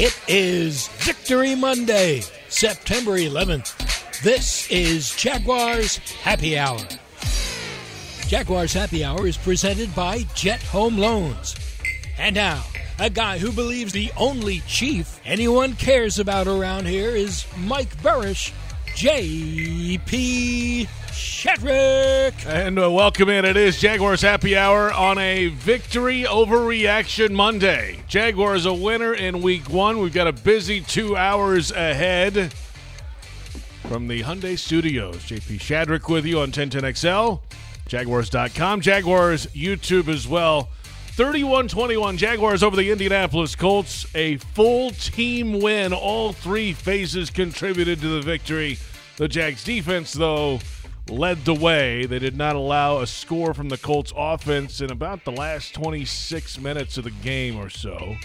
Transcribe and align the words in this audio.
It 0.00 0.16
is 0.28 0.86
Victory 0.98 1.56
Monday, 1.56 2.20
September 2.48 3.18
11th. 3.18 4.22
This 4.22 4.70
is 4.70 5.12
Jaguars 5.16 5.96
Happy 6.22 6.56
Hour. 6.56 6.78
Jaguars 8.28 8.72
Happy 8.72 9.02
Hour 9.04 9.26
is 9.26 9.36
presented 9.36 9.92
by 9.96 10.24
Jet 10.36 10.62
Home 10.62 10.98
Loans. 10.98 11.56
And 12.16 12.36
now, 12.36 12.62
a 13.00 13.10
guy 13.10 13.38
who 13.38 13.50
believes 13.50 13.92
the 13.92 14.12
only 14.16 14.60
chief 14.68 15.20
anyone 15.24 15.72
cares 15.74 16.20
about 16.20 16.46
around 16.46 16.86
here 16.86 17.10
is 17.10 17.44
Mike 17.56 18.00
Burrish, 18.00 18.52
J.P. 18.94 20.86
Shadrick. 21.18 22.46
And 22.46 22.78
uh, 22.78 22.90
welcome 22.90 23.28
in. 23.28 23.44
It 23.44 23.56
is 23.56 23.80
Jaguars 23.80 24.22
Happy 24.22 24.56
Hour 24.56 24.92
on 24.92 25.18
a 25.18 25.48
victory 25.48 26.22
overreaction 26.22 27.32
Monday. 27.32 28.04
Jaguars 28.06 28.66
a 28.66 28.72
winner 28.72 29.14
in 29.14 29.42
week 29.42 29.68
one. 29.68 29.98
We've 29.98 30.14
got 30.14 30.28
a 30.28 30.32
busy 30.32 30.80
two 30.80 31.16
hours 31.16 31.72
ahead 31.72 32.52
from 33.88 34.06
the 34.06 34.22
Hyundai 34.22 34.56
Studios. 34.56 35.16
JP 35.16 35.58
Shadrick 35.58 36.08
with 36.08 36.24
you 36.24 36.40
on 36.40 36.52
1010XL, 36.52 37.40
Jaguars.com, 37.88 38.80
Jaguars 38.80 39.46
YouTube 39.48 40.06
as 40.06 40.28
well. 40.28 40.68
31 41.12 41.66
21 41.66 42.16
Jaguars 42.16 42.62
over 42.62 42.76
the 42.76 42.92
Indianapolis 42.92 43.56
Colts. 43.56 44.06
A 44.14 44.36
full 44.36 44.90
team 44.92 45.60
win. 45.60 45.92
All 45.92 46.32
three 46.32 46.72
phases 46.72 47.28
contributed 47.28 48.00
to 48.02 48.08
the 48.08 48.20
victory. 48.20 48.78
The 49.16 49.26
Jags 49.26 49.64
defense, 49.64 50.12
though, 50.12 50.60
led 51.08 51.44
the 51.44 51.54
way. 51.54 52.06
They 52.06 52.18
did 52.18 52.36
not 52.36 52.56
allow 52.56 52.98
a 52.98 53.06
score 53.06 53.54
from 53.54 53.68
the 53.68 53.78
Colts 53.78 54.12
offense 54.16 54.80
in 54.80 54.90
about 54.90 55.24
the 55.24 55.32
last 55.32 55.74
26 55.74 56.58
minutes 56.60 56.98
of 56.98 57.04
the 57.04 57.10
game 57.10 57.56
or 57.56 57.68
so 57.68 58.16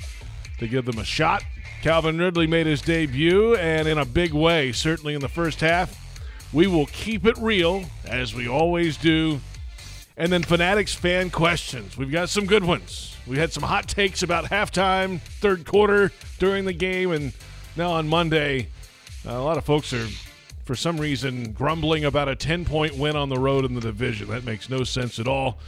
to 0.59 0.67
give 0.67 0.85
them 0.85 0.97
a 0.97 1.03
shot. 1.03 1.43
Calvin 1.81 2.17
Ridley 2.17 2.47
made 2.47 2.65
his 2.65 2.81
debut 2.81 3.55
and 3.55 3.87
in 3.87 3.97
a 3.97 4.05
big 4.05 4.33
way, 4.33 4.71
certainly 4.71 5.13
in 5.13 5.21
the 5.21 5.29
first 5.29 5.59
half. 5.59 5.99
We 6.53 6.67
will 6.67 6.85
keep 6.87 7.25
it 7.25 7.37
real 7.37 7.85
as 8.05 8.33
we 8.33 8.47
always 8.47 8.97
do. 8.97 9.41
And 10.15 10.31
then 10.31 10.43
Fanatics 10.43 10.93
fan 10.93 11.31
questions. 11.31 11.97
We've 11.97 12.11
got 12.11 12.29
some 12.29 12.45
good 12.45 12.63
ones. 12.63 13.17
We 13.25 13.37
had 13.37 13.51
some 13.51 13.63
hot 13.63 13.87
takes 13.87 14.21
about 14.21 14.45
halftime, 14.45 15.19
third 15.19 15.65
quarter 15.65 16.11
during 16.39 16.65
the 16.65 16.73
game, 16.73 17.11
and 17.11 17.33
now 17.75 17.91
on 17.91 18.07
Monday, 18.07 18.67
a 19.25 19.39
lot 19.39 19.57
of 19.57 19.65
folks 19.65 19.91
are 19.93 20.07
for 20.63 20.75
some 20.75 20.97
reason 20.97 21.51
grumbling 21.51 22.05
about 22.05 22.29
a 22.29 22.35
10 22.35 22.65
point 22.65 22.97
win 22.97 23.15
on 23.15 23.29
the 23.29 23.39
road 23.39 23.65
in 23.65 23.75
the 23.75 23.81
division. 23.81 24.27
That 24.29 24.43
makes 24.45 24.69
no 24.69 24.83
sense 24.83 25.19
at 25.19 25.27
all. 25.27 25.59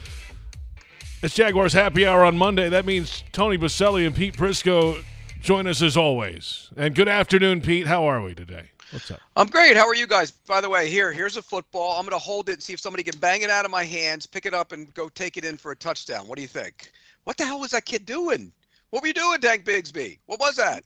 It's 1.21 1.35
Jaguars 1.35 1.73
happy 1.73 2.05
hour 2.05 2.23
on 2.23 2.37
Monday. 2.37 2.69
That 2.69 2.85
means 2.85 3.23
Tony 3.31 3.57
Boselli 3.57 4.05
and 4.05 4.15
Pete 4.15 4.35
Prisco 4.37 5.03
join 5.41 5.67
us 5.67 5.81
as 5.81 5.97
always. 5.97 6.69
And 6.77 6.93
good 6.93 7.07
afternoon, 7.07 7.61
Pete. 7.61 7.87
How 7.87 8.05
are 8.05 8.21
we 8.21 8.35
today? 8.35 8.71
What's 8.91 9.09
up? 9.11 9.19
I'm 9.35 9.47
great. 9.47 9.75
How 9.75 9.87
are 9.87 9.95
you 9.95 10.07
guys? 10.07 10.31
By 10.31 10.61
the 10.61 10.69
way, 10.69 10.89
here, 10.89 11.11
here's 11.11 11.35
a 11.37 11.41
football. 11.41 11.97
I'm 11.97 12.05
going 12.05 12.11
to 12.11 12.23
hold 12.23 12.49
it 12.49 12.53
and 12.53 12.63
see 12.63 12.73
if 12.73 12.79
somebody 12.79 13.03
can 13.03 13.19
bang 13.19 13.41
it 13.41 13.49
out 13.49 13.65
of 13.65 13.71
my 13.71 13.83
hands, 13.83 14.25
pick 14.25 14.45
it 14.45 14.53
up, 14.53 14.71
and 14.71 14.93
go 14.93 15.09
take 15.09 15.37
it 15.37 15.43
in 15.43 15.57
for 15.57 15.71
a 15.71 15.75
touchdown. 15.75 16.27
What 16.27 16.35
do 16.35 16.41
you 16.41 16.47
think? 16.47 16.91
What 17.23 17.37
the 17.37 17.45
hell 17.45 17.59
was 17.59 17.71
that 17.71 17.85
kid 17.85 18.05
doing? 18.05 18.51
What 18.91 19.01
were 19.01 19.07
you 19.07 19.13
doing, 19.13 19.41
Tank 19.41 19.65
Bigsby? 19.65 20.19
What 20.27 20.39
was 20.39 20.55
that? 20.57 20.83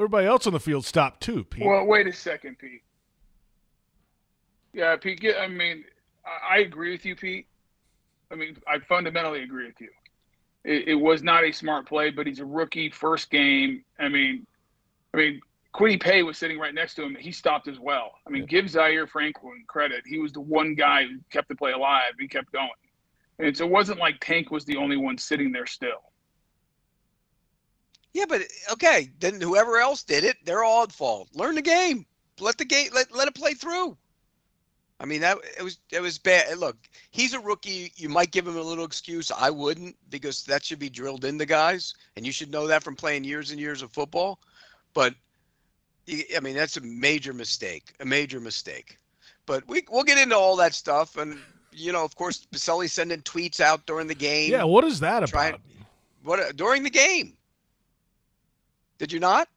Everybody 0.00 0.26
else 0.26 0.46
on 0.46 0.54
the 0.54 0.60
field 0.60 0.84
stopped 0.84 1.20
too, 1.20 1.44
Pete. 1.44 1.64
Well, 1.64 1.84
wait 1.84 2.06
a 2.06 2.12
second, 2.12 2.58
Pete. 2.58 2.82
Yeah, 4.72 4.96
Pete. 4.96 5.24
I 5.38 5.48
mean, 5.48 5.84
I 6.48 6.58
agree 6.58 6.92
with 6.92 7.04
you, 7.04 7.16
Pete. 7.16 7.46
I 8.30 8.36
mean, 8.36 8.56
I 8.66 8.78
fundamentally 8.78 9.42
agree 9.42 9.66
with 9.66 9.80
you. 9.80 9.90
It, 10.64 10.88
it, 10.88 10.94
was 10.94 11.22
not 11.22 11.42
a 11.42 11.52
smart 11.52 11.88
play, 11.88 12.10
but 12.10 12.26
he's 12.26 12.38
a 12.38 12.44
rookie, 12.44 12.90
first 12.90 13.30
game. 13.30 13.82
I 13.98 14.08
mean, 14.08 14.46
I 15.14 15.16
mean, 15.16 15.40
Kwity 15.74 16.00
Paye 16.00 16.22
was 16.22 16.36
sitting 16.38 16.58
right 16.58 16.74
next 16.74 16.94
to 16.94 17.02
him. 17.02 17.16
He 17.18 17.32
stopped 17.32 17.66
as 17.66 17.78
well. 17.80 18.12
I 18.26 18.30
mean, 18.30 18.42
yeah. 18.42 18.48
give 18.48 18.68
Zaire 18.68 19.06
Franklin 19.06 19.64
credit. 19.66 20.02
He 20.06 20.18
was 20.18 20.32
the 20.32 20.40
one 20.40 20.74
guy 20.74 21.04
who 21.04 21.18
kept 21.30 21.48
the 21.48 21.56
play 21.56 21.72
alive. 21.72 22.12
He 22.18 22.28
kept 22.28 22.52
going, 22.52 22.68
and 23.38 23.56
so 23.56 23.64
it 23.64 23.70
wasn't 23.70 23.98
like 23.98 24.16
Tank 24.20 24.50
was 24.50 24.64
the 24.64 24.76
only 24.76 24.96
one 24.96 25.16
sitting 25.16 25.50
there 25.50 25.66
still. 25.66 26.10
Yeah, 28.12 28.24
but 28.28 28.42
okay, 28.72 29.10
then 29.20 29.40
whoever 29.40 29.78
else 29.78 30.02
did 30.02 30.24
it, 30.24 30.36
they're 30.44 30.64
all 30.64 30.82
at 30.82 30.92
fault. 30.92 31.28
Learn 31.34 31.54
the 31.54 31.62
game. 31.62 32.04
Let 32.40 32.58
the 32.58 32.64
game. 32.64 32.90
Let 32.92 33.14
let 33.14 33.28
it 33.28 33.34
play 33.34 33.54
through. 33.54 33.96
I 35.00 35.06
mean 35.06 35.22
that 35.22 35.38
it 35.58 35.62
was 35.62 35.78
it 35.90 36.00
was 36.00 36.18
bad. 36.18 36.58
Look, 36.58 36.76
he's 37.10 37.32
a 37.32 37.40
rookie. 37.40 37.90
You 37.96 38.10
might 38.10 38.32
give 38.32 38.46
him 38.46 38.58
a 38.58 38.62
little 38.62 38.84
excuse. 38.84 39.30
I 39.30 39.48
wouldn't 39.48 39.96
because 40.10 40.44
that 40.44 40.62
should 40.62 40.78
be 40.78 40.90
drilled 40.90 41.24
into 41.24 41.46
guys, 41.46 41.94
and 42.16 42.26
you 42.26 42.32
should 42.32 42.50
know 42.50 42.66
that 42.66 42.82
from 42.82 42.96
playing 42.96 43.24
years 43.24 43.50
and 43.50 43.58
years 43.58 43.80
of 43.80 43.90
football. 43.92 44.38
But 44.92 45.14
I 46.36 46.40
mean 46.40 46.54
that's 46.54 46.76
a 46.76 46.82
major 46.82 47.32
mistake, 47.32 47.94
a 48.00 48.04
major 48.04 48.40
mistake. 48.40 48.98
But 49.46 49.66
we 49.66 49.82
we'll 49.90 50.04
get 50.04 50.18
into 50.18 50.36
all 50.36 50.56
that 50.56 50.74
stuff, 50.74 51.16
and 51.16 51.38
you 51.72 51.92
know, 51.92 52.04
of 52.04 52.14
course, 52.14 52.46
Boselli 52.52 52.90
sending 52.90 53.22
tweets 53.22 53.58
out 53.58 53.86
during 53.86 54.06
the 54.06 54.14
game. 54.14 54.52
Yeah, 54.52 54.64
what 54.64 54.84
is 54.84 55.00
that 55.00 55.28
about? 55.28 55.60
What 56.22 56.56
during 56.56 56.82
the 56.82 56.90
game? 56.90 57.38
Did 58.98 59.12
you 59.12 59.18
not? 59.18 59.48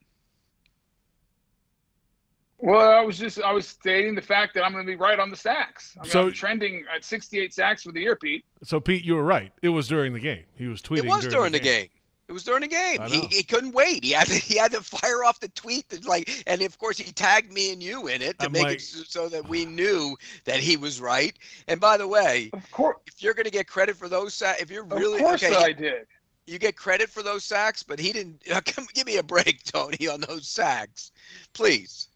Well, 2.63 2.97
I 2.97 3.01
was 3.01 3.17
just 3.17 3.41
I 3.41 3.51
was 3.51 3.67
stating 3.67 4.15
the 4.15 4.21
fact 4.21 4.53
that 4.53 4.63
I'm 4.63 4.71
going 4.71 4.85
to 4.85 4.89
be 4.89 4.95
right 4.95 5.19
on 5.19 5.29
the 5.29 5.35
sacks. 5.35 5.97
I 5.99 6.03
mean, 6.03 6.11
so 6.11 6.21
I'm 6.27 6.31
trending 6.31 6.85
at 6.95 7.03
68 7.03 7.53
sacks 7.53 7.83
for 7.83 7.91
the 7.91 7.99
year, 7.99 8.15
Pete. 8.15 8.45
So 8.63 8.79
Pete, 8.79 9.03
you 9.03 9.15
were 9.15 9.23
right. 9.23 9.51
It 9.61 9.67
was 9.67 9.89
during 9.89 10.13
the 10.13 10.19
game. 10.21 10.43
He 10.55 10.67
was 10.67 10.81
tweeting. 10.81 10.99
It 10.99 11.05
was 11.07 11.21
during, 11.23 11.33
during 11.33 11.51
the, 11.51 11.59
game. 11.59 11.81
game. 11.81 11.89
It 12.29 12.31
was 12.31 12.45
during 12.45 12.61
the 12.61 12.69
game. 12.69 13.01
He, 13.07 13.27
he 13.27 13.43
couldn't 13.43 13.73
wait. 13.73 14.05
He 14.05 14.11
had 14.11 14.27
to 14.27 14.35
he 14.35 14.57
had 14.57 14.71
to 14.71 14.81
fire 14.81 15.25
off 15.25 15.41
the 15.41 15.49
tweet 15.49 15.89
that 15.89 16.05
like, 16.05 16.31
and 16.47 16.61
of 16.61 16.77
course 16.77 16.97
he 16.97 17.11
tagged 17.11 17.51
me 17.51 17.73
and 17.73 17.83
you 17.83 18.07
in 18.07 18.21
it 18.21 18.39
to 18.39 18.45
I'm 18.45 18.53
make 18.53 18.63
like, 18.63 18.77
it 18.77 18.81
so 18.81 19.27
that 19.27 19.49
we 19.49 19.65
knew 19.65 20.15
that 20.45 20.61
he 20.61 20.77
was 20.77 21.01
right. 21.01 21.37
And 21.67 21.81
by 21.81 21.97
the 21.97 22.07
way, 22.07 22.49
of 22.53 22.71
course, 22.71 22.95
if 23.07 23.21
you're 23.21 23.33
going 23.33 23.43
to 23.43 23.51
get 23.51 23.67
credit 23.67 23.97
for 23.97 24.07
those 24.07 24.33
sacks, 24.33 24.61
if 24.61 24.71
you're 24.71 24.85
really 24.85 25.19
of 25.19 25.25
course 25.25 25.43
okay, 25.43 25.53
I 25.53 25.73
did. 25.73 26.07
You 26.47 26.59
get 26.59 26.77
credit 26.77 27.09
for 27.09 27.23
those 27.23 27.43
sacks, 27.43 27.83
but 27.83 27.99
he 27.99 28.13
didn't. 28.13 28.41
Come, 28.67 28.87
Give 28.93 29.05
me 29.05 29.17
a 29.17 29.23
break, 29.23 29.63
Tony, 29.65 30.07
on 30.07 30.21
those 30.21 30.47
sacks, 30.47 31.11
please. 31.53 32.07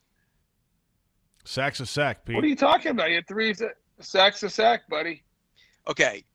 Sacks 1.48 1.80
a 1.80 1.86
sack, 1.86 2.26
Pete. 2.26 2.36
What 2.36 2.44
are 2.44 2.48
you 2.48 2.58
talking 2.58 2.92
about? 2.92 3.10
You 3.10 3.16
had 3.16 3.28
three 3.28 3.56
sacks 4.02 4.44
a 4.44 4.50
sack, 4.50 4.88
buddy. 4.90 5.24
Okay. 5.88 6.26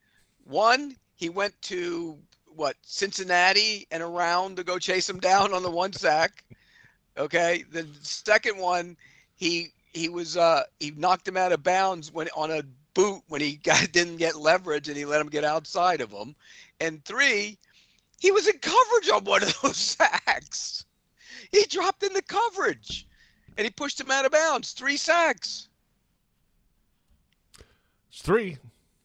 One, 0.45 0.97
he 1.17 1.29
went 1.29 1.61
to 1.63 2.19
what 2.47 2.77
Cincinnati 2.81 3.87
and 3.91 4.03
around 4.03 4.57
to 4.57 4.65
go 4.65 4.79
chase 4.79 5.09
him 5.09 5.21
down 5.21 5.53
on 5.53 5.63
the 5.63 5.71
one 5.71 5.93
sack. 5.93 6.45
Okay. 7.19 7.63
The 7.71 7.87
second 8.01 8.57
one, 8.57 8.97
he 9.37 9.73
he 9.93 10.09
was 10.09 10.39
uh 10.39 10.63
he 10.81 10.93
knocked 10.93 11.29
him 11.29 11.37
out 11.37 11.53
of 11.53 11.63
bounds 11.63 12.11
when 12.11 12.29
on 12.35 12.51
a 12.51 12.63
boot 12.95 13.21
when 13.29 13.43
he 13.43 13.57
got 13.63 13.93
didn't 13.93 14.17
get 14.17 14.37
leverage 14.37 14.89
and 14.89 14.97
he 14.97 15.05
let 15.05 15.21
him 15.21 15.29
get 15.29 15.45
outside 15.45 16.01
of 16.01 16.11
him. 16.11 16.35
And 16.81 17.05
three, 17.05 17.59
he 18.19 18.31
was 18.31 18.49
in 18.49 18.59
coverage 18.61 19.11
on 19.11 19.25
one 19.25 19.43
of 19.43 19.61
those 19.61 19.77
sacks. 19.99 20.87
He 21.51 21.65
dropped 21.67 22.03
in 22.03 22.15
the 22.15 22.23
coverage 22.23 23.07
and 23.57 23.65
he 23.65 23.71
pushed 23.71 24.01
him 24.01 24.11
out 24.11 24.25
of 24.25 24.33
bounds. 24.33 24.73
Three 24.73 24.97
sacks. 24.97 25.69
It's 28.11 28.23
three. 28.23 28.59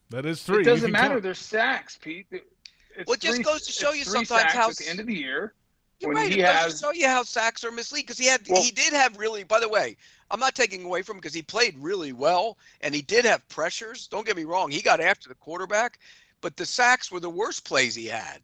That 0.09 0.25
is 0.25 0.43
three. 0.43 0.61
It 0.61 0.65
doesn't 0.65 0.91
matter. 0.91 1.15
Count. 1.15 1.23
There's 1.23 1.39
sacks, 1.39 1.97
Pete. 2.01 2.27
It's 2.31 3.07
well, 3.07 3.15
it 3.15 3.19
just 3.19 3.35
three, 3.35 3.43
goes 3.43 3.65
to 3.65 3.71
show 3.71 3.91
you 3.91 4.03
sometimes 4.03 4.53
how 4.53 4.69
at 4.69 4.77
the 4.77 4.89
end 4.89 4.99
of 4.99 5.07
the 5.07 5.15
year. 5.15 5.53
You're 5.99 6.13
right. 6.13 6.31
It 6.31 6.45
has, 6.45 6.65
goes 6.65 6.73
to 6.73 6.85
show 6.85 6.91
you 6.91 7.07
how 7.07 7.23
sacks 7.23 7.63
are 7.63 7.71
mislead 7.71 8.01
because 8.01 8.17
he 8.17 8.25
had 8.25 8.41
well, 8.49 8.61
he 8.61 8.71
did 8.71 8.93
have 8.93 9.17
really. 9.17 9.43
By 9.43 9.59
the 9.59 9.69
way, 9.69 9.97
I'm 10.31 10.39
not 10.39 10.55
taking 10.55 10.85
away 10.85 11.01
from 11.01 11.15
him 11.15 11.21
because 11.21 11.33
he 11.33 11.41
played 11.41 11.77
really 11.77 12.13
well 12.13 12.57
and 12.81 12.93
he 12.93 13.01
did 13.01 13.25
have 13.25 13.47
pressures. 13.49 14.07
Don't 14.07 14.25
get 14.25 14.35
me 14.35 14.43
wrong. 14.43 14.71
He 14.71 14.81
got 14.81 14.99
after 14.99 15.29
the 15.29 15.35
quarterback, 15.35 15.99
but 16.41 16.55
the 16.55 16.65
sacks 16.65 17.11
were 17.11 17.19
the 17.19 17.29
worst 17.29 17.65
plays 17.65 17.95
he 17.95 18.05
had. 18.05 18.41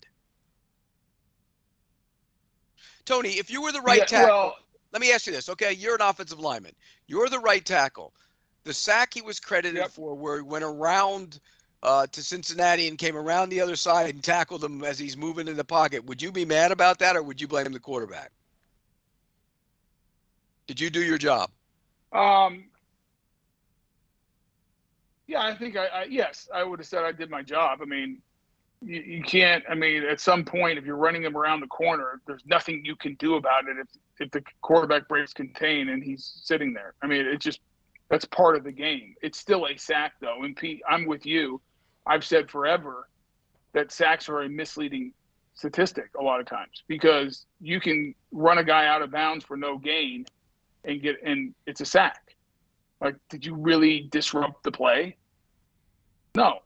Tony, 3.06 3.32
if 3.32 3.52
you 3.52 3.62
were 3.62 3.72
the 3.72 3.82
right 3.82 4.00
yeah, 4.00 4.06
tackle, 4.06 4.36
well, 4.36 4.56
let 4.94 5.02
me 5.02 5.12
ask 5.12 5.26
you 5.26 5.34
this. 5.34 5.50
Okay, 5.50 5.74
you're 5.74 5.96
an 5.96 6.02
offensive 6.02 6.40
lineman. 6.40 6.74
You're 7.08 7.28
the 7.28 7.40
right 7.40 7.66
tackle. 7.66 8.14
The 8.64 8.74
sack 8.74 9.14
he 9.14 9.22
was 9.22 9.40
credited 9.40 9.78
yep. 9.78 9.92
for, 9.92 10.16
where 10.16 10.38
he 10.38 10.44
went 10.44 10.64
around 10.64 11.40
uh, 11.82 12.08
to 12.08 12.24
Cincinnati 12.24 12.88
and 12.88 12.98
came 12.98 13.18
around 13.18 13.50
the 13.50 13.60
other 13.60 13.76
side 13.76 14.10
and 14.10 14.24
tackled 14.24 14.64
him 14.64 14.84
as 14.84 14.98
he's 14.98 15.18
moving 15.18 15.48
in 15.48 15.58
the 15.58 15.64
pocket. 15.66 16.06
Would 16.06 16.22
you 16.22 16.32
be 16.32 16.46
mad 16.46 16.72
about 16.72 17.00
that, 17.00 17.18
or 17.18 17.24
would 17.24 17.42
you 17.42 17.48
blame 17.48 17.74
the 17.74 17.80
quarterback? 17.80 18.32
Did 20.68 20.80
you 20.80 20.90
do 20.90 21.02
your 21.02 21.18
job? 21.18 21.50
Um. 22.14 22.66
Yeah, 25.26 25.42
I 25.42 25.56
think 25.56 25.76
I, 25.76 25.88
I 25.88 26.04
yes, 26.04 26.48
I 26.54 26.64
would 26.64 26.80
have 26.80 26.88
said 26.88 27.04
I 27.04 27.12
did 27.12 27.30
my 27.30 27.42
job. 27.42 27.80
I 27.82 27.86
mean, 27.86 28.22
you, 28.84 29.02
you 29.02 29.24
can't. 29.24 29.64
I 29.70 29.76
mean, 29.76 30.04
at 30.04 30.20
some 30.20 30.44
point, 30.44 30.78
if 30.78 30.86
you're 30.86 30.98
running 30.98 31.24
him 31.24 31.38
around 31.38 31.62
the 31.62 31.68
corner, 31.68 32.22
there's 32.28 32.46
nothing 32.46 32.84
you 32.86 32.96
can 32.96 33.16
do 33.16 33.36
about 33.36 33.68
it 33.68 33.78
if 33.80 33.88
if 34.20 34.32
the 34.32 34.44
quarterback 34.62 35.08
breaks 35.08 35.34
contain 35.34 35.90
and 35.90 36.04
he's 36.04 36.40
sitting 36.44 36.74
there. 36.74 36.94
I 37.02 37.08
mean, 37.08 37.26
it 37.26 37.40
just 37.40 37.60
that's 38.10 38.26
part 38.26 38.56
of 38.56 38.64
the 38.64 38.72
game. 38.72 39.16
It's 39.22 39.40
still 39.40 39.66
a 39.66 39.78
sack 39.78 40.14
though. 40.22 40.44
And 40.44 40.56
Pete, 40.56 40.82
I'm 40.88 41.06
with 41.06 41.26
you. 41.26 41.62
I've 42.06 42.24
said 42.24 42.50
forever 42.50 43.08
that 43.74 43.92
sacks 43.92 44.30
are 44.30 44.42
a 44.42 44.50
misleading 44.50 45.14
statistic 45.56 46.10
a 46.20 46.24
lot 46.24 46.40
of 46.40 46.46
times 46.46 46.84
because 46.88 47.46
you 47.62 47.80
can 47.80 48.14
run 48.32 48.58
a 48.58 48.64
guy 48.64 48.88
out 48.88 49.02
of 49.02 49.12
bounds 49.12 49.46
for 49.46 49.56
no 49.56 49.78
gain 49.78 50.26
and 50.86 51.02
get 51.02 51.16
and 51.24 51.54
it's 51.66 51.82
a 51.82 51.86
sack. 51.86 52.36
Like, 53.02 53.16
did 53.30 53.46
you 53.46 53.56
really 53.56 54.08
disrupt 54.12 54.64
the 54.64 54.72
play? 54.72 55.18
No. 56.36 56.60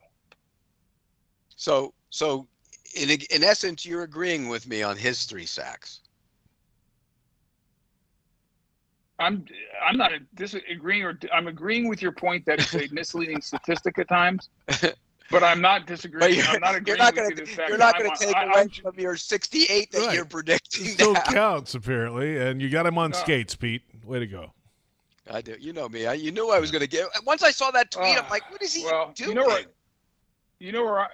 So, 1.55 1.93
so 2.09 2.47
in 2.95 3.09
in 3.09 3.43
essence, 3.43 3.85
you're 3.85 4.03
agreeing 4.03 4.49
with 4.49 4.67
me 4.67 4.81
on 4.83 4.97
his 4.97 5.25
three 5.25 5.45
sacks. 5.45 6.01
I'm 9.19 9.45
I'm 9.83 9.97
not 9.97 10.11
disagreeing 10.35 11.03
or 11.03 11.17
I'm 11.33 11.47
agreeing 11.47 11.87
with 11.87 12.01
your 12.01 12.11
point 12.11 12.45
that 12.45 12.59
it's 12.59 12.73
a 12.75 12.87
misleading 12.93 13.41
statistic 13.41 13.97
at 13.97 14.07
times. 14.07 14.49
But 15.29 15.43
I'm 15.43 15.59
not 15.59 15.85
disagreeing. 15.87 16.41
I'm 16.47 16.61
not 16.61 16.75
agreeing 16.77 16.85
you're 16.87 16.97
not 16.97 17.15
with 17.15 17.35
gonna, 17.35 17.51
you. 17.51 17.67
You're 17.67 17.77
not 17.77 17.97
going 17.97 18.11
to 18.11 18.25
take 18.25 18.35
I- 18.35 18.43
away 18.45 18.53
I'm- 18.59 18.69
from 18.69 18.97
your 18.97 19.17
68 19.17 19.91
that 19.91 19.99
Right. 20.05 20.15
you're 20.15 20.23
predicting. 20.25 20.85
Still 20.85 21.13
now. 21.13 21.21
counts 21.23 21.73
apparently, 21.75 22.37
and 22.37 22.61
you 22.61 22.69
got 22.69 22.85
him 22.85 22.97
on 22.97 23.11
No. 23.11 23.17
skates, 23.17 23.53
Pete. 23.55 23.81
Way 24.05 24.19
to 24.19 24.27
go. 24.27 24.53
I 25.29 25.41
do. 25.41 25.57
You 25.59 25.73
know 25.73 25.89
me. 25.89 26.05
I, 26.05 26.13
you 26.13 26.31
knew 26.31 26.49
I 26.51 26.59
was 26.59 26.71
going 26.71 26.81
to 26.83 26.87
get. 26.87 27.07
Once 27.25 27.43
I 27.43 27.51
saw 27.51 27.71
that 27.71 27.91
tweet, 27.91 28.17
I'm 28.17 28.23
Ah, 28.25 28.29
like, 28.29 28.49
what 28.49 28.61
is 28.61 28.73
he 28.73 28.85
well, 28.85 29.11
doing? 29.15 29.29
you 29.31 29.35
know 29.35 29.43
what? 29.45 29.65
You 30.59 30.71
know 30.71 30.85
where 30.85 30.99
I. 31.01 31.07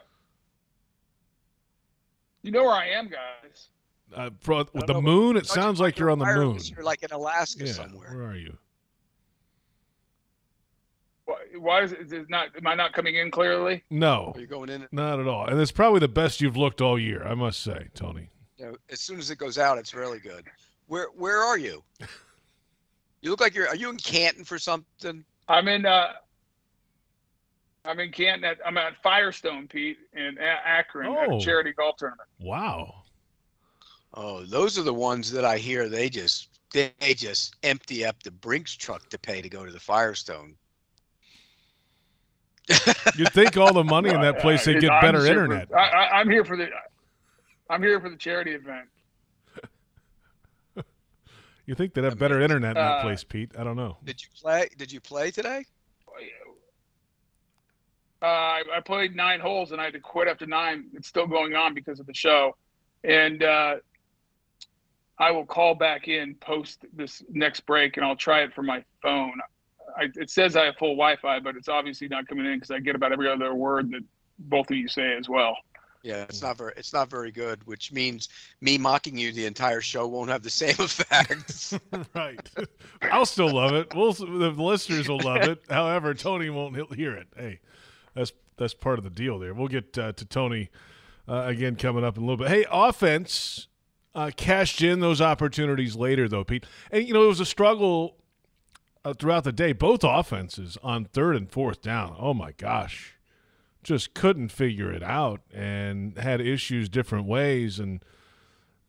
You 2.43 2.51
know 2.51 2.63
where 2.63 2.73
I 2.75 2.89
am, 2.89 3.07
guys. 3.09 3.69
Uh, 4.15 4.29
pro, 4.43 4.59
with 4.73 4.85
the 4.85 4.93
know, 4.93 5.01
moon, 5.01 5.37
it 5.37 5.47
sounds 5.47 5.79
like 5.79 5.97
you're 5.97 6.11
on 6.11 6.19
the 6.19 6.25
moon. 6.25 6.59
You're 6.75 6.83
like 6.83 7.01
in 7.01 7.11
Alaska 7.11 7.65
Yeah, 7.65 7.71
somewhere. 7.73 8.15
where 8.15 8.27
are 8.27 8.35
you? 8.35 8.55
Why, 11.25 11.37
why 11.57 11.81
is 11.83 11.93
it, 11.93 11.99
is 12.01 12.11
it 12.11 12.29
not? 12.29 12.49
Am 12.57 12.67
I 12.67 12.75
not 12.75 12.93
coming 12.93 13.15
in 13.15 13.31
clearly? 13.31 13.83
No, 13.89 14.33
Are 14.35 14.39
you 14.41 14.45
going 14.47 14.69
in? 14.69 14.87
not 14.91 15.19
at 15.19 15.27
all. 15.27 15.47
And 15.47 15.59
it's 15.59 15.71
probably 15.71 15.99
the 15.99 16.07
best 16.09 16.41
you've 16.41 16.57
looked 16.57 16.81
all 16.81 16.99
year, 16.99 17.23
I 17.25 17.33
must 17.33 17.61
say, 17.61 17.87
Tony. 17.95 18.29
You 18.57 18.65
know, 18.65 18.75
as 18.91 18.99
soon 18.99 19.19
as 19.19 19.31
it 19.31 19.37
goes 19.37 19.57
out, 19.57 19.77
it's 19.77 19.93
really 19.93 20.19
good. 20.19 20.45
Where 20.87 21.07
Where 21.15 21.41
are 21.41 21.57
you? 21.57 21.83
You 23.21 23.29
look 23.29 23.39
like 23.39 23.55
you're. 23.55 23.69
Are 23.69 23.75
you 23.77 23.89
in 23.89 23.95
Canton 23.95 24.43
for 24.43 24.59
something? 24.59 25.23
I'm 25.47 25.69
in. 25.69 25.85
uh 25.85 26.11
I'm 27.85 27.99
in 27.99 28.11
Canton. 28.11 28.45
At, 28.45 28.57
I'm 28.65 28.77
at 28.77 28.93
Firestone, 29.03 29.67
Pete, 29.67 29.97
in 30.13 30.37
A- 30.39 30.67
Akron 30.67 31.11
at 31.15 31.29
Oh. 31.29 31.37
a 31.37 31.41
charity 31.41 31.73
golf 31.73 31.97
tournament. 31.97 32.29
Wow. 32.39 33.03
Oh, 34.13 34.45
those 34.45 34.77
are 34.77 34.83
the 34.83 34.93
ones 34.93 35.31
that 35.31 35.43
I 35.43 35.57
hear. 35.57 35.89
They 35.89 36.09
just 36.09 36.49
they 36.71 36.91
just 37.15 37.55
empty 37.63 38.03
up 38.05 38.21
the 38.23 38.31
Brinks 38.31 38.75
truck 38.75 39.07
to 39.09 39.19
pay 39.19 39.41
to 39.41 39.49
go 39.49 39.65
to 39.65 39.71
the 39.71 39.79
Firestone. 39.79 40.55
You'd 43.15 43.33
think 43.33 43.57
all 43.57 43.73
the 43.73 43.83
money 43.83 44.09
in 44.09 44.21
that 44.21 44.39
place, 44.39 44.63
they'd 44.65 44.77
Uh, 44.77 44.79
get 44.79 44.91
I'm 44.91 45.01
better 45.01 45.17
just 45.19 45.27
here 45.29 45.35
for- 45.45 45.53
internet. 45.53 45.73
I, 45.75 45.87
I, 45.89 46.19
I'm 46.19 46.29
here 46.29 46.45
for 46.45 46.55
the. 46.57 46.69
I'm 47.69 47.81
here 47.83 47.99
for 47.99 48.09
the 48.09 48.17
charity 48.17 48.51
event. 48.51 48.87
You 51.65 51.75
think 51.75 51.93
they'd 51.93 52.03
have 52.03 52.17
better 52.19 52.41
internet 52.41 52.71
in 52.71 52.75
that 52.75 52.97
Uh, 52.99 53.01
place, 53.03 53.23
Pete? 53.23 53.51
I 53.57 53.63
don't 53.63 53.77
know. 53.77 53.95
Did 54.03 54.21
you 54.21 54.27
play? 54.39 54.67
Did 54.77 54.91
you 54.91 54.99
play 54.99 55.31
today? 55.31 55.65
Uh, 58.23 58.25
I, 58.25 58.63
I 58.77 58.79
played 58.79 59.15
nine 59.15 59.41
holes 59.41 59.73
and 59.73 59.81
I 59.81 59.85
had 59.85 59.93
to 59.93 59.99
quit 59.99 60.29
after 60.29 60.45
nine. 60.45 60.85
It's 60.93 61.09
still 61.09 61.27
going 61.27 61.55
on 61.55 61.73
because 61.73 61.99
of 61.99 62.07
the 62.07 62.13
show, 62.13 62.55
and 63.03 63.43
uh, 63.43 63.75
I 65.19 65.31
will 65.31 65.45
call 65.45 65.75
back 65.75 66.07
in 66.07 66.35
post 66.35 66.85
this 66.93 67.21
next 67.29 67.65
break 67.65 67.97
and 67.97 68.05
I'll 68.05 68.15
try 68.15 68.41
it 68.41 68.53
from 68.53 68.65
my 68.65 68.83
phone. 69.01 69.39
I, 69.97 70.07
it 70.15 70.29
says 70.29 70.55
I 70.55 70.65
have 70.65 70.75
full 70.77 70.95
Wi-Fi, 70.95 71.39
but 71.41 71.55
it's 71.55 71.67
obviously 71.67 72.07
not 72.07 72.27
coming 72.27 72.45
in 72.45 72.55
because 72.55 72.71
I 72.71 72.79
get 72.79 72.95
about 72.95 73.11
every 73.11 73.29
other 73.29 73.53
word 73.53 73.91
that 73.91 74.03
both 74.39 74.71
of 74.71 74.77
you 74.77 74.87
say 74.87 75.15
as 75.15 75.29
well. 75.29 75.55
Yeah, 76.01 76.23
it's 76.23 76.41
not 76.41 76.57
very. 76.57 76.73
It's 76.75 76.91
not 76.91 77.09
very 77.09 77.31
good, 77.31 77.65
which 77.65 77.93
means 77.93 78.27
me 78.59 78.77
mocking 78.77 79.17
you 79.17 79.31
the 79.31 79.45
entire 79.45 79.79
show 79.79 80.05
won't 80.05 80.29
have 80.29 80.43
the 80.43 80.49
same 80.49 80.75
effect. 80.79 81.79
right. 82.15 82.49
I'll 83.03 83.25
still 83.25 83.53
love 83.53 83.73
it. 83.73 83.93
We'll 83.95 84.11
the 84.11 84.51
listeners 84.51 85.07
will 85.07 85.21
love 85.21 85.43
it. 85.43 85.63
However, 85.69 86.13
Tony 86.13 86.49
won't 86.49 86.75
hear 86.93 87.13
it. 87.13 87.27
Hey, 87.37 87.59
that's 88.13 88.31
that's 88.57 88.73
part 88.73 88.97
of 88.97 89.03
the 89.03 89.09
deal 89.09 89.39
there. 89.39 89.53
We'll 89.53 89.67
get 89.67 89.97
uh, 89.97 90.13
to 90.13 90.25
Tony 90.25 90.69
uh, 91.27 91.43
again 91.45 91.75
coming 91.75 92.03
up 92.03 92.17
in 92.17 92.23
a 92.23 92.25
little 92.25 92.37
bit. 92.37 92.49
Hey, 92.49 92.65
offense 92.71 93.67
uh, 94.15 94.31
cashed 94.35 94.81
in 94.81 94.99
those 94.99 95.21
opportunities 95.21 95.95
later 95.95 96.27
though, 96.27 96.43
Pete. 96.43 96.65
And 96.91 97.07
you 97.07 97.13
know 97.13 97.23
it 97.23 97.27
was 97.27 97.39
a 97.39 97.45
struggle 97.45 98.17
uh, 99.03 99.13
throughout 99.13 99.43
the 99.43 99.51
day. 99.51 99.73
Both 99.73 100.03
offenses 100.03 100.77
on 100.83 101.05
third 101.05 101.35
and 101.35 101.49
fourth 101.51 101.81
down. 101.81 102.15
Oh 102.19 102.33
my 102.33 102.51
gosh, 102.51 103.15
just 103.83 104.13
couldn't 104.13 104.49
figure 104.49 104.91
it 104.91 105.03
out 105.03 105.41
and 105.53 106.17
had 106.17 106.41
issues 106.41 106.89
different 106.89 107.25
ways 107.25 107.79
and. 107.79 108.03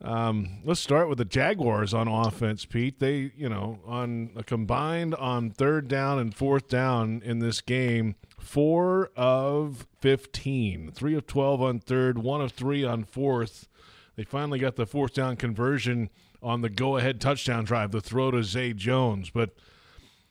Um, 0.03 0.59
let's 0.65 0.81
start 0.81 1.09
with 1.09 1.17
the 1.17 1.25
Jaguars 1.25 1.95
on 1.95 2.09
offense, 2.09 2.67
Pete. 2.67 2.99
They, 2.99 3.33
you 3.35 3.49
know, 3.49 3.79
on 3.87 4.33
a 4.37 4.43
combined 4.43 5.15
on 5.15 5.51
third 5.51 5.89
down 5.89 6.19
and 6.19 6.35
fourth 6.35 6.69
down 6.69 7.23
in 7.25 7.39
this 7.39 7.63
game, 7.63 8.17
four 8.45 9.11
of 9.17 9.87
15, 10.01 10.93
three 10.93 11.15
of 11.15 11.27
12 11.27 11.63
on 11.63 11.79
third, 11.81 12.19
one 12.19 12.41
of 12.41 12.53
three 12.53 12.85
on 12.85 13.05
fourth. 13.05 13.69
They 14.17 14.25
finally 14.25 14.59
got 14.59 14.77
the 14.77 14.87
fourth 14.87 15.15
down 15.15 15.37
conversion 15.37 16.11
on 16.43 16.61
the 16.61 16.69
go 16.69 16.97
ahead 16.97 17.21
touchdown 17.21 17.65
drive, 17.65 17.91
the 17.91 18.01
throw 18.01 18.31
to 18.31 18.45
Zay 18.45 18.73
Jones. 18.73 19.31
But, 19.31 19.55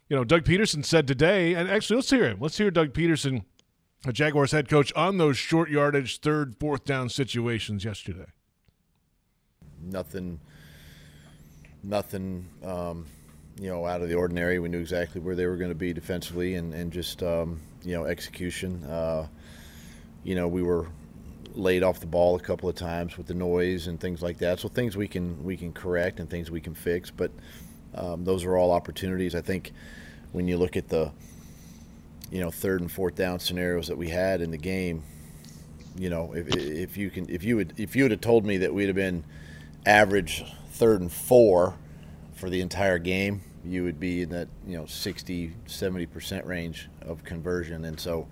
you 0.07 0.15
know, 0.15 0.23
Doug 0.23 0.43
Pederson 0.43 0.85
said 0.85 1.07
today, 1.07 1.53
and 1.55 1.69
actually, 1.69 1.97
let's 1.97 2.09
hear 2.09 2.25
him. 2.29 2.37
Let's 2.39 2.57
hear 2.57 2.71
Doug 2.71 2.93
Pederson, 2.93 3.43
the 4.03 4.13
Jaguars 4.13 4.51
head 4.51 4.69
coach, 4.69 4.93
on 4.93 5.17
those 5.17 5.37
short 5.37 5.69
yardage 5.69 6.19
third, 6.19 6.55
fourth 6.59 6.85
down 6.85 7.09
situations 7.09 7.83
yesterday. 7.83 8.27
nothing 9.81 10.39
nothing 11.83 12.47
um, 12.63 13.05
you 13.59 13.69
know 13.69 13.85
out 13.85 14.01
of 14.01 14.07
the 14.07 14.15
ordinary 14.15 14.57
we 14.59 14.69
knew 14.69 14.79
exactly 14.79 15.19
where 15.19 15.35
they 15.35 15.45
were 15.45 15.57
going 15.57 15.71
to 15.71 15.75
be 15.75 15.91
defensively 15.93 16.55
and, 16.55 16.73
and 16.73 16.93
just 16.93 17.21
um, 17.21 17.59
you 17.83 17.93
know 17.93 18.05
execution. 18.05 18.83
Uh, 18.83 19.27
you 20.23 20.35
know 20.35 20.47
we 20.47 20.61
were 20.61 20.87
laid 21.55 21.83
off 21.83 21.99
the 21.99 22.07
ball 22.07 22.35
a 22.35 22.39
couple 22.39 22.67
of 22.67 22.75
times 22.75 23.17
with 23.17 23.27
the 23.27 23.33
noise 23.33 23.87
and 23.87 23.99
things 23.99 24.21
like 24.21 24.39
that. 24.39 24.59
So 24.59 24.67
things 24.69 24.97
we 24.97 25.07
can 25.07 25.43
we 25.43 25.57
can 25.57 25.73
correct 25.73 26.19
and 26.19 26.29
things 26.29 26.49
we 26.49 26.61
can 26.61 26.73
fix. 26.73 27.11
But 27.11 27.31
um, 27.95 28.23
those 28.23 28.43
are 28.45 28.57
all 28.57 28.71
opportunities. 28.71 29.35
I 29.35 29.41
think 29.41 29.71
when 30.31 30.47
you 30.47 30.57
look 30.57 30.75
at 30.77 30.89
the 30.89 31.11
you 32.31 32.39
know 32.39 32.51
third 32.51 32.81
and 32.81 32.91
fourth 32.91 33.15
down 33.15 33.39
scenarios 33.39 33.87
that 33.87 33.97
we 33.97 34.09
had 34.09 34.41
in 34.41 34.49
the 34.49 34.57
game 34.57 35.03
you 35.95 36.09
know 36.09 36.33
if, 36.33 36.47
if 36.55 36.97
you 36.97 37.11
can 37.11 37.29
if 37.29 37.43
you 37.43 37.55
would 37.55 37.73
if 37.77 37.95
you 37.95 38.03
would 38.03 38.09
have 38.09 38.21
told 38.21 38.43
me 38.43 38.57
that 38.57 38.73
we'd 38.73 38.87
have 38.87 38.95
been 38.95 39.23
average 39.85 40.43
third 40.71 41.01
and 41.01 41.11
four 41.11 41.75
for 42.35 42.49
the 42.49 42.61
entire 42.61 42.99
game, 42.99 43.41
you 43.65 43.83
would 43.83 43.99
be 43.99 44.21
in 44.21 44.29
that 44.29 44.47
you 44.67 44.77
know 44.77 44.85
60, 44.85 45.53
70 45.65 46.05
percent 46.07 46.45
range 46.45 46.89
of 47.01 47.23
conversion, 47.23 47.85
and 47.85 47.99
so 47.99 48.27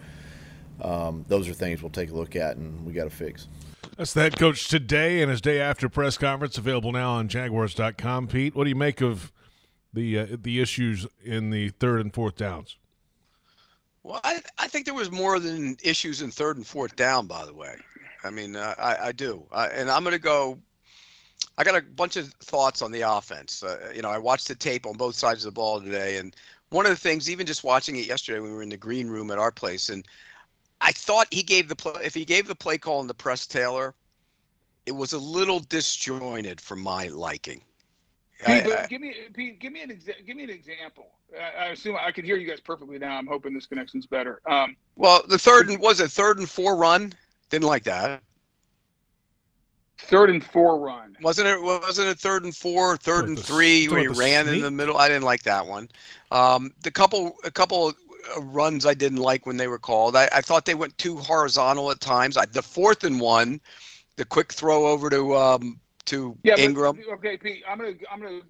um, 0.82 1.26
those 1.28 1.48
are 1.48 1.54
things 1.54 1.82
we'll 1.82 1.92
take 1.92 2.12
a 2.12 2.16
look 2.16 2.36
at 2.36 2.58
and 2.58 2.86
we 2.86 2.94
got 2.94 3.06
to 3.06 3.10
fix. 3.10 3.48
That's 3.98 4.14
the 4.14 4.22
head 4.22 4.38
coach 4.38 4.68
today 4.68 5.22
and 5.22 5.30
his 5.30 5.42
day 5.42 5.60
after 5.60 5.90
press 5.90 6.18
conference 6.18 6.58
available 6.58 6.92
now 6.92 7.12
on 7.12 7.28
Jaguars.com. 7.28 8.28
Pete, 8.28 8.56
what 8.56 8.64
do 8.64 8.70
you 8.70 8.76
make 8.76 9.02
of 9.02 9.32
the 9.94 10.20
uh, 10.20 10.28
the 10.42 10.60
issues 10.62 11.08
in 11.24 11.50
the 11.50 11.70
third 11.70 12.02
and 12.02 12.14
fourth 12.14 12.36
downs? 12.36 12.78
well, 14.04 14.20
I 14.24 14.42
I 14.58 14.68
think 14.68 14.86
there 14.86 14.94
was 14.94 15.12
more 15.12 15.40
than 15.40 15.78
issues 15.84 16.22
in 16.22 16.32
third 16.32 16.58
and 16.58 16.66
fourth 16.66 16.96
down. 16.96 17.28
By 17.28 17.46
the 17.46 17.54
way, 17.54 17.76
I 18.24 18.30
mean 18.30 18.56
uh, 18.56 18.76
I 18.78 19.08
I 19.08 19.12
do, 19.12 19.46
I, 19.52 19.68
and 19.68 19.90
I'm 19.90 20.04
going 20.04 20.14
to 20.14 20.20
go. 20.20 20.60
I 21.62 21.64
got 21.64 21.76
a 21.76 21.82
bunch 21.84 22.16
of 22.16 22.34
thoughts 22.40 22.82
on 22.82 22.92
the 22.92 23.02
offense. 23.02 23.62
Uh, 23.62 23.92
you 23.94 24.02
know, 24.02 24.10
I 24.10 24.18
watched 24.18 24.48
the 24.48 24.56
tape 24.56 24.88
on 24.88 24.94
both 24.98 25.14
sides 25.14 25.46
of 25.46 25.54
the 25.54 25.56
ball 25.56 25.80
today, 25.80 26.18
and 26.18 26.36
one 26.72 26.88
of 26.88 26.90
the 26.90 26.96
things, 26.96 27.30
even 27.30 27.46
just 27.46 27.64
watching 27.64 27.98
it 27.98 28.08
yesterday 28.08 28.40
when 28.40 28.50
we 28.50 28.56
were 28.56 28.64
in 28.64 28.70
the 28.70 28.78
green 28.78 29.08
room 29.08 29.30
at 29.30 29.38
our 29.38 29.52
place, 29.52 29.90
and 29.90 30.04
I 30.82 30.92
thought 30.92 31.28
he 31.30 31.44
gave 31.44 31.68
the 31.70 31.76
play. 31.76 32.02
If 32.04 32.16
he 32.16 32.26
gave 32.26 32.48
the 32.48 32.56
play 32.56 32.80
call 32.80 33.00
in 33.00 33.06
the 33.06 33.14
press 33.14 33.46
Taylor, 33.46 33.94
it 34.88 34.94
was 34.94 35.14
a 35.14 35.20
little 35.20 35.60
disjointed 35.60 36.60
for 36.60 36.76
my 36.76 37.10
liking. 37.10 37.62
I- 38.48 38.62
Pete, 38.62 38.74
I- 38.74 38.88
give 38.88 39.02
me 39.02 39.14
Pete, 39.32 39.60
give 39.60 39.72
me 39.72 39.84
an 39.84 39.92
exa- 39.92 40.26
give 40.26 40.36
me 40.36 40.46
an 40.46 40.50
example. 40.50 41.12
I, 41.40 41.66
I 41.66 41.68
assume 41.68 41.96
I 41.96 42.12
can 42.12 42.26
hear 42.26 42.38
you 42.38 42.48
guys 42.48 42.60
perfectly 42.60 42.98
now. 42.98 43.16
I'm 43.20 43.28
hoping 43.28 43.54
this 43.54 43.68
connection's 43.68 44.08
better. 44.08 44.42
Um, 44.50 44.76
well, 44.96 45.22
the 45.28 45.38
third 45.38 45.70
and 45.70 45.80
was 45.80 46.00
it 46.00 46.10
third 46.10 46.40
and 46.40 46.50
four 46.50 46.76
run? 46.76 47.14
Didn't 47.52 47.68
like 47.68 47.84
that. 47.84 48.24
Third 50.08 50.30
and 50.30 50.44
four 50.44 50.80
run. 50.80 51.16
Wasn't 51.22 51.48
it? 51.48 51.62
Wasn't 51.62 52.08
it 52.08 52.20
third 52.20 52.44
and 52.44 52.56
four, 52.56 52.98
third 52.98 53.22
With 53.22 53.30
and 53.30 53.38
the- 53.38 53.44
three, 53.44 53.88
where 53.88 54.00
he 54.02 54.08
with 54.08 54.18
the 54.18 54.24
ran 54.24 54.48
in 54.48 54.62
the 54.62 54.72
middle? 54.72 54.98
I 54.98 55.08
didn't 55.08 55.24
like 55.24 55.44
that 55.44 55.66
one. 55.66 55.90
Um, 56.32 56.74
the 56.84 56.92
couple, 56.92 57.36
a 57.44 57.52
couple 57.52 57.90
of 57.90 57.96
uh, 58.38 58.42
runs 58.42 58.86
I 58.86 58.94
didn't 58.94 59.20
like 59.20 59.46
when 59.46 59.58
they 59.58 59.68
were 59.68 59.80
called. 59.80 60.16
I, 60.16 60.28
I 60.34 60.42
thought 60.42 60.66
they 60.66 60.76
went 60.76 60.98
too 60.98 61.18
horizontal 61.18 61.92
at 61.92 62.00
times. 62.02 62.36
I, 62.38 62.46
the 62.46 62.62
fourth 62.62 63.04
and 63.04 63.20
one, 63.20 63.62
the 64.18 64.26
quick 64.26 64.52
throw 64.52 64.88
over 64.88 65.10
to 65.10 65.36
um, 65.36 65.80
to 66.06 66.38
Yeah, 66.44 66.56
but- 66.56 66.62
Engram. 66.62 67.00
okay, 67.14 67.38
Pete. 67.38 67.64
I'm 67.70 67.78
gonna 67.78 67.94
I'm 68.12 68.22
gonna. 68.22 68.42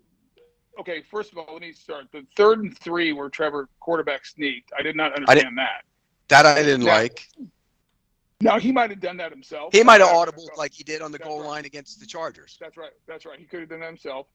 Okay, 0.79 1.03
first 1.11 1.31
of 1.33 1.37
all, 1.37 1.47
let 1.51 1.61
me 1.61 1.73
start. 1.73 2.05
The 2.13 2.25
third 2.37 2.59
and 2.63 2.77
three 2.79 3.11
where 3.13 3.29
Trevor 3.29 3.67
quarterback 3.81 4.25
sneaked. 4.25 4.71
I 4.77 4.81
did 4.81 4.95
not 4.95 5.13
understand 5.13 5.57
that. 5.57 5.83
That 6.29 6.45
I 6.45 6.63
didn't 6.63 6.83
Yeah. 6.83 6.95
like. 6.95 7.27
Now 8.41 8.59
he 8.59 8.71
might 8.71 8.89
have 8.89 8.99
done 8.99 9.17
that 9.17 9.31
himself. 9.31 9.73
He 9.73 9.83
might 9.83 10.01
have 10.01 10.09
audible 10.15 10.49
like 10.57 10.73
he 10.73 10.83
did 10.83 11.01
on 11.01 11.11
the 11.11 11.17
That's 11.17 11.27
goal 11.29 11.41
right. 11.41 11.47
line 11.47 11.65
against 11.65 11.99
the 11.99 12.05
Chargers. 12.05 12.57
That's 12.59 12.77
right. 12.77 12.91
That's 13.07 13.25
right. 13.25 13.37
He 13.39 13.45
could 13.45 13.61
have 13.61 13.69
done 13.69 13.79
that 13.81 13.87
himself. 13.87 14.27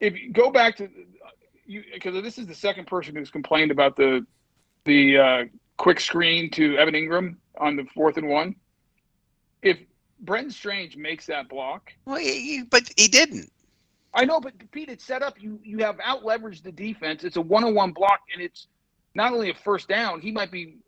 If 0.00 0.18
you 0.18 0.32
go 0.32 0.50
back 0.50 0.76
to 0.78 0.88
you, 1.66 1.82
because 1.92 2.20
this 2.22 2.38
is 2.38 2.46
the 2.46 2.54
second 2.54 2.86
person 2.86 3.14
who's 3.14 3.30
complained 3.30 3.70
about 3.70 3.96
the 3.96 4.26
the 4.84 5.18
uh, 5.18 5.44
quick 5.76 6.00
screen 6.00 6.50
to 6.52 6.76
Evan 6.78 6.94
Engram 6.94 7.36
on 7.58 7.76
the 7.76 7.84
fourth 7.94 8.16
and 8.16 8.28
one. 8.28 8.54
If 9.62 9.78
Brenton 10.20 10.50
Strange 10.50 10.96
makes 10.96 11.26
that 11.26 11.48
block, 11.48 11.92
Well, 12.06 12.16
he- 12.18 12.62
but 12.62 12.90
he 12.96 13.08
didn't. 13.08 13.50
I 14.12 14.24
know, 14.24 14.40
but 14.40 14.54
Pete, 14.72 14.88
it's 14.88 15.04
set 15.04 15.22
up. 15.22 15.40
You 15.40 15.60
you 15.62 15.78
have 15.78 15.98
out 16.02 16.24
leveraged 16.24 16.62
the 16.64 16.72
defense. 16.72 17.22
It's 17.24 17.36
a 17.36 17.40
one 17.40 17.62
on 17.62 17.74
one 17.74 17.92
block, 17.92 18.20
and 18.32 18.42
it's 18.42 18.66
not 19.14 19.32
only 19.32 19.50
a 19.50 19.54
first 19.54 19.86
down. 19.88 20.20
He 20.20 20.32
might 20.32 20.50
be. 20.50 20.78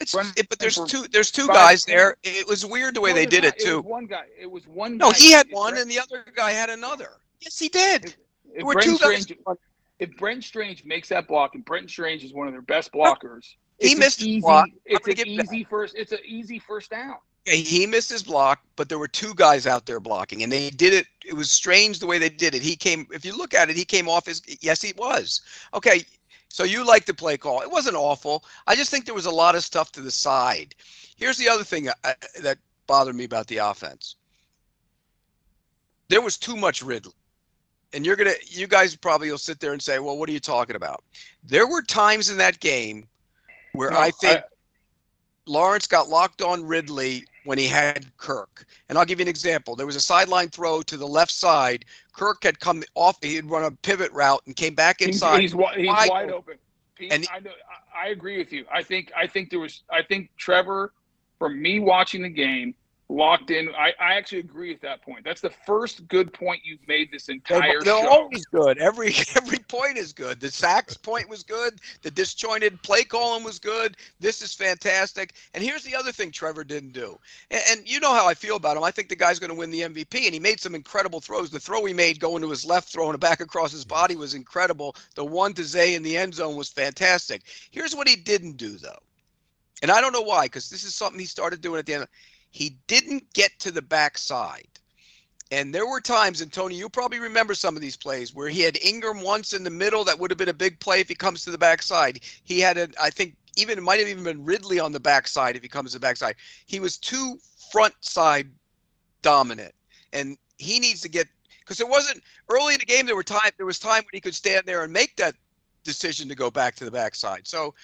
It's 0.00 0.14
it, 0.14 0.48
but 0.48 0.58
there's 0.58 0.78
two 0.86 1.06
there's 1.12 1.30
two 1.30 1.46
five, 1.46 1.54
guys 1.56 1.84
there. 1.84 2.16
It 2.22 2.48
was 2.48 2.64
weird 2.64 2.94
the 2.94 3.02
way 3.02 3.12
they 3.12 3.26
did 3.26 3.44
not. 3.44 3.54
it 3.54 3.58
too. 3.58 3.76
was 3.76 3.84
one 3.84 4.06
guy. 4.06 4.24
It 4.38 4.50
was 4.50 4.66
one. 4.66 4.96
No, 4.96 5.10
he 5.10 5.30
had 5.30 5.46
one, 5.50 5.72
Brent- 5.72 5.82
and 5.82 5.90
the 5.90 5.98
other 6.00 6.24
guy 6.34 6.52
had 6.52 6.70
another. 6.70 7.18
Yes, 7.40 7.58
he 7.58 7.68
did. 7.68 8.06
If 8.06 8.16
There 8.56 8.64
were 8.64 8.72
Brenton 8.74 8.96
two 8.96 9.34
guys. 9.46 9.56
If 9.98 10.16
Brent 10.16 10.42
Strange 10.42 10.84
makes 10.86 11.10
that 11.10 11.28
block, 11.28 11.54
and 11.54 11.62
Brent 11.64 11.90
Strange 11.90 12.24
is 12.24 12.32
one 12.32 12.46
of 12.46 12.54
their 12.54 12.62
best 12.62 12.90
blockers, 12.92 13.44
He 13.78 13.94
missed 13.94 14.20
his 14.20 14.28
easy. 14.28 14.40
block. 14.40 14.68
It's 14.86 15.06
an 15.06 15.28
easy 15.28 15.64
first. 15.64 15.94
It's 15.94 16.12
an 16.12 16.20
easy 16.24 16.58
first 16.58 16.90
down. 16.90 17.16
He 17.44 17.86
missed 17.86 18.10
his 18.10 18.22
block, 18.22 18.62
but 18.76 18.88
there 18.88 18.98
were 18.98 19.08
two 19.08 19.34
guys 19.34 19.66
out 19.66 19.84
there 19.86 20.00
blocking, 20.00 20.42
and 20.42 20.50
they 20.52 20.70
did 20.70 20.94
it. 20.94 21.06
It 21.24 21.34
was 21.34 21.50
strange 21.50 21.98
the 21.98 22.06
way 22.06 22.18
they 22.18 22.28
did 22.30 22.54
it. 22.54 22.62
He 22.62 22.76
came. 22.76 23.06
If 23.12 23.24
you 23.24 23.36
look 23.36 23.52
at 23.52 23.68
it, 23.68 23.76
he 23.76 23.84
came 23.84 24.08
off 24.08 24.26
his. 24.26 24.40
Yes, 24.60 24.80
he 24.80 24.94
was. 24.96 25.42
Okay, 25.74 26.04
so 26.50 26.64
you 26.64 26.84
like 26.84 27.06
the 27.06 27.14
play 27.14 27.36
call. 27.38 27.62
It 27.62 27.70
wasn't 27.70 27.96
awful. 27.96 28.44
I 28.66 28.74
just 28.74 28.90
think 28.90 29.06
there 29.06 29.14
was 29.14 29.26
a 29.26 29.30
lot 29.30 29.54
of 29.54 29.64
stuff 29.64 29.92
to 29.92 30.00
the 30.00 30.10
side. 30.10 30.74
Here's 31.16 31.38
the 31.38 31.48
other 31.48 31.64
thing 31.64 31.88
uh, 31.88 32.12
that 32.42 32.58
bothered 32.86 33.14
me 33.14 33.24
about 33.24 33.46
the 33.46 33.58
offense. 33.58 34.16
There 36.08 36.20
was 36.20 36.36
too 36.36 36.56
much 36.56 36.82
Ridley. 36.82 37.14
And 37.92 38.04
you're 38.04 38.16
gonna, 38.16 38.34
you 38.46 38.66
guys 38.66 38.94
probably 38.96 39.30
will 39.30 39.38
sit 39.38 39.58
there 39.58 39.72
and 39.72 39.82
say, 39.82 39.98
"Well, 39.98 40.16
what 40.16 40.28
are 40.28 40.32
you 40.32 40.40
talking 40.40 40.76
about?" 40.76 41.02
There 41.42 41.66
were 41.66 41.82
times 41.82 42.30
in 42.30 42.36
that 42.38 42.60
game 42.60 43.08
where 43.72 43.90
No, 43.90 43.98
I 43.98 44.10
think 44.12 44.42
Lawrence 45.46 45.88
got 45.88 46.08
locked 46.08 46.40
on 46.40 46.64
Ridley 46.64 47.24
when 47.50 47.58
he 47.58 47.66
had 47.66 48.06
Kirk. 48.16 48.64
And 48.88 48.96
I'll 48.96 49.04
give 49.04 49.18
you 49.18 49.24
an 49.24 49.28
example. 49.28 49.74
There 49.74 49.84
was 49.84 49.96
a 49.96 50.00
sideline 50.00 50.50
throw 50.50 50.82
to 50.82 50.96
the 50.96 51.06
left 51.06 51.32
side. 51.32 51.84
Kirk 52.12 52.44
had 52.44 52.60
come 52.60 52.84
off, 52.94 53.18
he 53.20 53.34
had 53.34 53.50
run 53.50 53.64
a 53.64 53.72
pivot 53.72 54.12
route 54.12 54.40
and 54.46 54.54
came 54.54 54.76
back 54.76 55.02
inside. 55.02 55.40
he's, 55.40 55.50
wi- 55.50 55.74
he's 55.76 55.88
wide 55.88 56.10
wide, 56.10 56.30
open. 56.30 56.54
Pete, 56.94 57.12
And- 57.12 57.26
I, 57.34 57.40
know, 57.40 57.50
I 57.50 58.06
I 58.06 58.08
agree 58.10 58.38
with 58.38 58.52
you. 58.52 58.66
I 58.72 58.84
think 58.84 59.10
I 59.16 59.26
think 59.26 59.50
there 59.50 59.58
was. 59.58 59.82
I 59.90 60.00
think 60.04 60.30
Trevor, 60.36 60.92
from 61.40 61.60
me 61.60 61.80
watching 61.80 62.22
the 62.22 62.28
game, 62.28 62.72
locked 63.10 63.50
in. 63.50 63.68
I, 63.74 63.92
I 64.00 64.14
actually 64.14 64.38
agree 64.38 64.70
with 64.70 64.80
that 64.82 65.02
point. 65.02 65.24
That's 65.24 65.40
the 65.40 65.52
first 65.66 66.06
good 66.08 66.32
point 66.32 66.60
you've 66.64 66.86
made 66.86 67.10
this 67.10 67.28
entire 67.28 67.80
They're 67.82 68.02
show. 68.02 68.08
always 68.08 68.46
good. 68.46 68.78
Every 68.78 69.14
every 69.36 69.58
point 69.58 69.98
is 69.98 70.12
good. 70.12 70.40
The 70.40 70.50
sacks 70.50 70.96
point 70.96 71.28
was 71.28 71.42
good. 71.42 71.80
The 72.02 72.10
disjointed 72.10 72.82
play 72.82 73.02
calling 73.02 73.44
was 73.44 73.58
good. 73.58 73.96
This 74.20 74.40
is 74.42 74.54
fantastic. 74.54 75.34
And 75.54 75.62
here's 75.62 75.82
the 75.82 75.94
other 75.94 76.12
thing 76.12 76.30
Trevor 76.30 76.64
didn't 76.64 76.92
do. 76.92 77.18
And, 77.50 77.62
and 77.70 77.90
you 77.90 78.00
know 78.00 78.14
how 78.14 78.26
I 78.28 78.34
feel 78.34 78.56
about 78.56 78.76
him. 78.76 78.84
I 78.84 78.90
think 78.90 79.08
the 79.08 79.16
guy's 79.16 79.38
going 79.38 79.50
to 79.50 79.58
win 79.58 79.70
the 79.70 79.82
MVP. 79.82 80.24
And 80.24 80.34
he 80.34 80.40
made 80.40 80.60
some 80.60 80.74
incredible 80.74 81.20
throws. 81.20 81.50
The 81.50 81.60
throw 81.60 81.84
he 81.84 81.92
made 81.92 82.20
going 82.20 82.42
to 82.42 82.50
his 82.50 82.64
left, 82.64 82.92
throwing 82.92 83.14
it 83.14 83.20
back 83.20 83.40
across 83.40 83.72
his 83.72 83.84
body 83.84 84.16
was 84.16 84.34
incredible. 84.34 84.94
The 85.16 85.24
one 85.24 85.52
to 85.54 85.64
Zay 85.64 85.94
in 85.94 86.02
the 86.02 86.16
end 86.16 86.34
zone 86.34 86.56
was 86.56 86.68
fantastic. 86.68 87.42
Here's 87.70 87.94
what 87.94 88.08
he 88.08 88.16
didn't 88.16 88.56
do 88.56 88.76
though. 88.78 88.98
And 89.82 89.90
I 89.90 90.00
don't 90.00 90.12
know 90.12 90.20
why, 90.20 90.44
because 90.44 90.68
this 90.68 90.84
is 90.84 90.94
something 90.94 91.18
he 91.18 91.26
started 91.26 91.62
doing 91.62 91.78
at 91.78 91.86
the 91.86 91.94
end. 91.94 92.06
He 92.50 92.76
didn't 92.86 93.32
get 93.32 93.58
to 93.60 93.70
the 93.70 93.82
backside. 93.82 94.66
And 95.52 95.74
there 95.74 95.86
were 95.86 96.00
times, 96.00 96.40
and 96.40 96.52
Tony, 96.52 96.76
you 96.76 96.88
probably 96.88 97.18
remember 97.18 97.54
some 97.54 97.74
of 97.74 97.82
these 97.82 97.96
plays 97.96 98.34
where 98.34 98.48
he 98.48 98.60
had 98.60 98.74
Engram 98.74 99.24
once 99.24 99.52
in 99.52 99.64
the 99.64 99.70
middle. 99.70 100.04
That 100.04 100.18
would 100.18 100.30
have 100.30 100.38
been 100.38 100.48
a 100.48 100.54
big 100.54 100.78
play 100.78 101.00
if 101.00 101.08
he 101.08 101.14
comes 101.14 101.44
to 101.44 101.50
the 101.50 101.58
backside. 101.58 102.20
He 102.44 102.60
had 102.60 102.78
a, 102.78 102.88
I 103.00 103.10
think, 103.10 103.34
even 103.56 103.78
it 103.78 103.82
might 103.82 103.98
have 103.98 104.08
even 104.08 104.22
been 104.22 104.44
Ridley 104.44 104.78
on 104.78 104.92
the 104.92 105.00
backside 105.00 105.56
if 105.56 105.62
he 105.62 105.68
comes 105.68 105.90
to 105.90 105.98
the 105.98 106.06
backside. 106.06 106.36
He 106.66 106.78
was 106.78 106.96
too 106.96 107.38
front 107.72 107.94
side 108.00 108.48
dominant, 109.22 109.74
and 110.12 110.38
he 110.58 110.78
needs 110.78 111.00
to 111.00 111.08
get 111.08 111.26
because 111.58 111.80
it 111.80 111.88
wasn't 111.88 112.22
early 112.48 112.74
in 112.74 112.80
the 112.80 112.86
game. 112.86 113.06
There 113.06 113.16
were 113.16 113.24
time. 113.24 113.50
There 113.56 113.66
was 113.66 113.80
time 113.80 114.02
when 114.04 114.12
he 114.12 114.20
could 114.20 114.36
stand 114.36 114.66
there 114.66 114.84
and 114.84 114.92
make 114.92 115.16
that 115.16 115.34
decision 115.82 116.28
to 116.28 116.36
go 116.36 116.50
back 116.50 116.76
to 116.76 116.84
the 116.84 116.90
backside. 116.92 117.48
So, 117.48 117.74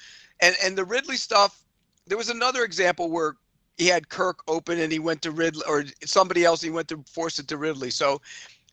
and 0.41 0.55
and 0.63 0.79
the 0.79 0.85
Ridley 0.85 1.17
stuff. 1.17 1.63
There 2.07 2.19
was 2.19 2.29
another 2.29 2.63
example 2.63 3.11
where 3.11 3.35
he 3.77 3.87
had 3.87 4.09
Kirk 4.09 4.43
open 4.49 4.81
and 4.81 4.91
he 4.91 4.99
went 4.99 5.23
to 5.23 5.31
Ridley 5.31 5.63
or 5.69 5.85
somebody 6.05 6.45
else. 6.45 6.63
He 6.63 6.71
went 6.71 6.89
to 6.89 7.03
force 7.11 7.39
it 7.39 7.49
to 7.49 7.57
Ridley. 7.57 7.91
So 7.91 8.21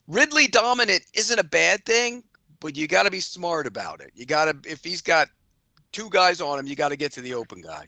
Ridley 0.08 0.48
dominant 0.48 1.04
isn't 1.14 1.40
a 1.40 1.44
bad 1.44 1.86
thing, 1.86 2.24
but 2.60 2.76
you 2.76 2.88
got 2.88 3.04
to 3.04 3.12
be 3.12 3.20
smart 3.20 3.68
about 3.68 4.02
it. 4.02 4.12
You 4.16 4.26
got 4.26 4.46
to 4.46 4.70
if 4.70 4.84
he's 4.84 5.02
got 5.02 5.30
two 5.92 6.10
guys 6.10 6.42
on 6.42 6.60
him, 6.60 6.68
you 6.68 6.76
got 6.76 6.90
to 6.90 6.96
get 6.96 7.12
to 7.14 7.22
the 7.22 7.34
open 7.34 7.62
guy. 7.62 7.88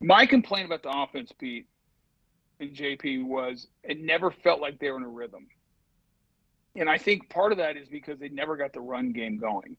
My 0.00 0.26
complaint 0.26 0.66
about 0.66 0.82
the 0.82 0.90
offense, 0.90 1.32
Pete 1.38 1.66
and 2.60 2.70
JP, 2.74 3.26
was 3.26 3.66
it 3.82 4.00
never 4.00 4.30
felt 4.30 4.60
like 4.60 4.78
they 4.78 4.90
were 4.90 4.98
in 4.98 5.04
a 5.04 5.08
rhythm. 5.08 5.46
And 6.76 6.88
I 6.88 6.98
think 6.98 7.28
part 7.30 7.52
of 7.52 7.58
that 7.58 7.76
is 7.76 7.88
because 7.88 8.18
they 8.18 8.28
never 8.28 8.56
got 8.56 8.72
the 8.72 8.80
run 8.80 9.12
game 9.12 9.38
going. 9.38 9.76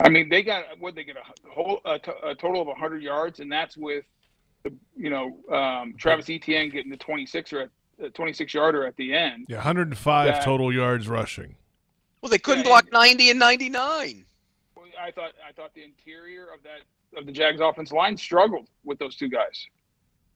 I 0.00 0.08
mean, 0.08 0.28
they 0.28 0.42
got 0.42 0.64
what 0.80 0.94
they 0.94 1.04
get 1.04 1.16
a 1.16 1.48
whole 1.48 1.80
a, 1.84 1.98
total 1.98 2.60
of 2.60 2.66
100 2.66 3.02
yards, 3.02 3.40
and 3.40 3.50
that's 3.50 3.76
with 3.76 4.04
you 4.96 5.10
know 5.10 5.38
um, 5.54 5.94
Travis 5.98 6.28
Etienne 6.30 6.70
getting 6.70 6.90
the 6.90 6.96
26 6.96 7.52
or 7.52 7.70
at 8.02 8.14
26 8.14 8.52
yarder 8.52 8.86
at 8.86 8.96
the 8.96 9.14
end. 9.14 9.46
Yeah, 9.48 9.56
105 9.56 10.26
That- 10.26 10.44
total 10.44 10.72
yards 10.72 11.08
rushing. 11.08 11.54
Well, 12.20 12.30
they 12.30 12.38
couldn't 12.38 12.64
Yeah, 12.64 12.70
block 12.70 12.84
and- 12.84 12.92
90 12.92 13.30
and 13.30 13.38
99. 13.38 14.24
Well, 14.76 14.86
I 15.00 15.10
thought 15.10 15.32
I 15.46 15.52
thought 15.52 15.74
the 15.74 15.84
interior 15.84 16.44
of 16.54 16.62
that 16.62 16.80
of 17.18 17.26
the 17.26 17.32
Jags 17.32 17.60
offense 17.60 17.92
line 17.92 18.16
struggled 18.16 18.66
with 18.84 18.98
those 18.98 19.16
two 19.16 19.28
guys. 19.28 19.66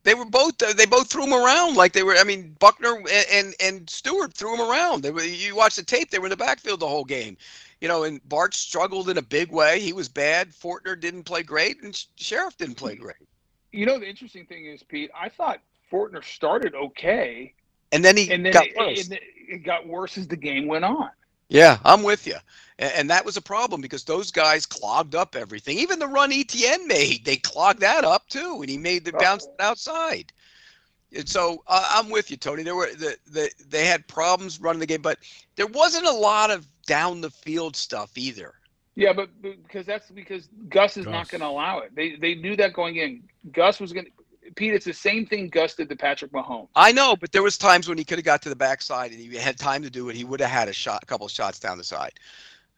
They 0.04 0.14
were 0.14 0.25
both. 0.25 0.56
They 0.58 0.87
both 0.87 1.11
threw 1.11 1.25
them 1.25 1.35
around 1.35 1.75
like 1.76 1.92
they 1.92 2.02
were. 2.04 2.14
I 2.16 2.25
mean, 2.25 2.54
Buckner 2.61 2.97
and 2.99 3.26
and, 3.32 3.54
and 3.61 3.90
Stuart 3.90 4.32
threw 4.32 4.56
them 4.56 4.70
around. 4.70 5.02
They 5.02 5.11
were. 5.11 5.23
You 5.23 5.56
watch 5.56 5.75
the 5.76 5.82
tape. 5.82 6.11
They 6.11 6.18
were 6.18 6.26
in 6.26 6.30
the 6.30 6.37
backfield 6.37 6.80
the 6.80 6.88
whole 6.88 7.04
game. 7.04 7.37
You 7.80 7.88
know, 7.88 8.04
and 8.04 8.20
Bart 8.28 8.54
struggled 8.54 9.08
in 9.08 9.18
a 9.18 9.23
big 9.23 9.50
way. 9.50 9.80
He 9.80 9.92
was 9.92 10.08
bad. 10.08 10.50
Fortner 10.52 10.99
didn't 10.99 11.25
play 11.25 11.42
great, 11.42 11.82
and 11.82 11.92
Scherff 12.16 12.56
didn't 12.56 12.76
play 12.76 12.94
great. 12.97 13.16
You 13.72 13.87
know, 13.87 13.98
the 13.98 14.08
interesting 14.08 14.46
thing 14.46 14.66
is, 14.66 14.82
Pete, 14.82 15.10
I 15.14 15.28
thought 15.28 15.60
Fortner 15.92 16.25
started 16.25 16.75
okay, 16.75 17.54
And 17.92 18.04
then 18.04 18.16
he 18.16 18.28
and 18.28 18.44
then 18.44 18.58
got 18.58 18.64
it, 18.64 18.76
worse. 18.76 19.10
and 19.10 19.18
it 19.48 19.64
got 19.64 19.87
worse 19.87 20.18
as 20.18 20.28
the 20.28 20.37
game 20.37 20.66
went 20.66 20.84
on. 20.84 21.10
Yeah, 21.48 21.78
I'm 21.84 22.02
with 22.02 22.26
you. 22.26 22.37
And, 22.78 22.92
and 22.94 23.10
that 23.10 23.25
was 23.25 23.37
a 23.37 23.42
problem 23.42 23.80
because 23.80 24.04
those 24.04 24.30
guys 24.30 24.66
clogged 24.66 25.14
up 25.14 25.34
everything. 25.37 25.78
Even 25.78 25.98
the 25.98 26.06
run 26.08 26.32
Etienne 26.32 26.87
made, 26.88 27.25
they 27.25 27.37
clogged 27.37 27.80
that 27.80 28.04
up 28.04 28.28
too, 28.28 28.58
and 28.60 28.70
he 28.70 28.78
made 28.78 29.04
the 29.04 29.12
Oh. 29.14 29.25
bounce 29.25 29.48
outside. 29.48 30.32
And 31.00 31.28
so 31.28 31.62
uh, 31.66 31.87
I'm 31.90 32.10
with 32.10 32.30
you, 32.30 32.37
Tony. 32.37 32.62
There 32.62 32.75
were 32.76 32.87
the, 32.87 33.16
the 33.26 33.50
they 33.68 33.87
had 33.87 34.06
problems 34.08 34.60
running 34.60 34.80
the 34.80 34.87
game, 34.87 35.02
but 35.02 35.18
there 35.56 35.66
wasn't 35.66 36.06
a 36.06 36.12
lot 36.12 36.50
of 36.50 36.66
down 36.87 37.20
the 37.20 37.30
field 37.30 37.76
stuff 37.76 38.16
either. 38.16 38.54
Yeah, 38.98 39.12
but, 39.14 39.30
but 39.40 39.62
because 39.62 39.86
that's 39.86 40.10
because 40.10 40.48
Gus 40.68 40.96
is 40.96 41.08
not 41.08 41.28
going 41.28 41.40
to 41.40 41.46
allow 41.46 41.78
it. 41.78 41.94
They 41.94 42.16
they 42.16 42.34
knew 42.34 42.56
that 42.56 42.74
going 42.74 42.96
in. 42.96 43.22
Gus 43.52 43.80
was 43.80 43.92
going 43.92 44.06
to. 44.06 44.12
Pete, 44.56 44.74
it's 44.74 44.86
the 44.86 44.92
same 44.92 45.24
thing 45.26 45.48
Gus 45.48 45.76
did 45.76 45.88
to 45.90 45.96
Patrick 45.96 46.32
Mahomes. 46.32 46.68
I 46.74 46.92
know, 46.92 47.16
but 47.16 47.32
there 47.32 47.42
was 47.42 47.58
times 47.58 47.88
when 47.88 47.98
he 47.98 48.04
could 48.04 48.18
have 48.18 48.24
got 48.24 48.42
to 48.42 48.48
the 48.50 48.56
backside 48.56 49.12
and 49.12 49.20
he 49.20 49.36
had 49.36 49.58
time 49.58 49.82
to 49.84 49.90
do 49.90 50.08
it. 50.10 50.16
He 50.16 50.24
would 50.24 50.40
have 50.40 50.50
had 50.50 50.68
a 50.68 50.72
shot, 50.72 51.02
a 51.04 51.06
couple 51.06 51.26
of 51.26 51.32
shots 51.32 51.60
down 51.60 51.78
the 51.78 51.84
side. 51.84 52.12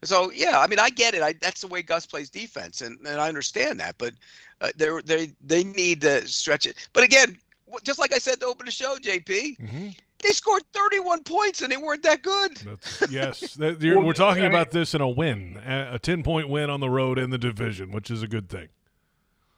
So 0.04 0.30
yeah, 0.30 0.60
I 0.60 0.66
mean, 0.66 0.78
I 0.78 0.90
get 0.90 1.14
it. 1.14 1.22
I, 1.22 1.34
that's 1.40 1.62
the 1.62 1.68
way 1.68 1.82
Gus 1.82 2.06
plays 2.06 2.30
defense, 2.30 2.82
and, 2.82 2.98
and 3.06 3.20
I 3.20 3.28
understand 3.28 3.80
that. 3.80 3.96
But 3.98 4.14
uh, 4.60 4.70
they 4.76 4.90
they 5.04 5.32
they 5.40 5.64
need 5.64 6.02
to 6.02 6.26
stretch 6.28 6.66
it. 6.66 6.88
But 6.92 7.04
again, 7.04 7.38
just 7.82 7.98
like 7.98 8.12
I 8.14 8.18
said 8.18 8.40
to 8.40 8.46
open 8.46 8.66
the 8.66 8.72
show, 8.72 8.96
JP, 8.98 9.58
hmm 9.60 9.90
they 10.22 10.30
scored 10.30 10.62
31 10.72 11.22
points 11.24 11.62
and 11.62 11.70
they 11.70 11.76
weren't 11.76 12.02
that 12.02 12.22
good. 12.22 12.56
That's, 12.56 13.10
yes, 13.10 13.54
that, 13.54 13.80
you're, 13.80 13.98
Well, 13.98 14.06
we're 14.06 14.12
talking 14.12 14.42
I 14.44 14.48
mean- 14.48 14.54
about 14.54 14.70
this 14.70 14.94
in 14.94 15.00
a 15.00 15.08
win, 15.08 15.60
a 15.66 15.98
10 15.98 16.22
point 16.22 16.48
win 16.48 16.70
on 16.70 16.80
the 16.80 16.90
road 16.90 17.18
in 17.18 17.30
the 17.30 17.38
division, 17.38 17.90
which 17.92 18.10
is 18.10 18.22
a 18.22 18.28
good 18.28 18.48
thing. 18.48 18.68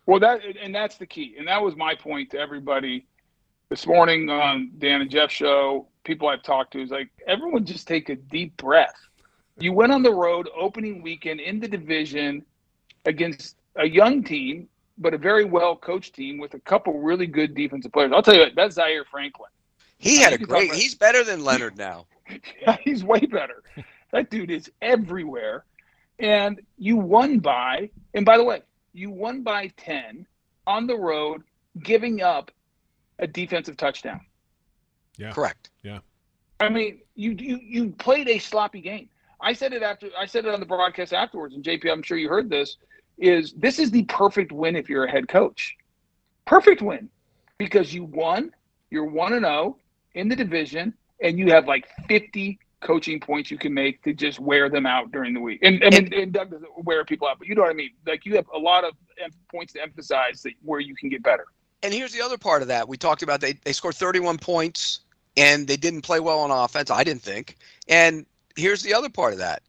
Well, 0.06 0.18
that 0.18 0.40
and 0.60 0.74
that's 0.74 0.96
the 0.96 1.06
key, 1.06 1.36
and 1.38 1.46
that 1.46 1.62
was 1.62 1.76
my 1.76 1.94
point 1.94 2.30
to 2.30 2.38
everybody 2.38 3.06
this 3.68 3.86
morning 3.86 4.28
on 4.28 4.72
Dan 4.78 5.00
and 5.00 5.08
Jeff 5.08 5.30
show. 5.30 5.86
People 6.02 6.26
I've 6.26 6.42
talked 6.42 6.72
to 6.72 6.82
is 6.82 6.90
like 6.90 7.08
everyone 7.28 7.64
just 7.64 7.86
take 7.86 8.08
a 8.08 8.16
deep 8.16 8.56
breath. 8.56 8.96
You 9.58 9.72
went 9.72 9.92
on 9.92 10.02
the 10.02 10.12
road 10.12 10.48
opening 10.58 11.02
weekend 11.02 11.38
in 11.38 11.60
the 11.60 11.68
division 11.68 12.44
against 13.04 13.56
a 13.76 13.86
young 13.88 14.24
team, 14.24 14.68
but 14.98 15.14
a 15.14 15.18
very 15.18 15.44
well 15.44 15.76
coached 15.76 16.14
team 16.14 16.38
with 16.38 16.54
a 16.54 16.58
couple 16.60 16.98
really 17.00 17.26
good 17.26 17.54
defensive 17.54 17.92
players. 17.92 18.10
I'll 18.12 18.22
tell 18.22 18.34
you 18.34 18.40
what, 18.40 18.56
that's 18.56 18.74
Zaire 18.74 19.04
Franklin. 19.08 19.50
He 20.02 20.18
had 20.20 20.32
a 20.32 20.36
think 20.38 20.40
you're 20.40 20.48
talking 20.48 20.66
great. 20.68 20.70
about- 20.70 20.82
He's 20.82 20.94
better 20.94 21.24
than 21.24 21.44
Leonard 21.44 21.76
now. 21.78 22.06
Yeah, 22.62 22.76
he's 22.82 23.04
way 23.04 23.20
better. 23.20 23.62
That 24.12 24.30
dude 24.30 24.50
is 24.50 24.70
everywhere. 24.80 25.64
And 26.18 26.62
you 26.78 26.96
won 26.96 27.40
by, 27.40 27.90
and 28.14 28.24
by 28.24 28.38
the 28.38 28.44
way, 28.44 28.62
you 28.94 29.10
won 29.10 29.42
by 29.42 29.66
10 29.76 30.24
on 30.66 30.86
the 30.86 30.96
road, 30.96 31.42
giving 31.82 32.22
up 32.22 32.50
a 33.18 33.26
defensive 33.26 33.76
touchdown. 33.76 34.20
Yeah. 35.18 35.32
Correct. 35.32 35.70
Yeah. 35.82 35.98
I 36.60 36.68
mean, 36.70 37.00
you 37.16 37.32
you 37.32 37.58
you 37.62 37.90
played 37.90 38.28
a 38.28 38.38
sloppy 38.38 38.80
game. 38.80 39.08
I 39.40 39.52
said 39.52 39.72
it 39.74 39.82
after 39.82 40.08
I 40.18 40.24
said 40.26 40.46
it 40.46 40.54
on 40.54 40.60
the 40.60 40.66
broadcast 40.66 41.12
afterwards, 41.12 41.54
and 41.54 41.62
JP, 41.64 41.90
I'm 41.92 42.02
sure 42.02 42.16
you 42.16 42.28
heard 42.28 42.48
this. 42.48 42.76
Is 43.18 43.52
this 43.58 43.78
is 43.78 43.90
the 43.90 44.04
perfect 44.04 44.52
win 44.52 44.76
if 44.76 44.88
you're 44.88 45.04
a 45.04 45.10
head 45.10 45.28
coach? 45.28 45.76
Perfect 46.46 46.80
win 46.80 47.10
because 47.58 47.92
you 47.92 48.04
won. 48.04 48.52
You're 48.90 49.04
one 49.06 49.32
and 49.34 49.44
zero 49.44 49.76
in 50.14 50.28
the 50.28 50.36
division, 50.36 50.94
and 51.20 51.38
you 51.38 51.50
have 51.50 51.66
like 51.66 51.88
50 52.08 52.58
coaching 52.80 53.20
points 53.20 53.50
you 53.50 53.58
can 53.58 53.72
make 53.72 54.02
to 54.02 54.12
just 54.12 54.40
wear 54.40 54.68
them 54.68 54.86
out 54.86 55.12
during 55.12 55.34
the 55.34 55.40
week. 55.40 55.60
And 55.62 55.82
I 55.84 55.90
mean, 55.90 56.12
and 56.12 56.32
Doug 56.32 56.50
doesn't 56.50 56.84
wear 56.84 57.04
people 57.04 57.28
out, 57.28 57.38
but 57.38 57.46
you 57.48 57.54
know 57.54 57.62
what 57.62 57.70
I 57.70 57.74
mean. 57.74 57.90
Like 58.06 58.26
you 58.26 58.36
have 58.36 58.46
a 58.54 58.58
lot 58.58 58.84
of 58.84 58.94
points 59.50 59.72
to 59.74 59.82
emphasize 59.82 60.42
that 60.42 60.52
where 60.62 60.80
you 60.80 60.94
can 60.94 61.08
get 61.08 61.22
better. 61.22 61.46
And 61.82 61.92
here's 61.92 62.12
the 62.12 62.20
other 62.20 62.38
part 62.38 62.62
of 62.62 62.68
that. 62.68 62.88
We 62.88 62.96
talked 62.96 63.22
about 63.22 63.40
they, 63.40 63.54
they 63.64 63.72
scored 63.72 63.94
31 63.94 64.38
points 64.38 65.00
and 65.36 65.66
they 65.66 65.76
didn't 65.76 66.02
play 66.02 66.20
well 66.20 66.40
on 66.40 66.50
offense, 66.50 66.90
I 66.90 67.04
didn't 67.04 67.22
think. 67.22 67.56
And 67.88 68.26
here's 68.56 68.82
the 68.82 68.94
other 68.94 69.08
part 69.08 69.32
of 69.32 69.38
that. 69.38 69.62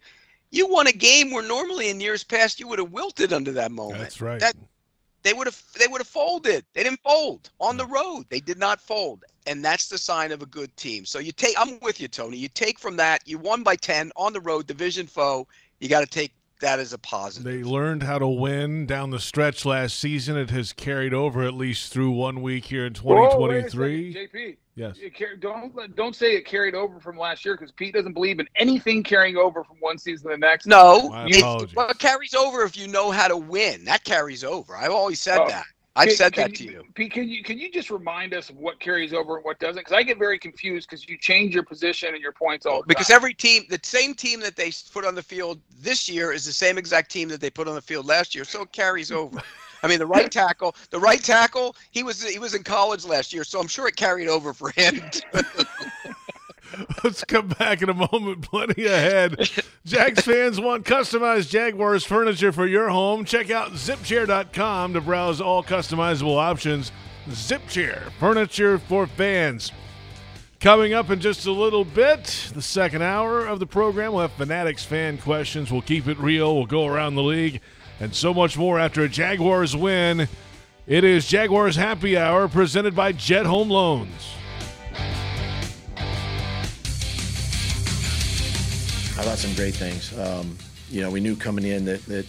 You 0.52 0.68
won 0.68 0.88
a 0.88 0.92
game 0.92 1.32
where 1.32 1.44
normally 1.44 1.90
in 1.90 2.00
years 2.00 2.24
past 2.24 2.60
you 2.60 2.68
would 2.68 2.80
have 2.80 2.92
wilted 2.92 3.34
under 3.34 3.52
that 3.54 3.72
moment. 3.72 4.02
That's 4.02 4.22
right. 4.22 4.40
That 4.40 4.56
they 5.24 5.34
would 5.34 5.48
have 5.48 5.60
they 5.80 5.88
would 5.88 6.02
have 6.02 6.08
folded. 6.08 6.66
They 6.74 6.84
didn't 6.84 7.00
fold 7.00 7.50
on 7.60 7.78
the 7.78 7.88
road. 7.88 8.26
They 8.30 8.40
did 8.40 8.60
not 8.60 8.80
fold. 8.80 9.24
And 9.46 9.64
that's 9.64 9.88
the 9.90 9.98
sign 9.98 10.32
of 10.32 10.42
a 10.42 10.46
good 10.46 10.76
team. 10.78 11.06
So 11.06 11.20
you 11.20 11.32
take 11.32 11.56
I'm 11.60 11.80
with 11.82 12.00
you, 12.00 12.08
Tony. 12.08 12.38
You 12.38 12.48
take 12.48 12.80
from 12.80 12.96
that, 12.98 13.22
you 13.28 13.38
won 13.38 13.64
by 13.64 13.76
10 13.76 14.12
on 14.16 14.34
the 14.34 14.40
road, 14.42 14.68
division 14.68 15.08
foe. 15.08 15.48
You 15.80 15.90
got 15.90 16.00
to 16.02 16.06
take 16.08 16.32
that 16.62 16.80
as 16.80 16.94
a 16.94 16.98
positive. 16.98 17.44
They 17.52 17.62
learned 17.64 18.04
how 18.04 18.20
to 18.20 18.28
win 18.28 18.86
down 18.86 19.10
the 19.10 19.20
stretch 19.20 19.66
last 19.66 20.00
season. 20.00 20.38
It 20.38 20.50
has 20.52 20.72
carried 20.72 21.14
over 21.14 21.44
at 21.44 21.54
least 21.54 21.92
through 21.92 22.12
one 22.12 22.42
week 22.42 22.64
here 22.66 22.86
in 22.86 22.94
Whoa, 22.96 23.16
wait 23.16 23.66
a 23.66 23.70
2023. 23.70 24.14
second, 24.14 24.30
JP. 24.40 24.58
Yes. 24.76 24.96
It 25.00 25.16
car- 25.16 25.36
don't 25.36 25.96
don't 25.96 26.16
say 26.16 26.36
it 26.36 26.46
carried 26.46 26.74
over 26.74 27.00
from 27.00 27.18
last 27.18 27.44
year 27.46 27.56
because 27.56 27.72
Pete 27.74 27.94
doesn't 27.94 28.14
believe 28.14 28.40
in 28.40 28.48
anything 28.56 29.04
carrying 29.04 29.36
over 29.38 29.64
from 29.64 29.76
one 29.82 29.98
season 30.00 30.30
to 30.30 30.36
the 30.36 30.40
next. 30.40 30.66
No, 30.66 31.10
My 31.10 31.26
it, 31.28 31.76
well, 31.76 31.90
it 31.90 32.00
carries 32.00 32.34
over 32.34 32.64
if 32.64 32.76
you 32.78 32.88
know 32.88 33.12
how 33.12 33.28
to 33.28 33.38
win. 33.38 33.84
That 33.86 34.04
carries 34.04 34.44
over. 34.44 34.76
I've 34.76 34.92
always 34.92 35.20
said 35.20 35.40
Oh. 35.42 35.48
that. 35.50 35.66
I've 35.96 36.08
Can- 36.08 36.18
said 36.18 36.34
can 36.34 36.44
that 36.50 36.56
to 36.58 36.64
you. 36.64 36.84
Pete, 36.96 37.12
can 37.12 37.30
you 37.30 37.44
can 37.44 37.60
you 37.60 37.72
just 37.72 37.92
remind 37.92 38.34
us 38.34 38.50
of 38.50 38.56
what 38.58 38.80
carries 38.80 39.14
over 39.14 39.36
and 39.36 39.46
what 39.46 39.60
doesn't? 39.60 39.82
Because 39.82 39.94
I 39.94 40.02
get 40.02 40.18
very 40.18 40.40
confused 40.40 40.90
because 40.90 41.08
you 41.08 41.18
change 41.20 41.54
your 41.54 41.64
position 41.64 42.14
and 42.14 42.22
your 42.22 42.32
points 42.32 42.66
all 42.66 42.82
the 42.82 42.88
Because 42.88 43.08
time. 43.10 43.16
every 43.16 43.34
team, 43.34 43.64
the 43.70 43.80
same 43.84 44.16
team 44.16 44.40
that 44.40 44.56
they 44.56 44.72
put 44.92 45.06
on 45.06 45.14
the 45.14 45.22
field 45.22 45.62
this 45.80 46.10
year 46.10 46.32
is 46.32 46.46
the 46.46 46.52
same 46.54 46.78
exact 46.80 47.12
team 47.12 47.30
that 47.30 47.42
they 47.42 47.50
put 47.50 47.68
on 47.68 47.76
the 47.76 47.82
field 47.82 48.08
last 48.08 48.34
year, 48.34 48.44
so 48.44 48.64
it 48.64 48.72
carries 48.72 49.12
over. 49.12 49.42
I 49.84 49.88
mean, 49.88 50.00
the 50.00 50.06
right 50.08 50.32
tackle, 50.32 50.76
the 50.90 51.00
right 51.00 51.22
tackle, 51.22 51.76
he 51.92 52.02
was 52.04 52.24
he 52.24 52.40
was 52.40 52.56
in 52.56 52.64
college 52.64 53.06
last 53.06 53.32
year, 53.34 53.44
so 53.44 53.60
I'm 53.60 53.68
sure 53.68 53.88
it 53.88 53.96
carried 53.96 54.30
over 54.30 54.54
for 54.54 54.72
him. 54.72 55.00
Let's 57.04 57.24
come 57.24 57.48
back 57.48 57.82
in 57.82 57.90
a 57.90 57.94
moment. 57.94 58.42
Plenty 58.42 58.86
ahead. 58.86 59.50
Jags 59.86 60.24
fans 60.24 60.60
want 60.60 60.86
customized 60.86 61.50
Jaguars 61.50 62.06
furniture 62.06 62.52
for 62.52 62.68
your 62.68 62.90
home. 62.90 63.26
Check 63.26 63.52
out 63.52 63.72
zipchair.com 63.72 64.94
to 64.94 65.02
browse 65.02 65.42
all 65.42 65.64
customizable 65.64 66.38
options. 66.38 66.92
Zipchair, 67.30 68.12
furniture 68.20 68.78
for 68.78 69.08
fans. 69.08 69.72
Coming 70.60 70.94
up 70.94 71.10
in 71.10 71.20
just 71.20 71.46
a 71.46 71.52
little 71.52 71.84
bit, 71.84 72.52
the 72.54 72.62
second 72.62 73.02
hour 73.02 73.46
of 73.46 73.60
the 73.60 73.66
program, 73.66 74.14
we'll 74.14 74.22
have 74.22 74.32
Fanatics 74.32 74.86
fan 74.86 75.18
questions. 75.18 75.72
We'll 75.72 75.82
keep 75.82 76.08
it 76.08 76.18
real. 76.20 76.56
We'll 76.56 76.66
go 76.66 76.86
around 76.86 77.16
the 77.16 77.24
league 77.24 77.60
and 78.00 78.16
so 78.16 78.34
much 78.34 78.58
more 78.58 78.80
after 78.80 79.04
a 79.04 79.10
Jaguars 79.10 79.76
win. 79.76 80.28
It 80.88 81.04
is 81.04 81.28
Jaguars 81.28 81.76
Happy 81.76 82.18
Hour 82.18 82.48
presented 82.48 82.96
by 82.96 83.12
Jet 83.12 83.46
Home 83.46 83.70
Loans. 83.70 84.36
I 89.16 89.22
thought 89.22 89.38
some 89.38 89.54
great 89.54 89.76
things. 89.76 90.18
Um, 90.18 90.58
you 90.90 91.02
know, 91.02 91.12
we 91.12 91.20
knew 91.20 91.36
coming 91.36 91.66
in 91.66 91.86
that, 91.86 92.04
that 92.08 92.26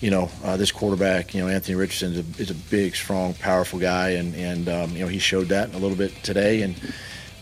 you 0.00 0.10
know, 0.10 0.28
uh, 0.42 0.56
this 0.56 0.72
quarterback, 0.72 1.34
you 1.34 1.40
know, 1.40 1.46
Anthony 1.46 1.76
Richardson 1.76 2.12
is 2.12 2.18
a, 2.18 2.42
is 2.42 2.50
a 2.50 2.54
big, 2.54 2.96
strong, 2.96 3.34
powerful 3.34 3.78
guy, 3.78 4.10
and 4.10 4.34
and 4.34 4.68
um, 4.68 4.90
you 4.90 5.00
know 5.00 5.06
he 5.06 5.20
showed 5.20 5.48
that 5.48 5.72
a 5.72 5.78
little 5.78 5.96
bit 5.96 6.12
today. 6.24 6.62
And 6.62 6.74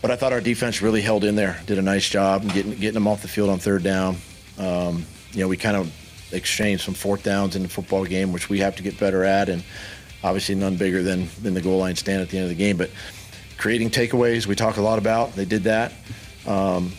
but 0.03 0.11
I 0.11 0.15
thought 0.15 0.33
our 0.33 0.41
defense 0.41 0.83
really 0.83 1.01
held 1.01 1.23
in 1.23 1.35
there, 1.35 1.59
did 1.65 1.79
a 1.79 1.81
nice 1.81 2.07
job 2.07 2.43
in 2.43 2.49
getting 2.49 2.71
getting 2.73 2.93
them 2.93 3.07
off 3.07 3.23
the 3.23 3.27
field 3.27 3.49
on 3.49 3.57
third 3.57 3.81
down. 3.81 4.17
Um, 4.59 5.05
you 5.31 5.39
know, 5.39 5.47
we 5.47 5.57
kind 5.57 5.75
of 5.75 5.91
exchanged 6.31 6.83
some 6.83 6.93
fourth 6.93 7.23
downs 7.23 7.55
in 7.55 7.63
the 7.63 7.69
football 7.69 8.05
game, 8.05 8.31
which 8.31 8.49
we 8.49 8.59
have 8.59 8.75
to 8.75 8.83
get 8.83 8.99
better 8.99 9.23
at, 9.23 9.49
and 9.49 9.63
obviously 10.23 10.53
none 10.53 10.75
bigger 10.75 11.01
than 11.01 11.27
than 11.41 11.55
the 11.55 11.61
goal 11.61 11.79
line 11.79 11.95
stand 11.95 12.21
at 12.21 12.29
the 12.29 12.37
end 12.37 12.43
of 12.43 12.49
the 12.49 12.63
game. 12.63 12.77
But 12.77 12.91
creating 13.57 13.89
takeaways, 13.89 14.45
we 14.45 14.53
talk 14.53 14.77
a 14.77 14.81
lot 14.81 14.99
about. 14.99 15.33
They 15.33 15.45
did 15.45 15.63
that. 15.63 15.91
Um, 16.45 16.91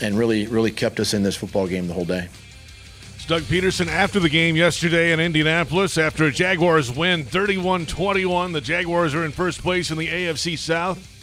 and 0.00 0.16
really, 0.18 0.46
really 0.46 0.70
kept 0.70 1.00
us 1.00 1.14
in 1.14 1.22
this 1.22 1.36
football 1.36 1.66
game 1.66 1.88
the 1.88 1.94
whole 1.94 2.04
day. 2.04 2.28
It's 3.16 3.26
Doug 3.26 3.42
Pederson 3.42 3.88
after 3.88 4.20
the 4.20 4.28
game 4.28 4.56
yesterday 4.56 5.12
in 5.12 5.20
Indianapolis 5.20 5.98
after 5.98 6.24
a 6.24 6.30
Jaguars 6.30 6.90
win 6.94 7.24
31 7.24 7.86
21. 7.86 8.52
The 8.52 8.60
Jaguars 8.60 9.14
are 9.14 9.24
in 9.24 9.32
first 9.32 9.60
place 9.62 9.90
in 9.90 9.98
the 9.98 10.08
AFC 10.08 10.56
South. 10.56 11.14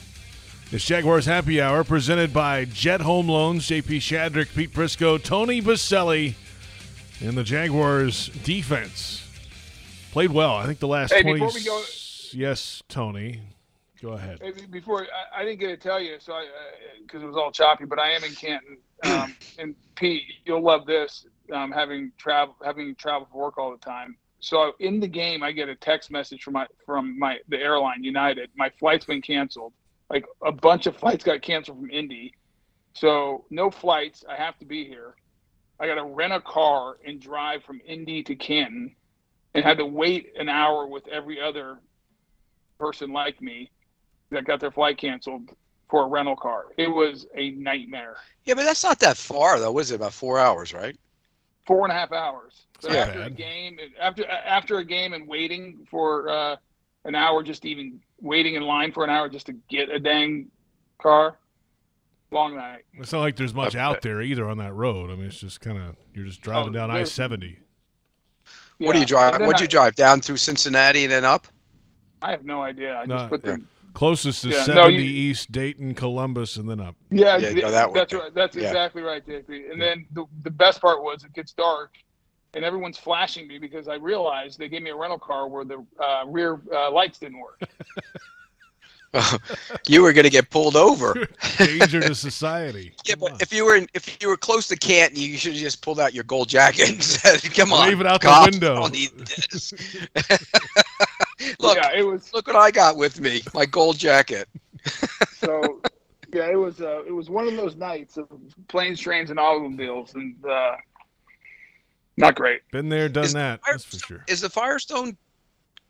It's 0.71 0.83
Jaguars 0.85 1.25
Happy 1.25 1.61
Hour 1.61 1.83
presented 1.83 2.33
by 2.33 2.65
Jet 2.65 3.01
Home 3.01 3.29
Loans, 3.29 3.67
JP 3.69 3.97
Shadrick, 3.99 4.53
Pete 4.55 4.73
Prisco, 4.73 5.21
Tony 5.21 5.61
Boselli, 5.61 6.33
and 7.21 7.38
the 7.38 7.43
Jaguars 7.43 8.27
defense. 8.43 9.21
Played 10.11 10.31
well. 10.31 10.55
I 10.55 10.65
think 10.65 10.79
the 10.79 10.88
last 10.88 11.13
Hey, 11.13 11.21
20. 11.21 11.39
before 11.39 11.53
we 11.53 11.63
go- 11.63 11.83
Yes, 12.31 12.81
Tony. 12.89 13.39
Go 14.06 14.12
ahead. 14.12 14.39
Before 14.70 15.02
I, 15.02 15.41
I 15.41 15.46
didn't 15.46 15.60
get 15.60 15.70
to 15.70 15.78
tell 15.78 16.00
you, 16.00 16.18
so 16.20 16.34
I 16.34 16.46
because 17.02 17.24
it 17.24 17.26
was 17.26 17.36
all 17.36 17.52
choppy, 17.52 17.86
but 17.86 17.98
I 17.98 18.12
am 18.12 18.24
in 18.24 18.34
Canton. 18.34 18.78
Um, 19.04 19.36
and 19.60 19.76
Pete, 19.96 20.24
you'll 20.46 20.63
love 20.63 20.86
this. 20.86 21.28
Um, 21.54 21.72
having 21.72 22.12
travel, 22.18 22.56
having 22.63 22.96
traveled 22.96 23.30
for 23.30 23.44
work 23.44 23.58
all 23.58 23.72
the 23.72 23.78
time. 23.78 24.15
So 24.39 24.72
in 24.80 25.00
the 25.00 25.08
game, 25.08 25.44
I 25.44 25.52
get 25.52 25.70
a 25.70 25.76
text 25.76 26.10
message 26.10 26.44
from 26.44 26.54
my 26.54 26.68
from 26.86 27.20
my 27.20 27.39
the 27.50 27.58
airline 27.58 28.04
United. 28.04 28.52
My 28.56 28.72
flight's 28.80 29.06
been 29.06 29.22
canceled. 29.22 29.74
Like 30.10 30.26
a 30.44 30.52
bunch 30.52 30.88
of 30.88 30.96
flights 30.96 31.24
got 31.24 31.41
canceled 31.41 31.80
from 31.80 31.91
Indy. 31.91 32.34
So 32.94 33.46
no 33.50 33.70
flights. 33.70 34.24
I 34.30 34.36
have 34.36 34.58
to 34.60 34.65
be 34.65 34.86
here. 34.86 35.15
I 35.80 35.88
got 35.88 35.96
to 35.96 36.06
rent 36.06 36.32
a 36.32 36.41
car 36.41 36.98
and 37.06 37.20
drive 37.20 37.63
from 37.63 37.82
Indy 37.86 38.24
to 38.24 38.36
Canton, 38.36 38.96
and 39.56 39.63
had 39.63 39.80
to 39.80 39.86
wait 39.86 40.34
an 40.39 40.48
hour 40.48 40.88
with 40.88 41.08
every 41.08 41.41
other 41.41 41.80
person 42.80 43.12
like 43.12 43.41
me 43.41 43.72
that 44.36 44.45
got 44.45 44.60
their 44.60 44.71
flight 44.71 44.98
canceled 44.98 45.50
for 45.89 46.04
a 46.04 46.08
rental 46.08 46.36
car. 46.36 46.65
It 46.78 46.88
was 46.88 47.26
a 47.36 47.52
nightmare. 47.52 48.17
yeah, 48.43 48.54
but 48.54 48.63
that's 48.63 48.84
not 48.84 49.00
that 49.00 49.17
far 49.17 49.60
though. 49.60 49.71
Was 49.71 49.91
it 49.91 49.95
about 49.95 50.13
four 50.13 50.39
hours, 50.39 50.74
right? 50.74 50.98
Four 51.65 51.84
and 51.86 51.91
a 51.91 51.95
half 51.95 52.12
hours. 52.12 52.65
So 52.80 52.89
Not 52.89 52.98
after 52.98 53.21
a 53.24 53.30
game, 53.30 53.78
after 54.00 54.26
after 54.30 54.78
a 54.80 54.86
game 54.86 55.13
and 55.13 55.28
waiting 55.28 55.88
for 55.89 56.30
uh, 56.30 56.56
an 57.06 57.15
hour, 57.15 57.41
just 57.43 57.65
even 57.65 58.00
waiting 58.21 58.56
in 58.56 58.63
line 58.63 58.91
for 58.91 59.04
an 59.04 59.10
hour 59.10 59.30
just 59.30 59.45
to 59.48 59.54
get 59.69 59.89
a 59.89 60.00
dang 60.00 60.52
car. 61.02 61.38
Long 62.32 62.56
night. 62.56 62.84
It's 62.95 63.12
not 63.13 63.21
like 63.21 63.36
there's 63.38 63.54
much 63.54 63.76
out 63.76 64.02
there 64.02 64.21
either 64.21 64.50
on 64.50 64.58
that 64.58 64.74
road. 64.74 65.10
I 65.10 65.15
mean, 65.15 65.28
it's 65.28 65.39
just 65.39 65.62
kind 65.62 65.78
of, 65.78 65.95
you're 66.13 66.26
just 66.26 66.41
driving 66.41 66.71
Oh, 66.71 66.74
down 66.74 66.91
I 66.91 66.95
there's- 66.95 67.12
70. 67.12 67.60
What 68.80 68.93
do 68.93 69.00
you 69.00 69.06
drive? 69.06 69.39
What'd 69.39 69.56
I, 69.58 69.62
you 69.62 69.67
drive 69.67 69.95
down 69.95 70.19
through 70.19 70.38
Cincinnati 70.38 71.04
and 71.04 71.12
then 71.12 71.24
up? 71.24 71.48
I 72.21 72.32
have 72.32 72.43
no 72.43 72.62
idea. 72.62 72.95
I 72.95 73.06
No, 73.06 73.17
just 73.17 73.30
put 73.30 73.41
the 73.43 73.62
Closest 73.95 74.45
is 74.45 74.51
Yeah, 74.51 74.65
no, 74.67 74.73
70 74.86 75.03
you- 75.03 75.29
East, 75.31 75.51
Dayton, 75.51 75.95
Columbus, 75.95 76.58
and 76.58 76.69
then 76.69 76.79
up. 76.79 76.95
Yeah, 77.10 77.38
Yeah, 77.38 77.49
th- 77.53 77.63
that 77.65 77.91
way. 77.91 77.99
that's 77.99 78.13
right. 78.13 78.34
That's 78.36 78.55
Yeah. 78.55 78.67
exactly 78.67 79.01
right, 79.01 79.25
JP. 79.25 79.71
And 79.71 79.81
then 79.81 80.05
the, 80.12 80.25
the 80.43 80.51
best 80.51 80.81
part 80.81 81.01
was 81.01 81.23
it 81.23 81.34
gets 81.34 81.53
dark, 81.53 81.95
and 82.53 82.63
everyone's 82.63 82.97
flashing 82.97 83.47
me 83.47 83.58
because 83.58 83.88
I 83.88 83.95
realized 83.95 84.60
they 84.60 84.69
gave 84.69 84.84
me 84.84 84.89
a 84.91 84.95
rental 84.95 85.17
car 85.17 85.47
where 85.47 85.65
the 85.65 85.84
uh, 85.99 86.25
rear 86.27 86.60
uh, 86.73 86.91
lights 86.91 87.19
didn't 87.19 87.39
work. 87.39 87.62
you 89.88 90.01
were 90.03 90.12
going 90.12 90.25
to 90.25 90.29
get 90.29 90.49
pulled 90.49 90.75
over. 90.75 91.13
Danger 91.58 92.01
to 92.01 92.13
society. 92.13 92.93
Yeah, 93.05 93.15
but 93.17 93.41
if 93.41 93.53
you 93.53 93.63
were 93.63 93.77
in, 93.77 93.88
if 93.93 94.21
you 94.21 94.27
were 94.27 94.36
close 94.36 94.67
to 94.67 94.75
Canton, 94.75 95.17
you 95.21 95.38
should 95.38 95.53
have 95.53 95.62
just 95.62 95.81
pulled 95.81 96.01
out 96.01 96.13
your 96.13 96.25
gold 96.25 96.49
jacket 96.49 96.89
and 96.89 97.01
said, 97.03 97.41
"Come 97.55 97.71
on, 97.71 97.88
Wave 97.88 98.01
it 98.01 98.08
out 98.08 98.19
the 98.19 98.27
cops, 98.27 98.51
window." 98.51 98.75
I 98.75 98.79
don't 98.81 98.91
need 98.93 99.12
this." 99.19 99.73
Look, 101.60 101.77
yeah, 101.77 101.91
it 101.95 102.03
was 102.03 102.34
look 102.34 102.47
what 102.47 102.55
I 102.55 102.71
got 102.71 102.97
with 102.97 103.19
me, 103.19 103.41
my 103.53 103.65
gold 103.65 103.97
jacket. 103.97 104.47
so. 105.38 105.81
Yeah, 106.34 106.49
it 106.49 106.55
was. 106.55 106.81
Uh, 106.81 107.03
it 107.08 107.12
was 107.13 107.29
one 107.29 107.47
of 107.47 107.55
those 107.55 107.75
nights 107.77 108.17
of 108.17 108.27
planes, 108.67 108.99
trains, 108.99 109.29
and 109.29 109.39
automobiles, 109.39 110.15
and 110.15 110.36
uh, 110.43 110.75
not 112.17 112.36
great. 112.36 112.62
Been 112.71 112.89
there, 112.89 113.08
done 113.08 113.23
Is- 113.25 113.34
that. 113.34 113.62
That's 113.65 113.86
for 113.86 113.97
sure. 113.99 114.23
Is 114.27 114.41
the 114.41 114.49
Firestone 114.49 115.15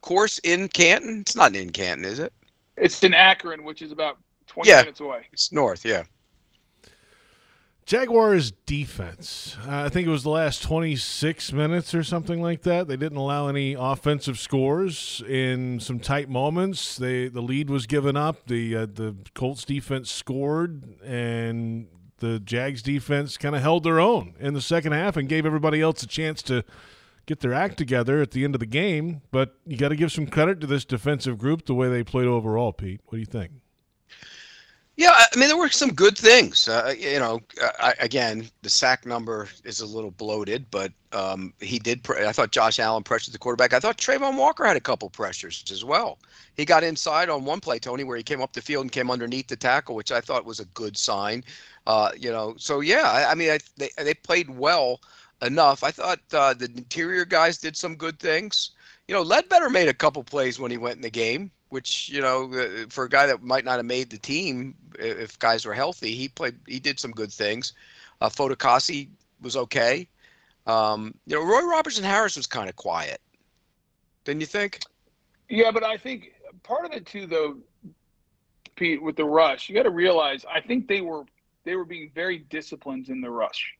course 0.01 0.39
in 0.43 0.67
Canton? 0.67 1.21
It's 1.21 1.35
not 1.35 1.55
in 1.55 1.71
Canton, 1.71 2.05
is 2.05 2.19
it? 2.19 2.31
It's 2.77 3.01
in 3.03 3.13
Akron, 3.15 3.63
which 3.63 3.81
is 3.81 3.91
about 3.91 4.17
twenty 4.45 4.69
Yeah. 4.69 4.81
minutes 4.81 4.99
away. 4.99 5.25
It's 5.33 5.51
north, 5.51 5.83
yeah. 5.83 6.03
Jaguars 7.85 8.51
defense. 8.65 9.57
Uh, 9.61 9.83
I 9.83 9.89
think 9.89 10.07
it 10.07 10.11
was 10.11 10.23
the 10.23 10.31
last 10.31 10.63
26 10.63 11.53
minutes 11.53 11.93
or 11.93 12.03
something 12.03 12.41
like 12.41 12.63
that. 12.63 12.87
They 12.87 12.97
didn't 12.97 13.19
allow 13.19 13.47
any 13.47 13.75
offensive 13.77 14.39
scores 14.39 15.21
in 15.27 15.79
some 15.79 15.99
tight 15.99 16.27
moments. 16.27 16.97
They 16.97 17.27
the 17.27 17.41
lead 17.41 17.69
was 17.69 17.85
given 17.85 18.17
up. 18.17 18.47
The 18.47 18.75
uh, 18.75 18.85
the 18.87 19.15
Colts 19.35 19.65
defense 19.65 20.09
scored 20.09 20.99
and 21.03 21.87
the 22.17 22.39
Jags 22.39 22.81
defense 22.81 23.37
kind 23.37 23.55
of 23.55 23.61
held 23.61 23.83
their 23.83 23.99
own 23.99 24.33
in 24.39 24.55
the 24.55 24.61
second 24.61 24.93
half 24.93 25.15
and 25.15 25.29
gave 25.29 25.45
everybody 25.45 25.79
else 25.79 26.01
a 26.01 26.07
chance 26.07 26.41
to 26.43 26.63
get 27.27 27.41
their 27.41 27.53
act 27.53 27.77
together 27.77 28.19
at 28.19 28.31
the 28.31 28.43
end 28.43 28.55
of 28.55 28.59
the 28.59 28.65
game. 28.65 29.21
But 29.29 29.57
you 29.65 29.77
got 29.77 29.89
to 29.89 29.95
give 29.95 30.11
some 30.11 30.25
credit 30.25 30.59
to 30.61 30.67
this 30.67 30.85
defensive 30.85 31.37
group 31.37 31.65
the 31.65 31.75
way 31.75 31.87
they 31.89 32.03
played 32.03 32.27
overall, 32.27 32.73
Pete. 32.73 33.01
What 33.05 33.13
do 33.13 33.19
you 33.19 33.25
think? 33.25 33.51
Yeah, 34.97 35.11
I 35.13 35.37
mean 35.37 35.49
there 35.49 35.57
were 35.57 35.69
some 35.69 35.93
good 35.93 36.17
things. 36.17 36.69
Uh, 36.69 36.93
you 36.97 37.19
know, 37.19 37.41
I, 37.79 37.95
again, 37.99 38.49
the 38.61 38.69
sack 38.69 39.05
number 39.05 39.49
is 39.65 39.81
a 39.81 39.85
little 39.85 40.11
bloated, 40.11 40.71
but 40.71 40.93
um, 41.11 41.53
he 41.59 41.79
did. 41.79 42.01
Pre- 42.01 42.25
I 42.25 42.31
thought 42.31 42.51
Josh 42.51 42.79
Allen 42.79 43.03
pressured 43.03 43.33
the 43.33 43.37
quarterback. 43.37 43.73
I 43.73 43.79
thought 43.81 43.97
Travon 43.97 44.37
Walker 44.37 44.63
had 44.65 44.77
a 44.77 44.81
couple 44.81 45.09
pressures 45.09 45.65
as 45.69 45.83
well. 45.83 46.19
He 46.55 46.63
got 46.63 46.83
inside 46.85 47.27
on 47.29 47.43
one 47.43 47.59
play, 47.59 47.77
Tony, 47.77 48.05
where 48.05 48.15
he 48.15 48.23
came 48.23 48.41
up 48.41 48.53
the 48.53 48.61
field 48.61 48.83
and 48.83 48.91
came 48.91 49.11
underneath 49.11 49.47
the 49.47 49.57
tackle, 49.57 49.95
which 49.95 50.13
I 50.13 50.21
thought 50.21 50.45
was 50.45 50.61
a 50.61 50.65
good 50.65 50.97
sign. 50.97 51.43
Uh, 51.85 52.11
you 52.17 52.31
know, 52.31 52.55
so 52.57 52.79
yeah, 52.79 53.03
I, 53.11 53.31
I 53.31 53.35
mean, 53.35 53.51
I, 53.51 53.59
they 53.77 53.89
they 53.97 54.13
played 54.13 54.49
well 54.49 55.01
enough. 55.41 55.83
I 55.83 55.91
thought 55.91 56.19
uh, 56.31 56.53
the 56.53 56.71
interior 56.77 57.25
guys 57.25 57.57
did 57.57 57.75
some 57.75 57.95
good 57.97 58.17
things. 58.17 58.71
You 59.09 59.13
know, 59.13 59.21
Ledbetter 59.23 59.69
made 59.69 59.89
a 59.89 59.93
couple 59.93 60.23
plays 60.23 60.57
when 60.57 60.71
he 60.71 60.77
went 60.77 60.95
in 60.95 61.01
the 61.01 61.09
game 61.11 61.51
which 61.69 62.09
you 62.09 62.21
know 62.21 62.51
uh, 62.53 62.85
for 62.89 63.05
a 63.05 63.09
guy 63.09 63.25
that 63.25 63.41
might 63.41 63.65
not 63.65 63.77
have 63.77 63.85
made 63.85 64.09
the 64.09 64.17
team 64.17 64.75
if 64.99 65.37
guys 65.39 65.65
were 65.65 65.73
healthy 65.73 66.13
he 66.13 66.27
played 66.27 66.55
he 66.67 66.79
did 66.79 66.99
some 66.99 67.11
good 67.11 67.31
things. 67.31 67.73
Uh 68.21 68.29
Fatukasi 68.29 69.09
was 69.41 69.57
okay. 69.57 70.07
Um 70.67 71.13
you 71.25 71.35
know 71.35 71.43
roy 71.43 71.63
robertson 71.69 72.03
harris 72.03 72.35
was 72.37 72.47
kind 72.47 72.69
of 72.69 72.75
quiet. 72.75 73.21
Didn't 74.23 74.41
you 74.41 74.47
think? 74.47 74.79
Yeah 75.49 75.71
but 75.71 75.83
i 75.83 75.97
think 75.97 76.33
part 76.63 76.85
of 76.85 76.91
it 76.91 77.05
too 77.05 77.25
though 77.27 77.57
pete 78.75 79.01
with 79.01 79.15
the 79.15 79.25
rush 79.25 79.69
you 79.69 79.75
got 79.75 79.83
to 79.83 79.89
realize 79.89 80.43
i 80.53 80.59
think 80.59 80.87
they 80.87 81.01
were 81.01 81.23
they 81.63 81.75
were 81.75 81.85
being 81.85 82.11
very 82.13 82.39
disciplined 82.39 83.09
in 83.09 83.21
the 83.21 83.29
rush. 83.29 83.73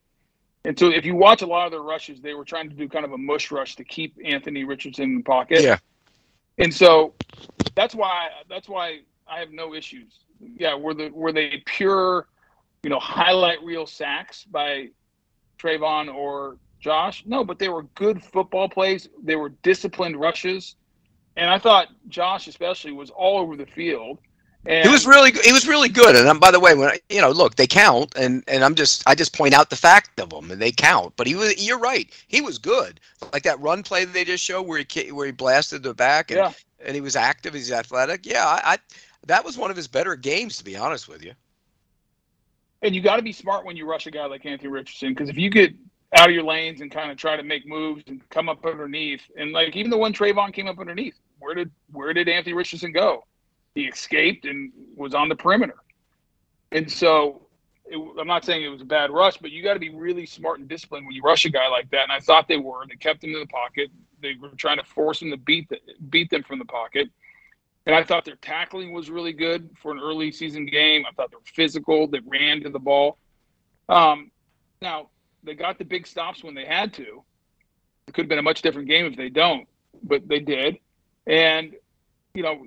And 0.64 0.78
so 0.80 0.90
if 0.90 1.06
you 1.06 1.16
watch 1.16 1.44
a 1.44 1.46
lot 1.46 1.66
of 1.66 1.72
their 1.72 1.82
rushes 1.82 2.22
they 2.22 2.34
were 2.34 2.46
trying 2.46 2.70
to 2.70 2.76
do 2.76 2.90
kind 2.90 3.06
of 3.06 3.12
a 3.12 3.18
mush 3.18 3.52
rush 3.52 3.76
to 3.78 3.84
keep 3.84 4.18
anthony 4.24 4.64
richardson 4.64 5.06
in 5.06 5.18
the 5.18 5.24
pocket. 5.24 5.62
Yeah 5.62 5.78
and 6.58 6.74
so 6.74 7.14
that's 7.76 7.96
why 7.96 8.30
that's 8.50 8.70
why 8.70 9.00
I 9.28 9.40
have 9.40 9.52
no 9.52 9.74
issues. 9.74 10.20
Yeah, 10.40 10.76
were 10.76 10.94
the 10.94 11.10
were 11.10 11.32
they 11.32 11.64
pure, 11.66 12.28
you 12.84 12.90
know, 12.90 13.00
highlight 13.00 13.64
reel 13.64 13.86
sacks 13.86 14.44
by 14.46 14.90
Travon 15.60 16.14
or 16.14 16.58
Josh? 16.80 17.24
No, 17.26 17.44
but 17.44 17.60
they 17.60 17.70
were 17.70 17.84
good 17.96 18.24
football 18.24 18.70
plays. 18.70 19.10
They 19.24 19.36
were 19.36 19.50
disciplined 19.64 20.20
rushes, 20.20 20.76
and 21.36 21.50
I 21.50 21.60
thought 21.60 21.88
Josh 22.08 22.48
especially 22.48 22.92
was 22.92 23.10
all 23.10 23.40
over 23.40 23.56
the 23.56 23.66
field. 23.66 24.20
And 24.68 24.84
he 24.84 24.90
was 24.90 25.06
really 25.06 25.32
he 25.32 25.54
was 25.54 25.68
really 25.68 25.90
good. 25.90 26.16
And 26.16 26.28
I'm, 26.28 26.40
by 26.40 26.52
the 26.52 26.60
way, 26.60 26.74
when 26.76 26.90
I, 26.90 27.00
you 27.10 27.22
know, 27.22 27.30
look, 27.32 27.56
they 27.56 27.68
count, 27.68 28.14
and 28.18 28.44
and 28.48 28.64
I'm 28.64 28.76
just 28.76 29.04
I 29.08 29.14
just 29.16 29.34
point 29.36 29.54
out 29.54 29.70
the 29.70 29.76
fact 29.76 30.20
of 30.20 30.30
them, 30.30 30.50
and 30.52 30.62
they 30.62 30.72
count. 30.72 31.14
But 31.18 31.28
he 31.28 31.36
was 31.36 31.64
you're 31.64 31.80
right, 31.80 32.12
he 32.28 32.42
was 32.42 32.58
good. 32.58 33.00
Like 33.34 33.44
that 33.44 33.60
run 33.60 33.84
play 33.84 34.06
that 34.06 34.14
they 34.14 34.26
just 34.26 34.44
showed 34.44 34.64
where 34.64 34.84
he 34.88 35.12
where 35.12 35.26
he 35.28 35.32
blasted 35.32 35.84
the 35.84 35.94
back, 35.94 36.32
and 36.32 36.40
Yeah. 36.40 36.52
and 36.80 36.96
he 36.96 37.02
was 37.02 37.16
active, 37.16 37.54
he's 37.54 37.72
athletic. 37.72 38.26
Yeah, 38.26 38.46
I, 38.46 38.74
I 38.74 38.78
that 39.28 39.44
was 39.46 39.58
one 39.58 39.70
of 39.72 39.78
his 39.78 39.88
better 39.88 40.16
games, 40.16 40.58
to 40.58 40.64
be 40.64 40.76
honest 40.76 41.08
with 41.08 41.24
you. 41.24 41.34
and 42.82 42.96
you 42.96 43.02
got 43.02 43.18
to 43.18 43.22
be 43.24 43.32
smart 43.34 43.66
when 43.66 43.76
you 43.76 43.88
rush 43.88 44.06
a 44.08 44.12
guy 44.12 44.26
like 44.26 44.46
Anthony 44.46 44.70
Richardson 44.70 45.10
because 45.10 45.30
if 45.30 45.38
you 45.38 45.50
get 45.50 45.74
out 46.18 46.30
of 46.30 46.36
your 46.36 46.44
lanes 46.44 46.82
and 46.82 46.92
kind 46.92 47.12
of 47.12 47.18
try 47.18 47.36
to 47.36 47.44
make 47.44 47.68
moves 47.68 48.04
and 48.08 48.28
come 48.30 48.50
up 48.50 48.66
underneath, 48.66 49.22
and 49.38 49.52
like 49.52 49.76
even 49.76 49.90
the 49.92 49.98
one 49.98 50.14
Travon 50.14 50.54
came 50.54 50.68
up 50.68 50.80
underneath, 50.80 51.16
where 51.40 51.56
did 51.56 51.72
where 51.92 52.14
did 52.14 52.30
Anthony 52.30 52.54
Richardson 52.54 52.92
go? 52.92 53.24
He 53.76 53.84
escaped 53.84 54.46
and 54.46 54.72
was 54.96 55.14
on 55.14 55.30
the 55.30 55.36
perimeter, 55.36 55.76
and 56.72 56.90
so 56.90 57.46
it, 57.86 57.98
I'm 58.20 58.28
not 58.28 58.46
saying 58.46 58.64
it 58.64 58.70
was 58.70 58.82
a 58.82 58.86
bad 58.86 59.12
rush, 59.12 59.38
but 59.38 59.52
you 59.52 59.64
got 59.64 59.74
to 59.74 59.80
be 59.80 59.90
really 59.90 60.26
smart 60.26 60.60
and 60.60 60.68
disciplined 60.68 61.06
when 61.06 61.16
you 61.16 61.22
rush 61.22 61.46
a 61.46 61.50
guy 61.50 61.68
like 61.70 61.90
that. 61.92 62.04
And 62.04 62.12
I 62.12 62.20
thought 62.20 62.48
they 62.48 62.58
were. 62.58 62.86
They 62.88 62.96
kept 62.96 63.24
him 63.24 63.34
in 63.34 63.40
the 63.40 63.48
pocket. 63.48 63.90
They 64.22 64.36
were 64.42 64.50
trying 64.58 64.78
to 64.78 64.84
force 64.84 65.22
him 65.22 65.32
to 65.32 65.38
beat 65.38 65.70
the, 65.70 65.78
beat 66.10 66.30
them 66.30 66.44
from 66.44 66.60
the 66.60 66.66
pocket. 66.66 67.10
And 67.86 67.96
I 67.96 68.04
thought 68.04 68.26
their 68.26 68.38
tackling 68.38 68.94
was 68.94 69.12
really 69.12 69.34
good 69.34 69.70
for 69.80 69.92
an 69.92 70.00
early 70.00 70.32
season 70.32 70.66
game. 70.66 71.06
I 71.08 71.14
thought 71.14 71.30
they 71.30 71.38
were 71.38 71.44
physical. 71.46 72.08
They 72.08 72.20
ran 72.26 72.64
to 72.64 72.70
the 72.70 72.80
ball. 72.80 73.18
Um, 73.90 74.32
now 74.82 75.10
they 75.44 75.54
got 75.54 75.78
the 75.78 75.86
big 75.86 76.08
stops 76.08 76.44
when 76.44 76.56
they 76.56 76.66
had 76.66 76.94
to. 76.96 77.24
It 78.08 78.14
could 78.14 78.24
have 78.24 78.30
been 78.30 78.40
a 78.40 78.44
much 78.44 78.64
different 78.64 78.88
game 78.88 79.06
if 79.06 79.16
they 79.16 79.30
don't, 79.30 79.68
but 80.02 80.28
they 80.28 80.40
did. 80.40 80.80
And 81.28 81.76
you 82.34 82.42
know, 82.42 82.66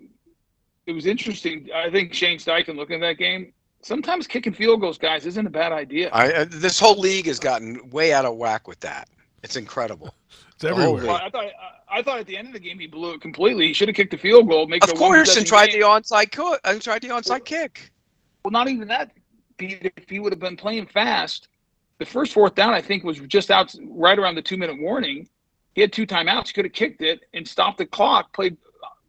it 0.88 0.92
was 0.92 1.06
interesting. 1.06 1.68
I 1.74 1.90
think 1.90 2.14
Shane 2.14 2.38
Steichen 2.38 2.74
looking 2.76 2.96
at 2.96 3.00
that 3.06 3.18
game. 3.18 3.52
Sometimes 3.82 4.26
kicking 4.26 4.54
field 4.54 4.80
goals, 4.80 4.96
guys, 4.98 5.26
isn't 5.26 5.46
a 5.46 5.50
bad 5.50 5.70
idea. 5.70 6.08
I, 6.12 6.32
uh, 6.32 6.46
this 6.48 6.80
whole 6.80 6.98
league 6.98 7.26
has 7.26 7.38
gotten 7.38 7.90
way 7.90 8.12
out 8.12 8.24
of 8.24 8.36
whack 8.36 8.66
with 8.66 8.80
that. 8.80 9.08
It's 9.44 9.56
incredible. 9.56 10.14
It's 10.54 10.64
everywhere. 10.64 11.06
Well, 11.06 11.20
I 11.22 11.30
thought 11.30 11.44
I, 11.44 11.98
I 11.98 12.02
thought 12.02 12.18
at 12.18 12.26
the 12.26 12.36
end 12.36 12.48
of 12.48 12.52
the 12.54 12.58
game 12.58 12.80
he 12.80 12.88
blew 12.88 13.12
it 13.12 13.20
completely. 13.20 13.68
He 13.68 13.72
should 13.72 13.86
have 13.86 13.94
kicked 13.94 14.10
the 14.10 14.18
field 14.18 14.48
goal. 14.48 14.66
Make 14.66 14.82
Of 14.82 14.92
course, 14.94 15.36
and 15.36 15.46
tried 15.46 15.68
game. 15.68 15.82
the 15.82 15.86
onside 15.86 16.32
co- 16.32 16.58
and 16.64 16.82
tried 16.82 17.00
the 17.02 17.10
onside 17.10 17.44
kick. 17.44 17.92
Well, 18.44 18.50
not 18.50 18.66
even 18.66 18.88
that. 18.88 19.12
Pete, 19.56 19.92
If 19.96 20.10
he 20.10 20.18
would 20.18 20.32
have 20.32 20.40
been 20.40 20.56
playing 20.56 20.86
fast, 20.86 21.46
the 21.98 22.04
first 22.04 22.32
fourth 22.32 22.56
down 22.56 22.74
I 22.74 22.80
think 22.80 23.04
was 23.04 23.20
just 23.20 23.52
out 23.52 23.72
right 23.86 24.18
around 24.18 24.34
the 24.34 24.42
two 24.42 24.56
minute 24.56 24.80
warning. 24.80 25.28
He 25.76 25.80
had 25.80 25.92
two 25.92 26.08
timeouts. 26.08 26.48
He 26.48 26.54
could 26.54 26.64
have 26.64 26.74
kicked 26.74 27.02
it 27.02 27.20
and 27.34 27.46
stopped 27.46 27.78
the 27.78 27.86
clock. 27.86 28.32
Played 28.32 28.56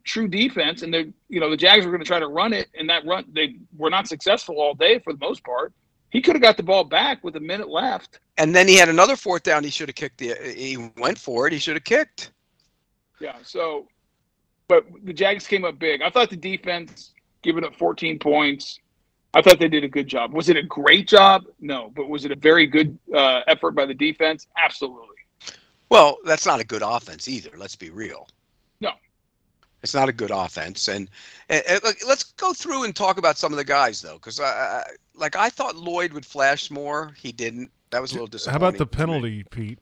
true 0.10 0.28
defense, 0.28 0.82
and 0.82 0.94
the 0.94 1.14
you 1.30 1.40
know 1.40 1.50
the 1.50 1.58
Jags 1.58 1.86
were 1.86 1.92
going 1.92 2.04
to 2.04 2.08
try 2.08 2.20
to 2.20 2.28
run 2.28 2.52
it, 2.52 2.68
and 2.78 2.90
that 2.90 3.06
run 3.06 3.26
they 3.32 3.56
were 3.78 3.90
not 3.90 4.08
successful 4.08 4.60
all 4.60 4.74
day 4.74 5.00
for 5.00 5.14
the 5.14 5.20
most 5.20 5.44
part. 5.44 5.74
He 6.10 6.22
could 6.22 6.36
have 6.36 6.42
got 6.42 6.58
the 6.58 6.64
ball 6.64 6.84
back 6.84 7.24
with 7.24 7.36
a 7.36 7.40
minute 7.40 7.70
left. 7.70 8.20
And 8.40 8.56
then 8.56 8.68
he 8.68 8.76
had 8.76 8.90
another 8.90 9.16
fourth 9.16 9.44
down. 9.44 9.64
He 9.64 9.70
should 9.70 9.90
have 9.90 9.96
kicked 9.96 10.18
the. 10.18 10.36
He 10.56 10.92
went 10.98 11.18
for 11.18 11.46
it. 11.46 11.54
He 11.54 11.60
should 11.60 11.76
have 11.76 11.84
kicked. 11.84 12.32
Yeah. 13.20 13.36
So, 13.44 13.88
but 14.68 14.86
the 15.04 15.14
Jags 15.14 15.46
came 15.46 15.66
up 15.66 15.78
big. 15.78 16.02
I 16.02 16.10
thought 16.10 16.32
the 16.32 16.36
defense 16.36 17.14
giving 17.44 17.64
up 17.64 17.76
14 17.76 18.18
points. 18.18 18.80
I 19.36 19.44
thought 19.44 19.60
they 19.60 19.68
did 19.68 19.84
a 19.84 19.88
good 19.88 20.08
job. 20.08 20.34
Was 20.34 20.50
it 20.50 20.58
a 20.58 20.64
great 20.64 21.08
job? 21.08 21.46
No, 21.60 21.92
but 21.96 22.10
was 22.10 22.26
it 22.26 22.32
a 22.32 22.36
very 22.36 22.66
good 22.66 22.98
uh, 23.14 23.42
effort 23.46 23.72
by 23.72 23.86
the 23.86 23.94
defense? 23.94 24.48
Absolutely. 24.58 25.06
Well, 25.90 26.18
that's 26.26 26.48
not 26.48 26.60
a 26.60 26.64
good 26.64 26.82
offense 26.84 27.28
either. 27.28 27.52
Let's 27.56 27.76
be 27.76 27.92
real. 27.92 28.28
It's 29.82 29.94
not 29.94 30.10
a 30.10 30.14
good 30.14 30.32
offense, 30.32 30.88
and, 30.90 31.10
and, 31.48 31.64
and 31.70 31.82
let's 32.06 32.24
go 32.24 32.54
through 32.54 32.84
and 32.84 32.96
talk 32.96 33.18
about 33.18 33.38
some 33.38 33.54
of 33.54 33.58
the 33.58 33.64
guys 33.64 34.02
though, 34.02 34.16
because 34.16 34.40
I, 34.40 34.46
I 34.46 34.84
like 35.16 35.36
I 35.36 35.50
thought 35.50 35.76
Lloyd 35.76 36.12
would 36.14 36.26
flash 36.26 36.70
more. 36.70 37.12
He 37.18 37.32
didn't. 37.32 37.72
That 37.92 38.02
was 38.02 38.12
a 38.12 38.16
little 38.16 38.28
disappointing. 38.28 38.62
How 38.62 38.68
about 38.68 38.78
the 38.78 38.86
penalty, 38.86 39.44
Pete? 39.50 39.80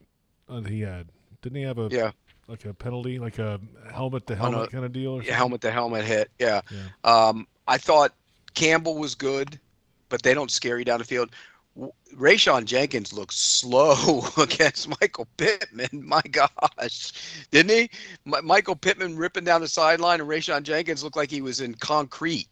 That 0.48 0.68
he 0.68 0.82
had. 0.82 1.08
Didn't 1.42 1.58
he 1.58 1.64
have 1.64 1.80
a 1.80 1.90
Yeah, 1.92 2.12
like 2.48 2.66
a 2.66 2.74
penalty, 2.74 3.20
like 3.20 3.40
a 3.40 3.60
helmet 3.92 4.28
to 4.28 4.36
helmet 4.36 4.72
kind 4.72 4.86
of 4.86 4.94
deal? 4.94 5.14
Or 5.14 5.20
something? 5.22 5.34
helmet 5.34 5.62
to 5.62 5.72
helmet 5.72 6.06
hit. 6.06 6.30
Yeah. 6.40 6.62
Yeah. 6.72 6.88
Um, 7.04 7.48
I 7.68 7.78
thought 7.78 8.14
Campbell 8.54 8.98
was 8.98 9.16
good, 9.16 9.60
but 10.10 10.24
they 10.24 10.34
don't 10.34 10.52
scare 10.52 10.80
you 10.80 10.86
down 10.86 11.00
the 11.00 11.06
field. 11.06 11.32
W- 11.78 11.94
Rayshawn 12.16 12.66
Jenkins 12.66 13.14
looked 13.14 13.34
slow 13.36 14.24
against 14.38 14.90
Michael 15.00 15.28
Pittman. 15.38 15.90
My 16.06 16.22
gosh, 16.32 17.12
didn't 17.52 17.70
he? 17.72 17.90
Mi- 18.26 18.42
Michael 18.44 18.76
Pittman 18.76 19.16
ripping 19.16 19.44
down 19.44 19.62
the 19.62 19.68
sideline, 19.68 20.20
and 20.20 20.30
Rayshawn 20.30 20.64
Jenkins 20.64 21.04
looked 21.04 21.16
like 21.16 21.30
he 21.32 21.42
was 21.42 21.62
in 21.62 21.76
concrete. 21.76 22.48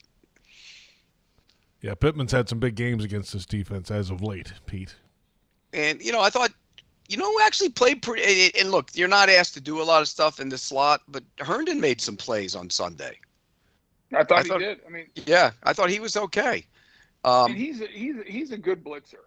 Yeah, 1.82 1.94
Pittman's 1.96 2.32
had 2.32 2.50
some 2.50 2.60
big 2.60 2.76
games 2.76 3.04
against 3.04 3.34
this 3.34 3.46
defense 3.46 3.92
as 3.92 4.10
of 4.10 4.22
late, 4.22 4.54
Pete. 4.66 4.96
And 5.74 6.02
you 6.02 6.12
know, 6.12 6.22
I 6.22 6.30
thought, 6.30 6.52
you 7.10 7.18
know, 7.18 7.32
who 7.32 7.42
actually 7.42 7.70
played 7.70 8.02
pretty. 8.02 8.58
And 8.60 8.72
look, 8.72 8.90
you're 8.94 9.08
not 9.08 9.30
asked 9.30 9.54
to 9.56 9.62
do 9.62 9.82
a 9.82 9.84
lot 9.84 10.02
of 10.02 10.08
stuff 10.08 10.40
in 10.40 10.50
the 10.50 10.58
slot, 10.58 11.02
but 11.08 11.24
Herndon 11.40 11.80
made 11.80 12.02
some 12.02 12.16
plays 12.18 12.56
on 12.56 12.70
Sunday. 12.70 13.20
I 14.14 14.24
thought 14.24 14.40
I 14.40 14.42
he 14.44 14.48
thought- 14.50 14.60
did. 14.60 14.80
I 14.88 14.90
mean, 14.90 15.08
Yeah, 15.26 15.52
I 15.64 15.74
thought 15.74 15.90
he 15.90 16.00
was 16.00 16.16
okay. 16.16 16.66
And 17.26 17.52
Um, 17.52 17.56
he's 17.56 17.82
a, 17.82 17.88
he's 17.88 18.16
a, 18.18 18.24
he's 18.26 18.52
a 18.52 18.58
good 18.58 18.84
blitzer. 18.84 19.24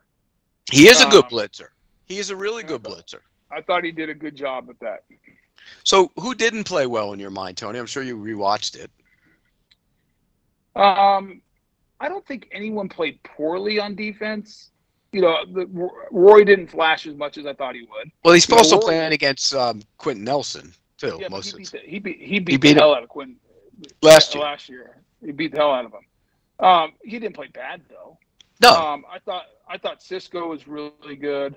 he 0.70 0.88
is 0.88 1.00
a 1.00 1.06
good 1.08 1.24
um, 1.24 1.30
blitzer. 1.30 1.68
He 2.06 2.18
is 2.18 2.30
a 2.30 2.36
really 2.36 2.62
good 2.62 2.82
blitzer. 2.82 3.20
I 3.50 3.60
thought 3.60 3.84
he 3.84 3.92
did 3.92 4.08
a 4.08 4.14
good 4.14 4.36
job 4.36 4.68
at 4.70 4.78
that. 4.80 5.04
So, 5.84 6.10
who 6.16 6.34
didn't 6.34 6.64
play 6.64 6.86
well 6.86 7.12
in 7.12 7.18
your 7.18 7.30
mind, 7.30 7.56
Tony? 7.56 7.78
I'm 7.78 7.86
sure 7.86 8.02
you 8.02 8.16
rewatched 8.16 8.76
it. 8.76 8.90
Um, 10.76 11.42
I 12.00 12.08
don't 12.08 12.24
think 12.26 12.48
anyone 12.52 12.88
played 12.88 13.22
poorly 13.24 13.80
on 13.80 13.94
defense. 13.94 14.70
You 15.12 15.22
know, 15.22 15.36
the, 15.52 15.66
Roy 16.10 16.44
didn't 16.44 16.68
flash 16.68 17.06
as 17.06 17.14
much 17.16 17.38
as 17.38 17.46
I 17.46 17.54
thought 17.54 17.74
he 17.74 17.82
would. 17.82 18.10
Well, 18.24 18.34
he's 18.34 18.48
You 18.48 18.54
know, 18.54 18.58
also 18.58 18.76
Roy- 18.76 18.82
playing 18.82 19.12
against 19.12 19.54
um, 19.54 19.82
Quenton 19.96 20.24
Nelson 20.24 20.72
too. 20.98 21.18
Yeah, 21.20 21.28
most 21.28 21.52
he 21.52 21.58
beat, 21.58 21.70
the, 21.70 21.78
he 21.78 21.98
beat 21.98 22.18
he 22.20 22.38
beat, 22.38 22.44
beat 22.46 22.60
the 22.60 22.68
him. 22.70 22.76
hell 22.78 22.94
out 22.94 23.02
of 23.02 23.08
Quinn 23.08 23.36
last 24.02 24.34
year. 24.34 24.44
Last 24.44 24.68
year, 24.68 24.98
he 25.24 25.32
beat 25.32 25.52
the 25.52 25.58
hell 25.58 25.72
out 25.72 25.86
of 25.86 25.92
him. 25.92 26.02
Um, 26.60 26.92
he 27.02 27.18
didn't 27.18 27.34
play 27.34 27.48
bad 27.48 27.82
though. 27.88 28.18
No, 28.60 28.70
Um, 28.74 29.04
I 29.10 29.18
thought 29.20 29.44
I 29.68 29.78
thought 29.78 30.02
Cisco 30.02 30.48
was 30.48 30.66
really 30.66 31.16
good. 31.16 31.56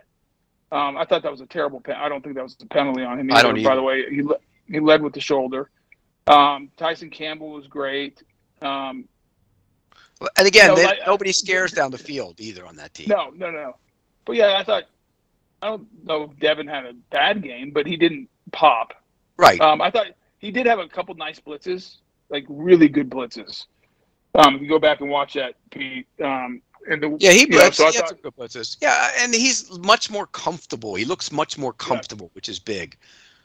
Um, 0.71 0.95
I 0.97 1.05
thought 1.05 1.23
that 1.23 1.31
was 1.31 1.41
a 1.41 1.45
terrible. 1.47 1.81
Pen- 1.81 1.95
I 1.97 2.07
don't 2.07 2.23
think 2.23 2.35
that 2.35 2.43
was 2.43 2.55
a 2.61 2.65
penalty 2.67 3.03
on 3.03 3.19
him. 3.19 3.31
I 3.33 3.41
don't 3.41 3.61
By 3.63 3.75
the 3.75 3.81
way, 3.81 4.09
he 4.09 4.21
le- 4.21 4.39
he 4.67 4.79
led 4.79 5.01
with 5.01 5.13
the 5.13 5.19
shoulder. 5.19 5.69
Um, 6.27 6.69
Tyson 6.77 7.09
Campbell 7.09 7.49
was 7.49 7.67
great. 7.67 8.21
Um, 8.61 9.07
and 10.37 10.47
again, 10.47 10.67
no, 10.69 10.75
they, 10.75 10.85
like- 10.85 10.99
nobody 11.07 11.31
scares 11.31 11.71
down 11.71 11.91
the 11.91 11.97
field 11.97 12.39
either 12.39 12.65
on 12.65 12.75
that 12.77 12.93
team. 12.93 13.07
no, 13.09 13.31
no, 13.31 13.49
no. 13.51 13.75
But 14.25 14.35
yeah, 14.35 14.57
I 14.57 14.63
thought 14.63 14.83
I 15.61 15.67
don't 15.67 15.87
know 16.05 16.23
if 16.23 16.39
Devin 16.39 16.67
had 16.67 16.85
a 16.85 16.93
bad 17.09 17.41
game, 17.41 17.71
but 17.71 17.85
he 17.87 17.97
didn't 17.97 18.29
pop. 18.51 18.93
Right. 19.37 19.59
Um, 19.59 19.81
I 19.81 19.89
thought 19.89 20.07
he 20.37 20.51
did 20.51 20.67
have 20.67 20.79
a 20.79 20.87
couple 20.87 21.15
nice 21.15 21.39
blitzes, 21.39 21.97
like 22.29 22.45
really 22.47 22.87
good 22.87 23.09
blitzes. 23.09 23.65
Um, 24.35 24.55
if 24.55 24.61
you 24.61 24.69
go 24.69 24.79
back 24.79 25.01
and 25.01 25.09
watch 25.09 25.33
that, 25.33 25.55
Pete. 25.71 26.07
Um, 26.23 26.61
and 26.89 27.01
the 27.03 27.15
Yeah, 27.19 27.31
he 27.31 27.41
you 27.41 27.47
know, 27.49 27.69
so 27.69 27.85
he 27.87 27.91
thought- 27.97 28.09
some 28.09 28.17
good 28.23 28.35
blitzes. 28.35 28.77
Yeah, 28.81 29.11
and 29.19 29.33
he's 29.33 29.69
much 29.79 30.09
more 30.09 30.25
comfortable. 30.27 30.95
He 30.95 31.05
looks 31.05 31.31
much 31.31 31.57
more 31.57 31.73
comfortable, 31.73 32.31
which 32.33 32.49
is 32.49 32.59
big. 32.59 32.97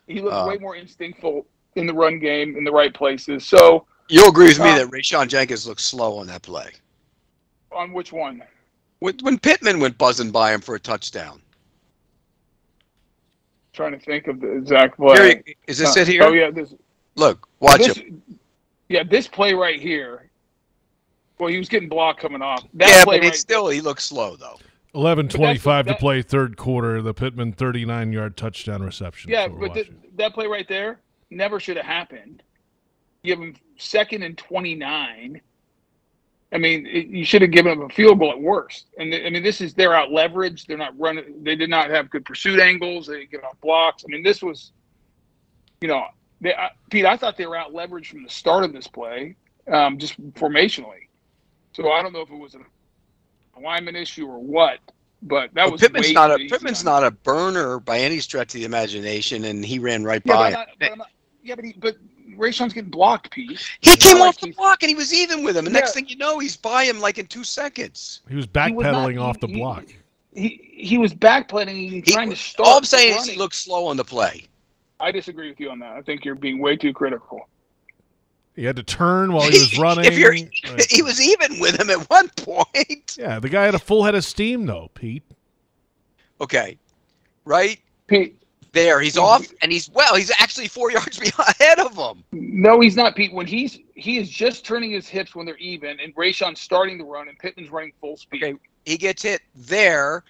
he 0.07 0.21
looks 0.23 0.47
way 0.49 0.57
more 0.59 0.77
instinctful 0.77 1.45
in 1.75 1.87
the 1.87 1.93
run 1.93 2.19
game 2.21 2.57
in 2.57 2.63
the 2.65 2.71
right 2.71 2.95
places. 2.95 3.45
So 3.45 3.87
You'll 4.09 4.29
agree 4.29 4.47
with 4.47 4.61
me 4.61 4.71
Uh, 4.71 4.77
that 4.79 4.87
Rayshawn 4.87 5.27
Jenkins 5.29 5.67
looked 5.67 5.81
slow 5.81 6.19
on 6.19 6.29
that 6.29 6.43
play. 6.43 6.71
on 7.73 7.93
which 7.93 8.13
one? 8.13 8.43
When, 9.01 9.19
when 9.23 9.39
Pittman 9.39 9.81
went 9.81 9.99
buzzing 9.99 10.31
by 10.31 10.53
him 10.55 10.61
for 10.61 10.77
a 10.77 10.81
touchdown. 10.81 11.43
trying 13.73 13.93
to 13.93 13.99
think 13.99 14.27
of 14.29 14.41
the 14.41 14.51
exact 14.57 14.97
play. 14.97 15.17
Here, 15.17 15.43
he- 15.45 15.57
is 15.67 15.77
this 15.79 15.97
Uh, 15.97 16.01
it 16.01 16.09
here? 16.09 16.23
Oh 16.23 16.33
yeah, 16.33 16.51
this. 16.51 16.73
Look, 17.17 17.47
watch 17.61 17.79
this, 17.79 17.97
him. 17.99 18.23
Yeah, 18.89 19.03
this 19.03 19.27
play 19.29 19.53
right 19.53 19.81
here. 19.81 20.31
Well, 21.39 21.51
he 21.51 21.59
was 21.59 21.69
getting 21.69 21.89
blocked 21.89 22.21
coming 22.21 22.43
off. 22.43 22.65
That 22.75 22.89
Yeah, 22.89 23.05
play 23.05 23.17
but 23.19 23.25
he 23.25 23.29
right, 23.31 23.39
still 23.39 23.69
he 23.69 23.81
looks 23.81 24.05
slow 24.05 24.37
though. 24.37 24.59
Eleven 24.95 25.29
twenty-five 25.29 25.87
to 25.87 25.95
play, 25.95 26.23
third 26.23 26.57
quarter. 26.57 27.03
The 27.03 27.13
Pittman 27.13 27.53
thirty-nine 27.53 28.13
yard 28.13 28.37
touchdown 28.37 28.83
reception. 28.83 29.31
Yeah, 29.31 29.43
That's 29.43 29.51
what 29.53 29.61
we're 29.61 29.69
but 29.69 29.75
th- 29.75 29.93
that 30.17 30.33
play 30.33 30.47
right 30.47 30.67
there 30.67 31.01
never 31.31 31.61
should 31.61 31.77
have 31.77 31.85
happened. 31.87 32.43
Give 33.23 33.39
him 33.39 33.55
second 33.77 34.23
and 34.23 34.39
twenty 34.39 34.75
nine. 34.75 35.41
I 36.53 36.59
mean, 36.59 36.87
it, 36.87 37.09
you 37.09 37.25
should 37.25 37.43
have 37.43 37.51
given 37.51 37.73
him 37.73 37.83
a 37.83 37.89
field 37.89 38.21
goal 38.21 38.31
at 38.31 38.41
worst. 38.41 38.87
And 38.99 39.13
th- 39.13 39.27
I 39.27 39.31
mean, 39.31 39.43
this 39.43 39.61
is 39.61 39.75
they're 39.75 39.95
out 39.95 40.11
leveraged. 40.11 40.67
They're 40.67 40.79
not 40.79 40.99
running. 40.99 41.43
They 41.43 41.57
did 41.57 41.69
not 41.69 41.91
have 41.91 42.09
good 42.09 42.25
pursuit 42.25 42.61
angles. 42.61 43.09
They 43.09 43.19
didn't 43.19 43.33
get 43.33 43.45
off 43.45 43.61
blocks. 43.61 44.05
I 44.07 44.11
mean, 44.11 44.23
this 44.23 44.43
was, 44.43 44.73
you 45.83 45.89
know, 45.89 46.05
they, 46.41 46.55
I, 46.55 46.71
Pete. 46.91 47.05
I 47.05 47.17
thought 47.17 47.37
they 47.37 47.47
were 47.47 47.57
out 47.57 47.73
leveraged 47.73 48.07
from 48.07 48.23
the 48.23 48.31
start 48.31 48.65
of 48.65 48.73
this 48.73 48.87
play, 48.87 49.37
um, 49.71 49.99
just 49.99 50.19
formationally. 50.35 51.06
So 51.77 51.93
I 51.93 52.03
don't 52.03 52.15
know 52.15 52.23
if 52.23 52.31
it 52.31 52.39
was 52.39 52.55
an 52.55 52.65
alignment 53.59 53.99
issue 53.99 54.27
or 54.27 54.39
what, 54.39 54.79
but 55.23 55.53
that 55.53 55.65
Well, 55.65 55.73
was 55.73 55.81
Pittman's 55.83 56.13
not 56.15 56.31
a 56.31 56.39
Pittman's 56.39 56.83
not 56.85 57.05
a 57.05 57.11
burner 57.11 57.79
by 57.81 57.99
any 57.99 58.19
stretch 58.21 58.55
of 58.55 58.61
the 58.61 58.65
imagination, 58.65 59.45
and 59.45 59.63
he 59.63 59.79
ran 59.79 60.03
right 60.03 60.23
Yeah, 60.25 60.33
by 60.35 60.51
but, 60.53 60.57
not, 60.59 60.69
but 60.81 60.99
not, 60.99 61.11
yeah, 61.43 61.55
but 61.55 61.65
he, 61.67 61.75
but 61.75 61.97
Rayshawn's 62.35 62.73
getting 62.73 62.89
blocked, 62.91 63.31
Pete. 63.31 63.63
He 63.83 63.95
came 63.97 64.19
like 64.21 64.29
off 64.31 64.41
the 64.41 64.53
block 64.53 64.83
and 64.83 64.89
he 64.89 64.95
was 64.95 65.13
even 65.13 65.45
with 65.45 65.55
him. 65.55 65.67
And 65.67 65.75
next 65.75 65.93
thing 65.93 66.09
you 66.09 66.17
know, 66.17 66.39
he's 66.39 66.57
by 66.57 66.85
him 66.85 66.99
like 66.99 67.19
in 67.19 67.27
two 67.27 67.45
seconds. 67.45 68.23
He 68.29 68.35
was 68.37 68.47
He 68.47 68.73
was 68.73 68.85
not- 68.87 68.95
backpedaling 68.95 69.21
off 69.21 69.39
the 69.41 69.47
he- 69.49 69.55
block. 69.57 69.85
He 70.35 70.61
he 70.73 70.97
was 70.99 71.13
backpedaling 71.15 71.69
and 71.93 72.05
He- 72.07 72.13
trying 72.13 72.31
to 72.31 72.37
stop. 72.37 72.67
all 72.67 72.79
I'm 72.79 72.85
saying 72.85 73.19
is 73.19 73.27
he 73.27 73.37
looked 73.37 73.55
slow 73.55 73.87
on 73.87 73.97
the 73.99 74.05
play. 74.05 74.45
I 74.99 75.11
disagree 75.13 75.49
with 75.51 75.61
you 75.61 75.71
on 75.71 75.79
that. 75.81 75.93
I 75.93 76.01
think 76.03 76.25
you're 76.25 76.35
being 76.35 76.59
way 76.59 76.77
too 76.77 76.93
critical. 76.95 77.49
He 78.57 78.65
had 78.65 78.77
to 78.77 78.83
turn 78.83 79.33
while 79.33 79.51
he 79.51 79.59
was 79.59 79.79
running. 79.79 80.05
if 80.07 80.19
you're, 80.19 80.33
Like- 80.35 80.89
he 80.91 81.03
was 81.03 81.21
even 81.21 81.61
with 81.61 81.79
him 81.79 81.91
at 81.91 82.09
one 82.11 82.29
point. 82.31 83.17
yeah, 83.19 83.39
the 83.39 83.49
guy 83.51 83.65
had 83.67 83.75
a 83.75 83.79
full 83.79 84.03
head 84.05 84.15
of 84.15 84.25
steam 84.25 84.65
though, 84.67 84.91
Pete. 84.95 85.23
Okay, 86.41 86.77
right 87.45 87.79
Pete, 88.09 88.37
there, 88.73 89.01
he's 89.01 89.17
off, 89.17 89.47
and 89.63 89.73
he's 89.73 89.91
well. 89.91 90.15
He's 90.17 90.31
actually 90.39 90.69
four 90.69 90.91
yards 90.93 91.19
ahead 91.39 91.79
of 91.79 91.97
him. 91.97 92.23
no, 92.33 92.81
he's 92.81 92.97
not, 92.97 93.15
Pete. 93.17 93.33
When 93.33 93.47
he's 93.47 93.79
he 93.95 94.19
is 94.19 94.29
just 94.29 94.65
turning 94.65 94.91
his 94.91 95.09
hips 95.09 95.35
when 95.35 95.47
they're 95.47 95.57
even, 95.57 95.99
and 96.01 96.15
Rayshawn's 96.15 96.61
starting 96.61 96.99
to 96.99 97.05
run, 97.05 97.29
and 97.29 97.39
Pittman's 97.39 97.71
running 97.71 97.93
full 98.01 98.17
speed. 98.17 98.43
Okay, 98.45 98.55
he 98.85 98.97
gets 98.99 99.23
hit 99.23 99.41
there 99.55 100.25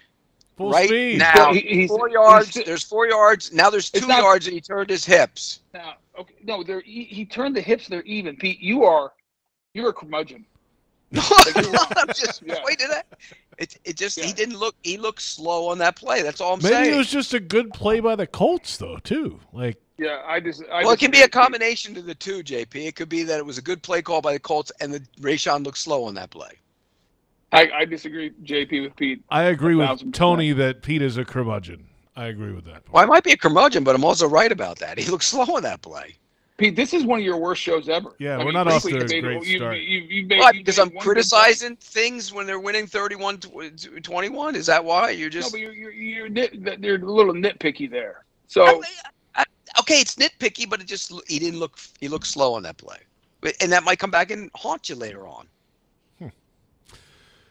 Full 0.55 0.71
right 0.71 0.87
speed. 0.87 1.19
now. 1.19 1.53
He- 1.53 1.59
he's- 1.61 1.89
four 1.89 2.09
yards. 2.09 2.53
he's- 2.53 2.65
there's 2.65 2.83
four 2.83 3.07
yards. 3.07 3.51
Now 3.53 3.69
there's 3.69 3.91
two 3.91 4.07
not- 4.07 4.19
yards, 4.19 4.47
and 4.47 4.53
he 4.53 4.61
turned 4.61 4.89
his 4.89 5.05
hips. 5.05 5.59
Now, 5.73 5.95
okay, 6.19 6.35
no, 6.43 6.63
they're 6.63 6.81
he, 6.81 7.03
he 7.03 7.25
turned 7.25 7.55
the 7.55 7.61
hips. 7.61 7.87
They're 7.87 8.03
even, 8.03 8.35
Pete. 8.35 8.59
You 8.59 8.83
are 8.83 9.13
you're 9.73 9.89
a 9.89 9.93
curmudgeon. 9.93 10.45
No, 11.11 11.21
you're. 11.55 11.73
I'm 11.95 12.07
just 12.07 12.41
Yeah. 12.45 12.59
pointing 12.61 12.87
at. 12.91 13.05
It, 13.57 13.77
it 13.85 13.95
just 13.95 14.19
he 14.19 14.33
didn't 14.33 14.57
look. 14.57 14.75
He 14.83 14.97
looked 14.97 15.21
slow 15.21 15.69
on 15.69 15.77
that 15.77 15.95
play. 15.95 16.21
That's 16.21 16.41
all 16.41 16.53
I'm 16.53 16.59
Maybe 16.59 16.67
saying. 16.69 16.81
Maybe 16.83 16.95
it 16.95 16.97
was 16.97 17.09
just 17.09 17.33
a 17.33 17.39
good 17.39 17.71
play 17.71 18.01
by 18.01 18.15
the 18.17 18.27
Colts 18.27 18.75
though, 18.75 18.97
too. 18.97 19.39
Like 19.53 19.77
Yeah, 19.97 20.21
I 20.25 20.41
just. 20.41 20.63
I 20.69 20.83
well, 20.83 20.91
it 20.91 20.99
can 20.99 21.11
be 21.11 21.21
a 21.21 21.29
combination 21.29 21.95
of 21.97 22.05
the 22.05 22.13
two, 22.15 22.43
JP. 22.43 22.75
It 22.75 22.95
could 22.97 23.07
be 23.07 23.23
that 23.23 23.37
it 23.39 23.45
was 23.45 23.57
a 23.57 23.61
good 23.61 23.81
play 23.81 24.01
call 24.01 24.21
by 24.21 24.33
the 24.33 24.39
Colts, 24.39 24.71
and 24.81 24.93
the 24.93 24.99
Rayshawn 25.21 25.63
looked 25.63 25.77
slow 25.77 26.03
on 26.03 26.13
that 26.15 26.29
play. 26.29 26.51
I, 27.53 27.69
I 27.73 27.85
disagree, 27.85 28.31
JP, 28.43 28.83
with 28.83 28.95
Pete. 28.97 29.23
I 29.29 29.43
agree 29.43 29.75
with 29.75 30.11
Tony 30.11 30.51
that 30.51 30.81
Pete 30.81 31.01
is 31.01 31.15
a 31.17 31.23
curmudgeon. 31.23 31.87
I 32.17 32.25
agree 32.25 32.51
with 32.51 32.65
that. 32.65 32.83
Well, 32.91 33.03
I 33.03 33.05
might 33.05 33.23
be 33.23 33.31
a 33.31 33.37
curmudgeon, 33.37 33.83
but 33.83 33.95
I'm 33.95 34.03
also 34.03 34.27
right 34.27 34.51
about 34.51 34.79
that. 34.79 34.97
He 34.97 35.09
looked 35.09 35.23
slow 35.33 35.43
on 35.55 35.63
that 35.63 35.81
play. 35.81 36.15
Pete, 36.57 36.75
this 36.75 36.91
is 36.91 37.05
one 37.05 37.19
of 37.19 37.25
your 37.25 37.37
worst 37.37 37.61
shows 37.61 37.87
ever. 37.87 38.15
Yeah, 38.17 38.33
I 38.33 38.37
we're 38.39 38.45
mean, 38.45 38.53
not 38.55 38.65
off 38.67 38.81
frankly, 38.81 38.93
to 38.93 39.05
a 39.05 39.15
you 39.17 39.21
made- 39.21 39.27
great 39.39 39.47
you- 39.47 39.57
start. 39.59 39.77
You, 39.77 39.81
you, 39.83 39.99
you 40.21 40.25
made, 40.25 40.39
Why? 40.39 40.51
Because 40.51 40.79
I'm 40.79 40.89
criticizing 40.89 41.75
things 41.75 42.33
when 42.33 42.47
they're 42.47 42.59
winning 42.59 42.87
31-21? 42.87 44.55
Is 44.55 44.65
that 44.65 44.83
why? 44.83 45.11
You're 45.11 45.29
point. 45.29 45.35
No, 45.35 45.39
just. 45.41 45.51
but 45.51 45.59
you're 45.61 45.73
you're, 45.73 45.91
you're 45.91 46.29
nit, 46.29 46.63
that- 46.65 46.81
they're 46.81 46.95
a 46.95 46.97
little 46.97 47.33
nitpicky 47.33 47.89
there. 47.89 48.21
I- 48.21 48.23
So 48.47 48.83
I- 49.35 49.45
okay, 49.81 49.99
it's 50.01 50.15
nitpicky, 50.15 50.67
but 50.67 50.81
it 50.81 50.87
just 50.87 51.11
he 51.27 51.37
didn't 51.37 51.59
look 51.59 51.77
he 51.99 52.07
looked 52.07 52.25
slow 52.25 52.55
on 52.55 52.63
that 52.63 52.77
play, 52.77 52.97
and 53.61 53.71
that 53.71 53.83
might 53.83 53.99
come 53.99 54.09
back 54.09 54.31
and 54.31 54.49
haunt 54.55 54.89
you 54.89 54.95
later 54.95 55.27
on. 55.27 55.47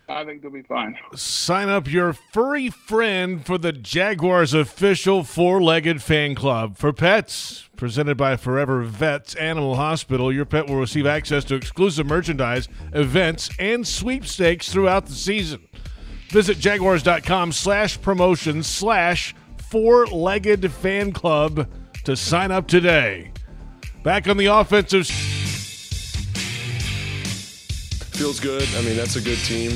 I 0.08 0.24
think 0.24 0.40
they'll 0.40 0.52
be 0.52 0.62
fine. 0.62 0.96
Sign 1.16 1.68
up 1.68 1.90
your 1.90 2.12
furry 2.12 2.70
friend 2.70 3.44
for 3.44 3.58
the 3.58 3.72
Jaguars 3.72 4.54
official 4.54 5.24
four-legged 5.24 6.00
fan 6.00 6.36
club 6.36 6.76
for 6.76 6.92
pets. 6.92 7.68
Presented 7.76 8.16
by 8.16 8.36
Forever 8.36 8.82
Vets 8.82 9.34
Animal 9.34 9.74
Hospital, 9.74 10.32
your 10.32 10.44
pet 10.44 10.68
will 10.68 10.76
receive 10.76 11.06
access 11.06 11.44
to 11.46 11.56
exclusive 11.56 12.06
merchandise, 12.06 12.68
events, 12.92 13.50
and 13.58 13.86
sweepstakes 13.86 14.72
throughout 14.72 15.06
the 15.06 15.12
season. 15.12 15.66
Visit 16.30 16.58
jaguars.com 16.58 17.52
slash 17.52 18.00
promotion 18.00 18.62
slash 18.62 19.34
four-legged 19.70 20.70
fan 20.72 21.12
club 21.12 21.68
to 22.04 22.16
sign 22.16 22.52
up 22.52 22.68
today. 22.68 23.32
Back 24.04 24.28
on 24.28 24.36
the 24.36 24.46
offensive 24.46 25.06
feels 28.16 28.40
good. 28.40 28.66
I 28.76 28.80
mean, 28.80 28.96
that's 28.96 29.16
a 29.16 29.20
good 29.20 29.36
team. 29.38 29.72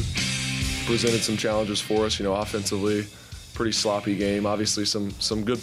Presented 0.87 1.23
some 1.23 1.37
challenges 1.37 1.79
for 1.79 2.07
us, 2.07 2.19
you 2.19 2.25
know, 2.25 2.35
offensively. 2.35 3.07
Pretty 3.53 3.73
sloppy 3.73 4.17
game. 4.17 4.47
Obviously, 4.47 4.87
some 4.87 5.11
some 5.21 5.45
good 5.45 5.61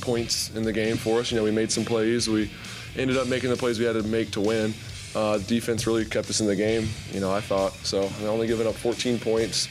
points 0.00 0.50
in 0.54 0.62
the 0.62 0.72
game 0.72 0.96
for 0.96 1.18
us. 1.18 1.32
You 1.32 1.38
know, 1.38 1.42
we 1.42 1.50
made 1.50 1.72
some 1.72 1.84
plays. 1.84 2.28
We 2.28 2.48
ended 2.96 3.16
up 3.16 3.26
making 3.26 3.50
the 3.50 3.56
plays 3.56 3.80
we 3.80 3.86
had 3.86 3.94
to 3.94 4.04
make 4.04 4.30
to 4.32 4.40
win. 4.40 4.72
Uh, 5.16 5.38
defense 5.38 5.84
really 5.84 6.04
kept 6.04 6.30
us 6.30 6.40
in 6.40 6.46
the 6.46 6.54
game. 6.54 6.88
You 7.10 7.18
know, 7.18 7.34
I 7.34 7.40
thought 7.40 7.72
so. 7.82 8.02
And 8.02 8.28
only 8.28 8.46
giving 8.46 8.68
up 8.68 8.74
14 8.74 9.18
points. 9.18 9.68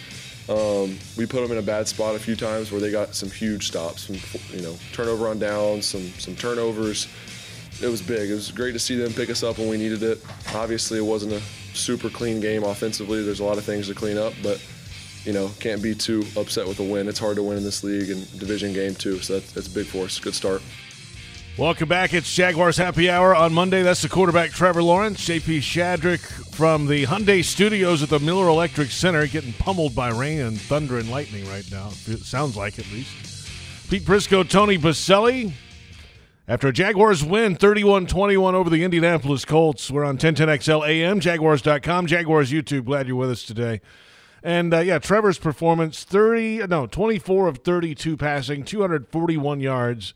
Um, 0.49 0.97
we 1.15 1.25
put 1.25 1.41
them 1.41 1.51
in 1.53 1.57
a 1.57 1.65
bad 1.65 1.87
spot 1.87 2.15
a 2.15 2.19
few 2.19 2.35
times 2.35 2.69
where 2.69 2.81
they 2.81 2.91
got 2.91 3.15
some 3.15 3.29
huge 3.29 3.67
stops, 3.67 4.07
some 4.07 4.17
you 4.53 4.61
know 4.61 4.75
turnover 4.91 5.29
on 5.29 5.39
downs, 5.39 5.85
some 5.85 6.09
some 6.17 6.35
turnovers. 6.35 7.07
It 7.81 7.87
was 7.87 8.01
big. 8.01 8.29
It 8.29 8.33
was 8.33 8.51
great 8.51 8.73
to 8.73 8.79
see 8.79 8.95
them 8.95 9.13
pick 9.13 9.29
us 9.29 9.41
up 9.41 9.57
when 9.57 9.69
we 9.69 9.77
needed 9.77 10.03
it. 10.03 10.21
Obviously, 10.53 10.97
it 10.97 11.05
wasn't 11.05 11.33
a 11.33 11.41
super 11.73 12.09
clean 12.09 12.41
game 12.41 12.63
offensively. 12.63 13.23
There's 13.23 13.39
a 13.39 13.45
lot 13.45 13.57
of 13.57 13.63
things 13.63 13.87
to 13.87 13.95
clean 13.95 14.17
up, 14.17 14.33
but 14.43 14.61
you 15.23 15.33
know 15.33 15.49
can't 15.59 15.81
be 15.81 15.95
too 15.95 16.25
upset 16.35 16.67
with 16.67 16.79
a 16.79 16.83
win. 16.83 17.07
It's 17.07 17.19
hard 17.19 17.37
to 17.37 17.43
win 17.43 17.57
in 17.57 17.63
this 17.63 17.83
league 17.83 18.09
and 18.09 18.39
division 18.39 18.73
game 18.73 18.95
too. 18.95 19.19
So 19.19 19.39
that's, 19.39 19.53
that's 19.53 19.67
big 19.67 19.85
for 19.85 20.05
us. 20.05 20.19
Good 20.19 20.35
start. 20.35 20.61
Welcome 21.57 21.89
back. 21.89 22.13
It's 22.13 22.33
Jaguars 22.33 22.77
Happy 22.77 23.09
Hour 23.09 23.35
on 23.35 23.53
Monday. 23.53 23.81
That's 23.81 24.01
the 24.01 24.07
quarterback 24.07 24.51
Trevor 24.51 24.81
Lawrence, 24.83 25.27
JP 25.27 25.57
Shadrick 25.59 26.21
from 26.53 26.87
the 26.87 27.05
Hyundai 27.05 27.43
Studios 27.43 28.01
at 28.01 28.09
the 28.09 28.19
Miller 28.19 28.47
Electric 28.47 28.91
Center, 28.91 29.27
getting 29.27 29.51
pummeled 29.53 29.93
by 29.93 30.09
rain 30.09 30.39
and 30.39 30.59
thunder 30.59 30.97
and 30.97 31.09
lightning 31.09 31.45
right 31.49 31.69
now. 31.69 31.89
It 32.07 32.19
sounds 32.19 32.55
like 32.55 32.79
at 32.79 32.89
least. 32.91 33.89
Pete 33.89 34.03
Prisco, 34.03 34.47
Tony 34.47 34.77
Boselli. 34.77 35.51
After 36.49 36.67
a 36.69 36.73
Jaguars 36.73 37.23
win 37.23 37.55
31-21 37.55 38.55
over 38.55 38.71
the 38.71 38.83
Indianapolis 38.83 39.45
Colts, 39.45 39.91
we're 39.91 40.03
on 40.03 40.17
1010XL 40.17 40.89
AM, 40.89 41.19
Jaguars.com, 41.19 42.07
Jaguars 42.07 42.51
YouTube. 42.51 42.85
Glad 42.85 43.05
you're 43.05 43.15
with 43.17 43.29
us 43.29 43.43
today. 43.43 43.81
And 44.41 44.73
uh, 44.73 44.79
yeah, 44.79 44.97
Trevor's 44.97 45.37
performance 45.37 46.03
30 46.03 46.65
no, 46.65 46.87
24 46.87 47.47
of 47.47 47.59
32 47.59 48.17
passing, 48.17 48.63
241 48.63 49.59
yards 49.59 50.15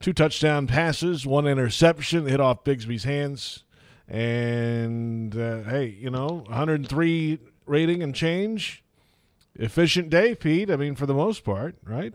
two 0.00 0.12
touchdown 0.12 0.66
passes, 0.66 1.24
one 1.24 1.46
interception 1.46 2.26
hit 2.26 2.40
off 2.40 2.64
Bigsby's 2.64 3.04
hands, 3.04 3.62
and 4.08 5.36
uh, 5.36 5.62
hey, 5.62 5.96
you 6.00 6.10
know, 6.10 6.42
103 6.48 7.38
rating 7.66 8.02
and 8.02 8.12
change. 8.12 8.82
Efficient 9.54 10.10
day, 10.10 10.34
Pete. 10.34 10.68
I 10.68 10.74
mean, 10.74 10.96
for 10.96 11.06
the 11.06 11.14
most 11.14 11.44
part, 11.44 11.76
right? 11.84 12.14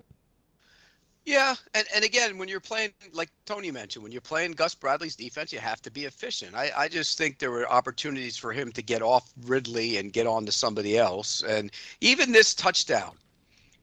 Yeah, 1.25 1.55
and, 1.73 1.87
and 1.93 2.05
again, 2.05 2.37
when 2.37 2.47
you're 2.47 2.59
playing, 2.59 2.91
like 3.11 3.29
Tony 3.45 3.71
mentioned, 3.71 4.03
when 4.03 4.11
you're 4.11 4.21
playing 4.21 4.51
Gus 4.51 4.75
Bradley's 4.75 5.15
defense, 5.15 5.51
you 5.51 5.57
have 5.57 5.81
to 5.81 5.89
be 5.89 6.05
efficient. 6.05 6.53
I, 6.55 6.71
I 6.77 6.87
just 6.87 7.17
think 7.17 7.39
there 7.39 7.49
were 7.49 7.67
opportunities 7.67 8.37
for 8.37 8.53
him 8.53 8.71
to 8.73 8.83
get 8.83 9.01
off 9.01 9.31
Ridley 9.43 9.97
and 9.97 10.13
get 10.13 10.27
on 10.27 10.45
to 10.45 10.51
somebody 10.51 10.97
else. 10.99 11.41
And 11.41 11.71
even 11.99 12.31
this 12.31 12.53
touchdown, 12.53 13.13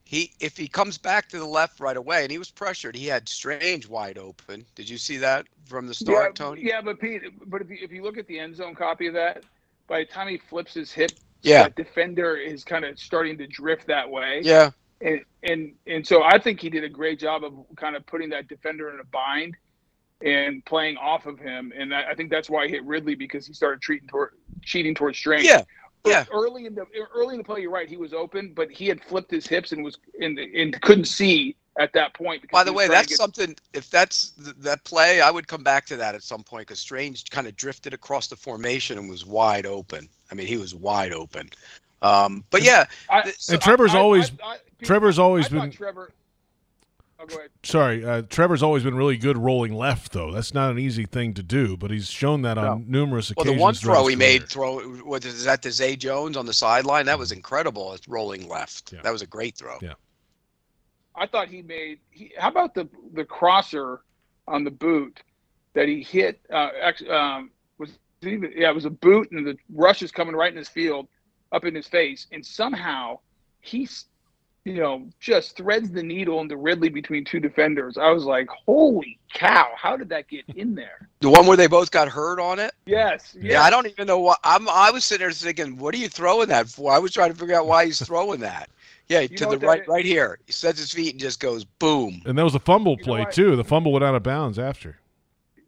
he 0.05 0.31
if 0.41 0.57
he 0.57 0.69
comes 0.69 0.99
back 0.99 1.29
to 1.31 1.39
the 1.39 1.47
left 1.47 1.81
right 1.81 1.97
away, 1.97 2.23
and 2.23 2.31
he 2.31 2.39
was 2.39 2.51
pressured, 2.51 2.95
he 2.95 3.07
had 3.07 3.29
Strange 3.29 3.89
wide 3.89 4.19
open. 4.19 4.65
Did 4.77 4.89
you 4.89 4.99
see 4.99 5.17
that 5.17 5.47
from 5.65 5.89
the 5.89 5.95
start, 5.95 6.39
yeah, 6.39 6.45
Tony? 6.45 6.63
Yeah, 6.63 6.81
but 6.81 7.01
Pete, 7.01 7.23
but 7.51 7.61
if 7.63 7.71
you, 7.71 7.79
if 7.83 7.91
you 7.91 8.03
look 8.05 8.19
at 8.19 8.27
the 8.29 8.39
end 8.39 8.55
zone 8.55 8.75
copy 8.77 9.09
of 9.09 9.15
that, 9.15 9.43
by 9.89 10.01
the 10.01 10.05
time 10.05 10.29
he 10.29 10.39
flips 10.39 10.75
his 10.75 10.93
hip, 10.93 11.11
Yeah. 11.43 11.65
that 11.65 11.75
defender 11.77 12.37
is 12.37 12.63
kind 12.63 12.85
of 12.85 12.99
starting 13.01 13.37
to 13.39 13.47
drift 13.49 13.87
that 13.89 14.09
way. 14.09 14.43
Yeah. 14.45 14.71
And 15.03 15.21
and 15.43 15.73
and 15.87 16.07
so 16.07 16.23
I 16.23 16.38
think 16.38 16.61
he 16.61 16.71
did 16.71 16.85
a 16.85 16.88
great 16.88 17.19
job 17.19 17.45
of 17.45 17.53
kind 17.77 17.97
of 17.97 18.07
putting 18.07 18.31
that 18.31 18.49
defender 18.49 18.91
in 18.93 19.01
a 19.01 19.05
bind 19.05 19.57
and 20.25 20.65
playing 20.65 20.97
off 20.97 21.27
of 21.27 21.38
him. 21.38 21.73
And 21.77 21.95
I, 21.95 22.11
I 22.11 22.15
think 22.15 22.31
that's 22.31 22.49
why 22.49 22.67
he 22.67 22.73
hit 22.73 22.85
Ridley 22.85 23.15
because 23.15 23.47
he 23.47 23.53
started 23.53 23.81
treating 23.83 24.09
toward 24.09 24.31
cheating 24.62 24.95
towards 24.95 25.19
Strange. 25.19 25.45
Yeah. 25.45 25.62
Yeah. 26.05 26.25
Early 26.33 26.67
in 26.67 26.75
the 26.75 26.85
early 27.15 27.35
in 27.35 27.38
the 27.38 27.45
play, 27.45 27.61
you're 27.61 27.71
right. 27.71 27.88
He 27.88 27.97
was 27.97 28.12
open, 28.12 28.53
but 28.55 28.71
he 28.71 28.88
had 28.88 29.03
flipped 29.05 29.31
his 29.31 29.47
hips 29.47 29.73
and 29.73 29.85
was 29.85 29.99
and 30.21 30.38
and 30.38 30.81
couldn't 30.83 31.05
see 31.05 31.55
at 31.79 31.93
that 31.95 32.12
point. 32.15 32.43
because 32.43 32.53
By 32.53 32.65
the 32.65 32.73
way, 32.73 32.88
that's 32.88 33.09
get- 33.09 33.19
something. 33.19 33.55
If 33.73 33.88
that's 33.88 34.31
th- 34.31 34.57
that 34.59 34.83
play, 34.85 35.21
I 35.21 35.31
would 35.31 35.47
come 35.47 35.62
back 35.62 35.87
to 35.87 35.97
that 35.97 36.15
at 36.17 36.23
some 36.25 36.43
point 36.43 36.67
because 36.67 36.81
Strange 36.81 37.31
kind 37.31 37.47
of 37.47 37.55
drifted 37.57 37.95
across 37.95 38.27
the 38.27 38.37
formation 38.37 38.99
and 38.99 39.09
was 39.09 39.25
wide 39.25 39.65
open. 39.65 40.09
I 40.31 40.35
mean, 40.35 40.47
he 40.49 40.57
was 40.57 40.75
wide 40.75 41.12
open. 41.12 41.49
Um, 42.03 42.45
but 42.51 42.62
yeah, 42.62 42.85
I- 43.09 43.23
th- 43.23 43.37
And 43.51 43.61
Trevor's 43.62 43.95
always- 43.95 44.33
I- 44.45 44.59
Pete, 44.79 44.87
Trevor's 44.88 45.19
always 45.19 45.47
I 45.47 45.49
been 45.51 45.71
Trevor. 45.71 46.12
Oh, 47.21 47.27
sorry. 47.62 48.05
Uh, 48.05 48.23
Trevor's 48.23 48.65
always 48.65 48.83
been 48.83 48.97
really 48.97 49.17
good 49.17 49.38
rolling 49.38 49.75
left, 49.75 50.11
though. 50.12 50.33
That's 50.33 50.53
not 50.53 50.73
an 50.73 50.79
easy 50.81 51.05
thing 51.07 51.35
to 51.35 51.43
do, 51.45 51.77
but 51.77 51.93
he's 51.93 52.09
shown 52.11 52.43
that 52.43 52.59
on 52.59 52.87
numerous 52.91 53.31
occasions. 53.31 53.37
well, 53.61 53.69
occasions. 53.69 53.81
the 53.83 53.88
one 53.88 53.97
throw 53.97 54.07
he 54.09 54.17
made, 54.17 54.38
career. 54.41 54.49
throw 54.49 54.81
what 55.05 55.25
is 55.25 55.45
that 55.45 55.62
to 55.62 55.71
Zay 55.71 55.95
Jones 55.95 56.37
on 56.37 56.47
the 56.47 56.53
sideline? 56.53 57.07
That 57.07 57.21
was 57.21 57.31
incredible. 57.31 57.93
It's 57.95 58.09
rolling 58.09 58.49
left. 58.49 58.93
Yeah. 58.93 59.03
That 59.03 59.12
was 59.12 59.23
a 59.23 59.27
great 59.29 59.57
throw. 59.57 59.79
Yeah. 59.81 59.93
I 61.15 61.27
thought 61.27 61.47
he 61.47 61.62
made. 61.62 62.01
He, 62.11 62.33
how 62.37 62.49
about 62.49 62.75
the 62.75 62.88
the 63.12 63.25
crosser 63.25 64.01
on 64.49 64.65
the 64.65 64.71
boot 64.73 65.23
that 65.75 65.87
he 65.87 66.03
hit? 66.03 66.41
Uh, 66.53 66.71
ex- 66.81 67.05
um, 67.09 67.53
was 67.79 67.91
it 68.23 68.29
even, 68.29 68.53
yeah, 68.57 68.71
it 68.71 68.75
was 68.75 68.87
a 68.87 68.91
boot, 68.91 69.31
and 69.31 69.47
the 69.47 69.57
rush 69.73 70.03
is 70.03 70.11
coming 70.11 70.35
right 70.35 70.51
in 70.51 70.57
his 70.59 70.69
field, 70.69 71.07
up 71.53 71.65
in 71.65 71.75
his 71.75 71.87
face, 71.87 72.27
and 72.33 72.45
somehow 72.45 73.19
he's, 73.61 74.07
you 74.65 74.75
know, 74.75 75.07
just 75.21 75.57
threads 75.57 75.91
the 75.91 76.03
needle 76.03 76.41
into 76.41 76.57
Ridley 76.57 76.88
between 76.88 77.25
two 77.25 77.41
defenders. 77.41 77.97
I 77.99 78.11
was 78.11 78.25
like, 78.25 78.49
holy 78.49 79.19
cow! 79.33 79.71
How 79.77 79.97
did 79.97 80.09
that 80.09 80.29
get 80.29 80.45
in 80.57 80.75
there? 80.75 81.09
The 81.23 81.31
one 81.31 81.47
where 81.47 81.57
they 81.57 81.69
both 81.69 81.93
got 81.93 82.09
hurt 82.09 82.41
on 82.41 82.59
it. 82.59 82.73
Yes. 82.85 83.37
Yeah, 83.41 83.62
I 83.62 83.71
don't 83.71 83.87
even 83.87 84.09
know 84.09 84.19
what 84.19 84.41
I'm. 84.43 84.69
I 84.69 84.91
was 84.91 85.05
sitting 85.05 85.25
there 85.25 85.31
thinking, 85.31 85.77
what 85.77 85.95
are 85.95 85.99
you 85.99 86.09
throwing 86.09 86.49
that 86.49 86.69
for? 86.69 86.93
I 86.93 86.99
was 86.99 87.12
trying 87.12 87.33
to 87.33 87.38
figure 87.38 87.55
out 87.55 87.69
why 87.69 87.85
he's 87.85 88.05
throwing 88.05 88.41
that. 88.41 88.69
Yeah, 89.09 89.27
to 89.27 89.47
the 89.47 89.59
right, 89.59 89.83
is? 89.83 89.88
right 89.88 90.05
here. 90.05 90.38
He 90.47 90.53
sets 90.53 90.81
his 90.81 90.91
feet 90.91 91.11
and 91.11 91.21
just 91.21 91.38
goes 91.38 91.65
boom. 91.65 92.23
And 92.25 92.37
that 92.37 92.43
was 92.43 92.57
a 92.57 92.59
fumble 92.59 92.97
You 92.99 93.05
play 93.05 93.27
too. 93.31 93.55
The 93.55 93.62
fumble 93.62 93.93
went 93.93 94.05
out 94.05 94.17
of 94.17 94.25
bounds 94.25 94.59
after. 94.59 94.99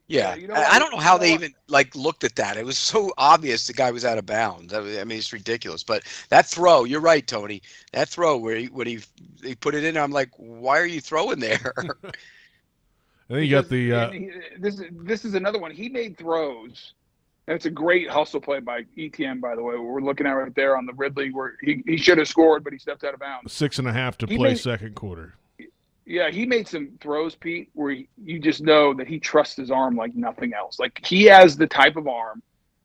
Yeah, 0.06 0.30
Yeah, 0.30 0.34
you 0.36 0.48
know 0.48 0.54
I- 0.54 0.74
I 0.74 0.78
don't 0.78 0.90
know 0.90 0.98
You 0.98 1.02
how 1.02 1.14
know 1.14 1.18
they 1.22 1.30
what? 1.32 1.40
even 1.42 1.54
like 1.68 1.94
looked 1.94 2.24
at 2.24 2.36
that. 2.36 2.56
It 2.58 2.64
was 2.66 2.76
so 2.76 3.12
obvious 3.16 3.66
the 3.66 3.72
guy 3.72 3.90
was 3.90 4.04
out 4.04 4.18
of 4.18 4.26
bounds. 4.26 4.74
I 4.74 4.80
mean, 4.82 5.18
it's 5.18 5.32
ridiculous. 5.32 5.82
But 5.82 6.02
that 6.28 6.46
throw, 6.46 6.84
you're 6.84 7.00
right, 7.00 7.26
Tony. 7.26 7.62
That 7.92 8.08
throw 8.08 8.36
where 8.36 8.56
he 8.56 8.66
when 8.66 8.86
he 8.86 9.00
he 9.42 9.54
put 9.54 9.74
it 9.74 9.82
in, 9.84 9.96
I'm 9.96 10.10
like, 10.12 10.28
why 10.36 10.78
are 10.78 10.86
you 10.86 11.00
throwing 11.00 11.38
there? 11.40 11.72
And 13.30 13.38
then 13.38 13.44
you 13.44 13.50
got 13.50 13.70
the 13.70 13.92
uh, 13.92 14.10
he- 14.10 14.30
this 14.58 14.74
is 14.78 14.82
this 14.92 15.24
is 15.24 15.32
another 15.34 15.58
one. 15.58 15.70
He 15.70 15.88
made 15.88 16.18
throws. 16.18 16.92
That's 17.46 17.64
a 17.64 17.70
great 17.70 18.08
hustle 18.10 18.40
play 18.40 18.60
by 18.60 18.84
Etienne, 18.98 19.40
by 19.40 19.54
the 19.56 19.62
way. 19.62 19.76
We're 19.76 20.00
looking 20.02 20.26
at 20.26 20.32
right 20.32 20.54
there 20.54 20.76
on 20.76 20.84
the 20.86 20.92
Ridley 20.94 21.30
where 21.30 21.56
he, 21.62 21.82
he 21.86 21.96
should 21.98 22.16
have 22.18 22.28
scored, 22.28 22.64
but 22.64 22.72
he 22.74 22.78
stepped 22.78 23.04
out 23.04 23.12
of 23.14 23.20
bounds. 23.20 23.52
six 23.52 23.78
and 23.78 23.86
a 23.88 23.92
half 23.92 24.16
to 24.18 24.26
He 24.26 24.36
play 24.36 24.50
made- 24.50 24.58
second 24.58 24.94
quarter. 24.94 25.34
Yeah, 26.06 26.30
he 26.30 26.44
made 26.44 26.68
some 26.68 26.98
throws, 27.00 27.34
Pete, 27.34 27.70
where 27.72 27.92
he, 27.92 28.08
you 28.22 28.38
just 28.38 28.60
know 28.60 28.92
that 28.94 29.06
he 29.06 29.18
trusts 29.18 29.56
his 29.56 29.70
arm 29.70 29.96
like 29.96 30.14
nothing 30.14 30.52
else. 30.52 30.78
Like 30.78 31.00
he 31.04 31.24
has 31.24 31.56
the 31.56 31.66
type 31.66 31.96
of 31.96 32.06
arm 32.06 32.42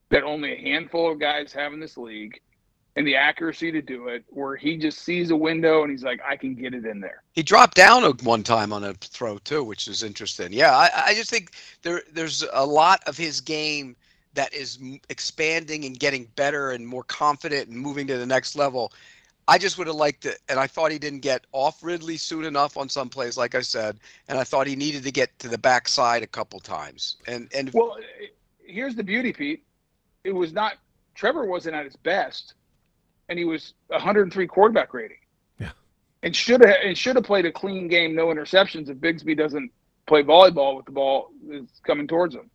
that 0.09 0.23
only 0.23 0.53
a 0.53 0.57
handful 0.57 1.11
of 1.11 1.19
guys 1.19 1.51
have 1.53 1.73
in 1.73 1.79
this 1.79 1.97
league, 1.97 2.39
and 2.95 3.05
the 3.05 3.15
accuracy 3.15 3.71
to 3.71 3.81
do 3.81 4.07
it, 4.07 4.23
where 4.29 4.55
he 4.55 4.77
just 4.77 4.99
sees 4.99 5.31
a 5.31 5.35
window 5.35 5.83
and 5.83 5.91
he's 5.91 6.03
like, 6.03 6.19
I 6.27 6.35
can 6.35 6.55
get 6.55 6.73
it 6.73 6.85
in 6.85 6.99
there. 6.99 7.23
he 7.33 7.43
dropped 7.43 7.75
down 7.75 8.03
one 8.23 8.43
time 8.43 8.73
on 8.73 8.83
a 8.83 8.93
throw 8.95 9.37
too, 9.39 9.63
which 9.63 9.87
is 9.87 10.01
interesting. 10.03 10.51
Yeah, 10.51 10.75
I, 10.75 10.89
I 11.07 11.13
just 11.13 11.29
think 11.29 11.51
there 11.81 12.01
there's 12.11 12.43
a 12.53 12.65
lot 12.65 13.01
of 13.05 13.17
his 13.17 13.41
game 13.41 13.95
that 14.33 14.53
is 14.53 14.79
expanding 15.09 15.85
and 15.85 15.99
getting 15.99 16.25
better 16.35 16.71
and 16.71 16.85
more 16.87 17.03
confident 17.03 17.69
and 17.69 17.77
moving 17.77 18.07
to 18.07 18.17
the 18.17 18.25
next 18.25 18.55
level. 18.55 18.91
I 19.49 19.57
just 19.57 19.79
would 19.79 19.87
have 19.87 19.95
liked 19.95 20.25
it, 20.27 20.37
and 20.47 20.59
I 20.59 20.67
thought 20.67 20.91
he 20.91 20.99
didn't 20.99 21.21
get 21.21 21.45
off 21.53 21.83
Ridley 21.83 22.17
soon 22.17 22.45
enough 22.45 22.77
on 22.77 22.87
some 22.87 23.09
plays, 23.09 23.35
like 23.35 23.55
I 23.55 23.61
said, 23.61 23.99
and 24.27 24.37
I 24.37 24.43
thought 24.43 24.67
he 24.67 24.75
needed 24.75 25.03
to 25.03 25.11
get 25.11 25.37
to 25.39 25.47
the 25.47 25.57
backside 25.57 26.21
a 26.21 26.27
couple 26.27 26.59
times. 26.59 27.17
And 27.25 27.49
and 27.55 27.71
Well, 27.73 27.97
here's 28.63 28.95
the 28.95 29.03
beauty, 29.03 29.33
Pete. 29.33 29.63
It 30.23 30.33
was 30.33 30.53
not 30.53 30.75
Trevor 31.15 31.45
wasn't 31.45 31.75
at 31.75 31.83
his 31.83 31.95
best, 31.95 32.53
and 33.27 33.39
he 33.39 33.45
was 33.45 33.73
103 33.87 34.45
quarterback 34.45 34.93
rating. 34.93 35.17
Yeah. 35.59 35.71
And 36.21 36.35
should 36.35 36.61
have 36.61 36.75
and 36.83 36.95
should 36.95 37.15
have 37.15 37.25
played 37.25 37.47
a 37.47 37.51
clean 37.51 37.87
game, 37.87 38.13
no 38.13 38.27
interceptions. 38.27 38.87
If 38.87 38.97
Bigsby 38.97 39.35
doesn't 39.35 39.71
play 40.05 40.21
volleyball 40.21 40.77
with 40.77 40.85
the 40.85 40.91
ball 40.91 41.31
is 41.49 41.81
coming 41.83 42.07
towards 42.07 42.35
him. 42.35 42.51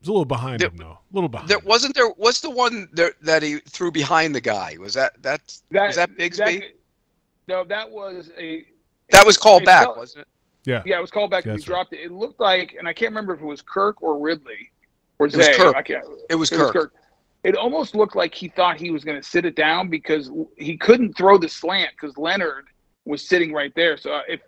It's 0.00 0.08
a 0.08 0.12
little 0.12 0.24
behind 0.24 0.60
There- 0.60 0.68
him 0.68 0.76
though. 0.76 0.98
A 0.98 1.12
little 1.12 1.28
behind. 1.28 1.48
there 1.48 1.58
him. 1.58 1.64
wasn't 1.64 1.94
there. 1.94 2.08
What's 2.10 2.40
the 2.40 2.50
one 2.50 2.88
there, 2.92 3.12
that 3.22 3.42
he 3.42 3.58
threw 3.60 3.90
behind 3.90 4.34
the 4.34 4.40
guy? 4.40 4.76
Was 4.78 4.94
that 4.94 5.20
that 5.22 5.40
That 5.70 5.86
was 5.88 5.96
that 5.96 6.10
Bigsby? 6.16 6.62
no, 7.48 7.64
that 7.64 7.90
was 7.90 8.30
a 8.38 8.64
That 9.10 9.26
was 9.26 9.36
called 9.36 9.62
it 9.62 9.66
back, 9.66 9.84
felt- 9.84 9.96
wasn't 9.96 10.22
it? 10.22 10.28
Yeah. 10.64 10.82
Yeah, 10.84 10.98
it 10.98 11.00
was 11.00 11.10
called 11.10 11.30
back 11.30 11.44
and 11.44 11.52
he 11.52 11.56
That's 11.58 11.68
right. 11.68 11.74
dropped 11.76 11.92
it. 11.94 12.00
It 12.00 12.12
looked 12.12 12.40
like, 12.40 12.74
and 12.78 12.86
I 12.86 12.92
can't 12.92 13.10
remember 13.10 13.32
if 13.34 13.40
it 13.40 13.44
was 13.44 13.62
Kirk 13.62 14.02
or 14.02 14.18
Ridley 14.18 14.70
or 15.18 15.26
It 15.26 15.34
was 15.36 15.48
Kirk. 15.56 15.74
I 15.74 15.82
can't. 15.82 16.04
It 16.28 16.34
was 16.34 16.52
It 16.52 16.58
was 16.58 16.70
Kirk. 16.70 16.72
Kirk. 16.74 16.94
It 17.44 17.56
almost 17.56 17.94
looked 17.94 18.14
like 18.16 18.34
he 18.34 18.48
thought 18.48 18.78
he 18.78 18.90
was 18.90 19.02
going 19.04 19.16
to 19.20 19.26
sit 19.26 19.46
it 19.46 19.54
down 19.54 19.88
because 19.88 20.30
he 20.58 20.76
couldn't 20.76 21.16
throw 21.16 21.38
the 21.38 21.48
slant 21.48 21.90
because 21.92 22.18
Leonard 22.18 22.66
was 23.06 23.26
sitting 23.26 23.52
right 23.52 23.72
there. 23.74 23.96
So 23.96 24.12
uh, 24.12 24.22
if, 24.28 24.40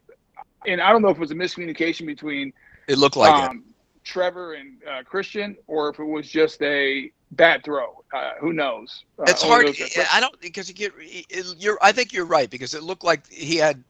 and 0.67 0.81
I 0.81 0.93
don't 0.93 1.01
know 1.01 1.09
if 1.09 1.17
it 1.17 1.21
was 1.21 1.31
a 1.31 1.35
miscommunication 1.37 2.05
between 2.07 2.53
It 2.89 2.99
looked 2.99 3.17
like 3.17 3.53
it. 3.53 3.59
Trevor 4.05 4.55
and 4.55 4.79
uh, 4.89 5.03
Christian, 5.05 5.57
or 5.67 5.91
if 5.91 5.99
it 5.99 6.05
was 6.05 6.29
just 6.29 6.63
a 6.63 7.11
bad 7.33 7.65
throw. 7.65 8.03
Uh, 8.13 8.33
who 8.41 8.53
knows? 8.53 9.05
Uh, 9.19 9.25
It's 9.29 9.43
hard. 9.43 9.67
I 10.13 10.21
don't 10.21 10.41
because 10.41 10.69
you 10.69 10.75
get. 10.75 10.93
It, 10.99 11.55
you're. 11.59 11.79
I 11.83 11.93
think 11.93 12.13
you're 12.13 12.27
right 12.27 12.51
because 12.51 12.75
it 12.75 12.83
looked 12.83 13.05
like 13.05 13.27
he 13.31 13.57
had 13.57 13.83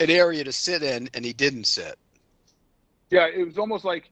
an 0.00 0.10
area 0.10 0.44
to 0.44 0.52
sit 0.52 0.82
in 0.82 1.08
and 1.14 1.24
he 1.24 1.32
didn't 1.32 1.64
sit. 1.64 1.96
Yeah, 3.10 3.26
it 3.26 3.44
was 3.44 3.58
almost 3.58 3.84
like 3.84 4.10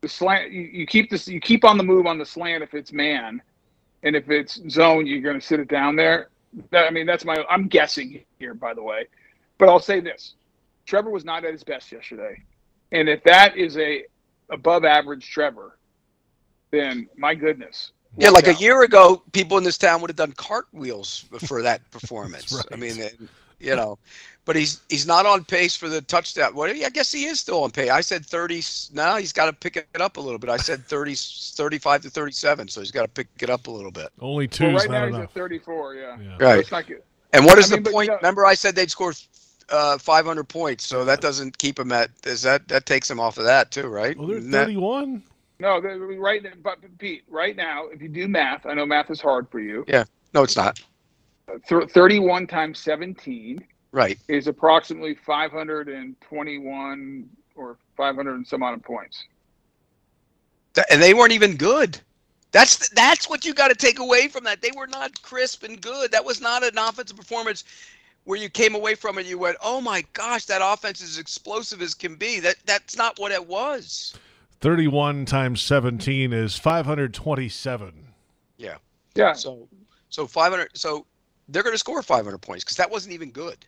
the 0.00 0.08
slant. 0.08 0.50
You, 0.50 0.62
you 0.62 0.86
keep 0.86 1.10
this. 1.10 1.28
You 1.28 1.40
keep 1.40 1.64
on 1.64 1.78
the 1.78 1.84
move 1.84 2.06
on 2.06 2.18
the 2.18 2.26
slant 2.26 2.62
if 2.62 2.74
it's 2.74 2.92
man, 2.92 3.40
and 4.02 4.16
if 4.16 4.30
it's 4.30 4.60
zone, 4.70 5.06
you're 5.06 5.20
going 5.20 5.38
to 5.38 5.46
sit 5.46 5.60
it 5.60 5.68
down 5.68 5.96
there. 5.96 6.28
That, 6.70 6.86
I 6.86 6.90
mean, 6.90 7.06
that's 7.06 7.24
my. 7.24 7.44
I'm 7.48 7.68
guessing 7.68 8.22
here, 8.38 8.54
by 8.54 8.74
the 8.74 8.82
way, 8.82 9.06
but 9.58 9.68
I'll 9.68 9.80
say 9.80 10.00
this: 10.00 10.34
Trevor 10.86 11.10
was 11.10 11.24
not 11.24 11.44
at 11.44 11.52
his 11.52 11.64
best 11.64 11.90
yesterday, 11.92 12.42
and 12.90 13.08
if 13.08 13.22
that 13.24 13.56
is 13.56 13.78
a 13.78 14.04
above 14.52 14.84
average 14.84 15.28
Trevor, 15.30 15.78
then 16.70 17.08
my 17.16 17.34
goodness. 17.34 17.90
Yeah, 18.18 18.30
watch 18.30 18.44
like 18.46 18.56
a 18.56 18.60
year 18.60 18.82
ago, 18.82 19.22
people 19.32 19.56
in 19.58 19.64
this 19.64 19.78
town 19.78 20.00
would 20.02 20.10
have 20.10 20.16
done 20.16 20.32
cartwheels 20.32 21.24
for 21.46 21.62
that 21.62 21.80
performance. 21.90 22.52
right. 22.52 22.64
I 22.70 22.76
mean, 22.76 22.96
you 23.58 23.74
know, 23.74 23.98
but 24.44 24.54
he's 24.54 24.82
he's 24.88 25.06
not 25.06 25.24
on 25.24 25.44
pace 25.44 25.74
for 25.76 25.88
the 25.88 26.02
touchdown. 26.02 26.54
Well, 26.54 26.68
I 26.70 26.90
guess 26.90 27.10
he 27.10 27.24
is 27.24 27.40
still 27.40 27.62
on 27.64 27.70
pace. 27.70 27.90
I 27.90 28.00
said 28.02 28.26
30. 28.26 28.62
Now 28.92 29.16
he's 29.16 29.32
got 29.32 29.46
to 29.46 29.52
pick 29.52 29.76
it 29.76 30.00
up 30.00 30.16
a 30.18 30.20
little 30.20 30.38
bit. 30.38 30.50
I 30.50 30.56
said 30.58 30.84
30, 30.86 31.14
35 31.14 32.02
to 32.02 32.10
37. 32.10 32.68
So 32.68 32.80
he's 32.80 32.90
got 32.90 33.02
to 33.02 33.08
pick 33.08 33.28
it 33.40 33.48
up 33.50 33.66
a 33.66 33.70
little 33.70 33.90
bit. 33.92 34.08
Only 34.20 34.46
two 34.48 34.64
Well, 34.66 34.74
right 34.76 34.90
not 34.90 35.10
now 35.10 35.18
he's 35.20 35.24
at 35.24 35.32
34. 35.32 35.94
Yeah, 35.94 36.18
Yeah. 36.20 36.36
Right. 36.38 36.58
it's 36.58 36.70
not 36.70 36.86
good. 36.86 37.02
And 37.32 37.46
what 37.46 37.56
is 37.58 37.72
I 37.72 37.76
mean, 37.76 37.82
the 37.84 37.88
but, 37.90 37.92
point? 37.94 38.06
you 38.08 38.12
know- 38.12 38.16
Remember, 38.18 38.44
I 38.44 38.52
said 38.54 38.74
they'd 38.74 38.90
score 38.90 39.14
uh, 39.72 39.98
500 39.98 40.44
points, 40.48 40.86
so 40.86 41.04
that 41.04 41.20
doesn't 41.20 41.58
keep 41.58 41.78
him 41.78 41.92
at. 41.92 42.10
Is 42.24 42.42
that 42.42 42.68
that 42.68 42.86
takes 42.86 43.10
him 43.10 43.18
off 43.18 43.38
of 43.38 43.44
that 43.44 43.70
too, 43.70 43.88
right? 43.88 44.16
Oh, 44.18 44.26
they're 44.26 44.36
Isn't 44.38 44.50
that- 44.52 44.66
31. 44.66 45.22
No, 45.58 45.78
right. 45.80 46.42
But 46.64 46.78
Pete, 46.98 47.22
right 47.28 47.54
now, 47.54 47.86
if 47.86 48.02
you 48.02 48.08
do 48.08 48.26
math, 48.26 48.66
I 48.66 48.74
know 48.74 48.84
math 48.84 49.12
is 49.12 49.20
hard 49.20 49.48
for 49.48 49.60
you. 49.60 49.84
Yeah. 49.86 50.02
No, 50.34 50.42
it's 50.42 50.56
not. 50.56 50.80
Th- 51.68 51.88
31 51.88 52.48
times 52.48 52.80
17 52.80 53.64
Right. 53.92 54.18
is 54.26 54.48
approximately 54.48 55.14
521 55.14 57.28
or 57.54 57.76
500 57.96 58.34
and 58.34 58.44
some 58.46 58.62
odd 58.64 58.82
points. 58.82 59.24
And 60.90 61.00
they 61.02 61.14
weren't 61.14 61.32
even 61.32 61.56
good. 61.56 62.00
That's 62.50 62.88
that's 62.90 63.28
what 63.30 63.44
you 63.44 63.54
got 63.54 63.68
to 63.68 63.74
take 63.74 63.98
away 63.98 64.28
from 64.28 64.44
that. 64.44 64.60
They 64.62 64.70
were 64.76 64.86
not 64.86 65.20
crisp 65.22 65.62
and 65.62 65.80
good. 65.80 66.10
That 66.12 66.24
was 66.24 66.40
not 66.40 66.62
an 66.64 66.76
offensive 66.76 67.16
performance 67.16 67.64
where 68.24 68.38
you 68.38 68.48
came 68.48 68.74
away 68.74 68.94
from 68.94 69.18
it. 69.18 69.26
You 69.26 69.38
went, 69.38 69.56
"Oh 69.62 69.80
my 69.80 70.04
gosh, 70.12 70.44
that 70.46 70.60
offense 70.62 71.00
is 71.00 71.18
explosive 71.18 71.82
as 71.82 71.94
can 71.94 72.16
be." 72.16 72.40
That 72.40 72.56
that's 72.66 72.96
not 72.96 73.18
what 73.18 73.32
it 73.32 73.46
was. 73.46 74.14
31 74.60 75.24
times 75.24 75.60
17 75.60 76.32
is 76.32 76.56
527. 76.56 77.92
Yeah. 78.58 78.76
Yeah. 79.14 79.32
So 79.32 79.68
so 80.08 80.26
500. 80.26 80.70
So 80.74 81.04
they're 81.48 81.62
going 81.64 81.74
to 81.74 81.78
score 81.78 82.02
500 82.02 82.38
points 82.38 82.64
because 82.64 82.76
that 82.76 82.90
wasn't 82.90 83.14
even 83.14 83.30
good. 83.30 83.58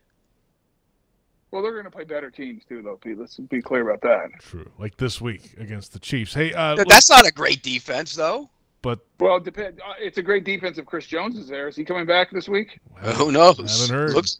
Well, 1.51 1.63
they're 1.63 1.73
going 1.73 1.85
to 1.85 1.91
play 1.91 2.05
better 2.05 2.31
teams 2.31 2.65
too, 2.69 2.83
though, 2.83 2.97
Pete. 2.97 3.19
Let's 3.19 3.37
be 3.37 3.63
clear 3.63 3.89
about 3.89 4.01
that. 4.03 4.41
True. 4.41 4.69
Like 4.79 4.97
this 4.97 5.21
week 5.21 5.55
against 5.59 5.93
the 5.93 6.01
Chiefs. 6.01 6.35
Hey, 6.35 6.53
uh, 6.53 6.75
Th- 6.75 6.89
That's 6.89 7.09
not 7.09 7.27
a 7.29 7.33
great 7.33 7.63
defense, 7.63 8.15
though. 8.15 8.51
But 8.85 9.01
Well, 9.19 9.37
it 9.39 9.45
depend. 9.45 9.81
uh, 9.81 9.95
It's 9.99 10.19
a 10.19 10.23
great 10.23 10.45
defense 10.45 10.77
if 10.79 10.85
Chris 10.87 11.07
Jones 11.07 11.37
is 11.39 11.49
there. 11.49 11.67
Is 11.69 11.75
he 11.75 11.85
coming 11.85 12.05
back 12.07 12.31
this 12.31 12.49
week? 12.49 12.79
Who 13.17 13.33
knows? 13.33 13.57
Haven't 13.57 13.97
heard. 13.99 14.13
Looks, 14.13 14.39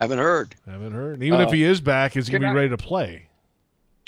haven't 0.00 0.18
heard. 0.18 0.54
haven't 0.66 0.92
heard. 0.92 1.22
Even 1.22 1.40
Uh, 1.40 1.44
if 1.44 1.52
he 1.52 1.62
is 1.62 1.80
back, 1.82 2.16
is 2.16 2.26
he 2.26 2.32
gonna 2.32 2.46
be 2.46 2.50
I- 2.50 2.54
ready 2.54 2.68
to 2.70 2.76
play? 2.78 3.28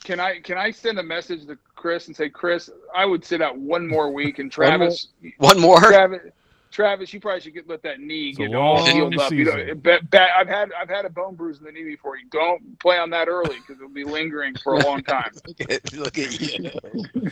Can 0.03 0.19
I 0.21 0.41
can 0.41 0.57
I 0.57 0.71
send 0.71 0.99
a 0.99 1.03
message 1.03 1.47
to 1.47 1.59
Chris 1.75 2.07
and 2.07 2.17
say, 2.17 2.29
Chris, 2.31 2.71
I 2.95 3.05
would 3.05 3.25
sit 3.25 3.43
out 3.43 3.59
one 3.59 3.87
more 3.87 4.11
week, 4.11 4.39
and 4.39 4.53
One 4.55 4.69
more? 4.69 4.79
Travis, 4.79 5.09
One 5.39 5.61
more. 5.61 5.81
Travis, 5.81 6.33
Travis, 6.71 7.13
you 7.13 7.21
probably 7.21 7.41
should 7.41 7.55
get 7.55 7.69
let 7.69 7.83
that 7.83 8.01
knee 8.01 8.31
It's 8.31 8.39
get 8.39 8.55
all 8.55 8.75
long 8.75 8.91
healed 8.91 9.19
up. 9.19 9.33
You 9.33 9.45
know, 9.45 9.51
season. 9.57 9.79
bet, 9.79 10.11
bet, 10.11 10.29
I've 10.37 10.49
had 10.49 10.71
I've 10.79 10.89
had 10.89 11.05
a 11.05 11.11
bone 11.11 11.35
bruise 11.35 11.59
in 11.59 11.65
the 11.65 11.73
knee 11.73 11.85
before. 11.85 12.17
You 12.19 12.27
don't 12.31 12.79
play 12.81 12.99
on 12.99 13.09
that 13.11 13.29
early 13.29 13.57
because 13.57 13.77
it'll 13.77 13.89
be 13.89 14.05
lingering 14.05 14.55
for 14.63 14.75
a 14.75 14.85
long 14.85 15.03
time. 15.03 15.31
Look 15.47 15.61
at, 15.71 15.93
look 15.95 16.19
at 16.19 16.41
you. 16.41 16.71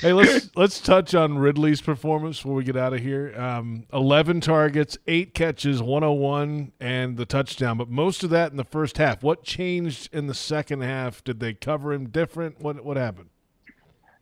Hey, 0.00 0.12
let's 0.12 0.50
let's 0.54 0.80
touch 0.80 1.14
on 1.14 1.38
Ridley's 1.38 1.80
performance 1.80 2.38
before 2.38 2.54
we 2.54 2.64
get 2.64 2.76
out 2.76 2.92
of 2.92 3.00
here. 3.00 3.34
Um, 3.38 3.86
Eleven 3.92 4.40
targets, 4.40 4.98
eight 5.06 5.32
catches, 5.34 5.80
101, 5.82 6.72
and 6.78 7.16
the 7.16 7.24
touchdown. 7.24 7.78
But 7.78 7.88
most 7.88 8.22
of 8.22 8.30
that 8.30 8.50
in 8.50 8.56
the 8.58 8.64
first 8.64 8.98
half. 8.98 9.22
What 9.22 9.44
changed 9.44 10.10
in 10.12 10.26
the 10.26 10.34
second 10.34 10.82
half? 10.82 11.24
Did 11.24 11.40
they 11.40 11.54
cover 11.54 11.92
him 11.92 12.08
different? 12.10 12.60
What 12.60 12.84
what 12.84 12.96
happened? 12.98 13.30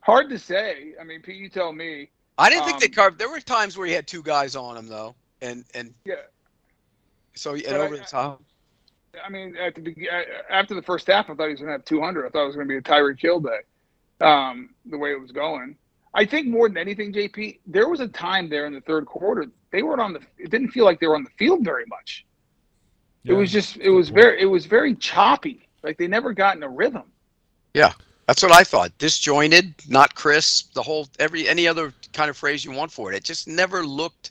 Hard 0.00 0.28
to 0.30 0.38
say. 0.38 0.94
I 1.00 1.04
mean, 1.04 1.20
Pete, 1.22 1.36
you 1.36 1.48
tell 1.48 1.72
me. 1.72 2.10
I 2.38 2.50
didn't 2.50 2.64
think 2.66 2.80
they 2.80 2.86
Um, 2.86 2.92
carved. 2.92 3.18
There 3.18 3.28
were 3.28 3.40
times 3.40 3.76
where 3.76 3.86
he 3.86 3.92
had 3.92 4.06
two 4.06 4.22
guys 4.22 4.56
on 4.56 4.76
him 4.76 4.88
though, 4.88 5.14
and 5.40 5.64
and 5.74 5.94
Yeah. 6.04 6.14
so 7.34 7.54
and 7.54 7.62
But 7.64 7.74
over 7.80 7.94
I- 7.94 7.98
the 7.98 8.04
top. 8.04 8.42
I 9.22 9.28
mean, 9.28 9.56
at 9.56 9.74
the 9.74 9.82
be- 9.82 10.08
uh, 10.08 10.22
after 10.48 10.74
the 10.74 10.80
first 10.82 11.06
half, 11.06 11.28
I 11.28 11.34
thought 11.34 11.44
he 11.44 11.50
was 11.50 11.60
going 11.60 11.66
to 11.68 11.72
have 11.72 11.84
200. 11.84 12.24
I 12.24 12.30
thought 12.30 12.44
it 12.44 12.46
was 12.46 12.54
going 12.56 12.66
to 12.66 12.72
be 12.72 12.78
a 12.78 12.82
Tyreek 12.82 13.20
Hill 13.20 13.40
day, 13.40 13.58
um, 14.22 14.74
the 14.86 14.96
way 14.96 15.12
it 15.12 15.20
was 15.20 15.32
going. 15.32 15.76
I 16.14 16.24
think 16.24 16.46
more 16.48 16.66
than 16.68 16.78
anything, 16.78 17.12
JP, 17.12 17.60
there 17.66 17.88
was 17.88 18.00
a 18.00 18.08
time 18.08 18.48
there 18.48 18.64
in 18.66 18.72
the 18.72 18.80
third 18.80 19.04
quarter 19.04 19.46
they 19.70 19.82
weren't 19.82 20.00
on 20.00 20.14
the. 20.14 20.20
It 20.38 20.50
didn't 20.50 20.70
feel 20.70 20.86
like 20.86 20.98
they 20.98 21.06
were 21.06 21.14
on 21.14 21.24
the 21.24 21.30
field 21.38 21.62
very 21.64 21.84
much. 21.86 22.24
it 23.24 23.32
was 23.34 23.52
just. 23.52 23.76
It 23.76 23.90
was 23.90 24.08
very. 24.08 24.40
It 24.40 24.46
was 24.46 24.64
very 24.66 24.94
choppy. 24.94 25.68
Like 25.82 25.98
they 25.98 26.08
never 26.08 26.32
got 26.32 26.56
in 26.56 26.62
a 26.62 26.68
rhythm. 26.68 27.04
That's 28.26 28.42
what 28.42 28.52
I 28.52 28.64
thought. 28.64 28.96
Disjointed, 28.98 29.74
not 29.88 30.14
crisp. 30.14 30.74
The 30.74 30.82
whole 30.82 31.08
every 31.18 31.48
any 31.48 31.66
other 31.66 31.92
kind 32.12 32.30
of 32.30 32.36
phrase 32.36 32.64
you 32.64 32.72
want 32.72 32.92
for 32.92 33.12
it. 33.12 33.16
It 33.16 33.24
just 33.24 33.48
never 33.48 33.84
looked 33.84 34.30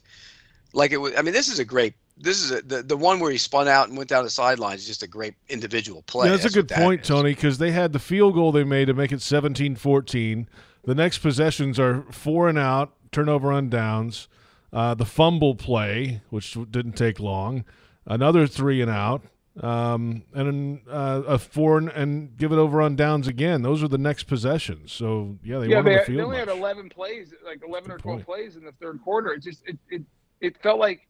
like 0.74 0.92
it 0.92 0.98
was. 0.98 1.14
I 1.18 1.22
mean, 1.22 1.34
this 1.34 1.48
is 1.48 1.60
a 1.60 1.66
great. 1.66 1.94
This 2.18 2.42
is 2.42 2.52
a, 2.52 2.62
the 2.62 2.84
the 2.84 2.98
one 2.98 3.20
where 3.20 3.32
he 3.32 3.38
spun 3.38 3.68
out 3.68 3.90
and 3.90 3.98
went 3.98 4.10
down 4.10 4.24
the 4.24 4.30
sidelines. 4.30 4.82
Is 4.82 4.88
just 4.88 5.04
a 5.04 5.08
great 5.08 5.34
individual 5.50 6.04
play. 6.04 6.28
Yeah, 6.28 6.38
that's, 6.38 6.46
a 6.46 6.50
good 6.50 6.70
point. 6.70 7.04
Tony, 7.04 7.34
because 7.34 7.58
they 7.58 7.72
had 7.72 7.94
the 7.94 8.00
field 8.00 8.36
goal 8.36 8.52
they 8.52 8.64
made 8.64 8.86
to 8.86 8.94
make 8.94 9.12
it 9.12 9.20
17-14. 9.20 10.48
The 10.84 10.96
next 10.96 11.20
possessions 11.20 11.80
are 11.80 12.06
four 12.12 12.50
and 12.50 12.58
out, 12.58 12.94
turnover 13.12 13.52
on 13.52 13.70
downs, 13.70 14.28
uh, 14.74 14.96
the 14.96 15.06
fumble 15.06 15.56
play, 15.56 16.22
which 16.30 16.58
didn't 16.72 16.94
take 16.94 17.20
long, 17.20 17.66
another 18.06 18.48
three 18.48 18.82
and 18.82 18.90
out, 18.90 19.22
um, 19.62 20.24
and 20.34 20.48
then 20.48 20.82
uh, 20.90 21.22
a 21.28 21.38
four 21.38 21.78
and, 21.78 22.36
give 22.38 22.52
it 22.52 22.58
over 22.58 22.82
on 22.82 22.96
downs 22.96 23.28
again. 23.28 23.62
Those 23.62 23.84
are 23.84 23.88
the 23.88 23.98
next 23.98 24.24
possessions. 24.24 24.92
So 24.92 25.38
yeah, 25.44 25.60
they 25.60 25.68
yeah, 25.68 25.82
they, 25.82 26.04
the 26.06 26.14
they 26.14 26.22
only 26.22 26.38
had 26.38 26.50
11 26.50 26.90
plays, 26.90 27.34
like 27.46 27.62
11 27.66 27.92
or 27.92 27.98
12 28.00 28.18
point. 28.18 28.26
plays 28.26 28.56
in 28.56 28.66
the 28.66 28.72
third 28.74 29.00
quarter. 29.04 29.34
It 29.34 29.44
just 29.44 29.64
it, 29.68 29.78
it 29.90 30.02
it 30.40 30.58
felt 30.64 30.80
like 30.80 31.08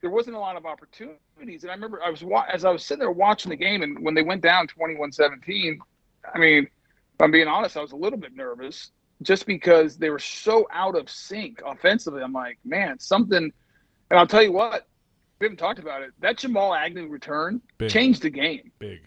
there 0.00 0.10
wasn't 0.10 0.36
a 0.36 0.38
lot 0.38 0.56
of 0.56 0.64
opportunities. 0.64 1.62
And 1.62 1.70
I 1.70 1.74
remember 1.74 2.02
I 2.02 2.10
was 2.10 2.24
as 2.52 2.64
I 2.64 2.70
was 2.70 2.84
sitting 2.84 3.00
there 3.00 3.10
watching 3.10 3.50
the 3.50 3.56
game, 3.56 3.82
and 3.82 4.02
when 4.02 4.14
they 4.14 4.22
went 4.22 4.42
down 4.42 4.66
21-17, 4.68 5.78
I 6.34 6.38
mean, 6.38 6.64
if 6.64 7.20
I'm 7.20 7.30
being 7.30 7.48
honest, 7.48 7.76
I 7.76 7.82
was 7.82 7.92
a 7.92 7.96
little 7.96 8.18
bit 8.18 8.34
nervous 8.34 8.90
just 9.22 9.46
because 9.46 9.96
they 9.96 10.10
were 10.10 10.18
so 10.18 10.66
out 10.72 10.96
of 10.96 11.10
sync 11.10 11.60
offensively. 11.64 12.22
I'm 12.22 12.32
like, 12.32 12.58
man, 12.64 12.98
something. 12.98 13.52
And 14.10 14.18
I'll 14.18 14.26
tell 14.26 14.42
you 14.42 14.52
what, 14.52 14.86
we 15.38 15.46
haven't 15.46 15.58
talked 15.58 15.78
about 15.78 16.02
it. 16.02 16.10
That 16.20 16.38
Jamal 16.38 16.74
Agnew 16.74 17.08
return 17.08 17.60
Big. 17.78 17.90
changed 17.90 18.22
the 18.22 18.30
game 18.30 18.70
Big. 18.78 19.00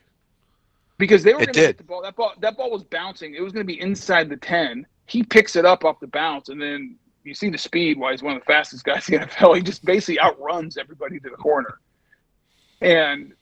because 0.98 1.24
they 1.24 1.32
were 1.34 1.40
going 1.40 1.48
to 1.48 1.54
did. 1.54 1.68
get 1.68 1.78
the 1.78 1.84
ball. 1.84 2.02
That 2.02 2.16
ball, 2.16 2.34
that 2.40 2.58
ball 2.58 2.72
was 2.72 2.84
bouncing. 2.84 3.36
It 3.36 3.42
was 3.42 3.54
going 3.54 3.66
to 3.66 3.72
be 3.72 3.80
inside 3.82 4.30
the 4.30 4.38
ten. 4.38 4.86
He 5.08 5.24
picks 5.24 5.56
it 5.56 5.66
up 5.66 5.84
off 5.84 6.00
the 6.00 6.08
bounce, 6.08 6.50
and 6.50 6.62
then 6.62 6.96
you 7.24 7.34
see 7.34 7.50
the 7.50 7.58
speed. 7.58 7.98
Why 7.98 8.12
he's 8.12 8.22
one 8.22 8.36
of 8.36 8.42
the 8.42 8.46
fastest 8.46 8.84
guys 8.84 9.10
in 9.10 9.22
the 9.22 9.28
NFL. 9.28 9.56
He 9.56 9.64
just 9.64 9.84
basically 9.84 10.20
outruns 10.20 10.78
everybody 10.78 11.20
to 11.20 11.30
the 11.30 11.38
corner. 11.38 11.80
And 12.82 13.34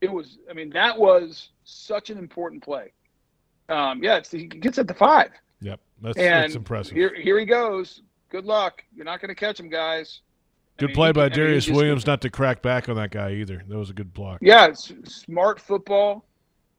it 0.00 0.12
was. 0.12 0.38
I 0.50 0.52
mean, 0.52 0.70
that 0.70 0.98
was 0.98 1.50
such 1.64 2.10
an 2.10 2.18
important 2.18 2.62
play. 2.62 2.92
Um, 3.68 4.02
yeah, 4.02 4.16
it's, 4.16 4.30
he 4.30 4.46
gets 4.46 4.78
at 4.78 4.88
the 4.88 4.94
five, 4.94 5.30
Yep, 5.60 5.80
that's, 6.00 6.18
and 6.18 6.44
that's 6.44 6.54
impressive. 6.54 6.94
Here, 6.94 7.14
here 7.14 7.38
he 7.38 7.44
goes. 7.44 8.00
Good 8.30 8.44
luck. 8.44 8.82
You're 8.94 9.04
not 9.04 9.20
going 9.20 9.28
to 9.28 9.34
catch 9.34 9.60
him, 9.60 9.68
guys. 9.68 10.20
I 10.78 10.82
good 10.82 10.86
mean, 10.88 10.94
play 10.94 11.08
he- 11.08 11.12
by 11.12 11.24
I 11.24 11.28
mean, 11.28 11.36
Darius 11.38 11.64
just- 11.64 11.76
Williams 11.76 12.06
not 12.06 12.20
to 12.22 12.30
crack 12.30 12.62
back 12.62 12.88
on 12.88 12.96
that 12.96 13.10
guy 13.10 13.32
either. 13.32 13.62
That 13.68 13.76
was 13.76 13.90
a 13.90 13.92
good 13.94 14.12
block. 14.14 14.38
Yeah, 14.40 14.66
it's 14.66 14.92
smart 15.04 15.60
football. 15.60 16.24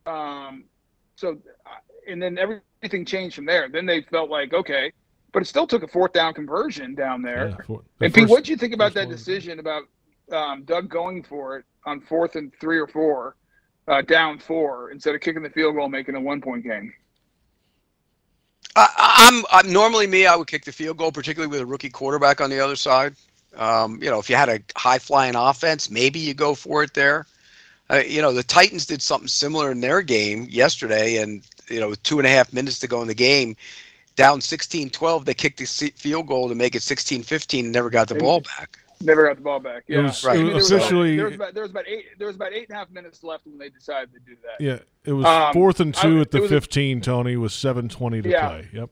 Um, 0.05 0.63
so, 1.15 1.37
uh, 1.65 1.69
and 2.07 2.21
then 2.21 2.37
everything 2.37 3.05
changed 3.05 3.35
from 3.35 3.45
there. 3.45 3.67
Then 3.69 3.85
they 3.85 4.01
felt 4.03 4.29
like 4.29 4.53
okay, 4.53 4.91
but 5.33 5.41
it 5.41 5.45
still 5.45 5.67
took 5.67 5.83
a 5.83 5.87
fourth 5.87 6.13
down 6.13 6.33
conversion 6.33 6.95
down 6.95 7.21
there. 7.21 7.49
Yeah, 7.49 7.65
for- 7.65 7.83
the 7.99 8.05
and 8.05 8.13
Pete, 8.13 8.29
what 8.29 8.45
do 8.45 8.51
you 8.51 8.57
think 8.57 8.73
about 8.73 8.93
first 8.93 8.95
that 8.95 9.07
one. 9.07 9.15
decision 9.15 9.59
about 9.59 9.83
um, 10.31 10.63
Doug 10.63 10.89
going 10.89 11.23
for 11.23 11.57
it 11.57 11.65
on 11.85 11.99
fourth 12.01 12.35
and 12.35 12.53
three 12.61 12.77
or 12.79 12.87
four, 12.87 13.35
uh, 13.87 14.01
down 14.03 14.39
four 14.39 14.91
instead 14.91 15.13
of 15.15 15.21
kicking 15.21 15.41
the 15.43 15.49
field 15.49 15.75
goal, 15.75 15.89
making 15.89 16.15
a 16.15 16.21
one 16.21 16.39
point 16.39 16.63
game? 16.63 16.93
I, 18.75 18.87
I'm, 19.31 19.43
I'm 19.51 19.73
normally 19.73 20.07
me. 20.07 20.25
I 20.27 20.35
would 20.35 20.47
kick 20.47 20.63
the 20.63 20.71
field 20.71 20.97
goal, 20.97 21.11
particularly 21.11 21.49
with 21.49 21.59
a 21.61 21.65
rookie 21.65 21.89
quarterback 21.89 22.39
on 22.39 22.49
the 22.49 22.59
other 22.59 22.75
side. 22.75 23.15
Um, 23.57 23.99
you 24.01 24.09
know, 24.09 24.19
if 24.19 24.29
you 24.29 24.35
had 24.35 24.49
a 24.49 24.59
high 24.75 24.99
flying 24.99 25.35
offense, 25.35 25.89
maybe 25.89 26.19
you 26.19 26.33
go 26.33 26.55
for 26.55 26.83
it 26.83 26.93
there. 26.93 27.25
Uh, 27.89 28.03
you 28.07 28.21
know, 28.21 28.31
the 28.31 28.43
Titans 28.43 28.85
did 28.85 29.01
something 29.01 29.27
similar 29.27 29.71
in 29.71 29.81
their 29.81 30.01
game 30.01 30.45
yesterday, 30.49 31.17
and 31.17 31.41
you 31.69 31.79
know, 31.79 31.89
with 31.89 32.01
two 32.03 32.19
and 32.19 32.27
a 32.27 32.29
half 32.29 32.53
minutes 32.53 32.79
to 32.79 32.87
go 32.87 33.01
in 33.01 33.07
the 33.07 33.15
game, 33.15 33.55
down 34.15 34.39
16-12, 34.39 35.25
they 35.25 35.33
kicked 35.33 35.57
the 35.59 35.65
field 35.95 36.27
goal 36.27 36.49
to 36.49 36.55
make 36.55 36.75
it 36.75 36.79
16-15 36.81 37.59
and 37.61 37.71
never 37.71 37.89
got 37.89 38.07
the 38.07 38.15
ball 38.15 38.41
back. 38.41 38.77
Never 39.01 39.25
got 39.27 39.37
the 39.37 39.41
ball 39.41 39.59
back. 39.59 39.83
It 39.87 39.95
Yeah, 39.95 40.01
was- 40.03 40.23
Right. 40.25 40.37
I 40.37 40.41
it 40.41 40.43
mean, 40.43 40.53
was 40.55 40.69
there 40.69 40.77
was 40.77 40.85
officially- 40.85 41.17
about, 41.19 41.23
there 41.23 41.25
was 41.29 41.35
about 41.35 41.53
there 41.53 41.63
was 41.63 41.71
about 41.71 41.87
eight 41.87 42.05
there 42.19 42.27
was 42.27 42.35
about 42.35 42.53
eight 42.53 42.67
and 42.69 42.75
a 42.75 42.79
half 42.79 42.89
minutes 42.91 43.23
left 43.23 43.45
when 43.47 43.57
they 43.57 43.69
decided 43.69 44.11
to 44.13 44.19
do 44.19 44.35
that. 44.43 44.63
Yeah, 44.63 44.79
it 45.05 45.13
was 45.13 45.25
Um, 45.25 45.53
fourth 45.53 45.79
and 45.79 45.95
I- 45.95 46.01
two 46.01 46.19
at 46.21 46.31
the 46.31 46.39
it 46.39 46.41
was 46.41 46.51
a- 46.51 46.55
15, 46.61 47.01
Tony, 47.01 47.37
with 47.37 47.53
7.20 47.53 48.21
to 48.23 48.29
Yeah. 48.29 48.47
play. 48.49 48.67
Yep. 48.73 48.89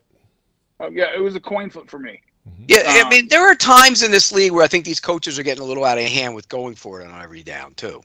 Oh, 0.79 0.89
yeah, 0.91 1.13
it 1.13 1.19
was 1.19 1.35
a 1.35 1.39
coin 1.41 1.69
flip 1.69 1.89
for 1.89 1.99
me. 1.99 2.21
Yeah, 2.67 2.83
I 2.87 3.03
Um, 3.03 3.09
mean, 3.09 3.27
there 3.29 3.45
are 3.49 3.55
times 3.55 4.03
in 4.03 4.11
this 4.11 4.31
league 4.31 4.51
where 4.51 4.63
I 4.63 4.67
think 4.67 4.85
these 4.85 4.99
coaches 4.99 5.39
are 5.39 5.43
getting 5.43 5.63
a 5.63 5.67
little 5.67 5.85
out 5.85 5.97
of 5.97 6.05
hand 6.05 6.35
with 6.35 6.49
going 6.49 6.75
for 6.75 7.01
it 7.01 7.07
on 7.07 7.21
every 7.21 7.43
down 7.43 7.73
too. 7.75 8.01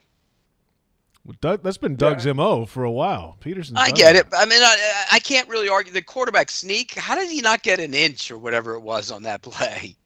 Well, 1.25 1.37
Doug, 1.41 1.63
that's 1.63 1.79
been 1.79 1.97
Doug's 1.97 2.27
MO 2.27 2.67
for 2.67 2.85
a 2.85 2.91
while. 2.91 3.37
Pederson. 3.41 3.75
I 3.77 3.91
get 3.93 4.17
it. 4.17 4.27
I 4.37 4.45
mean, 4.47 4.63
I, 4.63 5.05
I 5.13 5.19
can't 5.21 5.49
really 5.49 5.69
argue 5.69 5.93
the 5.93 6.03
quarterback 6.03 6.51
sneak. 6.51 6.95
How 6.95 7.15
did 7.15 7.31
he 7.31 7.41
not 7.41 7.63
get 7.63 7.81
an 7.81 7.95
inch 7.95 8.31
or 8.31 8.39
whatever 8.39 8.75
it 8.75 8.81
was 8.81 9.11
on 9.11 9.23
that 9.25 9.43
play? 9.43 9.97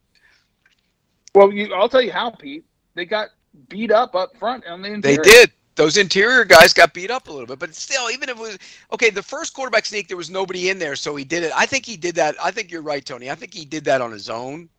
Well, 1.34 1.52
you, 1.52 1.74
I'll 1.74 1.88
tell 1.88 2.02
you 2.02 2.12
how, 2.12 2.30
Pete. 2.30 2.64
They 2.94 3.04
got 3.06 3.28
beat 3.68 3.90
up 3.90 4.14
up 4.14 4.36
front 4.38 4.66
on 4.66 4.82
the 4.82 4.92
interior. 4.92 5.02
They 5.02 5.16
did. 5.30 5.52
Those 5.76 5.96
interior 5.98 6.44
guys 6.44 6.72
got 6.74 6.94
beat 6.94 7.10
up 7.10 7.28
a 7.28 7.32
little 7.32 7.46
bit, 7.46 7.58
but 7.58 7.74
still, 7.74 8.10
even 8.10 8.28
if 8.30 8.36
it 8.38 8.42
was 8.42 8.58
okay, 8.92 9.10
the 9.10 9.22
first 9.22 9.54
quarterback 9.54 9.86
sneak, 9.86 10.08
there 10.08 10.16
was 10.16 10.30
nobody 10.30 10.70
in 10.70 10.78
there, 10.78 10.96
so 10.96 11.16
he 11.16 11.24
did 11.24 11.42
it. 11.44 11.52
I 11.54 11.66
think 11.66 11.86
he 11.86 11.96
did 11.96 12.14
that. 12.16 12.34
I 12.42 12.50
think 12.50 12.70
you're 12.70 12.82
right, 12.82 13.04
Tony. 13.04 13.30
I 13.30 13.34
think 13.34 13.54
he 13.54 13.64
did 13.64 13.84
that 13.84 14.00
on 14.02 14.12
his 14.12 14.30
own 14.30 14.70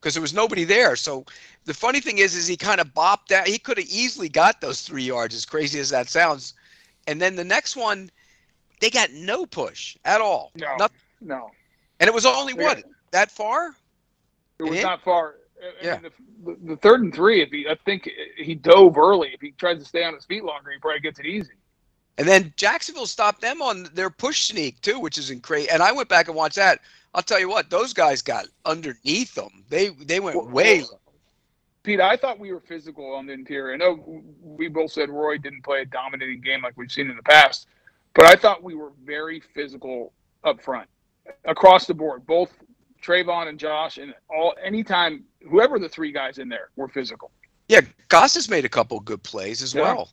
because 0.00 0.14
there 0.14 0.22
was 0.22 0.34
nobody 0.34 0.64
there. 0.64 0.96
So 0.96 1.24
the 1.66 1.74
funny 1.74 2.00
thing 2.00 2.18
is, 2.18 2.34
is 2.34 2.46
he 2.46 2.56
kind 2.56 2.80
of 2.80 2.88
bopped 2.94 3.32
out. 3.32 3.46
He 3.48 3.58
could 3.58 3.78
have 3.78 3.86
easily 3.88 4.28
got 4.28 4.60
those 4.60 4.82
three 4.82 5.04
yards, 5.04 5.34
as 5.34 5.44
crazy 5.44 5.78
as 5.78 5.90
that 5.90 6.08
sounds. 6.08 6.54
And 7.06 7.20
then 7.20 7.36
the 7.36 7.44
next 7.44 7.76
one, 7.76 8.10
they 8.80 8.90
got 8.90 9.10
no 9.12 9.46
push 9.46 9.96
at 10.04 10.20
all. 10.20 10.52
No, 10.54 10.76
Nothing. 10.76 10.96
no, 11.20 11.54
And 12.00 12.08
it 12.08 12.14
was 12.14 12.26
only 12.26 12.54
They 12.54 12.64
what 12.64 12.82
that 13.12 13.30
far. 13.30 13.74
it 14.58 14.64
was 14.64 14.80
Yeah. 14.80 14.82
not 14.82 15.02
far. 15.02 15.36
I 15.82 15.84
Yeah. 15.84 15.90
mean, 15.90 16.02
the, 16.02 16.10
the, 16.44 16.56
the 16.70 16.76
third 16.76 17.02
and 17.02 17.14
three. 17.14 17.42
If 17.42 17.50
he, 17.50 17.66
I 17.68 17.76
think 17.84 18.08
he 18.42 18.54
dove 18.54 18.96
early. 18.98 19.30
If 19.32 19.40
he 19.40 19.52
tries 19.52 19.78
to 19.78 19.84
stay 19.84 20.04
on 20.04 20.14
his 20.14 20.24
feet 20.24 20.44
longer, 20.44 20.70
he 20.70 20.78
probably 20.78 21.00
gets 21.00 21.18
it 21.18 21.26
easy. 21.26 21.52
And 22.18 22.28
then 22.28 22.52
Jacksonville 22.56 23.06
stopped 23.06 23.40
them 23.40 23.62
on 23.62 23.88
their 23.94 24.10
push 24.10 24.42
sneak 24.48 24.80
too, 24.82 25.00
which 25.00 25.16
is 25.16 25.30
incredible. 25.30 25.72
And 25.72 25.82
I 25.82 25.92
went 25.92 26.08
back 26.08 26.28
and 26.28 26.36
watched 26.36 26.56
that. 26.56 26.80
I'll 27.14 27.22
tell 27.22 27.40
you 27.40 27.48
what, 27.48 27.70
those 27.70 27.92
guys 27.92 28.22
got 28.22 28.46
underneath 28.64 29.34
them. 29.34 29.64
They 29.68 29.88
they 29.88 30.20
went 30.20 30.36
Well, 30.36 30.48
way 30.48 30.82
low. 30.82 30.98
Pete, 31.82 32.00
I 32.00 32.16
thought 32.16 32.38
we 32.38 32.52
were 32.52 32.60
physical 32.60 33.14
on 33.14 33.26
the 33.26 33.32
interior. 33.32 33.72
I 33.72 33.76
know 33.76 34.22
we 34.42 34.68
both 34.68 34.92
said 34.92 35.08
Roy 35.08 35.38
didn't 35.38 35.62
play 35.62 35.80
a 35.80 35.86
dominating 35.86 36.42
game 36.42 36.62
like 36.62 36.76
we've 36.76 36.92
seen 36.92 37.08
in 37.08 37.16
the 37.16 37.22
past, 37.22 37.68
but 38.14 38.26
I 38.26 38.36
thought 38.36 38.62
we 38.62 38.74
were 38.74 38.92
very 39.02 39.40
physical 39.40 40.12
up 40.44 40.62
front, 40.62 40.88
across 41.46 41.86
the 41.86 41.94
board. 41.94 42.26
Both 42.26 42.52
Travon 43.02 43.48
and 43.48 43.58
Josh, 43.58 43.96
and 43.96 44.14
all 44.28 44.54
anytime 44.62 45.24
whoever 45.48 45.78
the 45.78 45.88
three 45.88 46.12
guys 46.12 46.36
in 46.38 46.50
there 46.50 46.68
were 46.76 46.88
physical. 46.88 47.30
Yeah, 47.70 47.82
Goss 48.08 48.34
has 48.34 48.48
made 48.50 48.64
a 48.64 48.68
couple 48.68 48.98
good 49.00 49.22
plays 49.22 49.62
as 49.62 49.74
Yeah. 49.74 49.82
well. 49.82 50.12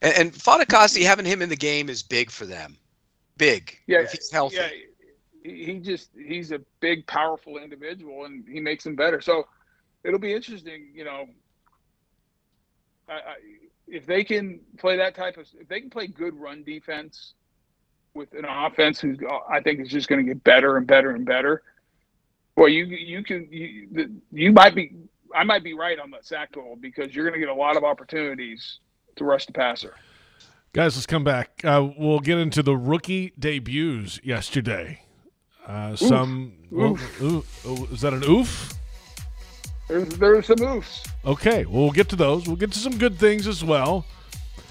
And, 0.00 0.14
and 0.16 0.32
Fatukasi, 0.32 1.02
having 1.04 1.26
him 1.26 1.42
in 1.42 1.50
the 1.50 1.56
game 1.56 1.90
is 1.90 2.02
big 2.02 2.30
for 2.30 2.46
them. 2.46 2.78
Big. 3.36 3.78
Yeah, 3.86 4.00
If 4.00 4.12
he's 4.12 4.30
healthy. 4.30 4.56
Yeah, 4.56 4.68
he 5.42 5.64
he 5.64 5.78
just 5.78 6.10
he's 6.16 6.52
a 6.52 6.60
big, 6.80 7.06
powerful 7.06 7.58
individual, 7.58 8.24
and 8.24 8.48
he 8.48 8.60
makes 8.60 8.84
them 8.84 8.96
better. 8.96 9.20
So 9.20 9.44
it'll 10.04 10.18
be 10.18 10.32
interesting, 10.32 10.88
you 10.94 11.04
know. 11.04 11.26
I, 13.08 13.12
I, 13.12 13.34
if 13.86 14.06
they 14.06 14.24
can 14.24 14.60
play 14.78 14.96
that 14.96 15.14
type 15.14 15.36
of, 15.36 15.46
if 15.60 15.68
they 15.68 15.80
can 15.80 15.90
play 15.90 16.06
good 16.06 16.34
run 16.34 16.64
defense 16.64 17.34
with 18.14 18.32
an 18.32 18.46
offense 18.46 18.98
who 19.00 19.16
I 19.50 19.60
think 19.60 19.80
is 19.80 19.88
just 19.90 20.08
going 20.08 20.24
to 20.24 20.34
get 20.34 20.42
better 20.44 20.76
and 20.78 20.86
better 20.86 21.10
and 21.10 21.24
better. 21.26 21.62
Well, 22.56 22.68
you 22.68 22.84
you 22.86 23.22
can 23.22 23.46
you, 23.50 24.20
you 24.32 24.52
might 24.52 24.74
be 24.74 24.92
I 25.36 25.44
might 25.44 25.62
be 25.62 25.74
right 25.74 25.98
on 25.98 26.10
the 26.10 26.18
sack 26.22 26.52
total 26.52 26.76
because 26.76 27.14
you're 27.14 27.24
going 27.28 27.38
to 27.38 27.46
get 27.46 27.54
a 27.54 27.58
lot 27.58 27.76
of 27.76 27.84
opportunities 27.84 28.78
to 29.16 29.24
rush 29.24 29.44
the 29.44 29.52
passer. 29.52 29.94
Guys, 30.72 30.96
let's 30.96 31.06
come 31.06 31.24
back. 31.24 31.60
Uh, 31.62 31.88
we'll 31.98 32.20
get 32.20 32.38
into 32.38 32.62
the 32.62 32.76
rookie 32.76 33.32
debuts 33.38 34.18
yesterday. 34.24 35.02
Uh, 35.66 35.94
some. 35.94 36.54
well, 36.70 36.98
ooh, 37.20 37.44
oh, 37.66 37.88
is 37.92 38.00
that 38.00 38.14
an 38.14 38.24
oof? 38.24 38.72
There's 39.88 40.08
there's 40.16 40.46
some 40.46 40.58
moves. 40.60 41.04
Okay, 41.24 41.64
well, 41.66 41.82
we'll 41.82 41.92
get 41.92 42.08
to 42.10 42.16
those. 42.16 42.46
We'll 42.46 42.56
get 42.56 42.72
to 42.72 42.78
some 42.78 42.96
good 42.96 43.18
things 43.18 43.46
as 43.46 43.62
well. 43.62 44.06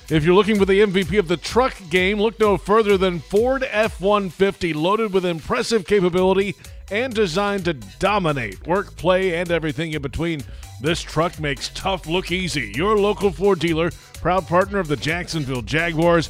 If 0.09 0.24
you're 0.24 0.36
looking 0.36 0.57
for 0.57 0.66
the 0.66 0.82
MVP 0.82 1.18
of 1.20 1.28
the 1.28 1.38
truck 1.38 1.76
game, 1.89 2.20
look 2.20 2.39
no 2.39 2.57
further 2.57 2.97
than 2.97 3.20
Ford 3.20 3.66
F 3.70 3.99
150, 3.99 4.74
loaded 4.74 5.13
with 5.13 5.26
impressive 5.26 5.86
capability 5.86 6.55
and 6.92 7.14
designed 7.14 7.66
to 7.66 7.74
dominate 7.74 8.66
work, 8.68 8.96
play, 8.96 9.36
and 9.36 9.52
everything 9.52 9.94
in 9.94 10.02
between. 10.02 10.42
This 10.82 11.02
truck 11.02 11.40
makes 11.40 11.70
tough 11.70 12.08
look 12.08 12.32
easy. 12.32 12.72
Your 12.76 12.98
local 12.98 13.32
Ford 13.32 13.60
dealer, 13.60 13.92
proud 14.22 14.48
partner 14.48 14.80
of 14.80 14.88
the 14.88 14.98
Jacksonville 14.98 15.62
Jaguars. 15.62 16.30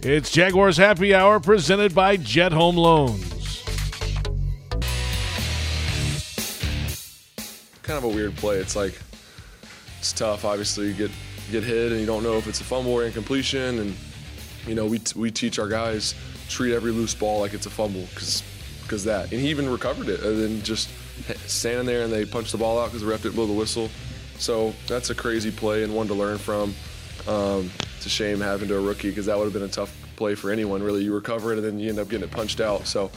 It's 0.00 0.30
Jaguars 0.30 0.76
Happy 0.76 1.14
Hour 1.14 1.40
presented 1.40 1.94
by 1.94 2.16
Jet 2.16 2.52
Home 2.52 2.76
Loans. 2.76 3.42
kind 7.92 8.04
of 8.06 8.10
a 8.10 8.14
weird 8.14 8.34
play. 8.36 8.56
It's 8.56 8.74
like 8.74 8.98
it's 9.98 10.12
tough. 10.12 10.44
Obviously, 10.44 10.88
you 10.88 10.94
get 10.94 11.10
get 11.50 11.62
hit 11.62 11.92
and 11.92 12.00
you 12.00 12.06
don't 12.06 12.22
know 12.22 12.38
if 12.38 12.46
it's 12.46 12.60
a 12.60 12.64
fumble 12.64 12.92
or 12.92 13.04
incompletion. 13.04 13.80
And 13.80 13.96
you 14.66 14.74
know, 14.74 14.86
we 14.86 15.00
we 15.14 15.30
teach 15.30 15.58
our 15.58 15.68
guys 15.68 16.14
treat 16.48 16.74
every 16.74 16.90
loose 16.90 17.14
ball 17.14 17.40
like 17.40 17.54
it's 17.54 17.66
a 17.66 17.70
fumble 17.70 18.06
because 18.14 18.42
that. 19.04 19.32
And 19.32 19.40
he 19.40 19.48
even 19.48 19.68
recovered 19.68 20.08
it 20.08 20.22
and 20.22 20.40
then 20.40 20.62
just 20.62 20.90
standing 21.46 21.86
there 21.86 22.02
and 22.04 22.12
they 22.12 22.24
punched 22.24 22.52
the 22.52 22.58
ball 22.58 22.78
out 22.78 22.86
because 22.86 23.02
the 23.02 23.06
ref 23.06 23.22
didn't 23.22 23.34
blow 23.34 23.46
the 23.46 23.52
whistle. 23.52 23.90
So 24.38 24.74
that's 24.86 25.10
a 25.10 25.14
crazy 25.14 25.50
play 25.50 25.82
and 25.84 25.94
one 25.94 26.06
to 26.08 26.14
learn 26.14 26.38
from. 26.38 26.74
Um, 27.26 27.70
it's 27.96 28.06
a 28.06 28.10
shame 28.10 28.40
having 28.40 28.68
to 28.68 28.76
a 28.76 28.80
rookie 28.80 29.10
because 29.10 29.26
that 29.26 29.36
would 29.36 29.44
have 29.44 29.52
been 29.52 29.62
a 29.62 29.68
tough 29.68 29.96
play 30.16 30.34
for 30.34 30.50
anyone. 30.50 30.82
Really, 30.82 31.04
you 31.04 31.14
recover 31.14 31.52
it 31.52 31.58
and 31.58 31.64
then 31.64 31.78
you 31.78 31.88
end 31.88 31.98
up 31.98 32.08
getting 32.08 32.24
it 32.24 32.32
punched 32.32 32.60
out. 32.60 32.86
So 32.86 33.10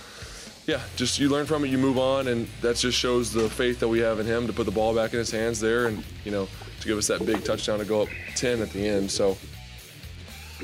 yeah, 0.68 0.82
just 0.96 1.20
you 1.20 1.30
learn 1.30 1.46
from 1.46 1.64
it, 1.64 1.70
you 1.70 1.78
move 1.78 1.98
on, 2.00 2.28
and 2.28 2.48
that 2.62 2.76
just 2.76 2.98
shows 2.98 3.32
the 3.32 3.50
faith 3.50 3.80
that 3.80 3.88
we 3.88 4.00
have 4.00 4.20
in 4.20 4.26
him 4.26 4.48
to 4.48 4.54
put 4.54 4.66
the 4.66 4.72
ball 4.72 4.96
back 4.96 5.14
in 5.14 5.20
his 5.20 5.30
hands 5.30 5.60
there, 5.60 5.88
and 5.88 6.04
you 6.24 6.32
know 6.32 6.48
to 6.82 6.88
give 6.88 6.98
us 6.98 7.08
that 7.08 7.26
big 7.26 7.44
touchdown 7.44 7.80
to 7.80 7.86
go 7.86 8.02
up 8.02 8.10
ten 8.36 8.62
at 8.62 8.72
the 8.72 8.88
end. 8.88 9.10
So 9.12 9.38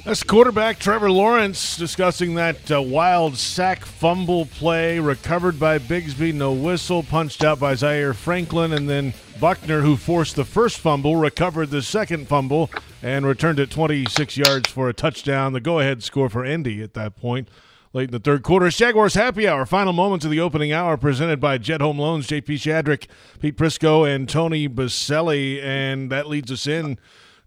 That's 0.04 0.24
quarterback 0.24 0.80
Trevor 0.80 1.12
Lawrence 1.12 1.78
discussing 1.78 2.34
that 2.34 2.72
uh, 2.72 2.82
wild 2.82 3.38
sack 3.38 3.86
fumble 3.86 4.48
play 4.48 4.98
recovered 4.98 5.60
by 5.60 5.78
Bigsby, 5.78 6.34
no 6.34 6.54
whistle, 6.54 7.04
punched 7.04 7.44
out 7.44 7.60
by 7.60 7.76
Zaire 7.76 8.16
Franklin, 8.16 8.74
and 8.74 8.90
then 8.90 9.14
Buckner, 9.40 9.82
who 9.82 9.96
forced 9.96 10.36
the 10.36 10.44
first 10.44 10.80
fumble, 10.80 11.18
recovered 11.18 11.70
the 11.70 11.84
second 11.84 12.28
fumble 12.28 12.72
and 13.04 13.28
returned 13.28 13.60
it 13.60 13.70
26 13.70 14.38
yards 14.38 14.72
for 14.72 14.90
a 14.90 14.94
touchdown. 14.94 15.54
The 15.54 15.62
go-ahead 15.62 16.02
score 16.02 16.30
for 16.30 16.44
Indy 16.44 16.82
at 16.82 16.96
that 16.96 17.16
point. 17.16 17.48
Late 17.94 18.10
in 18.10 18.12
the 18.12 18.20
third 18.20 18.42
quarter, 18.42 18.70
Jaguars 18.70 19.14
Happy 19.14 19.48
Hour. 19.48 19.68
Final 19.68 19.94
moments 19.94 20.26
of 20.26 20.32
the 20.32 20.40
opening 20.40 20.72
hour 20.72 20.98
presented 20.98 21.40
by 21.40 21.60
Jet 21.60 21.82
Home 21.82 22.00
Loans, 22.00 22.26
JP 22.26 22.56
Shadrick, 22.56 23.08
Pete 23.40 23.56
Prisco, 23.56 24.10
and 24.10 24.28
Tony 24.28 24.68
Boselli. 24.68 25.62
And 25.62 26.10
that 26.12 26.28
leads 26.28 26.52
us 26.52 26.66
in 26.66 26.98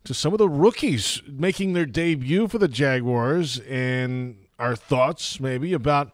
to 0.05 0.15
some 0.15 0.33
of 0.33 0.39
the 0.39 0.49
rookies 0.49 1.23
making 1.27 1.73
their 1.73 1.87
debut 1.87 2.47
for 2.47 2.59
the 2.59 2.69
Jaguars 2.69 3.59
and 3.61 4.37
our 4.59 4.77
thoughts 4.77 5.41
maybe 5.41 5.73
about 5.73 6.13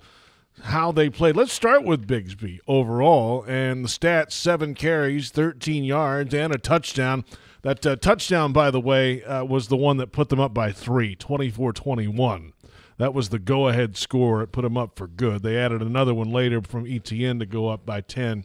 how 0.62 0.93
they 0.93 1.11
played. 1.11 1.36
Let's 1.36 1.53
start 1.53 1.84
with 1.84 2.07
Bigsby 2.07 2.61
overall 2.68 3.45
and 3.47 3.84
the 3.84 3.88
stats 3.88 4.32
seven 4.32 4.74
carries, 4.74 5.30
13 5.30 5.84
yards, 5.84 6.34
and 6.34 6.55
a 6.55 6.59
touchdown. 6.59 7.24
That 7.62 7.84
uh, 7.84 7.97
touchdown, 7.97 8.53
by 8.53 8.70
the 8.70 8.80
way, 8.80 9.22
uh, 9.24 9.45
was 9.45 9.68
the 9.68 9.76
one 9.76 9.99
that 9.99 10.12
put 10.12 10.30
them 10.30 10.41
up 10.41 10.55
by 10.55 10.72
three, 10.72 11.14
24 11.14 11.72
21. 11.72 12.53
That 12.97 13.12
was 13.12 13.30
the 13.30 13.38
go 13.38 13.68
ahead 13.68 13.97
score. 13.97 14.43
It 14.43 14.53
put 14.53 14.62
them 14.62 14.76
up 14.76 14.97
for 14.97 15.07
good. 15.07 15.43
They 15.43 15.59
added 15.59 15.82
another 15.82 16.14
one 16.14 16.30
later 16.30 16.62
from 16.62 16.86
Etienne 16.86 17.38
to 17.38 17.47
go 17.47 17.68
up 17.68 17.84
by 17.84 18.03
10. 18.03 18.45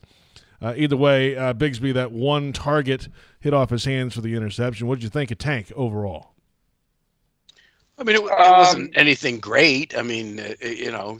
Uh, 0.62 0.74
either 0.78 0.98
way, 0.98 1.36
uh, 1.36 1.54
Bigsby, 1.54 1.93
that 1.93 2.12
one 2.12 2.54
target 2.54 3.10
hit 3.46 3.54
off 3.54 3.70
his 3.70 3.86
hands 3.86 4.16
for 4.16 4.22
the 4.22 4.34
interception. 4.34 4.88
What 4.88 4.96
did 4.96 5.04
you 5.04 5.10
think 5.10 5.30
of 5.30 5.38
Tank 5.38 5.72
overall? 5.76 6.32
I 7.96 8.04
mean, 8.04 8.16
it, 8.16 8.24
it 8.24 8.32
Um, 8.32 8.58
wasn't 8.58 8.98
anything 8.98 9.39
great. 9.39 9.96
I 9.96 10.02
mean, 10.02 10.39
uh, 10.39 10.56
you 10.66 10.89
know, 10.91 11.20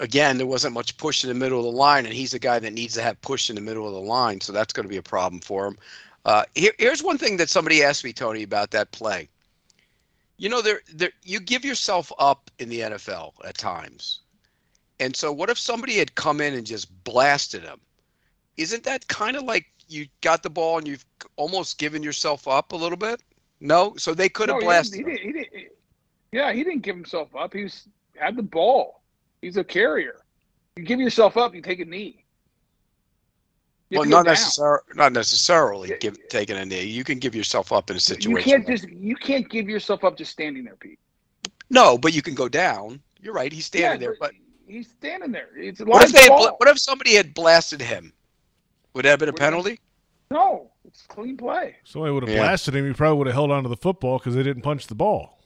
again, 0.00 0.36
there 0.36 0.48
wasn't 0.48 0.74
much 0.74 0.96
push 0.96 1.22
in 1.22 1.28
the 1.28 1.34
middle 1.34 1.60
of 1.60 1.64
the 1.64 1.70
line, 1.70 2.06
and 2.06 2.12
he's 2.12 2.34
a 2.34 2.40
guy 2.40 2.58
that 2.58 2.72
needs 2.72 2.94
to 2.94 3.02
have 3.02 3.22
push 3.22 3.50
in 3.50 3.54
the 3.54 3.62
middle 3.62 3.86
of 3.86 3.94
the 3.94 4.00
line, 4.00 4.40
so 4.40 4.52
that's 4.52 4.72
going 4.72 4.82
to 4.82 4.88
be 4.90 4.96
a 4.96 5.02
problem 5.02 5.40
for 5.40 5.68
him. 5.68 5.78
Uh, 6.24 6.42
here, 6.56 6.72
here's 6.76 7.04
one 7.04 7.16
thing 7.18 7.36
that 7.36 7.48
somebody 7.48 7.84
asked 7.84 8.02
me, 8.02 8.12
Tony, 8.12 8.42
about 8.42 8.72
that 8.72 8.90
play. 8.90 9.28
You 10.38 10.48
know, 10.48 10.62
there, 10.62 10.80
there, 10.92 11.12
you 11.22 11.38
give 11.38 11.64
yourself 11.64 12.10
up 12.18 12.50
in 12.58 12.68
the 12.68 12.80
NFL 12.80 13.32
at 13.44 13.56
times, 13.56 14.22
and 14.98 15.14
so 15.14 15.30
what 15.32 15.50
if 15.50 15.58
somebody 15.58 15.98
had 15.98 16.16
come 16.16 16.40
in 16.40 16.52
and 16.54 16.66
just 16.66 16.88
blasted 17.04 17.62
him? 17.62 17.80
Isn't 18.56 18.82
that 18.82 19.06
kind 19.06 19.36
of 19.36 19.44
like 19.44 19.66
you 19.90 20.06
got 20.20 20.42
the 20.42 20.50
ball 20.50 20.78
and 20.78 20.86
you've 20.86 21.04
almost 21.36 21.78
given 21.78 22.02
yourself 22.02 22.46
up 22.48 22.72
a 22.72 22.76
little 22.76 22.96
bit? 22.98 23.22
No, 23.60 23.94
so 23.96 24.14
they 24.14 24.28
could 24.28 24.48
have 24.48 24.56
No, 24.56 24.60
he 24.60 24.66
blasted. 24.66 25.04
didn't- 25.04 25.10
him. 25.10 25.16
he 25.26 25.32
didn't- 25.32 25.52
he 25.52 25.58
didn't- 25.58 25.72
yeah, 26.32 26.52
he 26.52 26.64
didn't 26.64 26.82
give 26.82 26.96
himself 26.96 27.34
up. 27.36 27.52
He's 27.52 27.88
had 28.16 28.36
the 28.36 28.42
ball. 28.42 29.02
He's 29.42 29.56
a 29.56 29.64
carrier. 29.64 30.22
You 30.76 30.84
give 30.84 31.00
yourself 31.00 31.36
up, 31.36 31.54
you 31.54 31.60
take 31.60 31.80
a 31.80 31.84
knee. 31.84 32.24
You 33.90 33.98
Well, 33.98 34.02
have 34.04 34.08
to 34.08 34.10
go 34.10 34.16
not 34.18 34.26
necessarily. 34.26 34.82
Not 34.94 35.12
necessarily 35.12 35.88
Yeah, 35.90 35.96
give, 35.96 36.28
taking 36.28 36.56
a 36.56 36.64
knee. 36.64 36.84
You 36.84 37.02
can 37.02 37.18
give 37.18 37.34
yourself 37.34 37.72
up 37.72 37.90
in 37.90 37.96
a 37.96 38.00
situation. 38.00 38.30
You 38.30 38.44
can't 38.44 38.66
just 38.66 38.88
you 38.88 39.16
can't 39.16 39.48
give 39.48 39.68
yourself 39.68 40.04
up 40.04 40.16
just 40.16 40.30
standing 40.30 40.64
there, 40.64 40.76
Pete. 40.76 40.98
no, 41.70 41.98
but 41.98 42.12
you 42.12 42.22
can 42.22 42.34
go 42.34 42.48
down. 42.48 43.02
You're 43.20 43.34
right. 43.34 43.52
He's 43.52 43.66
standing 43.66 44.00
Yeah, 44.00 44.06
there. 44.08 44.16
But 44.20 44.32
he's 44.68 44.88
standing 44.88 45.32
there. 45.32 45.48
It's 45.56 45.80
a 45.80 45.84
what 45.84 46.04
if 46.04 46.12
they? 46.12 46.22
Had, 46.22 46.30
what 46.30 46.68
if 46.68 46.78
somebody 46.78 47.14
had 47.14 47.34
blasted 47.34 47.80
him? 47.80 48.12
Would 48.94 49.04
that 49.04 49.10
have 49.10 49.18
been 49.20 49.28
a 49.28 49.32
Would 49.32 49.40
have 49.40 49.50
been- 49.52 49.62
penalty? 49.62 49.80
No, 50.32 50.70
it's 50.84 51.02
clean 51.02 51.36
play. 51.36 51.76
Somebody 51.84 52.12
would 52.12 52.22
have 52.22 52.32
Yeah. 52.32 52.42
blasted 52.42 52.76
him. 52.76 52.86
He 52.86 52.92
probably 52.92 53.18
would 53.18 53.26
have 53.26 53.34
held 53.34 53.50
on 53.50 53.64
to 53.64 53.68
the 53.68 53.76
football 53.76 54.18
because 54.18 54.34
they 54.36 54.42
didn't 54.44 54.62
punch 54.62 54.86
the 54.86 54.94
ball. 54.94 55.38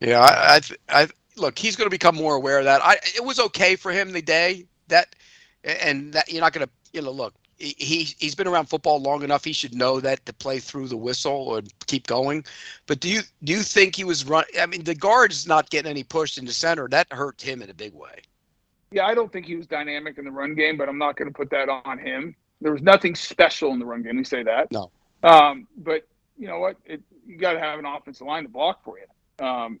Yeah, 0.00 0.20
I, 0.20 0.60
I, 0.88 1.02
I 1.02 1.08
look. 1.36 1.58
He's 1.58 1.76
going 1.76 1.86
to 1.86 1.90
become 1.90 2.16
more 2.16 2.34
aware 2.34 2.58
of 2.58 2.64
that. 2.64 2.80
I. 2.82 2.94
It 3.14 3.24
was 3.24 3.38
okay 3.38 3.76
for 3.76 3.92
him 3.92 4.12
the 4.12 4.22
day 4.22 4.64
that, 4.88 5.14
and 5.64 6.12
that 6.14 6.30
you're 6.32 6.40
not 6.40 6.52
going 6.52 6.66
to. 6.66 6.72
You 6.94 7.02
know, 7.02 7.10
look. 7.10 7.34
he- 7.58 7.74
He 7.78 8.04
he's 8.18 8.34
been 8.34 8.48
around 8.48 8.66
football 8.66 8.98
long 9.00 9.22
enough. 9.22 9.44
He 9.44 9.52
should 9.52 9.74
know 9.74 10.00
that 10.00 10.24
to 10.26 10.32
play 10.32 10.58
through 10.58 10.88
the 10.88 10.96
whistle 10.96 11.32
or 11.48 11.62
keep 11.86 12.06
going. 12.06 12.44
But 12.86 13.00
do 13.00 13.08
you 13.08 13.20
do 13.44 13.52
you 13.52 13.60
think 13.62 13.94
he 13.94 14.04
was 14.04 14.24
run? 14.24 14.44
I 14.58 14.66
mean, 14.66 14.84
the 14.84 14.94
guard's 14.94 15.46
not 15.46 15.70
getting 15.70 15.90
any 15.90 16.02
push 16.02 16.38
into 16.38 16.52
center. 16.52 16.88
That 16.88 17.12
hurt 17.12 17.40
him 17.40 17.60
in 17.62 17.68
a 17.70 17.74
big 17.74 17.92
way. 17.94 18.22
Yeah, 18.90 19.06
I 19.06 19.14
don't 19.14 19.30
think 19.32 19.46
he 19.46 19.54
was 19.56 19.66
dynamic 19.66 20.18
in 20.18 20.24
the 20.24 20.30
run 20.32 20.54
game, 20.54 20.76
but 20.76 20.88
I'm 20.88 20.98
not 20.98 21.16
going 21.16 21.28
to 21.28 21.34
put 21.34 21.48
that 21.50 21.68
on 21.68 21.98
him. 21.98 22.34
There 22.62 22.72
was 22.72 22.82
nothing 22.82 23.14
special 23.14 23.72
in 23.72 23.78
the 23.78 23.84
run 23.84 24.02
game. 24.02 24.10
Let 24.10 24.16
me 24.16 24.24
say 24.24 24.42
that. 24.44 24.70
No. 24.70 24.90
Um, 25.22 25.66
but 25.76 26.06
you 26.38 26.46
know 26.46 26.58
what? 26.58 26.76
It, 26.84 27.02
you 27.26 27.36
got 27.36 27.52
to 27.52 27.60
have 27.60 27.78
an 27.78 27.86
offensive 27.86 28.26
line 28.26 28.44
to 28.44 28.48
block 28.48 28.84
for 28.84 28.96
you. 28.98 29.44
Um, 29.44 29.80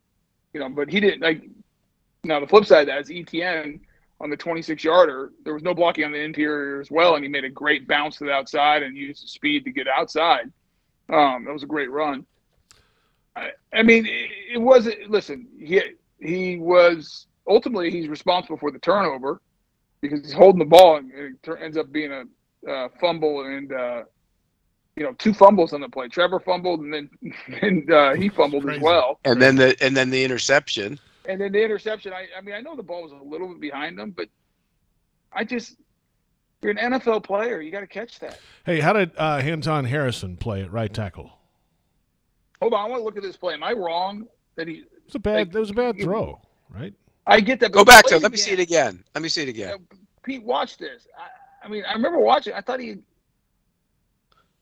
you 0.52 0.60
know, 0.60 0.68
but 0.68 0.88
he 0.88 1.00
didn't 1.00 1.20
like. 1.20 1.42
Now 2.24 2.40
the 2.40 2.46
flip 2.46 2.64
side 2.64 2.82
of 2.82 2.86
that 2.88 3.00
is 3.00 3.10
Etienne 3.10 3.80
on 4.20 4.30
the 4.30 4.36
26 4.36 4.84
yarder. 4.84 5.32
There 5.44 5.54
was 5.54 5.62
no 5.62 5.74
blocking 5.74 6.04
on 6.04 6.12
the 6.12 6.20
interior 6.20 6.80
as 6.80 6.90
well, 6.90 7.16
and 7.16 7.24
he 7.24 7.28
made 7.28 7.44
a 7.44 7.50
great 7.50 7.88
bounce 7.88 8.18
to 8.18 8.24
the 8.24 8.32
outside 8.32 8.82
and 8.82 8.96
used 8.96 9.24
the 9.24 9.28
speed 9.28 9.64
to 9.64 9.72
get 9.72 9.88
outside. 9.88 10.52
Um, 11.08 11.44
that 11.44 11.52
was 11.52 11.64
a 11.64 11.66
great 11.66 11.90
run. 11.90 12.24
I, 13.34 13.50
I 13.72 13.82
mean, 13.82 14.06
it, 14.06 14.30
it 14.54 14.58
wasn't. 14.58 15.10
Listen, 15.10 15.48
he 15.58 15.82
he 16.20 16.58
was 16.58 17.26
ultimately 17.48 17.90
he's 17.90 18.08
responsible 18.08 18.56
for 18.56 18.70
the 18.70 18.78
turnover. 18.78 19.40
because 20.02 20.20
he's 20.20 20.32
holding 20.32 20.58
the 20.58 20.64
ball 20.64 20.96
and 20.96 21.10
it 21.12 21.48
ends 21.60 21.78
up 21.78 21.90
being 21.90 22.12
a 22.12 22.24
uh, 22.68 22.88
fumble 23.00 23.44
and 23.46 23.72
uh, 23.72 24.02
you 24.96 25.04
know 25.04 25.12
two 25.14 25.34
fumbles 25.34 25.72
on 25.72 25.80
the 25.80 25.88
play. 25.88 26.08
Trevor 26.08 26.40
fumbled 26.40 26.80
and 26.80 26.92
then 26.92 27.10
and 27.62 27.90
uh, 27.90 28.14
he 28.14 28.28
fumbled 28.28 28.68
as 28.68 28.80
well. 28.80 29.18
And 29.24 29.40
then 29.40 29.56
the 29.56 29.76
and 29.82 29.96
then 29.96 30.10
the 30.10 30.22
interception. 30.24 30.98
And 31.24 31.40
then 31.40 31.52
the 31.52 31.62
interception. 31.62 32.12
I, 32.12 32.26
I 32.36 32.40
mean, 32.40 32.54
I 32.54 32.60
know 32.60 32.74
the 32.74 32.82
ball 32.82 33.04
was 33.04 33.12
a 33.12 33.24
little 33.24 33.48
bit 33.48 33.60
behind 33.60 33.98
him, 33.98 34.10
but 34.10 34.28
I 35.32 35.44
just 35.44 35.76
you're 36.62 36.72
an 36.72 36.92
NFL 36.92 37.24
player. 37.24 37.60
You 37.60 37.70
got 37.70 37.80
to 37.80 37.86
catch 37.86 38.18
that. 38.20 38.38
Hey, 38.64 38.80
how 38.80 38.92
did 38.92 39.10
uh, 39.16 39.40
Anton 39.42 39.84
Harrison 39.84 40.36
play 40.36 40.62
at 40.62 40.72
right 40.72 40.92
tackle? 40.92 41.32
Hold 42.60 42.74
on, 42.74 42.86
I 42.86 42.88
want 42.88 43.00
to 43.00 43.04
look 43.04 43.16
at 43.16 43.24
this 43.24 43.36
play. 43.36 43.54
Am 43.54 43.64
I 43.64 43.72
wrong 43.72 44.26
that 44.54 44.68
he? 44.68 44.74
It 44.74 44.88
was 45.04 45.14
a 45.16 45.18
bad. 45.18 45.34
Like, 45.34 45.52
that 45.52 45.60
was 45.60 45.70
a 45.70 45.74
bad 45.74 46.00
throw, 46.00 46.40
right? 46.70 46.94
I 47.26 47.40
get 47.40 47.60
that. 47.60 47.72
Go 47.72 47.84
back 47.84 48.06
to 48.06 48.16
it. 48.16 48.22
Let 48.22 48.30
me 48.32 48.38
see 48.38 48.52
it 48.52 48.60
again. 48.60 49.02
Let 49.14 49.22
me 49.22 49.28
see 49.28 49.42
it 49.42 49.48
again. 49.48 49.78
Pete, 50.22 50.44
watch 50.44 50.78
this. 50.78 51.08
I, 51.18 51.26
I 51.64 51.68
mean, 51.68 51.84
I 51.88 51.92
remember 51.92 52.18
watching. 52.18 52.52
I 52.54 52.60
thought 52.60 52.80
he 52.80 52.90
It 52.90 52.98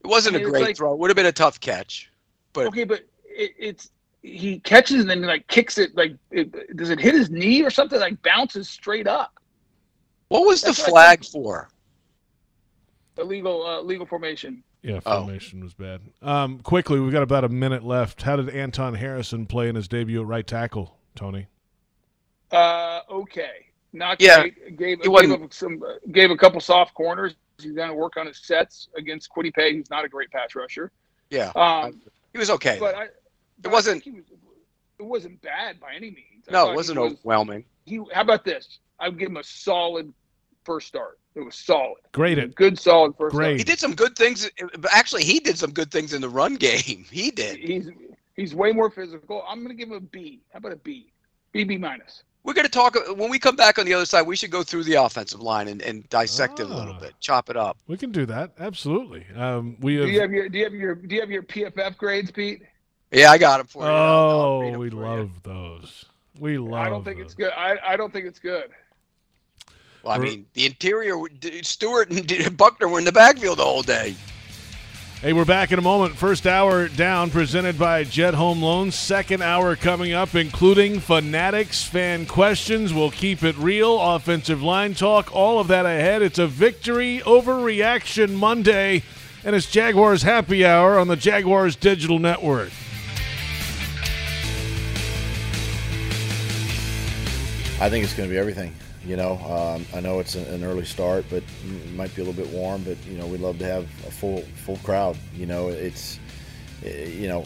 wasn't 0.04 0.36
I 0.36 0.38
a 0.38 0.42
mean, 0.42 0.48
it's 0.48 0.52
great 0.52 0.64
like- 0.68 0.76
throw. 0.76 0.92
It 0.92 0.98
would 0.98 1.10
have 1.10 1.16
been 1.16 1.26
a 1.26 1.32
tough 1.32 1.60
catch. 1.60 2.10
But- 2.52 2.66
okay, 2.66 2.84
but 2.84 3.02
it, 3.24 3.52
it's 3.58 3.90
he 4.22 4.58
catches 4.60 5.00
and 5.00 5.08
then 5.08 5.22
like 5.22 5.46
kicks 5.48 5.78
it 5.78 5.94
like 5.96 6.14
it, 6.30 6.76
does 6.76 6.90
it 6.90 7.00
hit 7.00 7.14
his 7.14 7.30
knee 7.30 7.62
or 7.62 7.70
something? 7.70 7.98
Like 7.98 8.20
bounces 8.22 8.68
straight 8.68 9.06
up. 9.06 9.38
What 10.28 10.46
was 10.46 10.60
the 10.60 10.68
That's 10.68 10.80
what 10.80 10.90
flag 10.90 11.20
think. 11.20 11.32
for? 11.32 11.70
Illegal 13.18 13.64
uh, 13.66 13.80
legal 13.82 14.06
formation. 14.06 14.62
Yeah, 14.82 15.00
Oh. 15.04 15.18
formation 15.24 15.62
was 15.62 15.74
bad. 15.74 16.00
Um, 16.22 16.60
quickly, 16.60 17.00
we've 17.00 17.12
got 17.12 17.22
about 17.22 17.44
a 17.44 17.48
minute 17.50 17.84
left. 17.84 18.22
How 18.22 18.36
did 18.36 18.48
Anton 18.48 18.94
Harrison 18.94 19.44
play 19.46 19.68
in 19.68 19.74
his 19.76 19.88
debut 19.88 20.20
at 20.22 20.26
right 20.26 20.46
tackle, 20.46 20.96
Tony? 21.14 21.48
Uh, 22.50 23.00
okay, 23.10 23.66
not 23.92 24.20
Yeah, 24.20 24.40
great. 24.40 24.76
Gave, 24.76 24.98
he 24.98 25.02
gave 25.04 25.12
wasn't- 25.12 25.42
him 25.42 25.50
some 25.50 25.82
uh, 25.82 25.94
gave 26.12 26.30
a 26.30 26.36
couple 26.36 26.60
soft 26.60 26.94
corners. 26.94 27.34
He's 27.60 27.72
going 27.72 27.88
to 27.88 27.94
work 27.94 28.16
on 28.16 28.26
his 28.26 28.38
sets 28.38 28.88
against 28.96 29.30
Kwity 29.30 29.52
Paye, 29.52 29.74
who's 29.74 29.90
not 29.90 30.04
a 30.04 30.08
great 30.08 30.30
pass 30.30 30.54
rusher. 30.54 30.90
Yeah, 31.28 31.52
Um, 31.54 32.00
he 32.32 32.38
was 32.38 32.48
okay. 32.50 32.78
but 32.80 32.94
I, 32.94 33.08
but 33.60 33.68
I 33.70 33.72
wasn't- 33.72 34.02
think 34.02 34.16
was, 34.16 34.24
it 34.98 35.04
wasn't 35.04 35.40
bad 35.42 35.78
by 35.78 35.92
any 35.94 36.10
means. 36.10 36.44
I 36.48 36.52
no, 36.52 36.70
it 36.72 36.74
wasn't 36.74 36.98
was- 37.00 37.12
overwhelming. 37.14 37.64
he 37.84 37.96
how 38.12 38.22
about 38.22 38.44
this? 38.44 38.78
I 38.98 39.08
would 39.08 39.18
give 39.18 39.28
him 39.28 39.36
a 39.36 39.44
solid 39.44 40.12
first 40.64 40.88
start. 40.88 41.18
It 41.34 41.40
was 41.40 41.54
solid. 41.54 41.98
Great 42.12 42.38
A 42.38 42.48
good 42.48 42.78
solid 42.78 43.14
first 43.16 43.34
Great. 43.36 43.56
He 43.58 43.62
did 43.64 43.78
some 43.78 43.94
good 43.94 44.16
things. 44.16 44.50
Actually, 44.90 45.22
he 45.24 45.38
did 45.38 45.56
some 45.56 45.70
good 45.72 45.90
things 45.92 46.12
in 46.12 46.20
the 46.20 46.28
run 46.28 46.54
game. 46.56 47.04
He 47.10 47.30
did. 47.30 47.58
He's 47.58 47.88
he's 48.36 48.54
way 48.54 48.72
more 48.72 48.90
physical. 48.90 49.44
I'm 49.48 49.62
gonna 49.62 49.74
give 49.74 49.88
him 49.90 49.96
a 49.96 50.00
B. 50.00 50.40
How 50.52 50.58
about 50.58 50.72
a 50.72 50.76
B? 50.76 51.12
B 51.52 51.62
B 51.64 51.76
minus. 51.78 52.24
We're 52.42 52.54
going 52.54 52.64
to 52.66 52.70
talk 52.70 52.96
when 53.16 53.28
we 53.30 53.38
come 53.38 53.54
back 53.56 53.78
on 53.78 53.84
the 53.84 53.92
other 53.94 54.06
side. 54.06 54.22
We 54.22 54.34
should 54.34 54.50
go 54.50 54.62
through 54.62 54.84
the 54.84 54.94
offensive 54.94 55.40
line 55.40 55.68
and, 55.68 55.82
and 55.82 56.08
dissect 56.08 56.58
it 56.58 56.64
a 56.70 56.74
little 56.74 56.94
Ah. 56.96 57.00
bit, 57.00 57.14
chop 57.20 57.50
it 57.50 57.56
up. 57.56 57.76
We 57.86 57.96
can 57.98 58.10
do 58.12 58.24
that. 58.26 58.52
Absolutely. 58.58 59.26
Um, 59.36 59.76
we 59.80 59.96
Do 59.96 60.06
you 60.06 60.20
have 60.20 60.32
your 60.32 60.48
do 60.48 60.58
you 60.58 60.64
have 60.64 60.74
your 60.74 60.94
do 60.94 61.14
you 61.14 61.20
have 61.20 61.30
your 61.30 61.42
PFF 61.42 61.96
grades, 61.98 62.30
Pete? 62.30 62.62
Yeah, 63.12 63.30
I 63.30 63.38
got 63.38 63.60
him 63.60 63.66
for 63.66 63.82
you. 63.84 63.88
I'll- 63.90 64.40
I'll 64.40 64.60
read 64.60 64.70
oh, 64.70 64.74
'em 64.74 64.78
we 64.80 64.90
for 64.90 64.96
you. 64.96 65.02
love 65.02 65.30
those. 65.42 66.04
We 66.38 66.58
love. 66.58 66.72
I 66.80 66.88
don't 66.88 67.04
think 67.04 67.18
those. 67.18 67.26
it's 67.26 67.34
good. 67.34 67.52
I, 67.56 67.76
I 67.86 67.96
don't 67.96 68.12
think 68.12 68.24
it's 68.24 68.38
good. 68.38 68.70
Well, 70.02 70.14
I 70.14 70.18
mean, 70.18 70.46
the 70.54 70.64
interior, 70.64 71.14
Stewart 71.62 72.10
and 72.10 72.56
Buckner 72.56 72.88
were 72.88 72.98
in 72.98 73.04
the 73.04 73.12
backfield 73.12 73.58
the 73.58 73.64
whole 73.64 73.82
day. 73.82 74.14
Hey, 75.22 75.34
we're 75.34 75.44
back 75.44 75.70
in 75.70 75.78
a 75.78 75.82
moment. 75.82 76.16
First 76.16 76.46
hour 76.46 76.88
down, 76.88 77.28
presented 77.28 77.78
by 77.78 78.04
Jet 78.04 78.32
Home 78.32 78.62
Loans. 78.62 78.94
Second 78.94 79.42
hour 79.42 79.76
coming 79.76 80.14
up, 80.14 80.34
including 80.34 80.98
Fanatics 80.98 81.82
fan 81.82 82.24
questions. 82.24 82.94
We'll 82.94 83.10
keep 83.10 83.42
it 83.42 83.54
real. 83.58 84.00
Offensive 84.00 84.62
line 84.62 84.94
talk. 84.94 85.30
All 85.30 85.58
of 85.58 85.68
that 85.68 85.84
ahead. 85.84 86.22
It's 86.22 86.38
a 86.38 86.46
victory 86.46 87.20
overreaction 87.26 88.30
Monday, 88.32 89.02
and 89.44 89.54
it's 89.54 89.70
Jaguars 89.70 90.22
Happy 90.22 90.64
Hour 90.64 90.98
on 90.98 91.08
the 91.08 91.16
Jaguars 91.16 91.76
Digital 91.76 92.18
Network. 92.18 92.70
I 97.78 97.90
think 97.90 98.04
it's 98.04 98.14
going 98.14 98.26
to 98.26 98.32
be 98.32 98.38
everything. 98.38 98.74
You 99.10 99.16
know, 99.16 99.38
um, 99.38 99.84
I 99.92 99.98
know 99.98 100.20
it's 100.20 100.36
an, 100.36 100.62
early 100.62 100.84
start, 100.84 101.24
but 101.30 101.42
it 101.42 101.92
might 101.96 102.14
be 102.14 102.22
a 102.22 102.24
little 102.24 102.44
bit 102.44 102.52
warm. 102.54 102.84
But 102.84 102.96
you 103.06 103.18
know, 103.18 103.26
we'd 103.26 103.40
love 103.40 103.58
to 103.58 103.64
have 103.64 103.82
a 104.06 104.10
full 104.12 104.42
full 104.64 104.76
crowd. 104.84 105.18
You 105.34 105.46
know, 105.46 105.68
it's 105.68 106.20
eh, 106.84 107.08
you 107.08 107.26
know, 107.26 107.44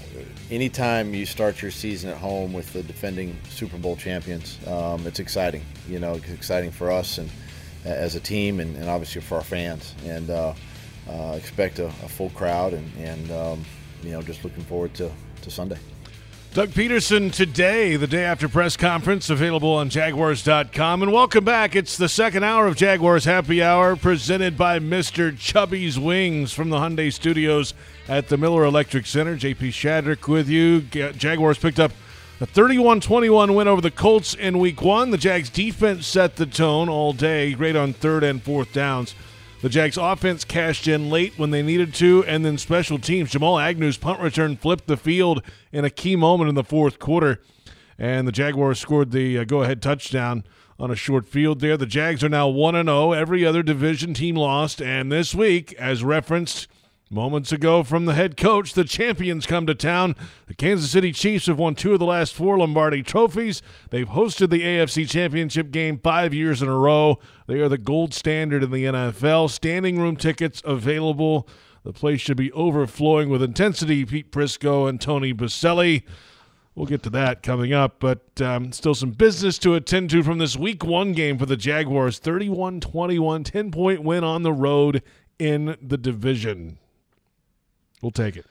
anytime 0.51 1.15
you 1.15 1.25
start 1.25 1.63
your 1.63 1.71
season 1.71 2.11
at 2.11 2.19
home 2.19 2.53
with 2.53 2.71
the 2.75 2.83
defending 2.83 3.39
Super 3.49 3.79
Bowl 3.79 3.97
champions, 3.97 4.59
um, 4.67 5.07
it's 5.07 5.21
exciting. 5.21 5.65
You 5.89 6.01
know, 6.01 6.17
it's 6.17 6.29
exciting 6.33 6.71
for 6.71 6.91
us 6.91 7.17
and 7.17 7.31
as 7.87 8.15
a 8.15 8.21
team, 8.21 8.61
and, 8.61 8.77
and 8.77 8.91
obviously 8.91 9.23
for 9.23 9.37
our 9.37 9.43
fans. 9.43 9.95
And 10.05 10.29
uh, 10.29 10.53
uh, 11.09 11.35
expect 11.35 11.79
a, 11.79 11.87
a 11.87 12.09
full 12.11 12.29
crowd, 12.29 12.75
and 12.75 12.93
and 12.99 13.31
um, 13.31 13.65
you 14.03 14.11
know, 14.11 14.21
just 14.21 14.45
looking 14.45 14.65
forward 14.65 14.93
to 14.97 15.11
to 15.41 15.51
Sunday. 15.51 15.79
Doug 16.55 16.69
Pederson 16.69 17.33
today, 17.33 17.97
the 17.97 18.07
day 18.07 18.23
after 18.23 18.49
press 18.49 18.77
conference, 18.77 19.29
available 19.29 19.73
on 19.73 19.91
Jaguars.com. 19.91 21.03
And 21.03 21.13
welcome 21.13 21.45
back. 21.45 21.75
It's 21.75 21.97
the 21.97 22.09
second 22.09 22.45
hour 22.45 22.69
of 22.69 22.77
Jaguars 22.77 23.25
Happy 23.25 23.61
Hour, 23.61 23.97
presented 23.97 24.57
by 24.57 24.79
Mr. 24.79 25.37
Chubby's 25.37 25.99
Wings 25.99 26.53
from 26.53 26.71
the 26.71 26.77
Hyundai 26.77 27.13
Studios 27.13 27.75
at 28.07 28.29
the 28.29 28.37
Miller 28.37 28.63
Electric 28.63 29.05
Center. 29.05 29.37
JP 29.37 29.71
Shadrick 29.71 30.29
with 30.29 30.49
you. 30.49 30.83
Jaguars 30.83 31.59
picked 31.59 31.81
up 31.81 31.91
a 32.41 32.47
31 32.47 33.01
21 33.01 33.57
win 33.57 33.67
over 33.67 33.81
the 33.81 33.91
Colts 33.91 34.35
in 34.35 34.61
week 34.61 34.81
one. 34.81 35.11
The 35.11 35.19
Jags 35.19 35.51
defense 35.51 36.07
set 36.07 36.37
the 36.37 36.47
tone 36.47 36.89
all 36.89 37.13
day, 37.13 37.55
great 37.55 37.75
on 37.75 37.93
third 37.93 38.23
and 38.23 38.41
fourth 38.41 38.73
downs. 38.73 39.17
The 39.65 39.71
Jags 39.71 39.97
offense 39.97 40.45
cashed 40.45 40.87
in 40.87 41.09
late 41.09 41.39
when 41.39 41.51
they 41.51 41.63
needed 41.63 41.95
to, 41.95 42.23
and 42.27 42.45
then 42.45 42.59
special 42.59 42.99
teams. 42.99 43.31
Jamal 43.31 43.59
Agnew's 43.59 43.97
punt 43.97 44.21
return 44.21 44.57
flipped 44.57 44.87
the 44.87 44.99
field 44.99 45.43
in 45.73 45.87
a 45.87 45.91
key 45.91 46.17
moment 46.17 46.51
in 46.51 46.55
the 46.55 46.63
fourth 46.63 46.99
quarter, 46.99 47.41
and 47.99 48.29
the 48.29 48.33
Jaguars 48.33 48.79
scored 48.79 49.11
the 49.11 49.39
uh, 49.39 49.45
go 49.45 49.63
ahead 49.63 49.81
touchdown 49.81 50.45
on 50.79 50.91
a 50.91 50.95
short 50.95 51.27
field 51.27 51.61
there. 51.61 51.79
The 51.79 51.87
Jags 51.87 52.23
are 52.23 52.29
now 52.29 52.47
1 52.47 52.75
0. 52.75 53.13
Every 53.13 53.43
other 53.43 53.63
division 53.63 54.13
team 54.13 54.37
lost, 54.37 54.83
and 54.83 55.11
this 55.11 55.35
week, 55.35 55.73
as 55.79 56.05
referenced 56.05 56.69
moments 57.11 57.53
ago 57.53 57.83
from 57.83 58.07
the 58.07 58.15
head 58.15 58.37
coach, 58.37 58.75
the 58.75 58.85
champions 58.85 59.47
come 59.47 59.67
to 59.67 59.75
town. 59.75 60.17
The 60.47 60.55
Kansas 60.55 60.91
City 60.91 61.13
Chiefs 61.13 61.47
have 61.47 61.59
won 61.59 61.75
two 61.75 61.93
of 61.93 61.99
the 61.99 62.07
last 62.07 62.35
four 62.35 62.59
Lombardi 62.59 63.03
trophies. 63.03 63.63
They've 63.91 64.09
hosted 64.09 64.51
the 64.51 64.63
AFC 64.63 65.09
Championship 65.09 65.71
game 65.71 65.99
five 65.99 66.35
years 66.35 66.63
in 66.63 66.69
a 66.69 66.79
row. 66.79 67.19
They 67.47 67.61
are 67.61 67.69
the 67.69 67.79
gold 67.79 68.15
standard 68.15 68.63
in 68.63 68.71
the 68.71 68.85
NFL. 68.85 69.51
Standing 69.51 69.99
room 69.99 70.17
tickets 70.17 70.63
available. 70.65 71.49
The 71.85 71.93
place 71.93 72.21
should 72.21 72.39
be 72.39 72.51
overflowing 72.53 73.29
with 73.29 73.43
intensity. 73.43 74.05
Pete 74.05 74.33
Prisco 74.33 74.89
and 74.89 75.01
Tony 75.01 75.35
Boselli. 75.35 76.03
We'll 76.75 76.87
get 76.87 77.05
to 77.05 77.11
that 77.11 77.45
coming 77.45 77.73
up, 77.73 78.01
but 78.01 78.41
um, 78.41 78.73
still 78.73 78.97
some 78.97 79.13
business 79.13 79.59
to 79.59 79.75
attend 79.75 80.11
to 80.11 80.25
from 80.25 80.39
this 80.39 80.57
week 80.57 80.85
one 80.85 81.13
game 81.13 81.39
for 81.39 81.47
the 81.47 81.57
Jaguars 81.57 82.19
31 82.19 82.81
21, 82.81 83.45
10 83.45 83.71
point 83.71 84.03
win 84.03 84.25
on 84.25 84.43
the 84.43 84.53
road 84.53 85.01
in 85.39 85.77
the 85.81 85.97
division. 85.97 86.79
We'll 88.03 88.11
take 88.11 88.37
it. 88.37 88.47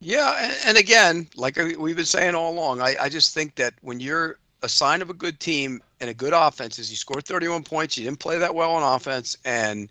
Yeah, 0.00 0.36
and, 0.38 0.56
and 0.66 0.76
again, 0.76 1.28
like 1.34 1.56
we've 1.56 1.96
been 1.96 2.04
saying 2.04 2.34
all 2.34 2.52
along, 2.52 2.82
I, 2.82 2.94
I 3.00 3.08
just 3.08 3.32
think 3.32 3.54
that 3.54 3.74
when 3.80 4.00
you're 4.00 4.38
a 4.62 4.68
sign 4.68 5.02
of 5.02 5.10
a 5.10 5.14
good 5.14 5.40
team 5.40 5.82
and 6.00 6.10
a 6.10 6.14
good 6.14 6.32
offense 6.32 6.78
is 6.78 6.90
you 6.90 6.96
scored 6.96 7.24
31 7.24 7.62
points, 7.64 7.96
you 7.96 8.04
didn't 8.04 8.18
play 8.18 8.38
that 8.38 8.54
well 8.54 8.72
on 8.72 8.96
offense, 8.96 9.36
and 9.44 9.88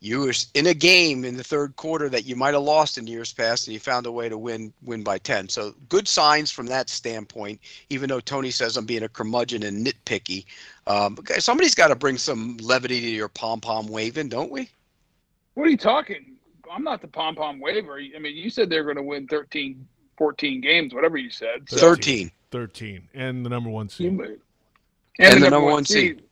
you 0.00 0.20
were 0.20 0.34
in 0.52 0.66
a 0.66 0.74
game 0.74 1.24
in 1.24 1.36
the 1.36 1.42
third 1.42 1.76
quarter 1.76 2.10
that 2.10 2.26
you 2.26 2.36
might 2.36 2.52
have 2.52 2.62
lost 2.62 2.98
in 2.98 3.06
years 3.06 3.32
past, 3.32 3.66
and 3.66 3.72
you 3.72 3.80
found 3.80 4.04
a 4.04 4.12
way 4.12 4.28
to 4.28 4.36
win 4.36 4.72
win 4.82 5.02
by 5.02 5.18
10. 5.18 5.48
So 5.48 5.74
good 5.88 6.06
signs 6.06 6.50
from 6.50 6.66
that 6.66 6.90
standpoint. 6.90 7.60
Even 7.88 8.10
though 8.10 8.20
Tony 8.20 8.50
says 8.50 8.76
I'm 8.76 8.84
being 8.84 9.02
a 9.02 9.08
curmudgeon 9.08 9.62
and 9.62 9.86
nitpicky, 9.86 10.44
um, 10.86 11.16
okay, 11.18 11.40
somebody's 11.40 11.74
got 11.74 11.88
to 11.88 11.94
bring 11.94 12.18
some 12.18 12.58
levity 12.58 13.00
to 13.00 13.08
your 13.08 13.28
pom 13.28 13.60
pom 13.60 13.88
waving, 13.88 14.28
don't 14.28 14.50
we? 14.50 14.68
What 15.54 15.66
are 15.66 15.70
you 15.70 15.78
talking? 15.78 16.33
I'm 16.72 16.84
not 16.84 17.00
the 17.00 17.08
pom 17.08 17.34
pom 17.34 17.60
waiver. 17.60 17.98
I 17.98 18.18
mean, 18.18 18.36
you 18.36 18.50
said 18.50 18.70
they're 18.70 18.84
going 18.84 18.96
to 18.96 19.02
win 19.02 19.26
13, 19.28 19.86
14 20.18 20.60
games, 20.60 20.94
whatever 20.94 21.16
you 21.16 21.30
said. 21.30 21.68
So, 21.68 21.76
13. 21.78 22.30
13 22.50 23.08
and 23.14 23.44
the 23.44 23.50
number 23.50 23.68
one 23.68 23.88
seed. 23.88 24.12
You- 24.12 24.40
And 25.18 25.42
the 25.42 25.50
number 25.50 25.70
one 25.70 25.84
seed. 25.84 26.22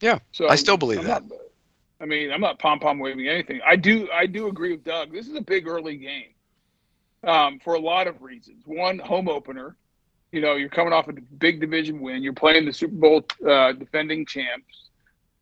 Yeah, 0.00 0.18
So 0.32 0.48
I 0.48 0.54
still 0.56 0.76
believe 0.76 0.98
I'm 1.00 1.04
that. 1.06 1.28
not- 1.28 1.38
I 2.00 2.06
mean, 2.06 2.30
I'm 2.32 2.40
not 2.40 2.58
pom 2.60 2.78
pom 2.80 2.98
waving 3.00 3.26
anything. 3.28 3.60
I 3.66 3.74
do. 3.76 4.08
I 4.12 4.26
do 4.26 4.46
agree 4.48 4.70
with 4.72 4.84
Doug. 4.84 5.12
This 5.12 5.26
is 5.28 5.34
a 5.34 5.40
big 5.40 5.66
early 5.66 5.96
game, 5.96 6.30
um, 7.24 7.58
for 7.58 7.74
a 7.74 7.78
lot 7.80 8.06
of 8.06 8.22
reasons. 8.22 8.62
One, 8.66 8.98
home 9.00 9.28
opener. 9.28 9.76
You 10.30 10.40
know, 10.40 10.54
you're 10.56 10.68
coming 10.68 10.92
off 10.92 11.08
a 11.08 11.12
big 11.12 11.60
division 11.60 12.00
win. 12.00 12.22
You're 12.22 12.34
playing 12.34 12.66
the 12.66 12.72
Super 12.72 12.94
Bowl 12.94 13.24
uh, 13.48 13.72
defending 13.72 14.26
champs, 14.26 14.90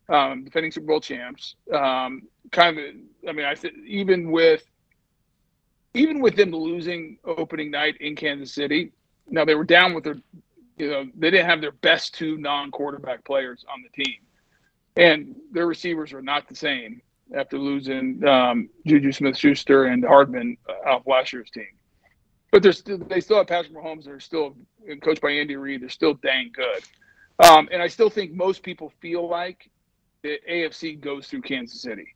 um, 0.09 0.45
defending 0.45 0.71
Super 0.73 0.87
Bowl 0.87 1.01
champs. 1.01 1.57
Um, 1.73 2.23
kind 2.53 2.78
of. 2.78 2.84
I 3.28 3.32
mean, 3.32 3.47
I 3.47 3.55
th- 3.55 3.74
even 3.86 4.30
with 4.30 4.64
even 5.97 6.20
with 6.20 6.36
them 6.36 6.51
losing 6.51 7.18
opening 7.24 7.70
night 7.70 7.97
in 8.01 8.14
Kansas 8.14 8.53
City. 8.53 8.92
Now 9.28 9.44
they 9.44 9.55
were 9.55 9.64
down 9.64 9.94
with 9.94 10.05
their, 10.05 10.16
you 10.76 10.90
know, 10.90 11.07
they 11.16 11.30
didn't 11.30 11.47
have 11.47 11.61
their 11.61 11.72
best 11.72 12.14
two 12.14 12.36
non-quarterback 12.36 13.24
players 13.24 13.64
on 13.72 13.82
the 13.82 14.05
team. 14.05 14.18
and 14.97 15.34
their 15.53 15.66
receivers 15.66 16.12
are 16.12 16.22
not 16.22 16.49
the 16.49 16.55
same 16.55 17.03
after 17.34 17.59
losing 17.59 18.26
um, 18.26 18.68
Juju 18.86 19.12
Smith-Schuster 19.12 19.86
and 19.86 20.05
Hardman 20.05 20.57
uh, 20.68 20.90
off 20.90 21.07
last 21.07 21.32
year's 21.32 21.51
team. 21.51 21.68
But 22.51 22.62
they're 22.62 22.72
still, 22.72 22.99
they 22.99 23.20
still 23.20 23.38
have 23.38 23.47
Patrick 23.47 23.74
Mahomes. 23.74 24.05
They're 24.05 24.20
still 24.20 24.57
coached 25.03 25.20
by 25.20 25.30
Andy 25.30 25.57
Reid. 25.57 25.82
They're 25.82 25.88
still 25.88 26.14
dang 26.14 26.51
good. 26.55 26.84
Um, 27.47 27.68
and 27.72 27.82
I 27.82 27.88
still 27.88 28.09
think 28.09 28.32
most 28.32 28.62
people 28.62 28.92
feel 29.01 29.28
like 29.28 29.68
the 30.22 30.38
AFC 30.51 30.99
goes 30.99 31.26
through 31.26 31.42
Kansas 31.42 31.82
City 31.82 32.16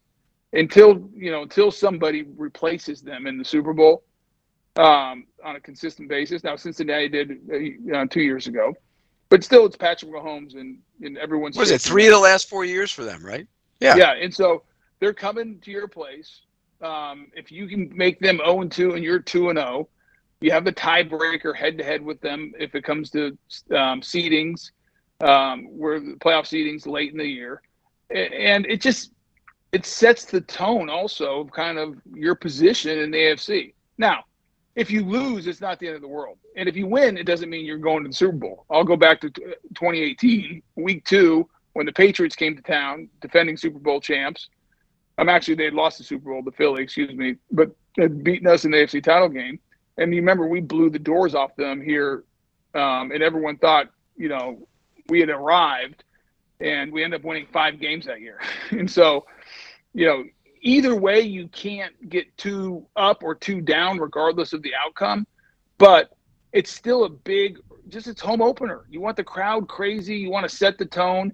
until 0.52 1.08
you 1.14 1.30
know 1.30 1.42
until 1.42 1.70
somebody 1.70 2.22
replaces 2.36 3.02
them 3.02 3.26
in 3.26 3.38
the 3.38 3.44
Super 3.44 3.72
Bowl 3.72 4.02
um, 4.76 5.26
on 5.44 5.56
a 5.56 5.60
consistent 5.60 6.08
basis. 6.08 6.44
Now 6.44 6.56
Cincinnati 6.56 7.08
did 7.08 7.86
uh, 7.94 8.06
two 8.06 8.22
years 8.22 8.46
ago, 8.46 8.74
but 9.28 9.44
still 9.44 9.66
it's 9.66 9.76
Patrick 9.76 10.12
Mahomes 10.12 10.54
and 10.54 10.78
and 11.02 11.18
everyone's. 11.18 11.56
Was 11.56 11.70
it 11.70 11.80
three 11.80 12.06
of 12.06 12.12
the 12.12 12.18
last 12.18 12.48
four 12.48 12.64
years 12.64 12.90
for 12.90 13.04
them? 13.04 13.24
Right. 13.24 13.46
Yeah. 13.80 13.96
Yeah, 13.96 14.12
and 14.12 14.32
so 14.32 14.62
they're 15.00 15.14
coming 15.14 15.58
to 15.60 15.70
your 15.70 15.88
place. 15.88 16.42
Um, 16.82 17.28
if 17.34 17.50
you 17.50 17.66
can 17.66 17.90
make 17.94 18.20
them 18.20 18.38
0 18.38 18.62
and 18.62 18.72
2 18.72 18.92
and 18.92 19.04
you're 19.04 19.18
2 19.18 19.50
and 19.50 19.58
0, 19.58 19.88
you 20.40 20.50
have 20.50 20.64
the 20.64 20.72
tiebreaker 20.72 21.54
head 21.54 21.76
to 21.78 21.84
head 21.84 22.02
with 22.02 22.20
them 22.20 22.52
if 22.58 22.74
it 22.74 22.84
comes 22.84 23.10
to 23.10 23.36
um, 23.70 24.00
seedings, 24.00 24.70
um, 25.20 25.64
where 25.66 26.00
the 26.00 26.14
playoff 26.14 26.44
seedings 26.44 26.86
late 26.86 27.12
in 27.12 27.18
the 27.18 27.26
year, 27.26 27.60
and 28.10 28.64
it 28.66 28.80
just 28.80 29.12
it 29.72 29.86
sets 29.86 30.24
the 30.24 30.40
tone 30.40 30.88
also 30.88 31.40
of 31.40 31.52
kind 31.52 31.78
of 31.78 31.96
your 32.12 32.34
position 32.34 32.98
in 32.98 33.10
the 33.10 33.18
AFC. 33.18 33.74
Now, 33.98 34.24
if 34.74 34.90
you 34.90 35.04
lose, 35.04 35.46
it's 35.46 35.60
not 35.60 35.78
the 35.78 35.86
end 35.86 35.96
of 35.96 36.02
the 36.02 36.08
world, 36.08 36.38
and 36.56 36.68
if 36.68 36.76
you 36.76 36.86
win, 36.86 37.16
it 37.16 37.24
doesn't 37.24 37.50
mean 37.50 37.64
you're 37.64 37.78
going 37.78 38.02
to 38.02 38.08
the 38.08 38.14
Super 38.14 38.36
Bowl. 38.36 38.64
I'll 38.70 38.84
go 38.84 38.96
back 38.96 39.20
to 39.20 39.30
2018, 39.30 40.62
week 40.76 41.04
two, 41.04 41.48
when 41.72 41.86
the 41.86 41.92
Patriots 41.92 42.36
came 42.36 42.56
to 42.56 42.62
town, 42.62 43.08
defending 43.20 43.56
Super 43.56 43.78
Bowl 43.78 44.00
champs. 44.00 44.48
I'm 45.18 45.28
actually 45.28 45.54
they 45.54 45.64
had 45.64 45.74
lost 45.74 45.98
the 45.98 46.04
Super 46.04 46.30
Bowl 46.30 46.42
to 46.42 46.50
Philly, 46.52 46.82
excuse 46.82 47.14
me, 47.14 47.36
but 47.50 47.70
had 47.98 48.24
beaten 48.24 48.46
us 48.46 48.64
in 48.64 48.70
the 48.70 48.78
AFC 48.78 49.02
title 49.02 49.28
game 49.28 49.58
and 50.00 50.14
you 50.14 50.20
remember 50.20 50.46
we 50.46 50.60
blew 50.60 50.90
the 50.90 50.98
doors 50.98 51.34
off 51.34 51.54
them 51.56 51.80
here, 51.80 52.24
um, 52.74 53.12
and 53.12 53.22
everyone 53.22 53.56
thought 53.58 53.88
you 54.16 54.28
know 54.28 54.66
we 55.08 55.20
had 55.20 55.28
arrived, 55.28 56.02
and 56.58 56.90
we 56.90 57.04
ended 57.04 57.20
up 57.20 57.24
winning 57.24 57.46
five 57.52 57.78
games 57.78 58.06
that 58.06 58.20
year. 58.20 58.40
and 58.70 58.90
so, 58.90 59.26
you 59.94 60.06
know, 60.06 60.24
either 60.62 60.94
way, 60.94 61.20
you 61.20 61.48
can't 61.48 62.08
get 62.08 62.36
too 62.36 62.86
up 62.96 63.22
or 63.22 63.34
too 63.34 63.60
down, 63.60 63.98
regardless 63.98 64.52
of 64.52 64.62
the 64.62 64.72
outcome. 64.74 65.26
But 65.78 66.10
it's 66.52 66.70
still 66.70 67.04
a 67.04 67.08
big, 67.08 67.58
just 67.88 68.06
its 68.06 68.20
home 68.20 68.42
opener. 68.42 68.84
You 68.88 69.00
want 69.00 69.16
the 69.16 69.24
crowd 69.24 69.68
crazy. 69.68 70.16
You 70.16 70.30
want 70.30 70.48
to 70.48 70.54
set 70.54 70.78
the 70.78 70.86
tone, 70.86 71.32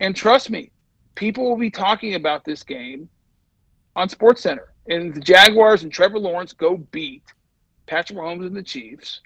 and 0.00 0.14
trust 0.14 0.50
me, 0.50 0.70
people 1.14 1.48
will 1.48 1.56
be 1.56 1.70
talking 1.70 2.14
about 2.14 2.44
this 2.44 2.62
game 2.62 3.08
on 3.96 4.08
Sports 4.08 4.42
Center. 4.42 4.72
And 4.88 5.14
the 5.14 5.20
Jaguars 5.20 5.82
and 5.82 5.92
Trevor 5.92 6.18
Lawrence 6.18 6.52
go 6.52 6.76
beat 6.76 7.22
Patrick 7.86 8.18
Mahomes 8.18 8.46
and 8.46 8.56
the 8.56 8.62
Chiefs, 8.62 9.20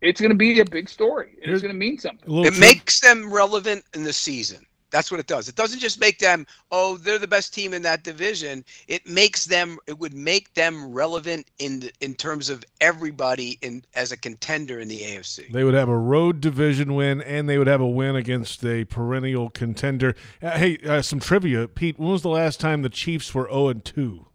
it's 0.00 0.20
going 0.20 0.30
to 0.30 0.36
be 0.36 0.60
a 0.60 0.64
big 0.64 0.88
story. 0.88 1.36
it's 1.38 1.62
going 1.62 1.72
to 1.72 1.78
mean 1.78 1.98
something. 1.98 2.44
It 2.44 2.58
makes 2.58 3.00
them 3.00 3.32
relevant 3.32 3.84
in 3.94 4.02
the 4.02 4.12
season. 4.12 4.64
That's 4.96 5.10
what 5.10 5.20
it 5.20 5.26
does. 5.26 5.46
It 5.46 5.56
doesn't 5.56 5.80
just 5.80 6.00
make 6.00 6.18
them, 6.18 6.46
oh, 6.72 6.96
they're 6.96 7.18
the 7.18 7.26
best 7.26 7.52
team 7.52 7.74
in 7.74 7.82
that 7.82 8.02
division. 8.02 8.64
It 8.88 9.06
makes 9.06 9.44
them. 9.44 9.76
It 9.86 9.98
would 9.98 10.14
make 10.14 10.54
them 10.54 10.90
relevant 10.90 11.48
in 11.58 11.90
in 12.00 12.14
terms 12.14 12.48
of 12.48 12.64
everybody 12.80 13.58
in 13.60 13.84
as 13.94 14.10
a 14.10 14.16
contender 14.16 14.80
in 14.80 14.88
the 14.88 15.00
AFC. 15.00 15.52
They 15.52 15.64
would 15.64 15.74
have 15.74 15.90
a 15.90 15.98
road 15.98 16.40
division 16.40 16.94
win, 16.94 17.20
and 17.20 17.46
they 17.46 17.58
would 17.58 17.66
have 17.66 17.82
a 17.82 17.86
win 17.86 18.16
against 18.16 18.64
a 18.64 18.86
perennial 18.86 19.50
contender. 19.50 20.14
Uh, 20.42 20.52
hey, 20.52 20.78
uh, 20.78 21.02
some 21.02 21.20
trivia, 21.20 21.68
Pete. 21.68 21.98
When 21.98 22.08
was 22.08 22.22
the 22.22 22.30
last 22.30 22.58
time 22.58 22.80
the 22.80 22.88
Chiefs 22.88 23.34
were 23.34 23.44
zero 23.44 23.54
oh 23.54 23.68
and 23.68 23.84
two? 23.84 24.28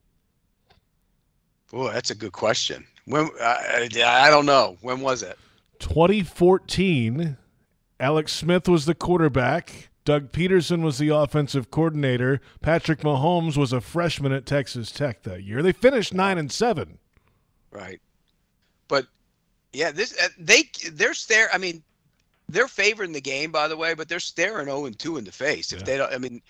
Oh, 1.73 1.91
that's 1.91 2.11
a 2.11 2.15
good 2.15 2.33
question. 2.33 2.85
When 3.05 3.31
uh, 3.41 3.57
I 3.73 4.29
don't 4.29 4.45
know. 4.45 4.77
When 4.81 5.01
was 5.01 5.23
it? 5.23 5.39
2014. 5.79 7.37
Alex 7.99 8.31
Smith 8.31 8.67
was 8.67 8.85
the 8.85 8.93
quarterback. 8.93 9.89
Doug 10.03 10.31
Pederson 10.31 10.81
was 10.81 10.97
the 10.97 11.09
offensive 11.09 11.69
coordinator. 11.69 12.41
Patrick 12.61 13.01
Mahomes 13.01 13.55
was 13.55 13.71
a 13.71 13.81
freshman 13.81 14.31
at 14.31 14.45
Texas 14.45 14.91
Tech 14.91 15.23
that 15.23 15.43
year. 15.43 15.61
They 15.61 15.73
finished 15.73 16.13
nine 16.13 16.37
and 16.37 16.51
seven. 16.51 16.97
Right, 17.71 18.01
but 18.87 19.07
yeah, 19.73 19.91
this 19.91 20.17
uh, 20.21 20.29
they 20.37 20.63
they're 20.91 21.13
stare. 21.13 21.49
I 21.53 21.57
mean, 21.57 21.83
they're 22.49 22.67
favoring 22.67 23.11
the 23.11 23.21
game, 23.21 23.51
by 23.51 23.67
the 23.67 23.77
way, 23.77 23.93
but 23.93 24.09
they're 24.09 24.19
staring 24.19 24.65
zero 24.65 24.81
oh 24.81 24.85
and 24.85 24.97
two 24.97 25.17
in 25.17 25.23
the 25.23 25.31
face. 25.31 25.71
If 25.71 25.79
yeah. 25.79 25.85
they 25.85 25.97
don't, 25.97 26.13
I 26.13 26.17
mean, 26.17 26.41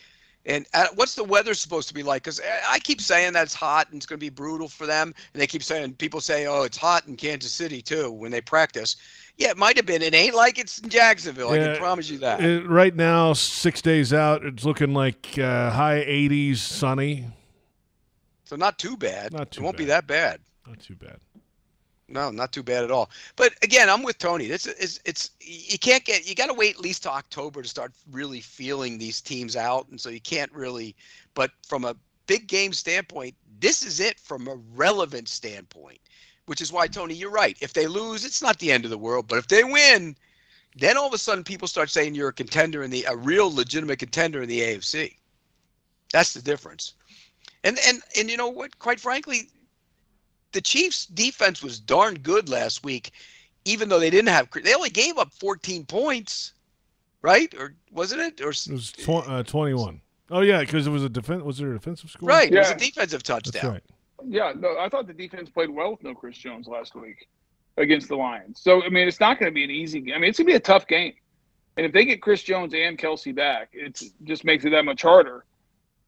and 0.46 0.66
uh, 0.74 0.88
what's 0.96 1.16
the 1.16 1.24
weather 1.24 1.54
supposed 1.54 1.88
to 1.90 1.94
be 1.94 2.04
like? 2.04 2.24
Because 2.24 2.42
I 2.68 2.80
keep 2.80 3.00
saying 3.00 3.34
that 3.34 3.44
it's 3.44 3.54
hot 3.54 3.88
and 3.92 3.98
it's 3.98 4.06
going 4.06 4.20
to 4.20 4.26
be 4.26 4.30
brutal 4.30 4.68
for 4.68 4.88
them. 4.88 5.14
And 5.34 5.42
they 5.42 5.46
keep 5.46 5.64
saying, 5.64 5.94
people 5.94 6.20
say, 6.20 6.48
oh, 6.48 6.64
it's 6.64 6.78
hot 6.78 7.06
in 7.08 7.16
Kansas 7.16 7.52
City 7.52 7.82
too 7.82 8.12
when 8.12 8.32
they 8.32 8.42
practice. 8.42 8.96
Yeah, 9.42 9.50
it 9.50 9.58
might 9.58 9.76
have 9.76 9.88
been. 9.88 10.04
It 10.04 10.14
ain't 10.14 10.36
like 10.36 10.60
it's 10.60 10.78
in 10.78 10.90
Jacksonville. 10.90 11.56
Yeah, 11.56 11.64
I 11.64 11.66
can 11.74 11.78
promise 11.78 12.12
you 12.12 12.20
that. 12.20 12.44
It, 12.44 12.70
right 12.70 12.96
now, 12.96 13.34
six 13.34 13.82
days 13.82 14.14
out, 14.14 14.46
it's 14.46 14.64
looking 14.64 14.94
like 14.94 15.36
uh, 15.40 15.72
high 15.72 16.06
80s, 16.08 16.58
sunny. 16.58 17.26
So 18.46 18.56
not 18.56 18.78
too 18.78 18.96
bad. 18.96 19.34
Not 19.34 19.50
too 19.50 19.62
It 19.62 19.64
won't 19.64 19.78
bad. 19.78 19.80
be 19.80 19.86
that 19.86 20.06
bad. 20.06 20.42
Not 20.68 20.80
too 20.80 20.94
bad. 20.94 21.18
No, 22.08 22.30
not 22.30 22.52
too 22.52 22.62
bad 22.62 22.84
at 22.84 22.92
all. 22.92 23.10
But 23.36 23.54
again, 23.64 23.90
I'm 23.90 24.04
with 24.04 24.20
Tony. 24.20 24.46
This 24.46 24.68
is 24.68 25.00
it's 25.06 25.32
you 25.40 25.80
can't 25.80 26.06
get 26.06 26.30
you 26.30 26.36
got 26.36 26.48
to 26.48 26.54
wait 26.54 26.76
at 26.76 26.82
least 26.82 27.02
to 27.04 27.10
October 27.10 27.64
to 27.64 27.68
start 27.68 27.94
really 28.12 28.42
feeling 28.42 29.00
these 29.00 29.22
teams 29.22 29.56
out, 29.56 29.88
and 29.90 30.00
so 30.00 30.10
you 30.10 30.22
can't 30.22 30.52
really. 30.52 30.96
But 31.34 31.50
from 31.68 31.84
a 31.84 31.96
big 32.28 32.46
game 32.48 32.74
standpoint, 32.74 33.34
this 33.60 33.82
is 33.82 34.00
it 34.00 34.20
from 34.20 34.48
a 34.48 34.56
relevant 34.76 35.30
standpoint, 35.30 36.00
which 36.52 36.60
is 36.60 36.74
why 36.74 36.86
Tony, 36.86 37.14
you're 37.14 37.32
right. 37.32 37.58
If 37.62 37.72
they 37.72 37.88
lose, 37.88 38.26
it's 38.26 38.42
not 38.42 38.60
the 38.60 38.74
end 38.74 38.84
of 38.84 38.92
the 38.92 38.98
world. 38.98 39.26
But 39.30 39.38
if 39.38 39.48
they 39.48 39.64
win, 39.64 40.18
then 40.76 40.98
all 40.98 41.08
of 41.08 41.14
a 41.14 41.18
sudden 41.18 41.46
people 41.46 41.66
start 41.66 41.90
saying 41.90 42.14
you're 42.14 42.28
a 42.28 42.34
contender 42.34 42.84
in 42.84 42.92
the 42.92 43.06
a 43.06 43.16
real 43.16 43.50
legitimate 43.56 44.00
contender 44.00 44.42
in 44.42 44.50
the 44.50 44.60
AFC. 44.60 45.16
That's 46.12 46.34
the 46.34 46.42
difference. 46.42 46.96
And 47.64 47.80
and 47.88 48.02
and 48.20 48.30
you 48.30 48.36
know 48.36 48.50
what? 48.50 48.78
Quite 48.80 49.00
frankly, 49.00 49.48
the 50.52 50.60
Chiefs' 50.60 51.06
defense 51.06 51.64
was 51.64 51.80
darn 51.80 52.16
good 52.16 52.50
last 52.50 52.84
week, 52.84 53.12
even 53.64 53.88
though 53.88 54.02
they 54.02 54.10
didn't 54.10 54.28
have. 54.28 54.50
They 54.52 54.74
only 54.74 54.90
gave 54.90 55.18
up 55.18 55.32
14 55.32 55.86
points, 55.86 56.52
right? 57.22 57.54
Or 57.58 57.76
wasn't 57.94 58.24
it? 58.24 58.42
Or 58.42 58.50
it 58.50 58.68
was 58.70 58.92
tw- 58.92 59.26
uh, 59.26 59.44
21. 59.44 60.02
Oh 60.30 60.42
yeah, 60.42 60.60
because 60.60 60.86
it 60.86 60.90
was 60.90 61.06
a 61.06 61.10
defense. 61.10 61.44
Was 61.44 61.60
there 61.60 61.72
a 61.72 61.76
defensive 61.76 62.10
score? 62.10 62.28
Right, 62.28 62.52
yeah. 62.52 62.58
it 62.58 62.60
was 62.60 62.72
a 62.72 62.76
defensive 62.76 63.24
touchdown. 63.24 63.54
That's 63.54 63.66
right. 63.66 63.84
Yeah, 64.28 64.54
no, 64.56 64.78
I 64.80 64.90
thought 64.90 65.08
the 65.08 65.14
defense 65.14 65.50
played 65.50 65.70
well 65.70 65.92
with 65.92 66.04
no 66.04 66.14
Chris 66.14 66.38
Jones 66.38 66.68
last 66.68 66.96
week 66.96 67.28
against 67.78 68.08
the 68.08 68.16
Lions. 68.16 68.60
So 68.62 68.84
I 68.84 68.90
mean, 68.90 69.08
it's 69.08 69.20
not 69.20 69.40
going 69.40 69.52
to 69.52 69.54
be 69.54 69.64
an 69.64 69.72
easy. 69.72 70.02
game. 70.02 70.16
I 70.16 70.18
mean, 70.18 70.30
it's 70.30 70.38
going 70.38 70.48
to 70.48 70.52
be 70.54 70.58
a 70.58 70.60
tough 70.60 70.88
game. 70.88 71.14
And 71.78 71.86
if 71.86 71.94
they 71.94 72.06
get 72.06 72.22
Chris 72.22 72.44
Jones 72.44 72.74
and 72.74 72.98
Kelce 72.98 73.34
back, 73.34 73.70
it 73.74 74.02
just 74.24 74.44
makes 74.44 74.66
it 74.66 74.72
that 74.72 74.84
much 74.84 75.02
harder. 75.02 75.46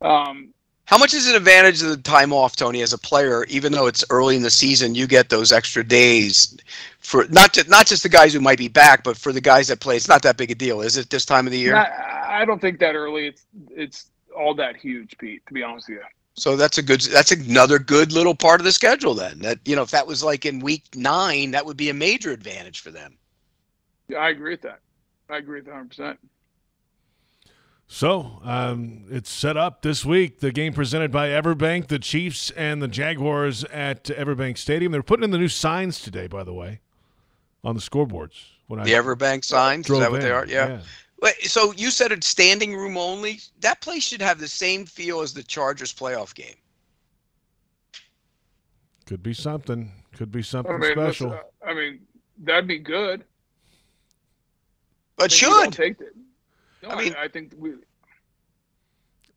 Um, 0.01 0.53
how 0.85 0.97
much 0.97 1.13
is 1.13 1.29
an 1.29 1.35
advantage 1.35 1.81
of 1.81 1.89
the 1.89 1.97
time 1.97 2.33
off, 2.33 2.57
Tony, 2.57 2.81
as 2.81 2.91
a 2.91 2.97
player? 2.97 3.45
Even 3.45 3.71
though 3.71 3.87
it's 3.87 4.03
early 4.09 4.35
in 4.35 4.41
the 4.41 4.49
season, 4.49 4.95
you 4.95 5.07
get 5.07 5.29
those 5.29 5.53
extra 5.53 5.83
days 5.83 6.57
for 6.99 7.25
not 7.29 7.53
just 7.53 7.69
not 7.69 7.87
just 7.87 8.03
the 8.03 8.09
guys 8.09 8.33
who 8.33 8.41
might 8.41 8.57
be 8.57 8.67
back, 8.67 9.03
but 9.03 9.15
for 9.15 9.31
the 9.31 9.39
guys 9.39 9.69
that 9.69 9.79
play. 9.79 9.95
It's 9.95 10.09
not 10.09 10.21
that 10.23 10.35
big 10.35 10.51
a 10.51 10.55
deal, 10.55 10.81
is 10.81 10.97
it? 10.97 11.09
This 11.09 11.25
time 11.25 11.47
of 11.47 11.51
the 11.51 11.57
year? 11.57 11.75
I 11.75 12.43
don't 12.45 12.59
think 12.59 12.79
that 12.79 12.95
early. 12.95 13.27
It's 13.27 13.45
it's 13.71 14.11
all 14.35 14.53
that 14.55 14.75
huge, 14.75 15.17
Pete. 15.17 15.45
To 15.47 15.53
be 15.53 15.63
honest 15.63 15.87
with 15.87 15.99
you. 15.99 16.03
So 16.35 16.55
that's 16.55 16.77
a 16.77 16.81
good. 16.81 17.01
That's 17.01 17.31
another 17.31 17.77
good 17.77 18.11
little 18.11 18.33
part 18.33 18.59
of 18.59 18.65
the 18.65 18.71
schedule. 18.71 19.13
Then 19.13 19.39
that 19.39 19.59
you 19.65 19.75
know, 19.75 19.83
if 19.83 19.91
that 19.91 20.07
was 20.07 20.23
like 20.23 20.45
in 20.45 20.59
week 20.59 20.83
nine, 20.95 21.51
that 21.51 21.65
would 21.65 21.77
be 21.77 21.89
a 21.89 21.93
major 21.93 22.31
advantage 22.31 22.79
for 22.79 22.89
them. 22.89 23.17
Yeah, 24.07 24.17
I 24.17 24.29
agree 24.29 24.51
with 24.51 24.61
that. 24.63 24.79
I 25.29 25.37
agree 25.37 25.59
with 25.59 25.67
100. 25.67 25.89
percent 25.89 26.19
so 27.93 28.39
um, 28.43 29.05
it's 29.11 29.29
set 29.29 29.55
up 29.55 29.83
this 29.83 30.03
week. 30.03 30.39
The 30.39 30.51
game 30.51 30.73
presented 30.73 31.11
by 31.11 31.29
Everbank, 31.29 31.89
the 31.89 31.99
Chiefs 31.99 32.49
and 32.51 32.81
the 32.81 32.87
Jaguars 32.87 33.63
at 33.65 34.05
Everbank 34.05 34.57
Stadium. 34.57 34.91
They're 34.91 35.03
putting 35.03 35.23
in 35.23 35.29
the 35.29 35.37
new 35.37 35.47
signs 35.47 36.01
today, 36.01 36.25
by 36.25 36.43
the 36.43 36.53
way, 36.53 36.79
on 37.63 37.75
the 37.75 37.81
scoreboards. 37.81 38.45
When 38.65 38.81
the 38.81 38.95
I 38.95 38.99
Everbank 38.99 39.45
signs, 39.45 39.87
is 39.87 39.99
that 39.99 40.09
what 40.09 40.21
in. 40.21 40.25
they 40.25 40.31
are? 40.31 40.47
Yeah. 40.47 40.67
yeah. 40.67 40.79
Wait, 41.23 41.41
so 41.45 41.71
you 41.77 41.89
said 41.89 42.11
it's 42.11 42.27
standing 42.27 42.75
room 42.75 42.97
only. 42.97 43.39
That 43.61 43.79
place 43.79 44.03
should 44.03 44.21
have 44.21 44.41
the 44.41 44.47
same 44.47 44.85
feel 44.85 45.21
as 45.21 45.33
the 45.33 45.41
Chargers 45.41 45.93
playoff 45.93 46.35
game. 46.35 46.57
Could 49.05 49.23
be 49.23 49.33
something. 49.33 49.89
Could 50.17 50.33
be 50.33 50.43
something 50.43 50.75
I 50.75 50.77
mean, 50.77 50.91
special. 50.91 51.39
I 51.65 51.73
mean, 51.73 52.01
that'd 52.39 52.67
be 52.67 52.77
good. 52.77 53.23
But 55.15 55.31
should 55.31 55.71
take 55.71 56.01
it. 56.01 56.13
No, 56.81 56.89
I 56.89 57.01
mean, 57.01 57.15
I, 57.17 57.23
I 57.23 57.27
think 57.29 57.53
we. 57.57 57.75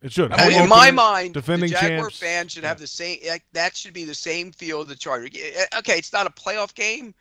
It 0.03 0.11
should. 0.11 0.33
I 0.33 0.49
mean, 0.49 0.63
in 0.63 0.69
my 0.69 0.91
mind, 0.91 1.35
defending 1.35 1.71
the 1.71 1.77
Jaguar 1.77 2.11
champs. 2.11 2.19
fan 2.19 2.49
should 2.49 2.65
have 2.65 2.81
the 2.81 2.89
same. 2.89 3.21
That 3.53 3.77
should 3.77 3.95
be 3.95 4.05
the 4.05 4.15
same 4.15 4.51
feel 4.51 4.81
of 4.81 4.89
the 4.89 4.97
Charger. 4.97 5.29
Eh, 5.33 5.65
okay, 5.79 5.99
it's 5.99 6.13
not 6.13 6.27
a 6.27 6.31
playoff 6.31 6.75
game, 6.75 7.15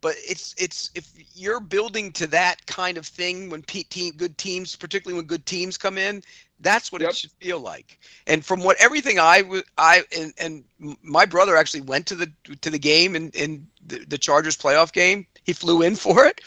but 0.00 0.14
it's 0.28 0.54
it's 0.58 0.90
if 0.94 1.12
you're 1.34 1.60
building 1.60 2.12
to 2.12 2.26
that 2.28 2.64
kind 2.66 2.96
of 2.98 3.06
thing 3.06 3.48
when 3.50 3.62
team 3.62 4.12
good 4.16 4.36
teams, 4.38 4.76
particularly 4.76 5.16
when 5.18 5.26
good 5.26 5.46
teams 5.46 5.76
come 5.76 5.98
in, 5.98 6.22
That's 6.60 6.92
what 6.92 7.02
Yep. 7.02 7.10
it 7.10 7.14
should 7.14 7.30
feel 7.32 7.60
like. 7.60 7.98
And 8.26 8.44
from 8.44 8.62
what 8.62 8.76
everything 8.80 9.18
I 9.18 9.42
was, 9.42 9.62
I 9.78 10.02
and, 10.16 10.32
and 10.38 10.64
my 11.02 11.26
brother 11.26 11.56
actually 11.56 11.82
went 11.82 12.06
to 12.06 12.14
the 12.16 12.32
to 12.62 12.70
the 12.70 12.78
game 12.78 13.14
in 13.16 13.30
in 13.30 13.66
the, 13.86 14.04
the 14.06 14.18
Chargers 14.18 14.56
playoff 14.56 14.92
game. 14.92 15.26
He 15.44 15.52
flew 15.52 15.82
in 15.82 15.96
for 15.96 16.24
it, 16.26 16.40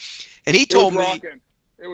and 0.45 0.55
he 0.55 0.65
told 0.65 0.95
me 0.95 1.23
rocking. 1.23 1.41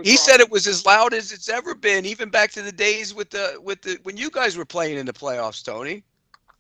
He 0.02 0.18
said 0.18 0.40
it 0.40 0.50
was 0.50 0.68
as 0.68 0.86
loud 0.86 1.14
as 1.14 1.32
it's 1.32 1.50
ever 1.50 1.74
been, 1.76 2.06
even 2.06 2.30
back 2.30 2.52
to 2.52 2.62
the 2.62 2.72
days 2.72 3.14
with 3.14 3.30
the 3.32 3.60
with 3.62 3.82
the 3.82 4.00
when 4.04 4.18
you 4.18 4.30
guys 4.30 4.58
were 4.58 4.66
playing 4.66 4.98
in 4.98 5.06
the 5.06 5.14
playoffs, 5.14 5.64
Tony. 5.64 6.04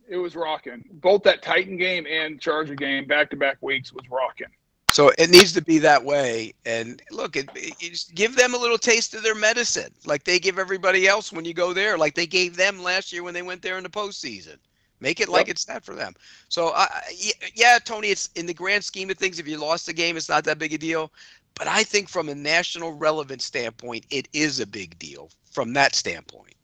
it 0.08 0.18
was 0.18 0.36
rocking. 0.36 0.84
Both 0.92 1.24
that 1.24 1.42
Titan 1.42 1.78
game 1.78 2.06
and 2.08 2.40
Charger 2.40 2.76
game, 2.76 3.08
back 3.08 3.30
to 3.32 3.36
back 3.38 3.58
weeks, 3.62 3.94
was 3.94 4.10
rocking. 4.10 4.48
So 4.96 5.12
it 5.18 5.30
needs 5.30 5.52
to 5.52 5.62
be 5.62 5.78
that 5.80 6.06
way. 6.06 6.54
And 6.66 7.02
look, 7.12 7.36
it, 7.36 7.50
it, 7.54 8.06
give 8.16 8.38
them 8.38 8.54
a 8.54 8.58
little 8.58 8.78
taste 8.78 9.14
of 9.14 9.24
their 9.24 9.36
medicine, 9.36 9.94
like 10.06 10.24
they 10.24 10.40
give 10.40 10.58
everybody 10.58 11.06
else 11.06 11.34
when 11.34 11.44
you 11.44 11.54
go 11.54 11.74
there, 11.74 11.98
like 11.98 12.16
they 12.16 12.26
gave 12.26 12.56
them 12.56 12.82
last 12.82 13.12
year 13.12 13.22
when 13.22 13.34
they 13.34 13.42
went 13.42 13.62
there 13.62 13.76
in 13.76 13.84
the 13.84 13.90
postseason. 13.90 14.56
Make 15.02 15.20
it 15.20 15.28
like 15.28 15.48
Yep. 15.48 15.50
it's 15.50 15.66
that 15.66 15.84
for 15.84 15.96
them. 15.96 16.14
So 16.48 16.68
y- 16.68 17.34
yeah, 17.54 17.78
Tony, 17.84 18.08
it's 18.08 18.30
in 18.36 18.46
the 18.46 18.54
grand 18.54 18.86
scheme 18.86 19.10
of 19.10 19.18
things. 19.18 19.38
If 19.38 19.50
you 19.50 19.58
lost 19.58 19.86
the 19.86 19.92
game, 19.92 20.16
it's 20.16 20.30
not 20.30 20.46
that 20.46 20.60
big 20.60 20.72
a 20.72 20.78
deal. 20.78 21.12
But 21.56 21.68
I 21.68 21.84
think 21.84 22.08
from 22.08 22.30
a 22.30 22.36
national 22.36 22.94
relevance 22.94 23.44
standpoint, 23.44 24.06
it 24.12 24.30
is 24.32 24.62
a 24.62 24.66
big 24.66 24.98
deal 24.98 25.30
from 25.52 25.74
that 25.74 25.94
standpoint. 25.96 26.56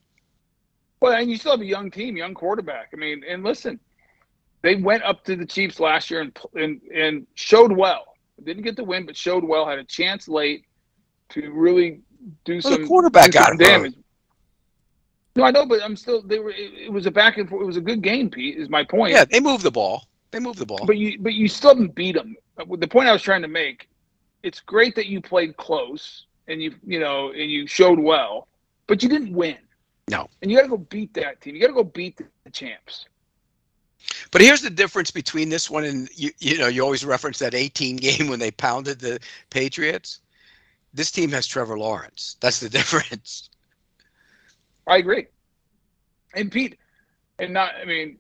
Well, 1.01 1.11
and 1.11 1.29
you 1.29 1.35
still 1.35 1.51
have 1.51 1.59
a 1.59 1.65
young 1.65 1.91
team, 1.91 2.15
young 2.15 2.33
quarterback. 2.33 2.91
I 2.93 2.95
mean, 2.95 3.25
and 3.27 3.43
listen, 3.43 3.77
they 4.61 4.75
went 4.77 5.03
up 5.03 5.25
to 5.25 5.35
the 5.35 5.45
Chiefs 5.45 5.81
last 5.81 6.09
year 6.09 6.21
and 6.21 6.39
and, 6.55 6.81
and 6.95 7.27
showed 7.35 7.73
well. 7.73 8.10
Didn't 8.43 8.63
get 8.63 8.75
the 8.75 8.83
win, 8.83 9.05
but 9.05 9.15
showed 9.15 9.43
well. 9.43 9.67
Had 9.67 9.79
a 9.79 9.83
chance 9.83 10.27
late 10.27 10.65
to 11.29 11.51
really 11.51 12.01
do 12.45 12.59
Well, 12.63 12.73
some 12.73 12.87
quarterback 12.87 13.31
do 13.31 13.39
some 13.39 13.57
damage. 13.57 13.95
No, 15.35 15.45
I 15.45 15.51
know, 15.51 15.65
but 15.65 15.81
I'm 15.81 15.95
still. 15.95 16.21
They 16.21 16.39
were. 16.39 16.51
It, 16.51 16.73
it 16.73 16.91
was 16.91 17.05
a 17.05 17.11
back 17.11 17.37
and 17.37 17.47
forth. 17.47 17.61
It 17.63 17.65
was 17.65 17.77
a 17.77 17.81
good 17.81 18.01
game. 18.01 18.29
Pete 18.29 18.57
is 18.57 18.69
my 18.69 18.83
point. 18.83 19.13
Yeah, 19.13 19.25
they 19.25 19.39
moved 19.39 19.63
the 19.63 19.71
ball. 19.71 20.07
They 20.31 20.39
moved 20.39 20.59
the 20.59 20.65
ball. 20.65 20.85
But 20.85 20.97
you, 20.97 21.19
but 21.19 21.33
you 21.33 21.47
still 21.47 21.75
didn't 21.75 21.95
beat 21.95 22.15
them. 22.15 22.35
The 22.57 22.87
point 22.87 23.07
I 23.07 23.13
was 23.13 23.21
trying 23.21 23.41
to 23.41 23.47
make, 23.47 23.89
it's 24.43 24.59
great 24.59 24.95
that 24.95 25.07
you 25.07 25.21
played 25.21 25.57
close 25.57 26.25
and 26.47 26.61
you, 26.61 26.73
you 26.85 26.99
know, 26.99 27.31
and 27.31 27.49
you 27.51 27.67
showed 27.67 27.99
well, 27.99 28.47
but 28.87 29.03
you 29.03 29.09
didn't 29.09 29.33
win. 29.33 29.57
No. 30.09 30.29
And 30.41 30.49
you 30.49 30.57
got 30.57 30.63
to 30.63 30.69
go 30.69 30.77
beat 30.77 31.13
that 31.15 31.41
team. 31.41 31.55
You 31.55 31.61
got 31.61 31.67
to 31.67 31.73
go 31.73 31.83
beat 31.83 32.17
the 32.17 32.49
champs. 32.49 33.05
But 34.31 34.41
here's 34.41 34.61
the 34.61 34.69
difference 34.69 35.11
between 35.11 35.49
this 35.49 35.69
one 35.69 35.83
and 35.85 36.09
you. 36.15 36.31
You 36.39 36.57
know, 36.57 36.67
you 36.67 36.81
always 36.83 37.05
reference 37.05 37.39
that 37.39 37.53
18 37.53 37.97
game 37.97 38.27
when 38.27 38.39
they 38.39 38.51
pounded 38.51 38.99
the 38.99 39.19
Patriots. 39.49 40.19
This 40.93 41.11
team 41.11 41.31
has 41.31 41.47
Trevor 41.47 41.77
Lawrence. 41.77 42.37
That's 42.41 42.59
the 42.59 42.69
difference. 42.79 43.49
I 44.87 44.97
agree. 44.97 45.27
And 46.35 46.51
Pete, 46.51 46.77
and 47.39 47.53
not, 47.53 47.73
I 47.81 47.85
mean, 47.85 48.17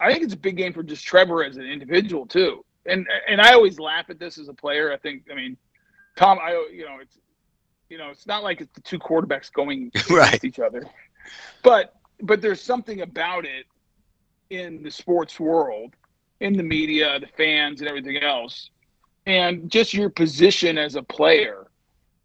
I 0.00 0.10
think 0.12 0.24
it's 0.24 0.34
a 0.34 0.38
big 0.38 0.56
game 0.56 0.72
for 0.72 0.82
just 0.82 1.04
Trevor 1.04 1.42
as 1.44 1.56
an 1.56 1.64
individual 1.64 2.26
too. 2.26 2.64
And 2.86 3.06
and 3.28 3.40
I 3.40 3.52
always 3.52 3.78
laugh 3.80 4.10
at 4.10 4.18
this 4.18 4.38
as 4.38 4.48
a 4.48 4.54
player. 4.54 4.92
I 4.92 4.96
think, 4.96 5.24
I 5.30 5.34
mean, 5.34 5.56
Tom, 6.16 6.38
I 6.40 6.50
you 6.72 6.84
know, 6.84 6.98
it's 7.00 7.18
you 7.88 7.98
know, 7.98 8.10
it's 8.10 8.26
not 8.26 8.42
like 8.42 8.60
it's 8.60 8.72
the 8.74 8.80
two 8.80 8.98
quarterbacks 8.98 9.52
going 9.52 9.90
Right. 10.10 10.28
against 10.28 10.44
each 10.44 10.58
other, 10.58 10.84
but 11.62 11.94
but 12.22 12.40
there's 12.40 12.60
something 12.60 13.00
about 13.02 13.44
it 13.44 13.66
in 14.50 14.82
the 14.82 14.90
sports 14.90 15.38
world, 15.40 15.94
in 16.40 16.56
the 16.56 16.62
media, 16.62 17.18
the 17.20 17.26
fans, 17.36 17.80
and 17.80 17.88
everything 17.88 18.16
else, 18.18 18.70
and 19.26 19.70
just 19.70 19.94
your 19.94 20.10
position 20.10 20.78
as 20.78 20.94
a 20.94 21.02
player 21.02 21.66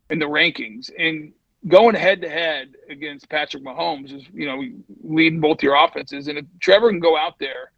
in 0.10 0.20
the 0.20 0.26
rankings 0.26 0.92
and 1.00 1.32
going 1.68 1.96
head 1.96 2.22
to 2.22 2.30
head 2.30 2.76
against 2.90 3.30
Patrick 3.30 3.64
Mahomes 3.64 4.14
is, 4.14 4.24
you 4.34 4.46
know, 4.46 4.64
leading 5.04 5.40
both 5.40 5.62
your 5.62 5.76
offenses. 5.76 6.28
And 6.28 6.38
if 6.38 6.46
Trevor 6.60 6.90
can 6.90 7.00
go 7.00 7.16
out 7.16 7.38
there 7.40 7.72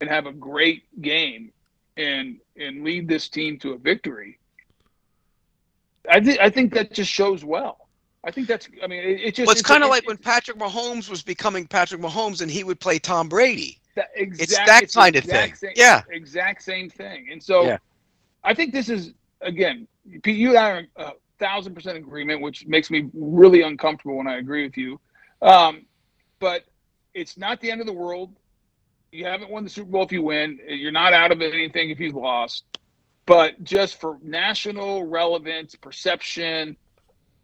and 0.00 0.10
have 0.10 0.26
a 0.26 0.32
great 0.32 0.82
game 1.00 1.52
and 1.96 2.38
and 2.56 2.84
lead 2.84 3.08
this 3.08 3.28
team 3.28 3.58
to 3.60 3.72
a 3.72 3.78
victory, 3.78 4.38
I 6.10 6.20
think 6.20 6.40
I 6.40 6.50
think 6.50 6.74
that 6.74 6.92
just 6.92 7.10
shows 7.10 7.44
well. 7.44 7.88
I 8.24 8.30
think 8.30 8.48
that's. 8.48 8.68
I 8.82 8.86
mean, 8.86 9.00
it, 9.00 9.20
it 9.20 9.34
just. 9.36 9.46
Well, 9.46 9.52
it's 9.52 9.62
kind 9.62 9.84
of 9.84 9.90
like 9.90 10.02
it- 10.02 10.08
when 10.08 10.16
Patrick 10.16 10.58
Mahomes 10.58 11.08
was 11.08 11.22
becoming 11.22 11.66
Patrick 11.66 12.00
Mahomes 12.00 12.42
and 12.42 12.50
he 12.50 12.64
would 12.64 12.80
play 12.80 12.98
Tom 12.98 13.28
Brady. 13.28 13.78
That 13.98 14.10
exact, 14.14 14.42
It's 14.42 14.56
that 14.66 14.80
the 14.80 15.00
kind 15.00 15.16
of 15.16 15.24
thing. 15.24 15.54
Same, 15.54 15.72
Yeah. 15.76 16.02
exact 16.10 16.62
same 16.62 16.88
thing. 16.88 17.28
And 17.30 17.42
so, 17.42 17.64
Yeah. 17.64 17.78
I 18.44 18.54
think 18.54 18.72
this 18.72 18.88
is 18.88 19.12
again, 19.40 19.86
Pete, 20.22 20.36
you 20.36 20.50
and 20.50 20.58
I 20.58 20.70
are 20.70 20.86
a 20.96 21.12
thousand 21.38 21.74
percent 21.74 21.96
agreement, 21.96 22.40
which 22.40 22.66
makes 22.66 22.90
me 22.90 23.08
really 23.14 23.62
uncomfortable 23.62 24.16
when 24.16 24.26
I 24.26 24.38
agree 24.38 24.64
with 24.64 24.76
you. 24.76 25.00
Um, 25.42 25.86
but 26.38 26.64
it's 27.14 27.36
not 27.36 27.60
the 27.60 27.70
end 27.70 27.80
of 27.80 27.86
the 27.86 27.92
world. 27.92 28.34
You 29.12 29.24
haven't 29.24 29.50
won 29.50 29.64
the 29.64 29.70
Super 29.70 29.90
Bowl 29.90 30.02
if 30.04 30.12
you 30.12 30.22
win. 30.22 30.58
You're 30.66 30.92
not 30.92 31.12
out 31.12 31.32
of 31.32 31.40
anything 31.40 31.90
if 31.90 32.00
you've 32.00 32.14
lost. 32.14 32.64
But 33.26 33.62
just 33.62 34.00
for 34.00 34.18
national 34.22 35.04
relevance, 35.04 35.74
perception, 35.74 36.76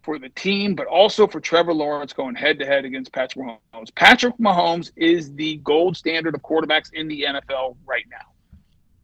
for 0.05 0.19
the 0.19 0.29
team, 0.31 0.75
but 0.75 0.87
also 0.87 1.27
for 1.27 1.41
Trevor 1.41 1.73
Lawrence 1.73 2.13
going 2.13 2.35
head 2.35 2.59
to 2.59 2.67
head 2.67 2.85
against 2.85 3.13
Patrick 3.13 3.47
Mahomes. 3.73 3.95
Patrick 3.95 4.37
Mahomes 4.39 4.93
is 4.97 5.33
the 5.35 5.57
gold 5.65 5.97
standard 5.97 6.35
of 6.35 6.43
quarterbacks 6.43 6.93
in 6.93 7.09
the 7.09 7.23
NFL 7.23 7.77
right 7.87 8.05
now. 8.11 8.27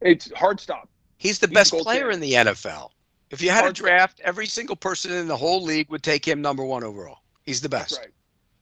It's 0.01 0.31
hard 0.33 0.59
stop. 0.59 0.87
He's 1.17 1.39
the 1.39 1.47
He's 1.47 1.53
best 1.55 1.71
player 1.71 1.83
standard. 2.11 2.13
in 2.13 2.19
the 2.19 2.33
NFL. 2.33 2.89
If 3.31 3.41
you 3.41 3.49
had 3.49 3.59
a 3.59 3.61
Hard- 3.63 3.75
draft, 3.75 4.21
every 4.23 4.45
single 4.45 4.75
person 4.75 5.11
in 5.13 5.27
the 5.27 5.37
whole 5.37 5.63
league 5.63 5.89
would 5.89 6.03
take 6.03 6.27
him 6.27 6.41
number 6.41 6.63
one 6.63 6.83
overall. 6.83 7.19
He's 7.43 7.61
the 7.61 7.69
best. 7.69 7.91
That's 7.91 7.99
right. 8.05 8.13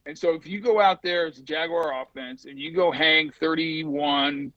And 0.06 0.18
so 0.18 0.34
if 0.34 0.48
you 0.48 0.60
go 0.60 0.80
out 0.80 1.02
there 1.04 1.26
as 1.28 1.38
a 1.40 1.42
Jaguar 1.44 2.02
offense 2.02 2.46
and 2.46 2.58
you 2.58 2.72
go 2.72 2.92
hang 2.92 3.32
31, 3.40 4.52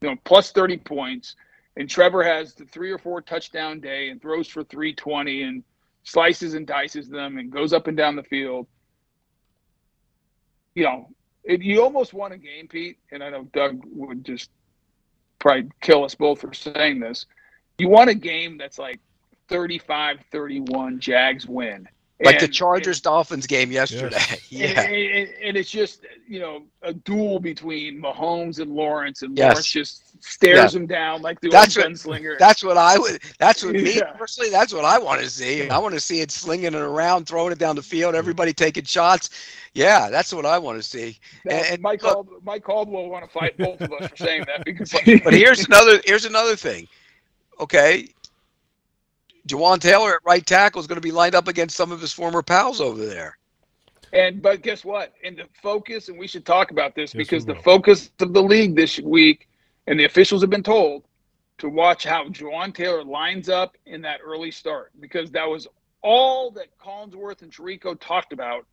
you 0.00 0.08
know, 0.08 0.16
plus 0.24 0.50
30 0.52 0.78
points, 0.78 1.36
and 1.76 1.88
Trevor 1.88 2.22
has 2.22 2.54
the 2.54 2.64
three 2.66 2.90
or 2.90 2.98
four 2.98 3.20
touchdown 3.22 3.80
day 3.80 4.08
and 4.10 4.20
throws 4.20 4.46
for 4.48 4.62
320 4.64 5.42
and 5.42 5.64
slices 6.04 6.54
and 6.54 6.66
dices 6.66 7.08
them 7.08 7.38
and 7.38 7.50
goes 7.50 7.72
up 7.72 7.86
and 7.86 7.96
down 7.96 8.16
the 8.16 8.22
field, 8.22 8.66
you 10.74 10.84
know, 10.84 11.08
it, 11.44 11.62
you 11.62 11.82
almost 11.82 12.14
won 12.14 12.32
a 12.32 12.38
game, 12.38 12.68
Pete. 12.68 12.98
And 13.10 13.22
I 13.22 13.30
know 13.30 13.44
Doug 13.52 13.80
would 13.84 14.24
just 14.24 14.50
probably 15.38 15.70
kill 15.80 16.04
us 16.04 16.14
both 16.14 16.40
for 16.40 16.52
saying 16.54 17.00
this. 17.00 17.26
You 17.78 17.88
won 17.88 18.08
a 18.08 18.14
game 18.14 18.58
that's 18.58 18.78
like 18.78 19.00
35 19.48 20.18
31 20.30 21.00
Jags 21.00 21.46
win. 21.46 21.88
Like 22.24 22.38
the 22.38 22.44
And- 22.44 22.54
Chargers 22.54 23.00
Dolphins 23.00 23.46
game 23.46 23.72
yesterday. 23.72 24.16
and, 24.30 24.40
yeah. 24.50 24.80
and, 24.82 24.94
and- 24.94 25.34
and 25.42 25.56
it's 25.56 25.70
just 25.70 26.04
you 26.28 26.38
know 26.40 26.62
a 26.82 26.92
duel 26.92 27.40
between 27.40 28.00
Mahomes 28.00 28.58
and 28.60 28.70
Lawrence, 28.72 29.22
and 29.22 29.36
Yes. 29.36 29.52
Lawrence 29.54 29.66
just 29.66 30.24
stares 30.24 30.74
him 30.74 30.86
down 30.86 31.20
like 31.22 31.40
the 31.40 31.48
That's 31.48 31.76
old 31.76 31.86
what- 31.86 31.92
gunslinger. 31.94 32.38
That's 32.38 32.62
what 32.62 32.76
I 32.76 32.98
would. 32.98 33.20
That's 33.38 33.64
what 33.64 33.74
me 33.74 33.96
Yeah. 33.96 34.12
personally. 34.12 34.50
That's 34.50 34.72
what 34.72 34.84
I 34.84 34.98
want 34.98 35.20
to 35.20 35.28
see. 35.30 35.68
I 35.68 35.78
want 35.78 35.94
to 35.94 36.00
see 36.00 36.20
it 36.20 36.30
slinging 36.30 36.66
it 36.66 36.74
around, 36.74 37.26
throwing 37.26 37.52
it 37.52 37.58
down 37.58 37.74
the 37.76 37.82
field, 37.82 38.14
everybody 38.14 38.52
taking 38.52 38.84
shots. 38.84 39.30
Yeah, 39.74 40.10
that's 40.10 40.32
what 40.32 40.44
I 40.46 40.58
want 40.58 40.80
to 40.80 40.88
see. 40.88 41.18
Now, 41.44 41.56
and- 41.56 41.66
and 41.74 41.82
Mike, 41.82 42.02
look- 42.02 42.12
Cald- 42.14 42.44
Mike 42.44 42.62
Caldwell 42.62 43.08
want 43.08 43.24
to 43.24 43.30
fight 43.30 43.56
both 43.58 43.80
of 43.80 43.92
us 43.94 44.08
for 44.10 44.16
saying 44.16 44.44
that 44.46 44.64
because 44.64 44.92
But 45.24 45.32
here's 45.34 45.64
another. 45.66 46.00
Here's 46.04 46.24
another 46.24 46.54
thing. 46.56 46.86
Okay, 47.60 48.08
Jawaan 49.48 49.80
Taylor 49.80 50.14
at 50.14 50.20
right 50.24 50.44
tackle 50.44 50.80
is 50.80 50.86
going 50.86 50.96
to 50.96 51.06
be 51.06 51.12
lined 51.12 51.34
up 51.34 51.48
against 51.48 51.76
some 51.76 51.92
of 51.92 52.00
his 52.00 52.12
former 52.12 52.42
pals 52.42 52.80
over 52.80 53.04
there. 53.04 53.36
And 54.12 54.42
but 54.42 54.62
guess 54.62 54.84
what? 54.84 55.12
And 55.24 55.38
the 55.38 55.44
focus, 55.62 56.08
and 56.08 56.18
we 56.18 56.26
should 56.26 56.44
talk 56.44 56.70
about 56.70 56.94
this 56.94 57.14
Yes, 57.14 57.18
because 57.18 57.46
the 57.46 57.54
focus 57.54 58.10
of 58.20 58.32
the 58.34 58.42
league 58.42 58.76
this 58.76 59.00
week, 59.00 59.48
and 59.86 59.98
the 59.98 60.04
officials 60.04 60.42
have 60.42 60.50
been 60.50 60.62
told 60.62 61.04
to 61.58 61.68
watch 61.68 62.04
how 62.04 62.24
Jawaan 62.28 62.74
Taylor 62.74 63.04
lines 63.04 63.48
up 63.48 63.76
in 63.86 64.02
that 64.02 64.20
early 64.24 64.50
start 64.50 64.92
because 65.00 65.30
that 65.30 65.48
was 65.48 65.66
all 66.02 66.50
that 66.50 66.76
Collinsworth 66.78 67.42
and 67.42 67.52
Tirico 67.52 67.98
talked 67.98 68.32
about 68.32 68.66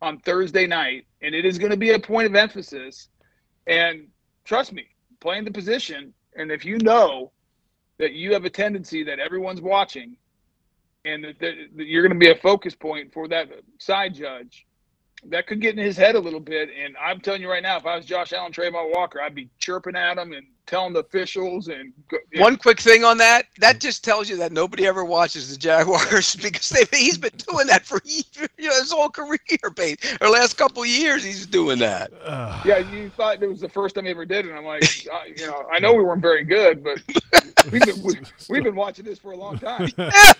on 0.00 0.18
Thursday 0.18 0.66
night, 0.66 1.06
and 1.22 1.34
it 1.34 1.44
is 1.44 1.58
going 1.58 1.70
to 1.70 1.76
be 1.76 1.90
a 1.90 1.98
point 1.98 2.26
of 2.26 2.34
emphasis. 2.34 3.08
And 3.66 4.08
trust 4.44 4.72
me, 4.72 4.86
playing 5.20 5.44
the 5.44 5.50
position, 5.50 6.12
and 6.36 6.50
if 6.50 6.64
you 6.64 6.78
know 6.78 7.32
that 8.02 8.14
you 8.14 8.32
have 8.32 8.44
a 8.44 8.50
tendency 8.50 9.04
that 9.04 9.20
everyone's 9.20 9.60
watching 9.60 10.16
and 11.04 11.22
that, 11.22 11.38
that 11.38 11.54
that 11.76 11.86
you're 11.86 12.02
going 12.02 12.12
to 12.12 12.18
be 12.18 12.32
a 12.32 12.42
focus 12.42 12.74
point 12.74 13.12
for 13.12 13.28
that 13.28 13.48
side 13.78 14.12
judge, 14.12 14.66
that 15.26 15.46
could 15.46 15.60
get 15.60 15.78
in 15.78 15.84
his 15.84 15.96
head 15.96 16.16
a 16.16 16.18
little 16.18 16.40
bit. 16.40 16.68
And 16.76 16.96
I'm 17.00 17.20
telling 17.20 17.42
you 17.42 17.48
right 17.48 17.62
now, 17.62 17.76
if 17.76 17.86
I 17.86 17.94
was 17.96 18.04
Josh 18.04 18.32
Allen, 18.32 18.50
Travon 18.50 18.92
Walker, 18.92 19.20
I'd 19.20 19.36
be 19.36 19.48
chirping 19.60 19.94
at 19.94 20.18
him 20.18 20.32
and 20.32 20.44
telling 20.66 20.92
the 20.92 21.00
officials. 21.00 21.68
And 21.68 21.92
go, 22.08 22.18
One 22.36 22.56
quick 22.56 22.80
thing 22.80 23.04
on 23.04 23.18
that. 23.18 23.46
That 23.58 23.80
just 23.80 24.04
tells 24.04 24.28
you 24.28 24.36
that 24.38 24.52
nobody 24.52 24.86
ever 24.86 25.04
watches 25.04 25.50
the 25.50 25.56
Jaguars 25.56 26.34
because 26.42 26.68
they, 26.70 26.84
he's 26.96 27.18
been 27.18 27.32
doing 27.48 27.66
that 27.66 27.84
for 27.86 28.00
years, 28.04 28.48
you 28.58 28.68
know, 28.68 28.74
his 28.74 28.92
whole 28.92 29.10
career, 29.10 29.38
base 29.74 29.96
or 30.20 30.28
last 30.28 30.54
couple 30.54 30.82
of 30.82 30.88
years. 30.88 31.24
He's 31.24 31.46
doing 31.46 31.78
that. 31.80 32.12
Uh, 32.22 32.60
yeah, 32.64 32.78
you 32.78 33.10
thought 33.10 33.42
it 33.42 33.48
was 33.48 33.60
the 33.60 33.68
first 33.68 33.94
time 33.94 34.04
he 34.04 34.10
ever 34.10 34.24
did 34.24 34.46
it. 34.46 34.50
And 34.50 34.58
I'm 34.58 34.64
like, 34.64 34.84
uh, 35.12 35.20
you 35.36 35.46
know, 35.46 35.66
I 35.72 35.78
know 35.78 35.94
we 35.94 36.02
weren't 36.02 36.22
very 36.22 36.44
good, 36.44 36.82
but 36.82 36.98
we've 37.70 37.82
been, 37.82 38.02
we, 38.02 38.14
we've 38.48 38.64
been 38.64 38.76
watching 38.76 39.04
this 39.04 39.18
for 39.18 39.32
a 39.32 39.36
long 39.36 39.58
time. 39.58 39.88
hey, 39.96 40.10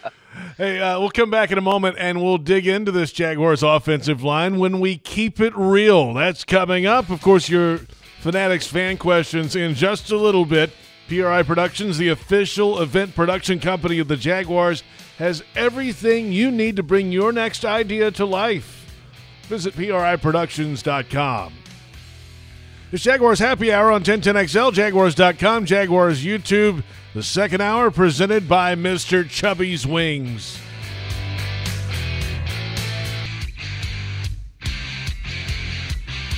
Hey, 0.57 0.81
uh, 0.81 0.99
we'll 0.99 1.11
come 1.11 1.31
back 1.31 1.51
in 1.51 1.59
a 1.59 1.63
moment 1.63 1.97
and 1.99 2.23
we'll 2.23 2.39
dig 2.39 2.67
into 2.67 2.91
this 2.91 3.13
Jaguars 3.13 3.63
offensive 3.63 4.23
line 4.23 4.59
when 4.59 4.81
we 4.81 4.97
keep 4.99 5.41
it 5.41 5.55
real. 5.57 6.15
That's 6.15 6.45
coming 6.45 6.87
up. 6.87 7.11
Of 7.11 7.23
course, 7.23 7.49
your 7.49 7.81
Fanatics 8.23 8.69
fan 8.69 8.99
questions 8.99 9.57
in 9.57 9.75
just 9.75 10.13
a 10.13 10.17
little 10.17 10.45
bit. 10.45 10.71
PRI 11.09 11.43
Productions, 11.43 11.99
the 11.99 12.11
official 12.11 12.81
event 12.81 13.17
production 13.17 13.59
company 13.59 13.99
of 13.99 14.07
the 14.07 14.17
Jaguars, 14.17 14.85
has 15.19 15.43
everything 15.57 16.31
you 16.31 16.53
need 16.53 16.77
to 16.77 16.85
bring 16.85 17.11
your 17.11 17.33
next 17.33 17.65
idea 17.65 18.13
to 18.13 18.25
life. 18.25 18.89
Visit 19.49 19.75
PRIProductions.com. 19.75 21.53
It's 22.93 23.03
Jaguars 23.03 23.41
Happy 23.41 23.73
Hour 23.73 23.91
on 23.91 24.05
1010XL, 24.05 24.73
Jaguars.com, 24.73 25.67
Jaguars 25.67 26.25
YouTube. 26.25 26.85
The 27.15 27.25
second 27.25 27.61
hour 27.61 27.91
presented 27.91 28.49
by 28.49 28.77
Mr. 28.77 29.29
Chubby's 29.29 29.85
Wings. 29.85 30.61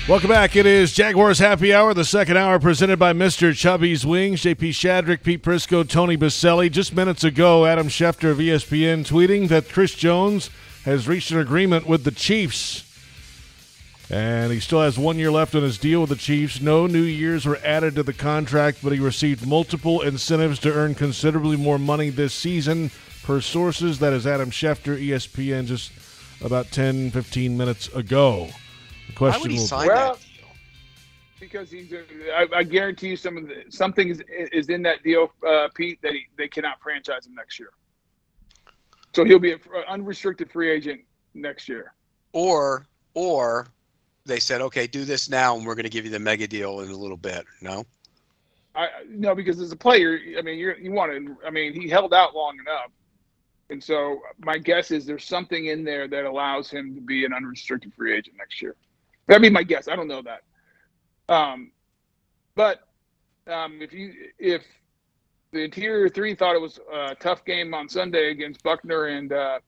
Welcome 0.07 0.29
back. 0.29 0.55
It 0.55 0.67
is 0.67 0.93
Jaguars 0.93 1.39
Happy 1.39 1.73
Hour, 1.73 1.95
the 1.95 2.05
second 2.05 2.37
hour 2.37 2.59
presented 2.59 2.99
by 2.99 3.15
Mr. 3.15 3.57
Chubby's 3.57 4.05
Wings. 4.05 4.43
JP 4.43 4.69
Shadrick, 4.69 5.23
Pete 5.23 5.43
Prisco, 5.43 5.89
Tony 5.89 6.15
Boselli. 6.15 6.71
Just 6.71 6.95
minutes 6.95 7.25
ago, 7.25 7.65
Adam 7.65 7.89
Schefter 7.89 8.31
of 8.31 8.37
ESPN 8.37 9.07
tweeting 9.07 9.49
that 9.49 9.71
Chris 9.71 9.95
Jones 9.95 10.51
has 10.85 11.09
reached 11.09 11.31
an 11.31 11.39
agreement 11.39 11.87
with 11.87 12.05
the 12.05 12.11
Chiefs. 12.11 12.85
And 14.11 14.53
he 14.53 14.61
still 14.61 14.83
has 14.83 14.99
one 14.99 15.17
year 15.17 15.31
left 15.31 15.55
on 15.55 15.63
his 15.63 15.79
deal 15.79 16.03
with 16.03 16.11
the 16.11 16.17
Chiefs. 16.17 16.61
No 16.61 16.87
new 16.87 17.01
years 17.01 17.47
were 17.47 17.59
added 17.65 17.95
to 17.95 18.03
the 18.03 18.13
contract, 18.13 18.81
but 18.83 18.93
he 18.93 18.99
received 18.99 19.47
multiple 19.47 20.03
incentives 20.03 20.59
to 20.59 20.75
earn 20.75 20.95
considerably 20.95 21.57
more 21.57 21.79
money 21.79 22.11
this 22.11 22.35
season. 22.35 22.91
Per 23.23 23.41
sources, 23.41 24.01
that 24.01 24.13
is 24.13 24.27
Adam 24.27 24.51
Schefter, 24.51 25.03
ESPN, 25.03 25.65
just 25.65 25.93
about 26.43 26.71
10, 26.73 27.11
15 27.11 27.57
minutes 27.57 27.89
ago. 27.89 28.51
The 29.15 29.25
Why 29.25 29.31
question 29.31 29.43
would 29.43 29.51
he 29.53 29.59
will 29.59 29.67
sign 29.67 29.87
Well- 29.89 30.15
that 30.15 30.21
deal? 30.21 30.31
because 31.41 31.71
he's. 31.71 31.93
A, 31.93 32.03
I, 32.35 32.47
I 32.59 32.63
guarantee 32.63 33.09
you, 33.09 33.17
some 33.17 33.37
of 33.37 33.49
the 33.49 33.65
something 33.69 34.09
is, 34.09 34.23
is 34.29 34.69
in 34.69 34.83
that 34.83 35.03
deal, 35.03 35.33
uh, 35.47 35.69
Pete, 35.75 36.01
that 36.03 36.13
he, 36.13 36.27
they 36.37 36.49
cannot 36.49 36.81
franchise 36.81 37.27
him 37.27 37.35
next 37.35 37.59
year. 37.59 37.71
So 39.15 39.25
he'll 39.25 39.39
be 39.39 39.53
an 39.53 39.61
unrestricted 39.89 40.51
free 40.51 40.71
agent 40.71 41.03
next 41.35 41.69
year. 41.69 41.93
Or 42.33 42.87
or 43.15 43.69
they 44.25 44.41
said, 44.41 44.61
okay, 44.63 44.87
do 44.87 45.05
this 45.05 45.29
now, 45.29 45.57
and 45.57 45.67
we're 45.67 45.75
going 45.75 45.85
to 45.85 45.91
give 45.91 46.05
you 46.05 46.11
the 46.11 46.19
mega 46.19 46.47
deal 46.49 46.81
in 46.81 46.91
a 46.91 46.97
little 46.97 47.17
bit. 47.17 47.45
No. 47.61 47.85
I 48.75 48.89
no, 49.09 49.35
because 49.35 49.61
as 49.61 49.71
a 49.71 49.77
player, 49.77 50.19
I 50.39 50.43
mean, 50.43 50.59
you 50.59 50.75
you 50.81 50.91
want 50.93 51.13
to. 51.13 51.37
I 51.47 51.51
mean, 51.51 51.73
he 51.73 51.89
held 51.89 52.13
out 52.13 52.35
long 52.35 52.59
enough, 52.59 52.91
and 53.71 53.83
so 53.83 54.21
my 54.39 54.59
guess 54.59 54.91
is 54.91 55.07
there's 55.07 55.25
something 55.25 55.67
in 55.67 55.85
there 55.85 56.09
that 56.09 56.25
allows 56.25 56.71
him 56.71 56.95
to 56.95 57.01
be 57.01 57.25
an 57.25 57.33
unrestricted 57.33 57.93
free 57.95 58.17
agent 58.17 58.37
next 58.37 58.61
year. 58.61 58.75
That'd 59.27 59.43
be 59.43 59.51
my 59.51 59.63
guess. 59.63 59.89
I 59.89 59.97
don't 59.97 60.09
know 60.09 60.23
that. 60.23 60.43
Um, 61.33 61.71
but 62.55 62.81
um, 63.47 63.81
if 63.81 63.93
you 63.93 64.13
if 64.39 64.63
the 65.53 65.61
interior 65.65 66.09
three 66.09 66.35
thought 66.35 66.55
it 66.55 66.61
was 66.61 66.81
a 66.93 67.15
tough 67.15 67.45
game 67.45 67.75
on 67.75 67.89
Sunday 67.89 68.31
against 68.31 68.63
Buckner 68.63 69.07
and 69.07 69.33
uh, 69.33 69.59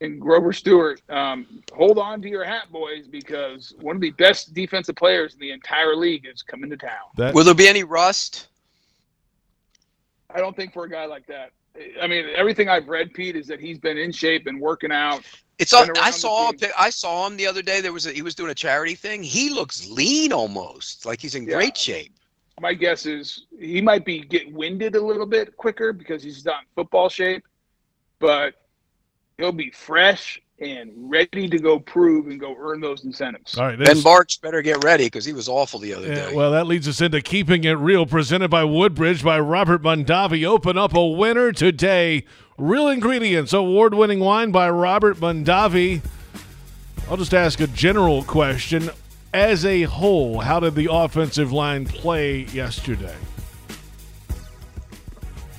and 0.00 0.20
Grover 0.20 0.52
Stewart, 0.52 1.02
um, 1.10 1.62
hold 1.74 1.98
on 1.98 2.22
to 2.22 2.28
your 2.28 2.44
hat, 2.44 2.72
boys, 2.72 3.06
because 3.06 3.74
one 3.80 3.96
of 3.96 4.02
the 4.02 4.12
best 4.12 4.54
defensive 4.54 4.96
players 4.96 5.34
in 5.34 5.40
the 5.40 5.50
entire 5.50 5.94
league 5.94 6.26
is 6.26 6.42
coming 6.42 6.70
to 6.70 6.76
town. 6.76 7.10
that 7.16 7.34
Will 7.34 7.44
there 7.44 7.54
be 7.54 7.68
any 7.68 7.84
rust? 7.84 8.48
I 10.34 10.38
don't 10.38 10.56
think 10.56 10.72
for 10.72 10.84
a 10.84 10.90
guy 10.90 11.06
like 11.06 11.26
that. 11.26 11.50
I 12.00 12.06
mean, 12.06 12.26
everything 12.34 12.68
I've 12.68 12.88
read, 12.88 13.12
Pete, 13.12 13.36
is 13.36 13.46
that 13.48 13.60
he's 13.60 13.78
been 13.78 13.98
in 13.98 14.12
shape 14.12 14.46
and 14.46 14.60
working 14.60 14.92
out. 14.92 15.22
It's 15.60 15.72
all, 15.74 15.86
I 16.00 16.10
saw 16.10 16.48
a 16.48 16.50
team. 16.52 16.58
pic- 16.60 16.72
I 16.78 16.90
saw 16.90 17.26
him 17.26 17.36
the 17.36 17.46
other 17.46 17.62
day. 17.62 17.80
There 17.80 17.92
was 17.92 18.06
a, 18.06 18.12
he 18.12 18.22
was 18.22 18.34
doing 18.34 18.50
a 18.50 18.54
charity 18.54 18.94
thing. 18.94 19.22
He 19.22 19.50
looks 19.50 19.86
lean 19.88 20.32
almost, 20.32 21.04
like 21.04 21.20
he's 21.20 21.34
in 21.34 21.46
Yeah. 21.46 21.54
great 21.56 21.76
shape. 21.76 22.12
My 22.60 22.74
guess 22.74 23.06
is 23.06 23.46
he 23.58 23.80
might 23.80 24.04
be 24.04 24.20
get 24.20 24.50
winded 24.52 24.94
a 24.96 25.00
little 25.00 25.26
bit 25.26 25.56
quicker 25.56 25.92
because 25.92 26.22
he's 26.22 26.44
not 26.44 26.62
in 26.62 26.66
football 26.74 27.08
shape, 27.08 27.44
but 28.18 28.54
he'll 29.38 29.52
be 29.52 29.70
fresh 29.70 30.40
and 30.60 30.90
ready 30.94 31.48
to 31.48 31.58
go 31.58 31.78
prove 31.78 32.26
and 32.26 32.38
go 32.38 32.54
earn 32.58 32.80
those 32.80 33.04
incentives. 33.04 33.56
all 33.56 33.66
right. 33.66 33.78
Ben 33.78 33.86
this- 33.96 34.04
Bartch 34.04 34.40
better 34.40 34.60
get 34.62 34.84
ready 34.84 35.04
because 35.06 35.24
he 35.24 35.32
was 35.32 35.48
awful 35.48 35.78
the 35.80 35.94
other 35.94 36.06
Yeah, 36.08 36.28
day. 36.30 36.34
well, 36.34 36.50
that 36.52 36.66
leads 36.66 36.86
us 36.86 37.00
into 37.00 37.20
keeping 37.22 37.64
it 37.64 37.72
real, 37.78 38.06
presented 38.06 38.48
by 38.50 38.64
Woodbridge 38.64 39.24
by 39.24 39.40
Robert 39.40 39.82
Mondavi. 39.82 40.44
Open 40.44 40.76
up 40.76 40.94
a 40.94 41.06
winner 41.06 41.52
today. 41.52 42.24
Real 42.58 42.88
Ingredients, 42.88 43.52
award-winning 43.54 44.20
wine 44.20 44.50
by 44.50 44.68
Robert 44.68 45.16
Mondavi. 45.16 46.02
I'll 47.10 47.16
just 47.16 47.32
ask 47.34 47.58
a 47.60 47.66
general 47.66 48.22
question. 48.22 48.90
As 49.32 49.64
a 49.64 49.82
whole, 49.84 50.40
how 50.40 50.60
did 50.60 50.74
the 50.74 50.88
offensive 50.92 51.52
line 51.52 51.86
play 51.86 52.40
yesterday? 52.52 53.14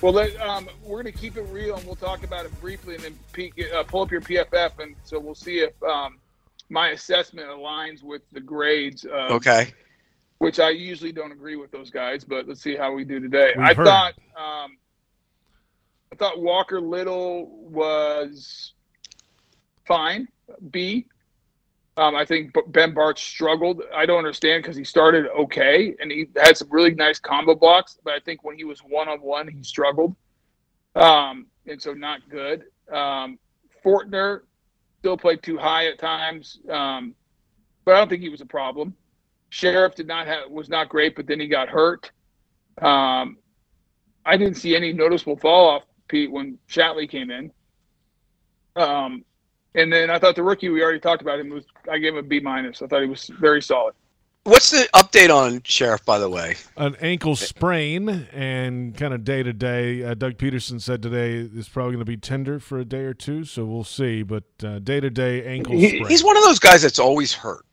Well, 0.01 0.13
let, 0.13 0.35
um, 0.41 0.67
we're 0.83 1.03
going 1.03 1.13
to 1.13 1.19
keep 1.19 1.37
it 1.37 1.43
real, 1.43 1.75
and 1.75 1.85
we'll 1.85 1.95
talk 1.95 2.23
about 2.23 2.45
it 2.45 2.59
briefly, 2.59 2.95
and 2.95 3.03
then 3.03 3.19
Pete, 3.33 3.53
uh, 3.71 3.83
pull 3.83 4.01
up 4.01 4.11
your 4.11 4.21
PFF, 4.21 4.79
and 4.79 4.95
so 5.03 5.19
we'll 5.19 5.35
see 5.35 5.59
if 5.59 5.73
um, 5.83 6.17
my 6.69 6.89
assessment 6.89 7.47
aligns 7.49 8.01
with 8.01 8.23
the 8.31 8.39
grades. 8.39 9.05
Of, 9.05 9.31
okay. 9.31 9.73
which 10.39 10.59
I 10.59 10.71
usually 10.71 11.11
don't 11.11 11.31
agree 11.31 11.55
with 11.55 11.71
those 11.71 11.91
guys, 11.91 12.23
but 12.23 12.47
let's 12.47 12.61
see 12.61 12.75
how 12.75 12.93
we 12.93 13.03
do 13.03 13.19
today. 13.19 13.53
We've 13.55 13.63
I 13.63 13.73
heard. 13.75 13.85
thought 13.85 14.13
um, 14.35 14.77
I 16.11 16.15
thought 16.17 16.41
Walker 16.41 16.81
Little 16.81 17.47
was 17.69 18.73
fine. 19.85 20.27
B. 20.71 21.05
Um, 21.97 22.15
I 22.15 22.25
think 22.25 22.53
Ben 22.67 22.95
Bartch 22.95 23.19
struggled. 23.19 23.83
I 23.93 24.05
don't 24.05 24.19
understand 24.19 24.63
because 24.63 24.77
he 24.77 24.83
started 24.83 25.27
okay 25.37 25.93
and 25.99 26.09
he 26.09 26.27
had 26.37 26.55
some 26.55 26.69
really 26.71 26.95
nice 26.95 27.19
combo 27.19 27.53
blocks, 27.53 27.97
but 28.03 28.13
I 28.13 28.19
think 28.19 28.43
when 28.43 28.57
he 28.57 28.63
was 28.63 28.79
one 28.79 29.09
on 29.09 29.19
one, 29.19 29.47
he 29.47 29.61
struggled, 29.61 30.15
um, 30.95 31.47
and 31.67 31.81
so 31.81 31.93
not 31.93 32.21
good. 32.29 32.63
Um, 32.91 33.37
Fortner 33.83 34.41
still 34.99 35.17
played 35.17 35.43
too 35.43 35.57
high 35.57 35.87
at 35.87 35.99
times, 35.99 36.59
um, 36.69 37.13
but 37.83 37.95
I 37.95 37.97
don't 37.97 38.09
think 38.09 38.21
he 38.21 38.29
was 38.29 38.41
a 38.41 38.45
problem. 38.45 38.95
Scherff 39.51 39.95
did 39.95 40.07
not 40.07 40.27
have 40.27 40.49
was 40.49 40.69
not 40.69 40.87
great, 40.87 41.15
but 41.15 41.27
then 41.27 41.41
he 41.41 41.47
got 41.47 41.67
hurt. 41.67 42.09
Um, 42.81 43.37
I 44.25 44.37
didn't 44.37 44.55
see 44.55 44.75
any 44.75 44.93
noticeable 44.93 45.35
fall 45.35 45.69
off, 45.69 45.83
Pete, 46.07 46.31
when 46.31 46.57
Shatley 46.69 47.09
came 47.09 47.31
in. 47.31 47.51
Um, 48.77 49.25
and 49.75 49.91
then 49.91 50.09
I 50.09 50.19
thought 50.19 50.35
the 50.35 50.43
rookie 50.43 50.69
we 50.69 50.81
already 50.83 50.99
talked 50.99 51.21
about 51.21 51.39
him 51.39 51.49
was 51.49 51.65
I 51.89 51.97
gave 51.97 52.13
him 52.13 52.19
a 52.19 52.23
B 52.23 52.39
minus. 52.39 52.81
I 52.81 52.87
thought 52.87 53.01
he 53.01 53.07
was 53.07 53.27
very 53.39 53.61
solid. 53.61 53.93
What's 54.43 54.71
the 54.71 54.89
update 54.95 55.29
on 55.29 55.59
Scherff, 55.59 56.03
by 56.03 56.17
the 56.17 56.27
way? 56.27 56.55
An 56.75 56.95
ankle 56.99 57.35
sprain 57.35 58.09
and 58.33 58.97
kind 58.97 59.13
of 59.13 59.23
day 59.23 59.43
to 59.43 59.53
day. 59.53 60.03
Uh, 60.03 60.15
Doug 60.15 60.33
Pederson 60.39 60.81
said 60.81 61.03
today 61.03 61.35
is 61.35 61.69
probably 61.69 61.91
going 61.91 61.99
to 61.99 62.05
be 62.05 62.17
tender 62.17 62.59
for 62.59 62.79
a 62.79 62.85
day 62.85 63.03
or 63.03 63.13
two, 63.13 63.43
so 63.43 63.65
we'll 63.65 63.83
see. 63.83 64.23
But 64.23 64.43
day 64.83 64.99
to 64.99 65.09
day 65.11 65.45
ankle 65.45 65.73
He- 65.77 65.89
sprain. 65.89 66.07
He's 66.07 66.23
one 66.23 66.37
of 66.37 66.43
those 66.43 66.57
guys 66.57 66.81
that's 66.81 66.97
always 66.97 67.31
hurt. 67.33 67.65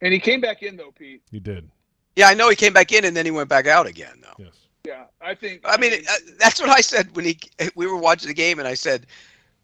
And 0.00 0.12
he 0.12 0.18
came 0.18 0.40
back 0.40 0.64
in 0.64 0.76
though, 0.76 0.90
Pete. 0.90 1.22
He 1.30 1.38
did. 1.38 1.70
Yeah, 2.16 2.26
I 2.26 2.34
know 2.34 2.48
he 2.50 2.56
came 2.56 2.72
back 2.72 2.90
in 2.90 3.04
and 3.04 3.16
then 3.16 3.24
he 3.24 3.30
went 3.30 3.48
back 3.48 3.68
out 3.68 3.86
again, 3.86 4.20
though. 4.22 4.44
Yes. 4.44 4.54
Yeah, 4.84 5.04
I 5.20 5.36
think. 5.36 5.60
I 5.64 5.76
mean, 5.76 5.92
uh, 5.92 6.14
that's 6.40 6.60
what 6.60 6.68
I 6.68 6.80
said 6.80 7.14
when 7.14 7.24
he 7.24 7.38
we 7.76 7.86
were 7.86 7.96
watching 7.96 8.26
the 8.26 8.34
game, 8.34 8.58
and 8.58 8.66
I 8.66 8.74
said 8.74 9.06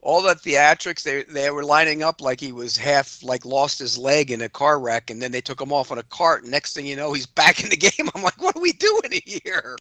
all 0.00 0.22
the 0.22 0.34
theatrics 0.34 1.02
they 1.02 1.24
they 1.24 1.50
were 1.50 1.64
lining 1.64 2.02
up 2.02 2.20
like 2.20 2.40
he 2.40 2.52
was 2.52 2.76
half 2.76 3.22
like 3.22 3.44
lost 3.44 3.78
his 3.78 3.98
leg 3.98 4.30
in 4.30 4.42
a 4.42 4.48
car 4.48 4.78
wreck, 4.78 5.10
and 5.10 5.20
then 5.20 5.32
they 5.32 5.40
took 5.40 5.60
him 5.60 5.72
off 5.72 5.90
on 5.90 5.98
a 5.98 6.02
cart. 6.04 6.42
And 6.42 6.52
next 6.52 6.74
thing 6.74 6.86
you 6.86 6.96
know, 6.96 7.12
he's 7.12 7.26
back 7.38 7.62
in 7.62 7.70
the 7.70 7.76
game. 7.76 8.08
I'm 8.14 8.22
like, 8.22 8.40
what 8.40 8.56
are 8.56 8.60
we 8.60 8.72
doing 8.72 9.20
here? 9.24 9.76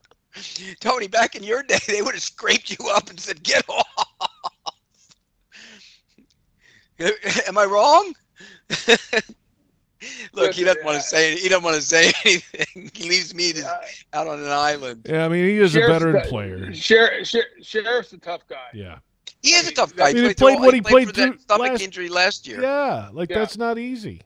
Tony, 0.80 1.07
back 1.07 1.36
in 1.36 1.43
your 1.43 1.63
day, 1.63 1.80
they 1.88 2.01
would 2.01 2.13
have 2.13 2.24
scraped 2.24 2.78
you 2.78 2.89
up 2.89 3.09
and 3.09 3.20
said, 3.20 3.43
"Get 3.43 3.68
off." 3.70 3.86
Am 7.47 7.57
I 7.57 7.65
wrong? 7.65 8.13
Look, 10.34 10.53
he 10.53 10.63
doesn't 10.63 10.86
want 10.86 10.97
to 10.97 11.03
say. 11.03 11.38
He 11.38 11.49
doesn't 11.49 11.63
want 11.63 11.76
to 11.76 11.82
say 11.82 12.11
anything. 12.26 12.91
He 12.93 13.09
leaves 13.09 13.34
me 13.34 13.53
to, 13.53 13.82
out 14.13 14.28
on 14.28 14.39
an 14.39 14.49
island. 14.49 15.05
Yeah, 15.07 15.26
I 15.26 15.28
mean 15.28 15.45
he 15.45 15.57
is 15.57 15.76
a 15.76 15.80
veteran 15.82 16.13
the- 16.13 16.30
player. 16.30 16.72
Scherff, 16.72 17.22
Scherff, 17.22 17.45
Scherff's 17.61 18.13
a 18.13 18.18
tough 18.18 18.47
guy. 18.47 18.68
Yeah. 18.74 18.99
He 19.44 19.52
is 19.52 19.58
I 19.58 19.62
a 19.62 19.66
mean, 19.66 19.76
tough 19.76 19.96
guy. 19.96 20.10
I 20.10 20.14
mean, 20.14 20.24
he 20.24 20.34
through 20.34 20.34
played 20.36 20.60
what 20.60 20.74
he 20.74 20.82
played 20.82 21.08
for 21.08 21.14
that 21.14 21.30
through 21.30 21.40
stomach 21.40 21.72
last- 21.72 21.82
injury 21.82 22.10
last 22.10 22.48
year. 22.48 22.62
Yeah, 22.62 23.10
like 23.14 23.30
Yeah. 23.30 23.40
that's 23.40 23.58
not 23.58 23.78
easy. 23.78 24.22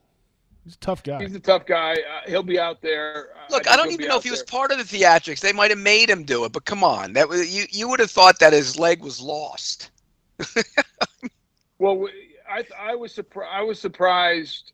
He's 0.63 0.75
a 0.75 0.77
tough 0.79 1.01
guy. 1.03 1.23
He's 1.23 1.33
a 1.35 1.39
tough 1.39 1.65
guy. 1.65 1.93
Uh, 1.93 2.29
he'll 2.29 2.43
be 2.43 2.59
out 2.59 2.81
there. 2.81 3.29
Uh, 3.35 3.39
Look, 3.49 3.63
think 3.63 3.73
I 3.73 3.75
don't 3.77 3.91
even 3.91 4.07
know 4.07 4.13
out 4.15 4.17
if 4.19 4.23
he 4.23 4.29
was 4.31 4.43
part 4.43 4.71
of 4.71 4.77
the 4.77 4.83
theatrics. 4.83 5.39
They 5.39 5.51
might 5.53 5.71
have 5.71 5.79
made 5.79 6.07
him 6.07 6.23
do 6.23 6.45
it, 6.45 6.51
but 6.51 6.65
come 6.65 6.83
on, 6.83 7.13
that 7.13 7.27
was 7.27 7.53
you. 7.53 7.65
You 7.71 7.89
would 7.89 7.99
have 7.99 8.11
thought 8.11 8.37
that 8.39 8.53
his 8.53 8.77
leg 8.77 9.01
was 9.01 9.19
lost. 9.19 9.89
Well, 11.79 12.07
I 12.49 12.63
I 12.79 12.95
was 12.95 13.11
surprised. 13.11 13.49
I 13.51 13.61
was 13.63 13.79
surprised. 13.79 14.73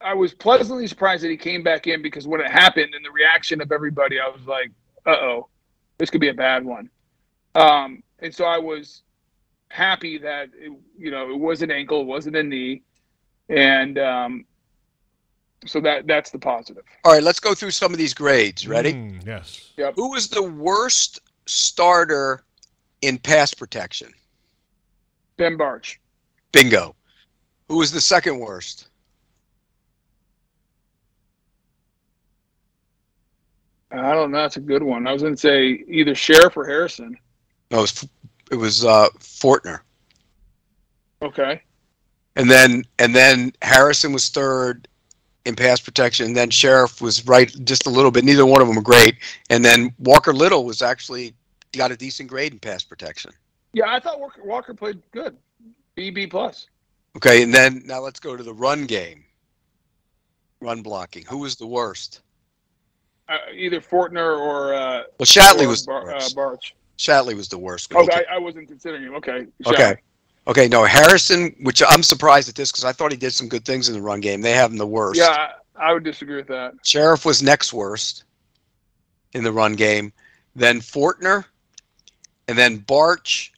I 0.00 0.14
was 0.14 0.32
pleasantly 0.32 0.86
surprised 0.86 1.22
that 1.22 1.28
he 1.30 1.36
came 1.36 1.62
back 1.62 1.86
in 1.86 2.00
because 2.00 2.26
when 2.26 2.40
it 2.40 2.50
happened 2.50 2.94
and 2.94 3.04
the 3.04 3.10
reaction 3.10 3.60
of 3.60 3.70
everybody, 3.70 4.18
I 4.18 4.28
was 4.28 4.40
like, 4.46 4.70
"Uh 5.04 5.10
oh, 5.20 5.48
this 5.98 6.08
could 6.08 6.22
be 6.22 6.28
a 6.28 6.34
bad 6.34 6.64
one." 6.64 6.88
Um, 7.54 8.02
and 8.22 8.34
so 8.34 8.44
I 8.44 8.58
was, 8.58 9.02
happy 9.70 10.18
that 10.18 10.50
it, 10.54 10.72
you 10.98 11.10
know 11.10 11.30
it 11.30 11.38
was 11.38 11.62
an 11.62 11.70
ankle, 11.70 12.02
it 12.02 12.06
wasn't 12.06 12.36
a 12.36 12.42
knee, 12.42 12.82
and 13.48 13.98
um, 13.98 14.44
so 15.64 15.80
that 15.80 16.06
that's 16.06 16.30
the 16.30 16.38
positive. 16.38 16.84
All 17.04 17.12
right, 17.12 17.22
let's 17.22 17.40
go 17.40 17.54
through 17.54 17.70
some 17.70 17.92
of 17.92 17.98
these 17.98 18.12
grades. 18.12 18.68
Ready? 18.68 18.92
Mm, 18.92 19.26
yes. 19.26 19.72
Who 19.96 20.10
was 20.10 20.28
the 20.28 20.42
worst 20.42 21.20
starter 21.46 22.44
in 23.02 23.18
pass 23.18 23.54
protection? 23.54 24.12
Ben 25.36 25.56
Bartch. 25.56 25.96
Bingo. 26.52 26.94
Who 27.68 27.78
was 27.78 27.92
the 27.92 28.00
second 28.00 28.38
worst? 28.38 28.88
I 33.92 34.12
don't 34.12 34.30
know. 34.30 34.38
That's 34.38 34.56
a 34.56 34.60
good 34.60 34.82
one. 34.82 35.06
I 35.06 35.12
was 35.12 35.22
going 35.22 35.34
to 35.34 35.40
say 35.40 35.84
either 35.88 36.14
Scherff 36.14 36.56
or 36.56 36.66
Harrison. 36.66 37.16
No, 37.70 37.78
it 37.78 37.80
was 37.82 38.08
it 38.50 38.56
was 38.56 38.84
uh, 38.84 39.08
Fortner, 39.18 39.80
Okay. 41.22 41.62
and 42.36 42.50
then 42.50 42.84
and 42.98 43.14
then 43.14 43.52
Harrison 43.62 44.12
was 44.12 44.28
third 44.28 44.88
in 45.46 45.54
pass 45.54 45.80
protection. 45.80 46.26
And 46.26 46.36
then 46.36 46.50
Scherff 46.50 47.00
was 47.00 47.26
right 47.26 47.50
just 47.64 47.86
a 47.86 47.90
little 47.90 48.10
bit. 48.10 48.24
Neither 48.24 48.44
one 48.44 48.60
of 48.60 48.66
them 48.66 48.76
were 48.76 48.82
great. 48.82 49.16
And 49.50 49.64
then 49.64 49.94
Walker 50.00 50.32
Little 50.34 50.64
was 50.64 50.82
actually 50.82 51.32
got 51.72 51.90
a 51.92 51.96
decent 51.96 52.28
grade 52.28 52.52
in 52.52 52.58
pass 52.58 52.82
protection. 52.82 53.30
Yeah, 53.72 53.84
I 53.94 54.00
thought 54.00 54.18
Walker, 54.20 54.42
Walker 54.44 54.74
played 54.74 55.00
good. 55.12 55.36
B 55.94 56.10
B 56.10 56.26
plus. 56.26 56.66
Okay, 57.16 57.42
and 57.42 57.54
then 57.54 57.82
now 57.86 58.00
let's 58.00 58.20
go 58.20 58.36
to 58.36 58.42
the 58.42 58.52
run 58.54 58.84
game. 58.86 59.24
Run 60.60 60.82
blocking. 60.82 61.24
Who 61.26 61.38
was 61.38 61.56
the 61.56 61.66
worst? 61.66 62.20
Uh, 63.28 63.38
either 63.54 63.80
Fortner 63.80 64.38
or 64.38 64.74
uh, 64.74 65.02
Well, 65.18 65.26
Shatley 65.26 65.64
or 65.64 65.68
was 65.68 65.86
Bar- 65.86 66.10
uh. 66.16 66.20
Bartch. 66.34 66.72
Shatley 67.00 67.34
was 67.34 67.48
the 67.48 67.56
worst. 67.56 67.90
Oh, 67.94 68.06
I, 68.12 68.24
I 68.32 68.38
wasn't 68.38 68.68
considering 68.68 69.04
him. 69.04 69.14
Okay. 69.14 69.46
Okay. 69.66 69.96
Okay, 70.46 70.68
no, 70.68 70.84
Harrison, 70.84 71.54
which 71.62 71.82
I'm 71.86 72.02
surprised 72.02 72.48
at 72.48 72.54
this 72.54 72.70
because 72.70 72.84
I 72.84 72.92
thought 72.92 73.10
he 73.10 73.16
did 73.16 73.32
some 73.32 73.48
good 73.48 73.64
things 73.64 73.88
in 73.88 73.94
the 73.94 74.02
run 74.02 74.20
game. 74.20 74.42
They 74.42 74.52
have 74.52 74.70
him 74.70 74.76
the 74.76 74.86
worst. 74.86 75.18
Yeah, 75.18 75.48
I, 75.76 75.90
I 75.90 75.92
would 75.94 76.04
disagree 76.04 76.36
with 76.36 76.48
that. 76.48 76.74
Scherff 76.82 77.24
was 77.24 77.42
next 77.42 77.72
worst 77.72 78.24
in 79.32 79.44
the 79.44 79.52
run 79.52 79.76
game. 79.76 80.12
Then 80.54 80.80
Fortner, 80.80 81.44
and 82.48 82.58
then 82.58 82.80
Bartch, 82.80 83.50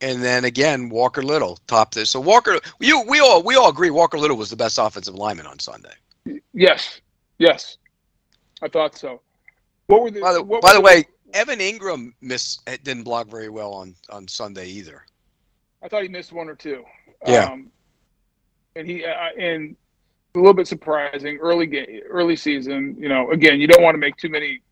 and 0.00 0.22
then 0.22 0.44
again 0.44 0.88
Walker 0.88 1.22
Little 1.22 1.58
topped 1.66 1.94
this. 1.96 2.10
So 2.10 2.20
Walker, 2.20 2.58
you 2.80 3.02
we 3.02 3.20
all 3.20 3.42
we 3.42 3.56
all 3.56 3.68
agree 3.68 3.90
Walker 3.90 4.18
Little 4.18 4.36
was 4.36 4.48
the 4.48 4.56
best 4.56 4.78
offensive 4.78 5.16
lineman 5.16 5.46
on 5.46 5.58
Sunday. 5.58 5.94
Yes. 6.54 7.00
Yes. 7.38 7.76
I 8.62 8.68
thought 8.68 8.96
so. 8.96 9.20
What 9.86 10.02
were 10.02 10.10
the? 10.10 10.20
By 10.20 10.32
the, 10.32 10.42
by 10.42 10.72
the 10.72 10.80
way, 10.80 11.04
Evan 11.34 11.58
Engram 11.58 12.12
missed 12.20 12.68
didn't 12.84 13.04
block 13.04 13.28
very 13.28 13.48
well 13.48 13.72
on 13.72 13.94
on 14.10 14.26
Sunday 14.28 14.68
either. 14.68 15.04
I 15.82 15.88
thought 15.88 16.02
he 16.02 16.08
missed 16.08 16.32
one 16.32 16.48
or 16.48 16.54
two. 16.54 16.84
Yeah. 17.26 17.44
Um, 17.44 17.70
and 18.74 18.86
he 18.86 19.04
uh, 19.04 19.10
and 19.38 19.76
a 20.34 20.38
little 20.38 20.54
bit 20.54 20.68
surprising 20.68 21.38
early 21.38 21.66
game, 21.66 22.00
early 22.08 22.36
season. 22.36 22.96
You 22.98 23.08
know, 23.08 23.30
again, 23.30 23.60
you 23.60 23.66
don't 23.66 23.82
want 23.82 23.94
to 23.94 23.98
make 23.98 24.16
too 24.16 24.28
many 24.28 24.62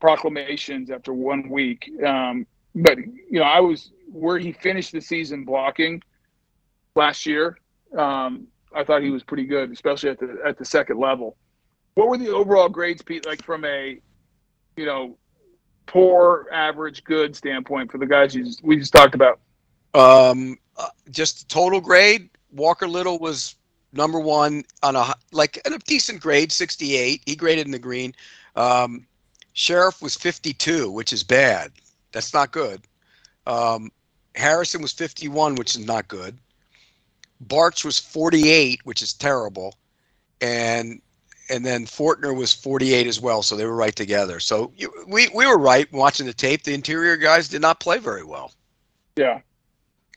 proclamations 0.00 0.90
after 0.90 1.12
one 1.12 1.48
week. 1.48 1.90
Um, 2.04 2.46
but 2.74 2.98
you 2.98 3.38
know, 3.40 3.44
I 3.44 3.60
was 3.60 3.92
where 4.12 4.38
he 4.38 4.52
finished 4.52 4.92
the 4.92 5.00
season 5.00 5.44
blocking 5.44 6.02
last 6.94 7.26
year. 7.26 7.58
Um, 7.96 8.46
I 8.74 8.84
thought 8.84 9.02
he 9.02 9.10
was 9.10 9.22
pretty 9.22 9.44
good, 9.44 9.70
especially 9.72 10.10
at 10.10 10.18
the 10.18 10.38
at 10.44 10.58
the 10.58 10.64
second 10.64 10.98
level. 10.98 11.36
What 11.94 12.08
were 12.08 12.18
the 12.18 12.28
overall 12.28 12.68
grades, 12.68 13.02
Pete? 13.02 13.24
Like 13.24 13.42
from 13.42 13.64
a, 13.64 13.98
you 14.76 14.84
know, 14.84 15.16
poor, 15.86 16.46
average, 16.52 17.04
good 17.04 17.34
standpoint 17.34 17.90
for 17.90 17.98
the 17.98 18.06
guys 18.06 18.34
you 18.34 18.44
just, 18.44 18.62
we 18.62 18.76
just 18.76 18.92
talked 18.92 19.14
about. 19.14 19.40
Um, 19.94 20.58
uh, 20.76 20.88
just 21.10 21.48
total 21.48 21.80
grade. 21.80 22.28
Walker 22.52 22.86
Little 22.86 23.18
was 23.18 23.56
number 23.92 24.20
one 24.20 24.64
on 24.82 24.96
a 24.96 25.14
like 25.32 25.60
a 25.64 25.78
decent 25.78 26.20
grade, 26.20 26.52
68. 26.52 27.22
He 27.24 27.36
graded 27.36 27.66
in 27.66 27.72
the 27.72 27.78
green. 27.78 28.14
Um, 28.54 29.06
Scherff 29.54 30.02
was 30.02 30.14
52, 30.16 30.90
which 30.90 31.12
is 31.12 31.22
bad. 31.22 31.72
That's 32.12 32.34
not 32.34 32.52
good. 32.52 32.82
Um, 33.46 33.90
Harrison 34.34 34.82
was 34.82 34.92
51, 34.92 35.54
which 35.54 35.76
is 35.76 35.86
not 35.86 36.08
good. 36.08 36.36
Bartch 37.46 37.84
was 37.84 37.98
48, 37.98 38.80
which 38.84 39.02
is 39.02 39.12
terrible, 39.12 39.76
and 40.40 41.00
and 41.48 41.64
then 41.64 41.86
Fortner 41.86 42.36
was 42.36 42.52
48 42.52 43.06
as 43.06 43.20
well. 43.20 43.42
So 43.42 43.56
they 43.56 43.64
were 43.64 43.76
right 43.76 43.94
together. 43.94 44.40
So 44.40 44.72
you, 44.76 44.92
we 45.06 45.28
we 45.34 45.46
were 45.46 45.58
right 45.58 45.90
watching 45.92 46.26
the 46.26 46.32
tape. 46.32 46.62
The 46.62 46.74
interior 46.74 47.16
guys 47.16 47.48
did 47.48 47.62
not 47.62 47.80
play 47.80 47.98
very 47.98 48.24
well. 48.24 48.52
Yeah. 49.16 49.40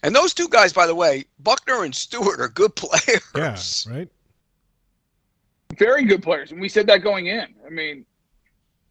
And 0.03 0.15
those 0.15 0.33
two 0.33 0.47
guys, 0.47 0.71
by 0.71 0.87
the 0.87 0.95
way, 0.95 1.25
Buckner 1.39 1.83
and 1.83 1.93
Stewart 1.93 2.39
are 2.39 2.49
good 2.49 2.75
players. 2.77 3.85
Yeah. 3.87 3.97
Right. 3.97 4.09
very 5.77 6.05
good 6.05 6.23
players, 6.23 6.51
and 6.51 6.59
we 6.61 6.69
said 6.69 6.87
that 6.87 6.99
going 6.99 7.27
in. 7.27 7.47
I 7.65 7.69
mean, 7.69 8.05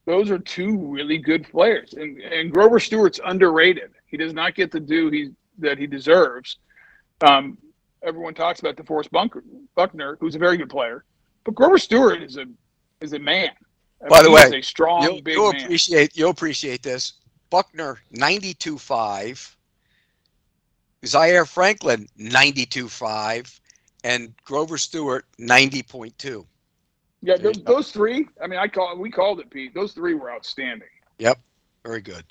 those 0.04 0.30
are 0.30 0.38
two 0.38 0.76
really 0.78 1.18
good 1.18 1.48
players, 1.50 1.94
and 1.94 2.20
and 2.20 2.52
Grover 2.52 2.78
Stewart's 2.80 3.20
underrated. 3.24 3.90
He 4.06 4.16
does 4.16 4.32
not 4.32 4.54
get 4.54 4.70
the 4.70 4.80
due 4.80 5.10
he 5.10 5.30
that 5.58 5.78
he 5.78 5.86
deserves. 5.86 6.58
Um, 7.20 7.58
everyone 8.02 8.34
talks 8.34 8.60
about 8.60 8.76
DeForest 8.76 9.10
Bunker, 9.10 9.42
Buckner, 9.74 10.16
who's 10.20 10.34
a 10.36 10.38
very 10.38 10.56
good 10.56 10.70
player, 10.70 11.04
but 11.48 11.54
Grover 11.54 11.78
Stewart 11.78 12.22
is 12.22 12.36
a 12.36 12.44
is 13.00 13.14
a 13.14 13.18
man. 13.18 13.48
I 14.04 14.08
By 14.08 14.22
the 14.22 14.30
way, 14.30 14.50
a 14.54 14.62
strong, 14.62 15.02
You'll, 15.02 15.22
big 15.22 15.34
you'll 15.34 15.52
man. 15.54 15.64
appreciate 15.64 16.14
you'll 16.14 16.30
appreciate 16.30 16.82
this. 16.82 17.14
Buckner 17.48 18.02
92.5, 18.14 19.54
Zaire 21.06 21.46
Franklin 21.46 22.06
92.5, 22.18 23.60
and 24.04 24.34
Grover 24.44 24.76
Stewart 24.76 25.24
90.2. 25.40 26.44
yeah, 27.22 27.38
those, 27.38 27.62
those 27.62 27.92
three. 27.92 28.28
I 28.42 28.46
mean, 28.46 28.58
I 28.58 28.68
call 28.68 28.98
we 28.98 29.10
called 29.10 29.40
it 29.40 29.48
Pete. 29.48 29.72
Those 29.72 29.94
three 29.94 30.12
were 30.12 30.30
outstanding. 30.30 30.88
Yep, 31.18 31.38
very 31.82 32.02
good. 32.02 32.24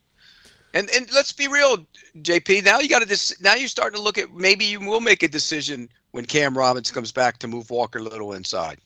And 0.76 0.91
and 0.91 1.11
let's 1.11 1.32
be 1.32 1.47
real, 1.47 1.78
JP. 2.20 2.65
Now 2.65 2.82
you 2.82 2.88
got 2.88 3.01
to. 3.01 3.36
Now 3.41 3.55
you're 3.55 3.68
starting 3.68 3.97
to 3.97 4.03
look 4.03 4.20
at 4.20 4.32
maybe 4.36 4.65
you 4.65 4.80
will 4.80 5.01
make 5.01 5.24
a 5.24 5.28
decision 5.28 5.89
when 6.11 6.24
Cam 6.24 6.55
Robinson 6.55 6.93
comes 6.93 7.11
back 7.11 7.39
to 7.39 7.47
move 7.47 7.72
Walker 7.72 7.99
Little 7.99 8.34
inside. 8.34 8.78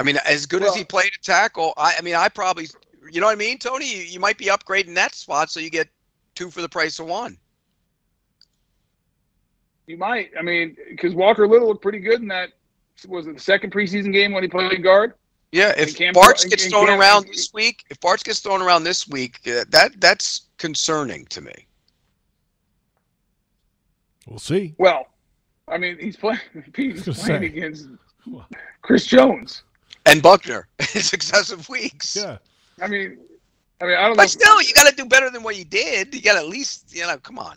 I 0.00 0.02
mean, 0.02 0.16
as 0.24 0.46
good 0.46 0.62
as 0.62 0.74
he 0.74 0.82
played 0.82 1.10
at 1.14 1.22
tackle, 1.22 1.74
I, 1.76 1.94
I 1.98 2.00
mean, 2.00 2.14
I 2.14 2.30
probably, 2.30 2.68
you 3.12 3.20
know 3.20 3.26
what 3.26 3.32
I 3.32 3.36
mean, 3.36 3.58
Tony. 3.58 3.84
You, 3.84 4.02
you 4.02 4.18
might 4.18 4.38
be 4.38 4.46
upgrading 4.46 4.94
that 4.94 5.14
spot 5.14 5.50
so 5.50 5.60
you 5.60 5.68
get 5.68 5.88
two 6.34 6.50
for 6.50 6.62
the 6.62 6.68
price 6.70 6.98
of 6.98 7.06
one. 7.06 7.36
You 9.86 9.98
might. 9.98 10.30
I 10.38 10.42
mean, 10.42 10.74
because 10.88 11.14
Walker 11.14 11.46
Little 11.46 11.68
looked 11.68 11.82
pretty 11.82 11.98
good 11.98 12.22
in 12.22 12.28
that. 12.28 12.48
Was 13.08 13.26
it 13.26 13.34
the 13.34 13.40
second 13.40 13.72
preseason 13.74 14.10
game 14.10 14.32
when 14.32 14.42
he 14.42 14.48
played 14.48 14.82
guard? 14.82 15.12
Yeah, 15.52 15.74
if 15.76 15.88
And 15.88 15.96
Cam- 15.96 16.14
Bartch 16.14 16.42
and- 16.42 16.50
gets 16.50 16.66
thrown 16.66 16.86
Cam- 16.86 16.98
around 16.98 17.26
this 17.26 17.52
week, 17.52 17.84
if 17.90 18.00
Bartch 18.00 18.24
gets 18.24 18.40
thrown 18.40 18.62
around 18.62 18.84
this 18.84 19.06
week, 19.06 19.38
uh, 19.46 19.64
that 19.68 20.00
that's 20.00 20.42
concerning 20.56 21.26
to 21.26 21.42
me. 21.42 21.66
We'll 24.26 24.38
see. 24.38 24.74
Well, 24.78 25.08
I 25.68 25.76
mean, 25.76 25.98
he's 26.00 26.16
playing. 26.16 26.40
He's 26.74 27.02
playing 27.02 27.14
say. 27.14 27.46
against 27.46 27.88
Chris 28.80 29.04
Jones. 29.04 29.64
And 30.06 30.22
Buckner 30.22 30.66
in 30.78 31.02
successive 31.02 31.68
weeks. 31.68 32.16
Yeah. 32.16 32.38
I 32.80 32.88
mean, 32.88 33.18
I 33.80 33.86
mean, 33.86 33.96
I 33.96 34.02
don't 34.02 34.10
know. 34.10 34.16
But 34.16 34.30
still, 34.30 34.62
you 34.62 34.74
got 34.74 34.88
to 34.88 34.94
do 34.94 35.04
better 35.04 35.30
than 35.30 35.42
what 35.42 35.56
you 35.56 35.64
did. 35.64 36.14
You 36.14 36.22
got 36.22 36.34
to 36.34 36.40
at 36.40 36.48
least, 36.48 36.94
you 36.94 37.06
know, 37.06 37.16
come 37.18 37.38
on. 37.38 37.56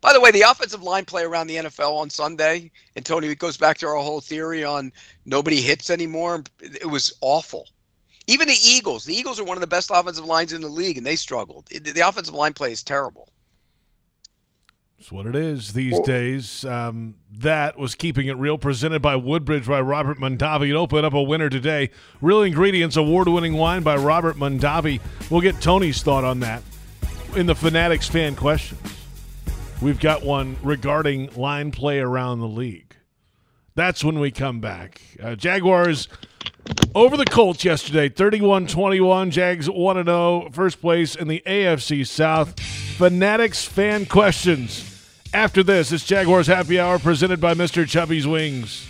By 0.00 0.14
the 0.14 0.20
way, 0.20 0.30
the 0.30 0.42
offensive 0.42 0.82
line 0.82 1.04
play 1.04 1.24
around 1.24 1.46
the 1.46 1.56
NFL 1.56 1.98
on 1.98 2.08
Sunday, 2.08 2.70
and 2.96 3.04
Tony, 3.04 3.28
it 3.28 3.38
goes 3.38 3.58
back 3.58 3.76
to 3.78 3.86
our 3.86 3.96
whole 3.96 4.22
theory 4.22 4.64
on 4.64 4.92
nobody 5.26 5.60
hits 5.60 5.90
anymore. 5.90 6.42
It 6.60 6.88
was 6.88 7.12
awful. 7.20 7.68
Even 8.26 8.48
the 8.48 8.56
Eagles, 8.64 9.04
the 9.04 9.14
Eagles 9.14 9.38
are 9.38 9.44
one 9.44 9.58
of 9.58 9.60
the 9.60 9.66
best 9.66 9.90
offensive 9.92 10.24
lines 10.24 10.54
in 10.54 10.62
the 10.62 10.68
league, 10.68 10.96
and 10.96 11.06
they 11.06 11.16
struggled. 11.16 11.66
The 11.66 12.08
offensive 12.08 12.34
line 12.34 12.54
play 12.54 12.72
is 12.72 12.82
terrible. 12.82 13.28
It's 15.00 15.10
what 15.10 15.24
it 15.24 15.34
is 15.34 15.72
these 15.72 15.94
Well- 15.94 16.02
days. 16.02 16.62
Um, 16.66 17.14
that 17.38 17.78
was 17.78 17.94
keeping 17.94 18.26
it 18.26 18.36
real. 18.36 18.58
Presented 18.58 19.00
by 19.00 19.16
Woodbridge 19.16 19.66
by 19.66 19.80
Robert 19.80 20.18
Mondavi. 20.20 20.64
And 20.68 20.74
open 20.76 21.06
up 21.06 21.14
a 21.14 21.22
winner 21.22 21.48
today. 21.48 21.88
Real 22.20 22.42
Ingredients 22.42 22.98
Award-winning 22.98 23.54
wine 23.54 23.82
by 23.82 23.96
Robert 23.96 24.36
Mondavi. 24.36 25.00
We'll 25.30 25.40
get 25.40 25.58
Tony's 25.62 26.02
thought 26.02 26.24
on 26.24 26.40
that 26.40 26.62
in 27.34 27.46
the 27.46 27.54
Fanatics 27.54 28.08
fan 28.08 28.36
questions. 28.36 28.78
We've 29.80 29.98
got 29.98 30.22
one 30.22 30.58
regarding 30.62 31.30
line 31.34 31.70
play 31.70 31.98
around 32.00 32.40
the 32.40 32.48
league. 32.48 32.94
That's 33.74 34.04
when 34.04 34.20
we 34.20 34.30
come 34.30 34.60
back. 34.60 35.00
Uh, 35.22 35.34
Jaguars 35.34 36.08
over 36.94 37.16
the 37.16 37.24
Colts 37.24 37.64
yesterday, 37.64 38.10
31-21. 38.10 39.30
Jags 39.30 39.70
1 39.70 40.04
0, 40.04 40.50
first 40.52 40.82
place 40.82 41.14
in 41.14 41.26
the 41.26 41.42
AFC 41.46 42.06
South. 42.06 42.60
Fanatics 42.60 43.64
fan 43.64 44.04
questions. 44.04 44.89
After 45.32 45.62
this, 45.62 45.92
it's 45.92 46.04
Jaguars 46.04 46.48
Happy 46.48 46.80
Hour 46.80 46.98
presented 46.98 47.40
by 47.40 47.54
Mr. 47.54 47.86
Chubby's 47.86 48.26
Wings. 48.26 48.84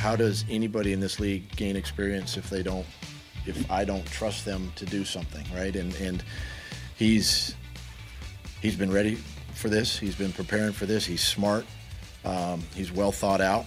How 0.00 0.16
does 0.16 0.44
anybody 0.50 0.92
in 0.92 1.00
this 1.00 1.18
league 1.18 1.50
gain 1.56 1.76
experience 1.76 2.36
if 2.36 2.50
they 2.50 2.62
don't, 2.62 2.84
if 3.46 3.70
I 3.70 3.86
don't 3.86 4.04
trust 4.04 4.44
them 4.44 4.70
to 4.76 4.84
do 4.84 5.02
something, 5.02 5.46
right? 5.54 5.74
And 5.74 5.94
and 5.94 6.22
he's 6.96 7.54
he's 8.60 8.76
been 8.76 8.92
ready 8.92 9.16
for 9.54 9.70
this. 9.70 9.98
He's 9.98 10.14
been 10.14 10.32
preparing 10.32 10.72
for 10.72 10.84
this. 10.84 11.06
He's 11.06 11.22
smart. 11.22 11.64
Um, 12.26 12.62
he's 12.74 12.92
well 12.92 13.12
thought 13.12 13.40
out. 13.40 13.64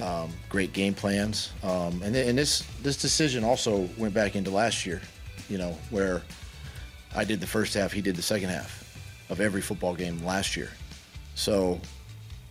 Um, 0.00 0.30
great 0.48 0.72
game 0.72 0.94
plans. 0.94 1.52
Um, 1.64 2.00
and, 2.04 2.14
and 2.14 2.38
this 2.38 2.64
this 2.80 2.96
decision 2.96 3.42
also 3.42 3.88
went 3.98 4.14
back 4.14 4.36
into 4.36 4.52
last 4.52 4.86
year, 4.86 5.00
you 5.48 5.58
know, 5.58 5.76
where 5.90 6.22
I 7.14 7.24
did 7.24 7.40
the 7.40 7.46
first 7.46 7.74
half, 7.74 7.92
he 7.92 8.00
did 8.00 8.16
the 8.16 8.22
second 8.22 8.48
half 8.48 8.78
of 9.28 9.40
every 9.40 9.60
football 9.60 9.94
game 9.94 10.24
last 10.24 10.56
year. 10.56 10.70
So 11.34 11.80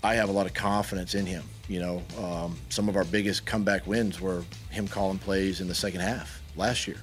I 0.04 0.16
have 0.16 0.30
a 0.30 0.32
lot 0.32 0.46
of 0.46 0.54
confidence 0.54 1.16
in 1.16 1.26
him. 1.26 1.44
You 1.68 1.80
know, 1.80 2.04
um, 2.20 2.58
some 2.70 2.90
of 2.90 2.96
our 2.96 3.06
biggest 3.06 3.46
comeback 3.46 3.88
wins 3.88 4.20
were 4.20 4.44
him 4.70 4.88
calling 4.88 5.20
plays 5.20 5.62
in 5.62 5.68
the 5.68 5.76
second 5.76 6.02
half 6.02 6.42
last 6.56 6.88
year. 6.88 6.98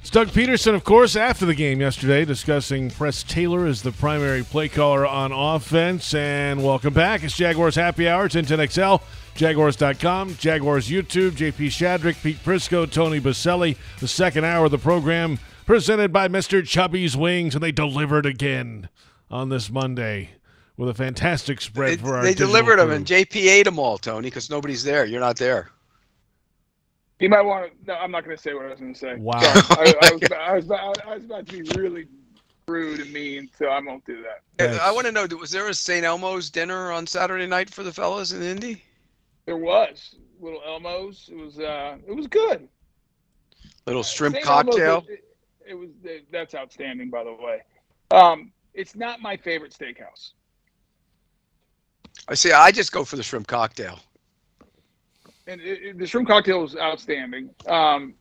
It's 0.00 0.10
Doug 0.10 0.28
Pederson, 0.28 0.74
of 0.74 0.84
course, 0.84 1.16
after 1.16 1.44
the 1.44 1.54
game 1.54 1.80
yesterday, 1.80 2.24
discussing 2.24 2.90
Press 2.90 3.22
Taylor 3.22 3.66
as 3.66 3.82
the 3.82 3.92
primary 3.92 4.42
play 4.42 4.68
caller 4.68 5.06
on 5.06 5.32
offense. 5.32 6.14
And 6.14 6.64
welcome 6.64 6.94
back. 6.94 7.24
It's 7.24 7.36
Jaguars 7.36 7.74
Happy 7.74 8.08
Hour. 8.08 8.26
It's 8.26 8.34
10XL, 8.34 9.02
Jaguars.com, 9.34 10.36
Jaguars 10.36 10.88
YouTube, 10.88 11.32
JP 11.32 11.66
Shadrick, 11.66 12.22
Pete 12.22 12.42
Prisco, 12.42 12.90
Tony 12.90 13.20
Boselli. 13.20 13.76
The 13.98 14.08
second 14.08 14.44
hour 14.44 14.66
of 14.66 14.70
the 14.70 14.78
program 14.78 15.38
presented 15.68 16.10
by 16.10 16.28
Mr. 16.28 16.66
Chubby's 16.66 17.14
Wings, 17.14 17.54
and 17.54 17.62
they 17.62 17.72
delivered 17.72 18.24
again 18.24 18.88
on 19.30 19.50
this 19.50 19.68
Monday 19.68 20.30
with 20.78 20.88
a 20.88 20.94
fantastic 20.94 21.60
spread 21.60 21.98
They, 21.98 22.02
for 22.02 22.16
our 22.16 22.22
they 22.22 22.30
digital 22.30 22.46
delivered 22.46 22.78
them, 22.78 22.90
and 22.90 23.04
JP 23.04 23.36
ate 23.36 23.64
them 23.64 23.78
all, 23.78 23.98
Tony, 23.98 24.28
because 24.28 24.48
nobody's 24.48 24.82
there. 24.82 25.04
You're 25.04 25.20
not 25.20 25.36
there. 25.36 25.70
You 27.20 27.28
might 27.28 27.42
want 27.42 27.70
to. 27.70 27.86
No, 27.86 27.98
I'm 27.98 28.10
not 28.10 28.24
going 28.24 28.34
to 28.34 28.42
say 28.42 28.54
what 28.54 28.64
I 28.64 28.70
was 28.70 28.80
going 28.80 28.94
to 28.94 28.98
say. 28.98 29.16
Wow. 29.16 29.40
I, 29.42 29.94
I, 30.00 30.12
was, 30.14 30.22
I, 30.32 30.54
was 30.54 30.64
about, 30.64 31.06
I 31.06 31.14
was 31.16 31.24
about 31.26 31.46
to 31.48 31.62
be 31.62 31.78
really 31.78 32.06
rude 32.66 33.00
and 33.00 33.12
mean, 33.12 33.50
so 33.58 33.66
I 33.66 33.78
won't 33.78 34.06
do 34.06 34.22
that. 34.22 34.40
Yes. 34.58 34.80
I 34.80 34.90
want 34.90 35.04
to 35.04 35.12
know: 35.12 35.26
was 35.38 35.50
there 35.50 35.68
a 35.68 35.74
St. 35.74 36.02
Elmo's 36.02 36.48
dinner 36.48 36.92
on 36.92 37.06
Saturday 37.06 37.46
night 37.46 37.68
for 37.68 37.82
the 37.82 37.92
fellas 37.92 38.32
in 38.32 38.42
Indy? 38.42 38.82
There 39.44 39.58
was 39.58 40.14
little 40.40 40.62
Elmo's. 40.66 41.28
It 41.30 41.36
was. 41.36 41.58
uh 41.58 41.98
It 42.06 42.16
was 42.16 42.26
good. 42.26 42.66
Little 43.86 44.02
shrimp 44.02 44.36
St. 44.36 44.46
Elmo's, 44.46 44.74
cocktail. 44.74 45.04
It, 45.08 45.24
it 45.68 45.74
was. 45.74 45.90
That's 46.32 46.54
outstanding, 46.54 47.10
by 47.10 47.24
the 47.24 47.32
way. 47.32 47.62
Um, 48.10 48.52
it's 48.74 48.94
not 48.96 49.20
my 49.20 49.36
favorite 49.36 49.72
steakhouse. 49.72 50.32
I 52.28 52.34
see. 52.34 52.52
I 52.52 52.70
just 52.72 52.92
go 52.92 53.04
for 53.04 53.16
the 53.16 53.22
shrimp 53.22 53.46
cocktail. 53.46 53.98
and 55.46 55.60
it, 55.60 55.82
it- 55.82 55.98
the 55.98 56.06
shrimp 56.06 56.28
cocktail 56.28 56.60
was 56.60 56.76
outstanding. 56.76 57.50
Um, 57.66 58.14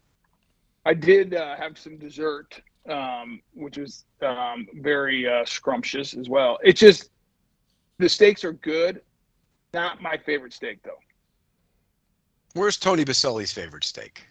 I 0.86 0.94
did 0.94 1.34
uh, 1.34 1.56
have 1.58 1.78
some 1.78 1.98
dessert, 1.98 2.62
um, 2.90 3.42
which 3.54 3.78
was 3.78 4.06
um, 4.22 4.66
very 4.76 5.28
uh, 5.28 5.44
scrumptious 5.46 6.14
as 6.16 6.30
well. 6.30 6.58
It's 6.64 6.80
just 6.80 7.10
the 7.98 8.08
steaks 8.08 8.44
are 8.46 8.54
good. 8.54 9.02
Not 9.74 10.02
my 10.02 10.18
favorite 10.18 10.54
steak 10.54 10.80
though. 10.84 11.00
Where's 12.54 12.78
Tony 12.78 13.04
Boselli's 13.04 13.52
favorite 13.52 13.84
steak? 13.84 14.26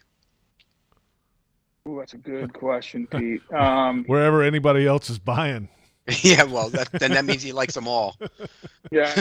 Ooh, 1.87 1.97
that's 1.99 2.13
a 2.13 2.17
good 2.17 2.53
question, 2.53 3.07
Pete. 3.07 3.41
Um, 3.53 4.03
Wherever 4.05 4.43
anybody 4.43 4.85
else 4.85 5.09
is 5.09 5.19
buying. 5.19 5.69
yeah, 6.21 6.43
well, 6.43 6.69
that, 6.69 6.89
then 6.93 7.11
that 7.11 7.25
means 7.25 7.41
he 7.43 7.51
likes 7.51 7.73
them 7.73 7.87
all. 7.87 8.15
yeah, 8.91 9.13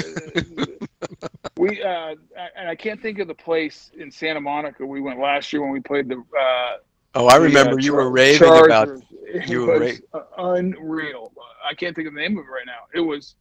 we 1.56 1.82
uh, 1.82 2.14
and 2.56 2.68
I 2.68 2.76
can't 2.76 3.02
think 3.02 3.18
of 3.18 3.26
the 3.26 3.34
place 3.34 3.90
in 3.98 4.10
Santa 4.10 4.40
Monica 4.40 4.86
we 4.86 5.00
went 5.00 5.18
last 5.18 5.52
year 5.52 5.62
when 5.62 5.70
we 5.72 5.80
played 5.80 6.08
the. 6.08 6.16
Uh, 6.16 6.76
Oh, 7.18 7.28
I 7.28 7.38
the, 7.38 7.44
uh, 7.44 7.48
remember 7.48 7.80
you 7.80 7.94
were 7.94 8.02
Char- 8.02 8.10
raving 8.10 8.48
about. 8.66 8.68
Chargers. 8.88 9.02
It 9.24 9.48
you 9.48 9.64
were 9.66 9.78
was 9.80 10.02
uh, 10.12 10.20
unreal. 10.36 11.32
I 11.66 11.72
can't 11.74 11.96
think 11.96 12.06
of 12.08 12.14
the 12.14 12.20
name 12.20 12.36
of 12.36 12.44
it 12.44 12.50
right 12.50 12.66
now. 12.66 12.80
It 12.94 13.00
was 13.00 13.36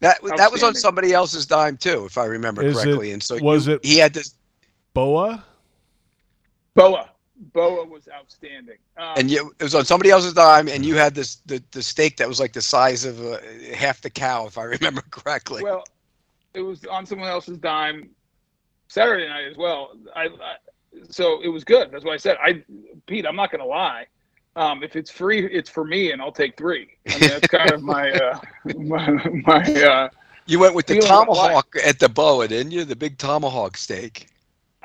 That 0.00 0.18
that 0.36 0.50
was 0.50 0.64
on 0.64 0.74
somebody 0.74 1.12
else's 1.12 1.46
dime 1.46 1.76
too, 1.76 2.04
if 2.04 2.18
I 2.18 2.24
remember 2.24 2.64
Is 2.64 2.76
it- 2.76 2.82
correctly. 2.82 3.12
and 3.12 3.22
so 3.22 3.38
was 3.38 3.68
you- 3.68 3.74
it- 3.74 3.84
He 3.84 3.96
had 3.98 4.12
this, 4.12 4.34
Boa? 4.92 5.44
Boa. 6.74 7.10
Boa 7.52 7.84
was 7.84 8.08
outstanding. 8.12 8.78
Um, 8.96 9.14
and 9.16 9.30
you, 9.30 9.54
it 9.58 9.62
was 9.62 9.74
on 9.74 9.84
somebody 9.84 10.10
else's 10.10 10.32
dime, 10.32 10.68
and 10.68 10.84
you 10.84 10.96
had 10.96 11.14
this 11.14 11.36
the, 11.46 11.62
the 11.72 11.82
steak 11.82 12.16
that 12.16 12.28
was 12.28 12.40
like 12.40 12.52
the 12.52 12.62
size 12.62 13.04
of 13.04 13.20
uh, 13.20 13.38
half 13.74 14.00
the 14.00 14.10
cow, 14.10 14.46
if 14.46 14.58
I 14.58 14.64
remember 14.64 15.02
correctly. 15.10 15.62
well, 15.62 15.84
it 16.54 16.62
was 16.62 16.84
on 16.86 17.04
someone 17.04 17.28
else's 17.28 17.58
dime 17.58 18.10
Saturday 18.88 19.28
night 19.28 19.46
as 19.50 19.56
well. 19.56 19.92
I, 20.14 20.24
I 20.24 20.56
so 21.10 21.42
it 21.42 21.48
was 21.48 21.64
good. 21.64 21.90
That's 21.90 22.04
what 22.04 22.14
I 22.14 22.16
said. 22.16 22.36
I 22.42 22.62
Pete, 23.06 23.26
I'm 23.26 23.36
not 23.36 23.50
going 23.50 23.60
to 23.60 23.66
lie. 23.66 24.06
Um, 24.56 24.82
if 24.82 24.96
it's 24.96 25.10
free, 25.10 25.46
it's 25.46 25.68
for 25.68 25.84
me, 25.84 26.12
and 26.12 26.22
I'll 26.22 26.32
take 26.32 26.56
three. 26.56 26.88
I 27.06 27.18
mean, 27.18 27.28
that's 27.28 27.46
kind 27.48 27.70
of 27.72 27.82
my 27.82 28.10
uh, 28.12 28.40
my, 28.78 29.10
my 29.44 29.62
uh, 29.82 30.08
you 30.46 30.58
went 30.58 30.74
with 30.74 30.86
the 30.86 31.00
tomahawk 31.00 31.74
at 31.84 31.98
the 31.98 32.08
boa, 32.08 32.48
didn't 32.48 32.72
you? 32.72 32.84
The 32.84 32.96
big 32.96 33.18
tomahawk 33.18 33.76
steak. 33.76 34.28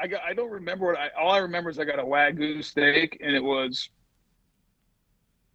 I 0.01 0.07
got. 0.07 0.21
I 0.27 0.33
don't 0.33 0.49
remember 0.49 0.87
what 0.87 0.97
I. 0.97 1.09
All 1.19 1.31
I 1.31 1.37
remember 1.37 1.69
is 1.69 1.77
I 1.79 1.83
got 1.85 1.99
a 1.99 2.03
wagyu 2.03 2.63
steak, 2.63 3.19
and 3.23 3.35
it 3.35 3.43
was. 3.43 3.89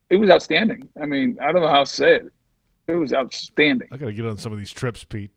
It 0.09 0.16
was 0.16 0.31
outstanding. 0.31 0.89
I 1.01 1.06
mean, 1.06 1.36
I 1.43 1.51
don't 1.51 1.62
know 1.62 1.68
how 1.68 1.81
to 1.81 1.86
say 1.90 2.14
it. 2.16 2.32
It 2.86 2.94
was 2.94 3.12
outstanding. 3.12 3.89
I 3.90 3.97
got 3.97 4.06
to 4.06 4.12
get 4.12 4.24
on 4.24 4.39
some 4.39 4.52
of 4.52 4.59
these 4.59 4.70
trips, 4.70 5.02
Pete. 5.02 5.32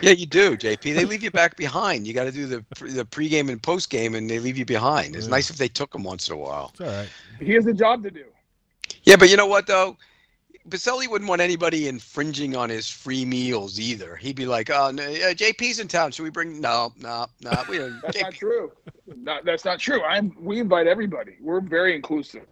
Yeah, 0.00 0.12
you 0.12 0.26
do, 0.26 0.56
JP. 0.56 0.80
They 0.94 1.04
leave 1.04 1.22
you 1.22 1.30
back 1.30 1.56
behind. 1.56 2.06
You 2.06 2.14
got 2.14 2.24
to 2.24 2.32
do 2.32 2.46
the 2.46 2.62
pre- 2.74 2.92
the 2.92 3.04
pregame 3.04 3.50
and 3.50 3.60
postgame, 3.60 4.16
and 4.16 4.30
they 4.30 4.38
leave 4.38 4.56
you 4.56 4.64
behind. 4.64 5.16
It's 5.16 5.26
Yeah. 5.26 5.32
nice 5.32 5.50
if 5.50 5.56
they 5.58 5.68
took 5.68 5.92
them 5.92 6.02
once 6.04 6.28
in 6.28 6.34
a 6.34 6.38
while. 6.38 6.70
It's 6.72 6.80
all 6.80 6.86
right. 6.86 7.08
He 7.40 7.52
has 7.52 7.66
a 7.66 7.74
job 7.74 8.02
to 8.04 8.10
do. 8.10 8.24
Yeah, 9.02 9.16
but 9.16 9.28
you 9.28 9.36
know 9.36 9.46
what 9.46 9.66
though? 9.66 9.96
Boselli 10.68 11.08
wouldn't 11.08 11.28
want 11.28 11.40
anybody 11.40 11.88
infringing 11.88 12.54
on 12.54 12.70
his 12.70 12.88
free 12.88 13.24
meals 13.24 13.80
either. 13.80 14.16
He'd 14.16 14.36
be 14.36 14.46
like, 14.46 14.70
"Oh, 14.70 14.90
no, 14.92 15.02
uh, 15.02 15.34
JP's 15.34 15.80
in 15.80 15.88
town. 15.88 16.12
Should 16.12 16.22
we 16.22 16.30
bring?" 16.30 16.60
No, 16.60 16.92
no, 17.00 17.26
no. 17.40 17.64
We 17.68 17.78
don't. 17.78 18.00
That's 18.02 18.20
not 18.20 18.34
true. 18.34 18.72
Not, 19.16 19.44
that's 19.44 19.64
not 19.64 19.80
true. 19.80 20.02
I'm. 20.04 20.32
We 20.38 20.60
invite 20.60 20.86
everybody. 20.86 21.36
We're 21.40 21.60
very 21.60 21.96
inclusive. 21.96 22.46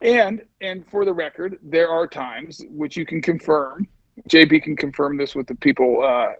And 0.00 0.42
and 0.60 0.86
for 0.88 1.04
the 1.04 1.12
record, 1.12 1.58
there 1.62 1.88
are 1.88 2.06
times 2.06 2.62
which 2.68 2.96
you 2.96 3.06
can 3.06 3.22
confirm. 3.22 3.86
JP 4.28 4.62
can 4.62 4.76
confirm 4.76 5.16
this 5.16 5.34
with 5.34 5.46
the 5.46 5.54
people 5.56 6.02
uh, 6.02 6.32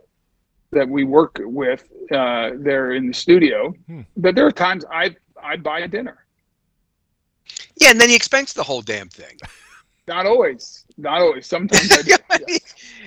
that 0.72 0.88
we 0.88 1.04
work 1.04 1.40
with 1.40 1.84
uh, 2.12 2.50
there 2.56 2.92
in 2.92 3.06
the 3.06 3.14
studio. 3.14 3.72
Hmm. 3.86 4.02
That 4.16 4.34
there 4.34 4.46
are 4.46 4.52
times 4.52 4.84
I 4.90 5.14
I 5.40 5.56
buy 5.56 5.80
a 5.80 5.88
dinner. 5.88 6.26
Yeah, 7.80 7.90
and 7.90 8.00
then 8.00 8.08
he 8.08 8.16
expense 8.16 8.52
the 8.52 8.62
whole 8.62 8.82
damn 8.82 9.08
thing. 9.08 9.38
Not 10.06 10.26
always. 10.26 10.85
Not 10.98 11.20
always. 11.22 11.47
Sometimes 11.47 11.90
I 11.93 12.02
do. 12.02 12.10
Yeah, 12.10 12.59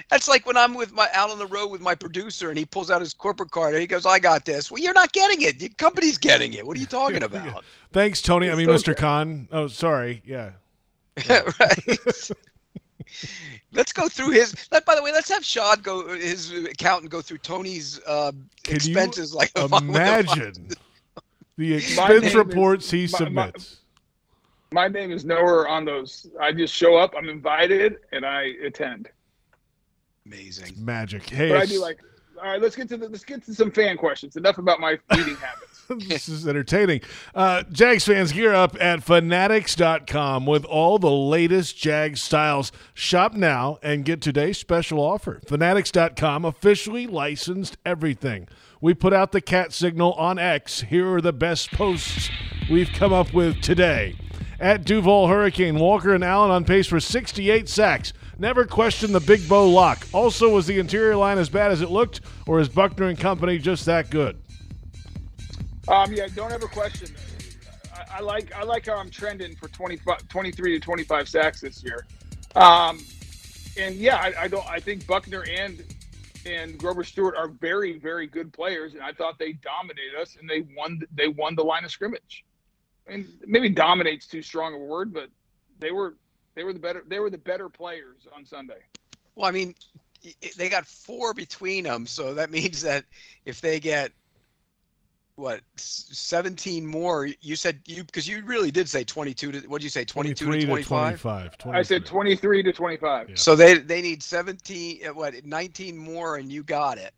That's 0.09 0.27
like 0.27 0.45
when 0.47 0.57
I'm 0.57 0.73
with 0.73 0.91
my 0.93 1.07
out 1.13 1.29
on 1.29 1.37
the 1.37 1.45
road 1.45 1.67
with 1.67 1.81
my 1.81 1.93
producer, 1.93 2.49
and 2.49 2.57
he 2.57 2.65
pulls 2.65 2.89
out 2.89 3.01
his 3.01 3.13
corporate 3.13 3.51
card, 3.51 3.73
and 3.73 3.81
he 3.81 3.87
goes, 3.87 4.05
"I 4.05 4.17
got 4.19 4.45
this." 4.45 4.71
Well, 4.71 4.81
you're 4.81 4.93
not 4.93 5.11
getting 5.13 5.41
it. 5.43 5.61
Your 5.61 5.69
company's 5.77 6.17
getting 6.17 6.53
it. 6.53 6.65
What 6.65 6.75
are 6.75 6.79
you 6.79 6.85
talking 6.87 7.21
about? 7.23 7.63
Thanks, 7.91 8.21
Tony. 8.21 8.47
I 8.49 8.53
It's 8.53 8.57
mean, 8.57 8.67
Mr. 8.69 8.95
Khan. 8.97 9.47
Oh, 9.51 9.67
sorry. 9.67 10.21
Yeah. 10.25 10.51
right. 11.59 11.97
let's 13.73 13.91
go 13.93 14.07
through 14.07 14.31
his. 14.31 14.53
Let, 14.71 14.85
by 14.85 14.95
the 14.95 15.01
way, 15.03 15.11
let's 15.11 15.29
have 15.29 15.43
Shad 15.45 15.83
go 15.83 16.07
his 16.15 16.51
accountant 16.51 17.11
go 17.11 17.21
through 17.21 17.39
Tony's 17.39 17.99
uh, 18.07 18.31
expenses. 18.69 19.33
like 19.33 19.51
if 19.55 19.57
I 19.57 19.65
wanna 19.65 19.91
buy- 19.93 19.99
Imagine 19.99 20.67
the 21.57 21.69
name 21.69 21.77
expense 21.77 22.25
is- 22.25 22.35
reports 22.35 22.91
he 22.91 23.03
my- 23.05 23.09
my- 23.11 23.17
submits. 23.17 23.33
My 23.71 23.76
name 24.71 25.11
is 25.11 25.25
nowhere 25.25 25.67
on 25.67 25.85
those. 25.85 26.27
I 26.41 26.51
just 26.51 26.73
show 26.73 26.95
up. 26.97 27.13
I'm 27.17 27.29
invited, 27.29 27.97
and 28.11 28.25
I 28.25 28.53
attend. 28.65 29.09
Amazing. 30.25 30.73
Magic. 30.83 31.29
Hey, 31.29 31.49
But 31.49 31.55
I 31.57 31.63
it's- 31.63 31.69
do 31.71 31.81
like. 31.81 31.99
All 32.37 32.43
right, 32.43 32.61
let's 32.61 32.75
get 32.75 32.87
to 32.89 32.97
the, 32.97 33.09
let's 33.09 33.23
get 33.25 33.43
to 33.45 33.53
some 33.55 33.71
fan 33.71 33.97
questions. 33.97 34.35
Enough 34.35 34.59
about 34.59 34.79
my 34.79 34.99
eating 35.17 35.35
habits. 35.37 35.81
this 36.07 36.29
is 36.29 36.47
entertaining. 36.47 37.01
Uh, 37.33 37.63
Jags 37.71 38.05
fans, 38.05 38.31
gear 38.31 38.53
up 38.53 38.79
at 38.79 39.01
fanatics.com 39.01 40.45
with 40.45 40.63
all 40.65 40.99
the 40.99 41.09
latest 41.09 41.77
Jags 41.77 42.21
styles. 42.21 42.71
Shop 42.93 43.33
now 43.33 43.79
and 43.81 44.05
get 44.05 44.21
today's 44.21 44.59
special 44.59 44.99
offer. 44.99 45.41
Fanatics.com 45.47 46.45
officially 46.45 47.07
licensed 47.07 47.75
everything. 47.83 48.47
We 48.81 48.93
put 48.93 49.13
out 49.13 49.31
the 49.31 49.41
cat 49.41 49.73
signal 49.73 50.13
on 50.13 50.37
X. 50.37 50.81
Here 50.81 51.11
are 51.15 51.21
the 51.21 51.33
best 51.33 51.71
posts 51.71 52.29
we've 52.69 52.89
come 52.93 53.13
up 53.13 53.33
with 53.33 53.59
today. 53.63 54.15
At 54.59 54.85
Duval 54.85 55.27
Hurricane, 55.27 55.77
Walker 55.77 56.15
and 56.15 56.23
Allen 56.23 56.49
on 56.49 56.65
pace 56.65 56.87
for 56.87 56.99
68 56.99 57.69
sacks. 57.69 58.13
Never 58.39 58.65
question 58.65 59.11
the 59.11 59.19
big 59.19 59.47
bow 59.47 59.67
lock. 59.67 60.07
Also, 60.13 60.49
was 60.49 60.65
the 60.65 60.79
interior 60.79 61.15
line 61.15 61.37
as 61.37 61.49
bad 61.49 61.71
as 61.71 61.81
it 61.81 61.91
looked, 61.91 62.21
or 62.47 62.59
is 62.59 62.67
Buckner 62.67 63.07
and 63.07 63.19
company 63.19 63.59
just 63.59 63.85
that 63.85 64.09
good? 64.09 64.39
Um, 65.87 66.11
yeah, 66.11 66.27
don't 66.35 66.51
ever 66.51 66.67
question. 66.67 67.15
I, 67.93 68.17
I 68.17 68.19
like 68.19 68.53
I 68.53 68.63
like 68.63 68.87
how 68.87 68.97
I'm 68.97 69.09
trending 69.09 69.55
for 69.55 69.69
25, 69.69 70.27
23 70.27 70.73
to 70.73 70.79
25 70.79 71.29
sacks 71.29 71.61
this 71.61 71.83
year. 71.83 72.05
Um, 72.55 72.99
and 73.77 73.95
yeah, 73.95 74.17
I, 74.17 74.43
I 74.43 74.47
don't. 74.47 74.65
I 74.67 74.79
think 74.79 75.05
Buckner 75.05 75.45
and 75.45 75.83
and 76.45 76.77
Grover 76.77 77.03
Stewart 77.03 77.35
are 77.37 77.47
very 77.47 77.99
very 77.99 78.25
good 78.27 78.51
players, 78.51 78.95
and 78.95 79.03
I 79.03 79.13
thought 79.13 79.37
they 79.37 79.53
dominated 79.53 80.15
us 80.19 80.35
and 80.39 80.49
they 80.49 80.63
won 80.75 81.01
they 81.13 81.27
won 81.27 81.55
the 81.55 81.63
line 81.63 81.85
of 81.85 81.91
scrimmage. 81.91 82.43
And 83.07 83.25
maybe 83.45 83.69
dominates 83.69 84.27
too 84.27 84.41
strong 84.41 84.73
a 84.73 84.77
word, 84.77 85.13
but 85.13 85.29
they 85.79 85.91
were 85.91 86.15
they 86.55 86.63
were 86.63 86.73
the 86.73 86.79
better 86.79 87.03
they 87.07 87.19
were 87.19 87.29
the 87.29 87.37
better 87.37 87.69
players 87.69 88.27
on 88.35 88.45
Sunday. 88.45 88.79
Well, 89.35 89.47
I 89.47 89.51
mean, 89.51 89.75
i- 90.25 90.33
i- 90.43 90.51
they 90.57 90.69
got 90.69 90.85
four 90.85 91.33
between 91.33 91.83
them, 91.83 92.05
so 92.05 92.33
that 92.33 92.49
means 92.57 92.81
that 92.81 93.05
if 93.45 93.61
they 93.61 93.79
get 93.79 94.11
what 95.35 95.61
17 95.75 96.85
more, 96.85 97.27
you 97.41 97.55
said 97.55 97.79
you 97.85 98.03
because 98.03 98.27
you 98.27 98.43
really 98.43 98.71
did 98.71 98.89
say 98.89 99.03
22 99.03 99.51
to 99.51 99.59
what 99.67 99.79
did 99.81 99.83
you 99.83 99.89
say 99.91 100.03
22 100.03 100.45
23 100.45 100.59
to 100.61 100.81
to 100.81 100.87
25? 100.89 101.57
25. 101.59 101.79
I 101.79 101.83
said 101.83 102.05
23 102.05 102.63
to 102.63 102.73
25. 102.73 103.29
Yeah. 103.29 103.35
So 103.35 103.55
they 103.55 103.77
they 103.77 104.01
need 104.01 104.23
17 104.23 105.07
uh, 105.07 105.13
what 105.13 105.45
19 105.45 105.95
more 105.95 106.37
and 106.37 106.51
you 106.51 106.63
got 106.63 106.97
it. 106.97 107.13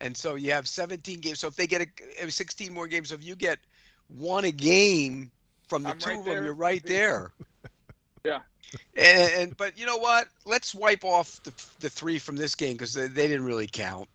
And 0.00 0.16
so 0.16 0.34
you 0.34 0.50
have 0.50 0.66
17 0.66 1.20
games. 1.20 1.38
So 1.38 1.46
if 1.46 1.54
they 1.54 1.68
get 1.68 1.80
a, 1.80 2.24
uh, 2.26 2.28
16 2.28 2.74
more 2.74 2.88
games, 2.88 3.10
so 3.10 3.14
if 3.14 3.24
you 3.24 3.36
get 3.36 3.60
one 4.08 4.44
a 4.44 4.50
game 4.52 5.30
from 5.68 5.82
the 5.82 5.90
I'm 5.90 5.98
two 5.98 6.10
right 6.10 6.18
of 6.18 6.24
them, 6.24 6.34
there. 6.34 6.44
you're 6.44 6.54
right 6.54 6.84
there. 6.84 7.32
Yeah. 8.24 8.40
And, 8.96 9.32
and 9.34 9.56
but 9.58 9.78
you 9.78 9.84
know 9.84 9.98
what? 9.98 10.28
Let's 10.46 10.74
wipe 10.74 11.04
off 11.04 11.42
the 11.42 11.52
the 11.80 11.90
three 11.90 12.18
from 12.18 12.36
this 12.36 12.54
game 12.54 12.72
because 12.72 12.94
they, 12.94 13.06
they 13.06 13.28
didn't 13.28 13.44
really 13.44 13.66
count. 13.66 14.08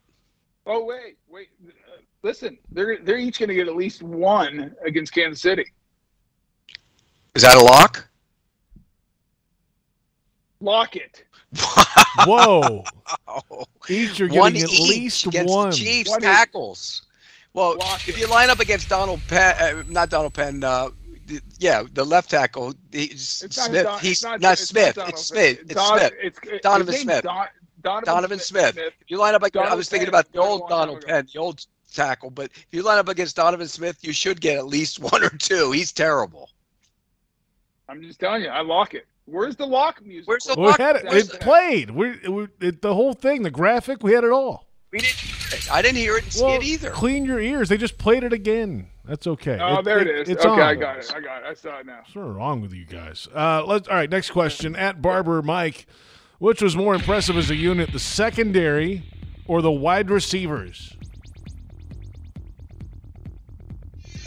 Oh 0.66 0.84
wait, 0.84 1.18
wait. 1.30 1.50
Uh, 1.68 2.02
listen, 2.24 2.58
they're 2.72 2.98
they're 3.04 3.20
each 3.20 3.38
going 3.38 3.50
to 3.50 3.56
get 3.56 3.68
at 3.68 3.76
least 3.76 4.02
one 4.02 4.76
against 4.84 5.14
Kansas 5.14 5.42
City. 5.42 5.66
Is 7.36 7.44
that 7.44 7.56
a 7.58 7.64
lock? 7.64 8.10
Lock 10.60 10.96
it. 10.96 11.24
Whoa. 12.26 12.84
Wow. 13.28 13.44
Each 13.88 14.20
are 14.22 14.28
one 14.28 14.54
getting 14.54 14.64
at 14.64 14.72
each 14.74 14.80
least 14.80 15.26
against 15.28 15.54
one. 15.54 15.70
the 15.70 15.76
Chiefs 15.76 16.10
One 16.10 16.20
each. 16.20 16.26
tackles. 16.26 17.04
Well, 17.54 17.78
Lock 17.78 18.08
if 18.08 18.20
you 18.20 18.28
line 18.28 18.50
up 18.50 18.60
against 18.60 18.90
Donald 18.90 19.22
Penn, 19.28 19.56
uh, 19.60 19.84
not 19.88 20.10
Donald 20.10 20.34
Penn, 20.34 20.64
uh, 20.64 20.90
the, 21.26 21.42
yeah, 21.58 21.84
the 21.94 22.04
left 22.06 22.30
tackle, 22.30 22.74
he's 22.92 23.42
It's 23.44 23.58
not 23.58 23.68
Smith. 23.68 23.84
Don- 23.84 24.00
he's 24.00 24.12
it's 24.12 24.24
not, 24.24 24.42
not, 24.42 24.54
it's 24.54 24.68
Smith. 24.68 24.98
Not 24.98 25.10
it's 25.10 25.30
Donald 25.30 25.58
Smith. 25.58 25.58
Pitt. 25.58 25.66
It's 25.66 25.74
Don- 25.76 25.98
Smith. 26.00 26.14
It's, 26.22 26.40
his 26.50 26.62
Donovan 26.62 26.94
Smith. 26.96 27.24
Don, 27.24 27.48
Donovan, 27.82 28.06
Donovan 28.06 28.40
Smith. 28.40 28.74
Smith. 28.74 28.94
If 29.02 29.10
you 29.10 29.18
line 29.18 29.36
up, 29.36 29.42
like, 29.42 29.56
I 29.56 29.74
was 29.74 29.90
thinking 29.90 30.06
Penn 30.06 30.10
about 30.10 30.32
the 30.32 30.40
old 30.40 30.70
Donald 30.70 31.00
ago. 31.00 31.08
Penn, 31.08 31.28
the 31.34 31.40
old 31.40 31.66
tackle, 31.94 32.30
but 32.30 32.52
if 32.54 32.68
you 32.72 32.84
line 32.84 33.00
up 33.00 33.08
against 33.08 33.36
Donovan 33.36 33.68
Smith, 33.68 33.98
you 34.02 34.14
should 34.14 34.42
get 34.42 34.58
at 34.58 34.68
least 34.68 35.00
one 35.12 35.24
or 35.24 35.30
two. 35.30 35.72
He's 35.72 35.92
terrible. 35.92 36.50
I'm 37.88 38.02
just 38.04 38.20
telling 38.20 38.44
you, 38.44 38.50
I 38.50 38.62
lock 38.62 38.94
it. 38.94 39.08
Where's 39.26 39.56
the 39.56 39.66
lock 39.66 40.04
music? 40.06 40.28
Where's 40.28 40.44
the 40.44 40.56
Well, 40.56 40.66
we 40.66 40.70
lock? 40.72 40.80
had 40.80 40.96
it. 40.98 41.06
Where's 41.06 41.30
It 41.32 41.40
played. 41.40 41.92
We, 41.92 42.18
we 42.28 42.48
it, 42.62 42.82
the 42.82 42.94
whole 42.94 43.14
thing, 43.14 43.44
the 43.44 43.52
graphic, 43.52 44.04
we 44.04 44.14
had 44.14 44.24
it 44.24 44.32
all. 44.32 44.66
We 44.92 45.00
didn't. 45.00 45.16
hear 45.18 45.58
it. 45.60 45.72
I 45.72 45.82
didn't 45.82 45.98
hear 45.98 46.18
it 46.18 46.24
and 46.24 46.34
see 46.34 46.44
Well, 46.44 46.56
it 46.56 46.64
either. 46.64 46.90
clean 46.90 47.24
your 47.26 47.40
ears. 47.40 47.70
They 47.70 47.78
just 47.78 47.98
played 47.98 48.24
it 48.24 48.34
again. 48.34 48.88
That's 49.06 49.28
okay. 49.28 49.58
Oh, 49.62 49.82
there 49.82 50.00
it 50.00 50.08
is. 50.08 50.30
It's 50.30 50.44
okay, 50.46 50.62
on. 50.62 50.68
I 50.68 50.76
got 50.76 50.98
it. 50.98 51.12
I 51.16 51.20
got 51.20 51.44
it. 51.44 51.48
I 51.48 51.54
saw 51.54 51.80
it 51.80 51.86
now. 51.86 52.00
What's 52.00 52.16
wrong 52.16 52.62
with 52.62 52.74
you 52.74 52.86
guys? 52.86 53.28
Uh, 53.34 53.64
let's. 53.66 53.88
All 53.88 53.96
right. 53.96 54.10
Next 54.10 54.32
question. 54.32 54.76
At 54.76 55.02
Barber 55.02 55.42
Mike, 55.42 55.86
which 56.40 56.62
was 56.62 56.76
more 56.76 56.96
impressive 56.96 57.38
as 57.38 57.50
a 57.50 57.56
unit, 57.56 57.92
the 57.92 58.00
secondary 58.00 59.04
or 59.48 59.62
the 59.62 59.72
wide 59.72 60.10
receivers? 60.10 60.96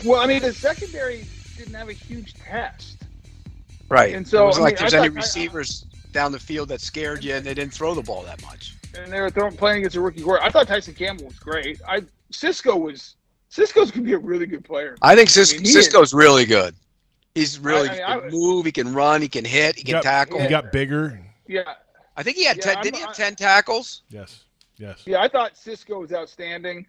Well, 0.05 0.21
I 0.21 0.27
mean, 0.27 0.43
the 0.43 0.53
secondary 0.53 1.27
didn't 1.57 1.75
have 1.75 1.89
a 1.89 1.93
huge 1.93 2.35
test. 2.35 3.05
Right. 3.89 4.15
And 4.15 4.27
so, 4.27 4.45
it 4.45 4.47
was 4.47 4.59
I 4.59 4.63
like 4.63 4.75
mean, 4.75 4.81
there's 4.81 4.95
I 4.95 4.99
any 4.99 5.09
thought- 5.09 5.15
I- 5.15 5.21
receivers 5.21 5.83
down 6.13 6.33
the 6.33 6.41
field 6.41 6.69
that 6.71 6.81
scared 6.81 7.23
you, 7.25 7.35
and 7.35 7.45
they 7.47 7.55
didn't 7.55 7.73
throw 7.73 7.95
the 7.95 8.03
ball 8.03 8.23
that 8.25 8.43
much. 8.43 8.75
And 8.97 9.13
they 9.13 9.21
were 9.21 9.31
throwing, 9.31 9.57
playing 9.57 9.79
against 9.79 9.97
a 9.97 10.01
rookie 10.01 10.23
quarterback. 10.23 10.49
I 10.49 10.53
thought 10.53 10.69
Tyson 10.69 10.95
Campbell 10.95 11.27
was 11.27 11.39
great. 11.39 11.81
I 11.89 12.03
Cisco 12.31 12.77
was 12.77 13.17
Cisco's 13.49 13.91
gonna 13.91 14.05
be 14.07 14.13
a 14.15 14.19
really 14.19 14.47
good 14.47 14.65
player. 14.65 14.97
I 15.03 15.15
think 15.15 15.29
Cis- 15.31 15.53
I 15.53 15.57
mean, 15.57 15.67
he 15.67 15.73
Cisco's 15.73 16.15
really 16.15 16.45
good. 16.45 16.75
He's 17.35 17.59
really 17.59 17.89
I 17.89 17.93
mean, 17.93 17.99
he 18.01 18.05
can 18.05 18.21
would- 18.23 18.33
move. 18.33 18.67
He 18.67 18.73
can 18.73 18.93
run. 18.95 19.23
He 19.23 19.29
can 19.29 19.45
hit. 19.45 19.77
He 19.77 19.83
can 19.85 19.93
got, 19.95 20.03
tackle. 20.03 20.41
He 20.41 20.49
got 20.49 20.73
bigger. 20.73 21.21
Yeah, 21.47 21.75
I 22.17 22.23
think 22.23 22.37
he 22.37 22.45
had 22.45 22.57
Yeah, 22.59 22.63
ten. 22.65 22.75
I'm- 22.77 22.83
Didn't 22.85 22.97
he 22.97 23.01
have 23.03 23.11
I- 23.11 23.15
ten 23.15 23.35
tackles? 23.37 24.03
Yes. 24.09 24.45
Yes. 24.77 25.03
yeah. 25.07 25.21
I 25.21 25.29
thought 25.29 25.57
Cisco 25.57 26.01
was 26.01 26.13
outstanding. 26.13 26.87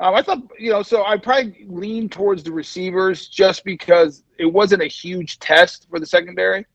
Um, 0.00 0.14
I 0.14 0.22
thought 0.22 0.42
you 0.58 0.70
know, 0.70 0.82
so 0.82 1.04
I 1.04 1.16
probably 1.16 1.66
lean 1.68 2.08
towards 2.08 2.42
the 2.42 2.52
receivers 2.52 3.26
just 3.28 3.64
because 3.64 4.22
it 4.38 4.46
wasn't 4.46 4.82
a 4.82 4.86
huge 4.86 5.38
test 5.40 5.86
for 5.90 5.98
the 5.98 6.06
secondary, 6.06 6.66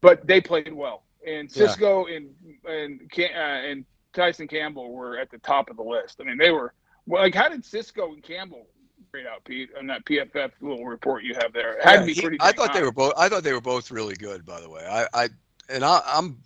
but 0.00 0.26
they 0.26 0.40
played 0.40 0.72
well. 0.72 1.02
And 1.26 1.48
Yeah. 1.50 1.66
Cisco 1.66 2.06
and 2.06 2.28
and 2.68 3.10
Ca- 3.14 3.32
uh, 3.34 3.68
and 3.70 3.84
Tyson 4.18 4.48
Campbell 4.48 4.92
were 4.92 5.16
at 5.16 5.30
the 5.30 5.38
top 5.38 5.70
of 5.70 5.76
the 5.76 5.82
list. 5.82 6.20
I 6.20 6.24
mean, 6.24 6.38
they 6.38 6.50
were 6.50 6.74
well, 7.06 7.22
like 7.22 7.34
how 7.34 7.48
did 7.48 7.64
Cisco 7.64 8.12
and 8.12 8.22
Campbell 8.22 8.66
grade 9.12 9.26
out, 9.26 9.44
Pete, 9.44 9.70
on 9.78 9.86
that 9.86 10.04
PFF 10.04 10.50
little 10.60 10.84
report 10.84 11.22
you 11.22 11.34
have 11.40 11.52
there? 11.52 11.74
It 11.74 11.84
had 11.84 12.00
to 12.00 12.06
be 12.06 12.14
He- 12.14 12.20
pretty. 12.20 12.38
I 12.40 12.50
thought 12.52 12.74
they 12.74 12.82
were 12.82 12.92
both. 12.92 13.12
I 13.16 13.28
thought 13.28 13.44
they 13.44 13.52
were 13.52 13.60
both 13.60 13.90
really 13.90 14.16
good. 14.16 14.44
By 14.44 14.60
the 14.60 14.68
way, 14.68 14.84
I, 14.84 15.06
I 15.14 15.28
and 15.68 15.84
I, 15.84 16.02
I'm, 16.04 16.36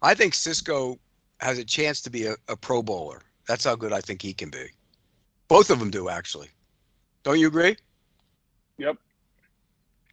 I 0.00 0.14
think 0.14 0.32
Cisco 0.32 0.98
has 1.40 1.58
a 1.58 1.64
chance 1.64 2.00
to 2.02 2.10
be 2.10 2.26
a, 2.26 2.36
a 2.48 2.56
Pro 2.56 2.82
Bowler. 2.82 3.22
That's 3.48 3.64
how 3.64 3.74
good 3.74 3.92
I 3.92 4.00
think 4.00 4.22
he 4.22 4.32
can 4.32 4.50
be. 4.50 4.66
Both 5.48 5.70
of 5.70 5.80
them 5.80 5.90
do 5.90 6.08
actually. 6.08 6.48
Don't 7.24 7.40
you 7.40 7.48
agree? 7.48 7.76
Yep. 8.78 8.96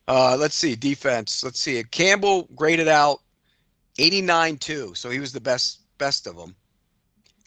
Uh, 0.07 0.37
let's 0.39 0.55
see 0.55 0.75
defense. 0.75 1.43
Let's 1.43 1.59
see. 1.59 1.83
Campbell 1.83 2.49
graded 2.55 2.87
out 2.87 3.21
89-2, 3.97 4.97
so 4.97 5.09
he 5.09 5.19
was 5.19 5.31
the 5.31 5.41
best 5.41 5.81
best 5.97 6.27
of 6.27 6.35
them. 6.35 6.55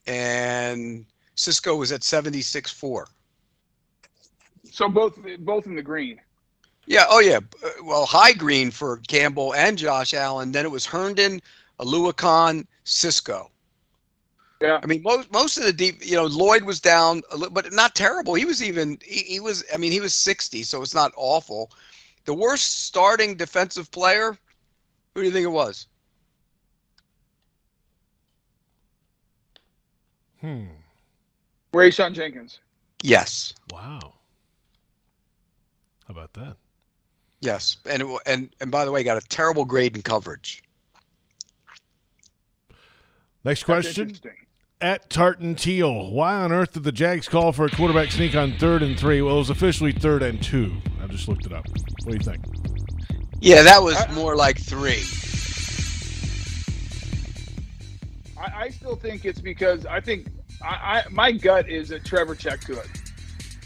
And 0.08 1.04
Cisco 1.36 1.76
was 1.76 1.92
at 1.92 2.02
76 2.02 2.72
4. 2.72 3.06
So 4.70 4.88
both 4.88 5.18
both 5.40 5.66
in 5.66 5.76
the 5.76 5.82
green. 5.82 6.20
Yeah. 6.86 7.04
Oh, 7.08 7.20
yeah. 7.20 7.40
Well, 7.84 8.06
high 8.06 8.32
green 8.32 8.70
for 8.70 8.96
Campbell 9.08 9.54
and 9.54 9.76
Josh 9.76 10.14
Allen. 10.14 10.52
Then 10.52 10.64
it 10.64 10.70
was 10.70 10.86
Herndon, 10.86 11.40
Oluokun, 11.78 12.66
Cisco. 12.84 13.50
Yeah. 14.60 14.80
I 14.82 14.86
mean, 14.86 15.02
most 15.02 15.30
most 15.32 15.58
of 15.58 15.64
the 15.64 15.72
deep, 15.72 16.04
you 16.04 16.16
know, 16.16 16.24
Lloyd 16.24 16.64
was 16.64 16.80
down, 16.80 17.22
a 17.30 17.36
little, 17.36 17.52
but 17.52 17.72
not 17.72 17.94
terrible. 17.94 18.34
He 18.34 18.44
was 18.44 18.62
even 18.62 18.98
he, 19.04 19.20
he 19.20 19.40
was. 19.40 19.64
I 19.72 19.76
mean, 19.76 19.92
he 19.92 20.00
was 20.00 20.14
sixty, 20.14 20.64
so 20.64 20.82
it's 20.82 20.94
not 20.94 21.12
awful. 21.16 21.70
The 22.24 22.34
worst 22.34 22.84
starting 22.86 23.36
defensive 23.36 23.90
player. 23.90 24.36
Who 25.14 25.20
do 25.20 25.26
you 25.26 25.32
think 25.32 25.44
it 25.44 25.50
was? 25.50 25.86
Hmm. 30.40 30.64
Rayshawn 31.72 32.14
Jenkins. 32.14 32.60
Yes. 33.02 33.54
Wow. 33.70 34.14
How 36.06 36.10
about 36.12 36.32
that? 36.34 36.56
Yes. 37.40 37.76
And 37.86 38.02
it, 38.02 38.08
wa- 38.08 38.20
and 38.26 38.50
and 38.60 38.70
by 38.70 38.84
the 38.84 38.90
way, 38.92 39.02
got 39.04 39.22
a 39.22 39.26
terrible 39.28 39.64
grade 39.64 39.94
in 39.96 40.02
coverage. 40.02 40.62
Next 43.44 43.64
question. 43.64 44.16
At 44.80 45.10
Tartan 45.10 45.56
Teal, 45.56 46.10
why 46.12 46.34
on 46.36 46.52
earth 46.52 46.72
did 46.74 46.84
the 46.84 46.92
Jags 46.92 47.28
call 47.28 47.52
for 47.52 47.66
a 47.66 47.70
quarterback 47.70 48.12
sneak 48.12 48.36
on 48.36 48.52
third 48.58 48.80
and 48.82 48.98
three? 48.98 49.20
Well, 49.22 49.34
it 49.34 49.38
was 49.38 49.50
officially 49.50 49.90
third 49.90 50.22
and 50.22 50.40
two. 50.40 50.72
I 51.02 51.08
just 51.08 51.26
looked 51.26 51.46
it 51.46 51.52
up. 51.52 51.66
What 52.04 52.12
do 52.12 52.12
you 52.12 52.18
think? 52.20 52.44
Yeah, 53.40 53.62
that 53.62 53.82
was 53.82 53.96
more 54.14 54.36
like 54.36 54.56
three. 54.58 55.02
I, 58.38 58.64
I 58.64 58.68
still 58.70 58.96
think 58.96 59.24
it's 59.24 59.40
because 59.40 59.86
I 59.86 60.00
think 60.00 60.28
I, 60.62 61.04
I 61.06 61.08
my 61.10 61.32
gut 61.32 61.68
is 61.68 61.90
a 61.90 61.98
Trevor 61.98 62.34
check 62.34 62.60
to 62.62 62.78
it. 62.78 62.88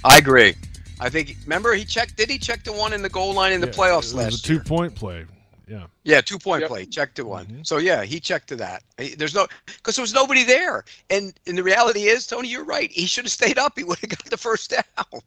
I 0.05 0.19
agree. 0.19 0.55
I 1.01 1.09
think. 1.09 1.37
Remember, 1.45 1.75
he 1.75 1.85
checked. 1.85 2.17
Did 2.17 2.31
he 2.31 2.39
check 2.39 2.65
the 2.65 2.73
one 2.73 2.93
in 2.93 3.03
the 3.03 3.09
goal 3.09 3.35
line 3.35 3.53
in 3.53 3.61
the 3.61 3.67
Yeah, 3.67 3.73
playoffs 3.73 4.13
it 4.13 4.15
was 4.15 4.15
last 4.15 4.47
a 4.49 4.53
year? 4.53 4.61
two-point 4.61 4.95
play. 4.95 5.27
Yeah. 5.69 5.87
Yeah, 6.05 6.21
two 6.21 6.39
point 6.39 6.63
Yep. 6.63 6.69
play. 6.69 6.87
Check 6.87 7.15
to 7.15 7.25
one. 7.25 7.47
Mhm. 7.47 7.67
So 7.67 7.79
yeah, 7.79 8.03
he 8.05 8.21
checked 8.21 8.49
to 8.49 8.57
that. 8.57 8.83
There's 9.17 9.35
no 9.35 9.47
because 9.67 9.97
there 9.97 10.03
was 10.03 10.13
nobody 10.15 10.45
there, 10.45 10.85
and 11.11 11.33
and 11.47 11.57
the 11.57 11.63
reality 11.63 12.03
is, 12.05 12.27
Tony, 12.27 12.49
you're 12.49 12.65
right. 12.65 12.91
He 12.91 13.07
should 13.07 13.25
have 13.25 13.33
stayed 13.33 13.59
up. 13.59 13.79
He 13.79 13.85
would 13.85 13.99
have 14.01 14.11
got 14.11 14.25
the 14.27 14.37
first 14.37 14.71
down. 14.71 15.21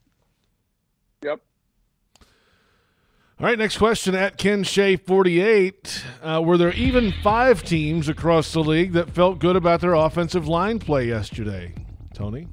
Yep. 1.24 1.42
All 3.38 3.46
right, 3.46 3.60
next 3.60 3.78
question 3.78 4.16
at 4.16 4.38
Ken 4.38 4.64
Shea 4.64 4.96
48. 4.96 6.06
Uh, 6.24 6.42
were 6.46 6.58
there 6.58 6.72
even 6.72 7.12
five 7.22 7.64
teams 7.64 8.08
across 8.08 8.54
the 8.54 8.62
league 8.62 8.94
that 8.94 9.10
felt 9.10 9.40
good 9.40 9.58
about 9.58 9.82
their 9.82 9.94
offensive 9.94 10.48
line 10.48 10.80
play 10.80 11.08
yesterday? 11.08 11.74
Tony? 12.14 12.48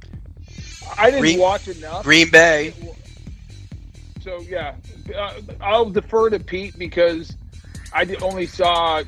I 0.99 1.07
didn't 1.07 1.21
Green- 1.21 1.39
watch 1.39 1.69
enough. 1.69 2.03
Green 2.03 2.31
Bay. 2.31 2.75
So 4.23 4.41
yeah, 4.41 4.75
uh, 5.17 5.35
I'll 5.61 5.89
defer 5.89 6.31
to 6.31 6.41
Pete 6.41 6.77
because 6.77 7.37
I 7.95 8.05
only 8.21 8.47
saw 8.47 9.05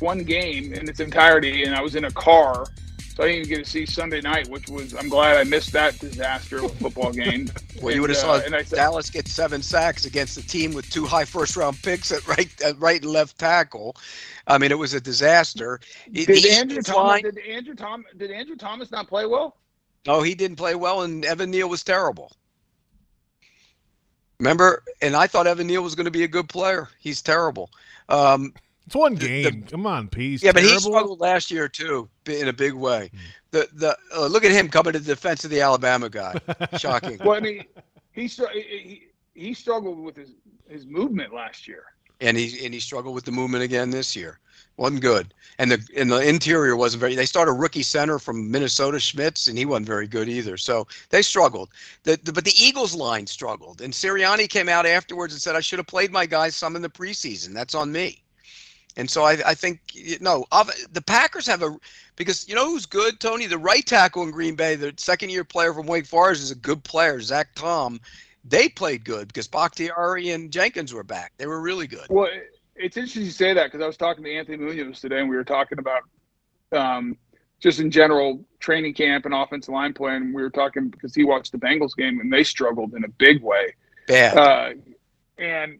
one 0.00 0.24
game 0.24 0.72
in 0.74 0.88
its 0.88 0.98
entirety, 0.98 1.62
and 1.62 1.76
I 1.76 1.80
was 1.80 1.94
in 1.94 2.06
a 2.06 2.10
car, 2.10 2.66
so 3.14 3.22
I 3.22 3.26
didn't 3.28 3.46
even 3.46 3.48
get 3.56 3.64
to 3.64 3.70
see 3.70 3.86
Sunday 3.86 4.20
night, 4.20 4.48
which 4.48 4.68
was 4.68 4.92
I'm 4.94 5.08
glad 5.08 5.36
I 5.36 5.44
missed 5.44 5.72
that 5.72 5.98
disaster 5.98 6.58
of 6.58 6.64
a 6.64 6.68
football 6.70 7.12
game. 7.12 7.48
Well, 7.82 7.92
you 7.92 8.00
would 8.00 8.10
have 8.10 8.18
uh, 8.20 8.40
saw 8.40 8.46
and 8.46 8.54
I 8.54 8.62
said, 8.62 8.76
Dallas 8.76 9.10
get 9.10 9.26
seven 9.26 9.60
sacks 9.60 10.06
against 10.06 10.38
a 10.38 10.46
team 10.46 10.72
with 10.72 10.88
two 10.88 11.04
high 11.04 11.24
first 11.24 11.56
round 11.56 11.82
picks 11.82 12.12
at 12.12 12.26
right 12.26 12.48
at 12.62 12.78
right 12.78 13.02
and 13.02 13.10
left 13.10 13.36
tackle. 13.36 13.96
I 14.46 14.58
mean, 14.58 14.70
it 14.70 14.78
was 14.78 14.94
a 14.94 15.00
disaster. 15.00 15.80
Did 16.10 16.28
the 16.28 16.50
Andrew 16.52 16.80
Thomas? 16.80 17.20
Did 17.20 17.38
Andrew 17.38 17.74
Tom? 17.74 18.04
Did 18.16 18.30
Andrew 18.30 18.56
Thomas 18.56 18.90
not 18.90 19.08
play 19.08 19.26
well? 19.26 19.56
No, 20.06 20.22
he 20.22 20.34
didn't 20.34 20.56
play 20.56 20.76
well, 20.76 21.02
and 21.02 21.24
Evan 21.24 21.50
Neal 21.50 21.68
was 21.68 21.82
terrible. 21.82 22.30
Remember, 24.38 24.82
and 25.02 25.16
I 25.16 25.26
thought 25.26 25.46
Evan 25.46 25.66
Neal 25.66 25.82
was 25.82 25.94
going 25.94 26.04
to 26.04 26.10
be 26.10 26.24
a 26.24 26.28
good 26.28 26.48
player. 26.48 26.88
He's 27.00 27.22
terrible. 27.22 27.70
Um, 28.08 28.54
It's 28.86 28.94
one 28.94 29.14
The- 29.14 29.26
game. 29.26 29.62
Come 29.64 29.86
on, 29.86 30.08
P. 30.08 30.36
yeah, 30.42 30.52
but 30.52 30.62
he 30.62 30.78
struggled 30.78 31.20
last 31.20 31.50
year 31.50 31.68
too, 31.68 32.08
in 32.26 32.48
a 32.48 32.52
big 32.52 32.74
way. 32.74 33.10
Hmm. 33.12 33.18
The 33.52 33.68
the 33.72 33.96
uh, 34.16 34.26
look 34.26 34.44
at 34.44 34.50
him 34.50 34.68
coming 34.68 34.92
to 34.94 34.98
the 34.98 35.14
defense 35.14 35.44
of 35.44 35.50
the 35.50 35.60
Alabama 35.60 36.08
guy. 36.10 36.34
Shocking. 36.78 37.18
Well, 37.24 37.36
I 37.36 37.40
mean, 37.40 37.64
he 38.12 38.26
he 38.26 39.02
he 39.34 39.54
struggled 39.54 39.98
with 40.02 40.16
his 40.16 40.30
his 40.68 40.86
movement 40.86 41.32
last 41.32 41.66
year. 41.68 41.84
and 42.20 42.36
he 42.36 42.64
and 42.64 42.74
he 42.74 42.80
struggled 42.80 43.14
with 43.14 43.24
the 43.24 43.32
movement 43.32 43.62
again 43.64 43.90
this 43.90 44.14
year. 44.16 44.38
wasn't 44.76 45.00
good, 45.02 45.32
and 45.58 45.70
the 45.70 45.86
and 45.96 46.10
the 46.10 46.20
interior 46.28 46.74
wasn't 46.76 47.00
very. 47.00 47.14
They 47.14 47.26
started 47.26 47.52
a 47.52 47.54
rookie 47.54 47.82
center 47.84 48.18
from 48.18 48.50
Minnesota, 48.50 48.98
Schmitz, 48.98 49.46
and 49.48 49.56
he 49.56 49.64
wasn't 49.66 49.86
very 49.86 50.08
good 50.08 50.28
either. 50.28 50.56
So 50.56 50.86
they 51.10 51.22
struggled. 51.22 51.70
The, 52.02 52.18
the 52.24 52.32
but 52.32 52.44
the 52.44 52.54
Eagles 52.58 52.94
line 52.94 53.26
struggled, 53.26 53.80
and 53.82 53.92
Sirianni 53.94 54.48
came 54.48 54.68
out 54.68 54.84
afterwards 54.84 55.32
and 55.32 55.40
said, 55.40 55.54
"I 55.56 55.60
should 55.60 55.78
have 55.78 55.86
played 55.86 56.10
my 56.12 56.26
guys 56.26 56.56
some 56.56 56.74
in 56.76 56.82
the 56.82 56.90
preseason. 56.90 57.54
That's 57.54 57.74
on 57.76 57.90
me." 57.92 58.23
And 58.96 59.10
so 59.10 59.24
I, 59.24 59.38
I 59.44 59.54
think 59.54 59.80
you 59.92 60.18
know 60.20 60.46
the 60.92 61.02
Packers 61.02 61.46
have 61.46 61.62
a 61.62 61.76
because 62.16 62.48
you 62.48 62.54
know 62.54 62.66
who's 62.66 62.86
good, 62.86 63.20
Tony, 63.20 63.46
the 63.46 63.58
right 63.58 63.84
tackle 63.84 64.22
in 64.22 64.30
Green 64.30 64.54
Bay, 64.54 64.76
the 64.76 64.94
second 64.96 65.30
year 65.30 65.44
player 65.44 65.74
from 65.74 65.86
Wake 65.86 66.06
Forest 66.06 66.42
is 66.42 66.50
a 66.50 66.56
good 66.56 66.84
player, 66.84 67.20
Zach 67.20 67.54
Tom. 67.54 68.00
They 68.44 68.68
played 68.68 69.04
good 69.04 69.28
because 69.28 69.48
Bakhtiari 69.48 70.30
and 70.30 70.50
Jenkins 70.50 70.92
were 70.92 71.02
back. 71.02 71.32
They 71.38 71.46
were 71.46 71.60
really 71.60 71.86
good. 71.86 72.06
Well, 72.10 72.28
it's 72.76 72.96
interesting 72.96 73.22
you 73.22 73.30
say 73.30 73.54
that 73.54 73.66
because 73.66 73.82
I 73.82 73.86
was 73.86 73.96
talking 73.96 74.22
to 74.24 74.34
Anthony 74.34 74.58
Munoz 74.58 75.00
today, 75.00 75.20
and 75.20 75.28
we 75.28 75.36
were 75.36 75.44
talking 75.44 75.78
about 75.78 76.02
um, 76.72 77.16
just 77.60 77.80
in 77.80 77.90
general 77.90 78.44
training 78.60 78.94
camp 78.94 79.24
and 79.24 79.34
offensive 79.34 79.72
line 79.72 79.94
play. 79.94 80.16
And 80.16 80.34
we 80.34 80.42
were 80.42 80.50
talking 80.50 80.88
because 80.88 81.14
he 81.14 81.24
watched 81.24 81.52
the 81.52 81.58
Bengals 81.58 81.96
game 81.96 82.20
and 82.20 82.32
they 82.32 82.44
struggled 82.44 82.94
in 82.94 83.04
a 83.04 83.08
big 83.08 83.42
way. 83.42 83.74
Bad. 84.06 84.36
Uh, 84.36 84.74
and 85.38 85.78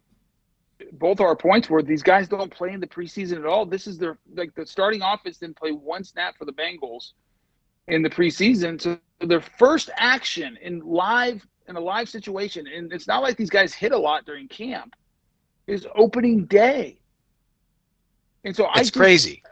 both 0.92 1.20
our 1.20 1.36
points 1.36 1.68
were 1.70 1.82
these 1.82 2.02
guys 2.02 2.28
don't 2.28 2.50
play 2.50 2.72
in 2.72 2.80
the 2.80 2.86
preseason 2.86 3.38
at 3.38 3.46
all. 3.46 3.66
This 3.66 3.86
is 3.86 3.98
their 3.98 4.18
like 4.34 4.54
the 4.54 4.66
starting 4.66 5.02
offense 5.02 5.38
didn't 5.38 5.56
play 5.56 5.72
one 5.72 6.04
snap 6.04 6.36
for 6.36 6.44
the 6.44 6.52
Bengals 6.52 7.12
in 7.88 8.02
the 8.02 8.10
preseason. 8.10 8.80
So 8.80 8.98
their 9.20 9.40
first 9.40 9.90
action 9.96 10.58
in 10.62 10.80
live 10.80 11.46
in 11.68 11.76
a 11.76 11.80
live 11.80 12.08
situation, 12.08 12.66
and 12.66 12.92
it's 12.92 13.06
not 13.06 13.22
like 13.22 13.36
these 13.36 13.50
guys 13.50 13.72
hit 13.72 13.92
a 13.92 13.98
lot 13.98 14.26
during 14.26 14.48
camp, 14.48 14.94
is 15.66 15.86
opening 15.94 16.44
day. 16.46 16.98
And 18.44 18.54
so 18.54 18.64
I 18.64 18.70
it's 18.72 18.80
just- 18.80 18.94
crazy. 18.94 19.42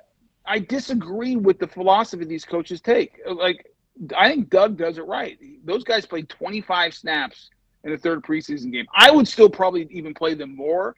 I 0.45 0.59
disagree 0.59 1.37
with 1.37 1.59
the 1.61 1.69
philosophy 1.69 2.25
these 2.25 2.45
coaches 2.45 2.81
take. 2.81 3.21
Like, 3.25 3.73
I 4.17 4.29
think 4.29 4.51
Doug 4.51 4.77
does 4.77 4.99
it 4.99 5.07
right. 5.07 5.39
Those 5.65 5.85
guys 5.85 6.05
played 6.05 6.29
25 6.29 6.93
snaps 6.95 7.51
in 7.85 7.93
the 7.93 7.97
third 7.97 8.23
preseason 8.23 8.73
game. 8.73 8.87
I 8.93 9.11
would 9.13 9.29
still 9.29 9.49
probably 9.49 9.87
even 9.91 10.15
play 10.15 10.35
them 10.35 10.57
more, 10.57 10.97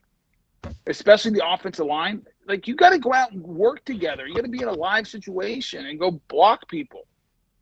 especially 0.86 1.32
the 1.32 1.46
offensive 1.46 1.86
line. 1.86 2.22
Like, 2.46 2.66
you 2.68 2.74
got 2.76 2.90
to 2.90 2.98
go 2.98 3.12
out 3.12 3.32
and 3.32 3.42
work 3.42 3.84
together. 3.84 4.26
You 4.26 4.34
got 4.34 4.42
to 4.44 4.48
be 4.50 4.62
in 4.62 4.68
a 4.68 4.72
live 4.72 5.06
situation 5.08 5.86
and 5.86 5.98
go 5.98 6.20
block 6.28 6.68
people. 6.68 7.06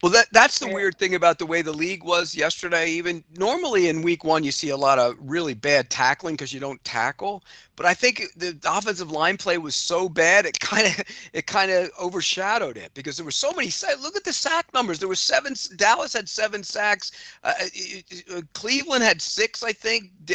Well, 0.03 0.11
that 0.11 0.27
that's 0.33 0.59
the 0.59 0.67
Yeah. 0.67 0.75
weird 0.75 0.99
thing 0.99 1.15
about 1.15 1.39
the 1.39 1.47
way 1.47 1.63
the 1.63 1.73
league 1.73 2.03
was 2.03 2.35
yesterday. 2.35 2.91
Even 2.91 3.23
normally 3.37 3.89
in 3.89 4.03
week 4.03 4.25
one, 4.25 4.43
you 4.43 4.51
see 4.51 4.71
a 4.71 4.77
lot 4.77 4.99
of 4.99 5.15
really 5.21 5.55
bad 5.55 5.91
tackling 5.91 6.35
because 6.35 6.53
you 6.53 6.59
don't 6.59 6.83
tackle. 6.83 7.45
But 7.77 7.87
I 7.87 7.95
think 7.95 8.25
the 8.35 8.59
offensive 8.65 9.13
line 9.13 9.37
play 9.37 9.59
was 9.59 9.77
so 9.77 10.09
bad 10.09 10.45
it 10.45 10.59
kind 10.59 10.89
of 10.89 11.05
it 11.33 11.47
kind 11.47 11.71
of 11.71 11.89
overshadowed 12.01 12.77
it 12.77 12.93
because 12.95 13.17
there 13.17 13.25
were 13.25 13.31
so 13.31 13.53
many. 13.53 13.71
sa- 13.71 13.95
Look 14.01 14.17
at 14.17 14.25
the 14.25 14.33
sack 14.33 14.75
numbers. 14.75 14.99
There 14.99 15.09
were 15.09 15.15
seven. 15.15 15.55
Dallas 15.77 16.13
had 16.15 16.29
seven 16.29 16.65
sacks. 16.65 17.13
Uh, 17.45 17.53
uh, 17.61 18.39
uh, 18.39 18.43
Cleveland 18.55 19.05
had 19.05 19.23
six, 19.23 19.63
I 19.63 19.73
think. 19.73 20.11
Uh, 20.29 20.35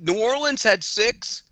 New 0.00 0.18
Orleans 0.18 0.62
had 0.62 0.82
six. 0.82 1.42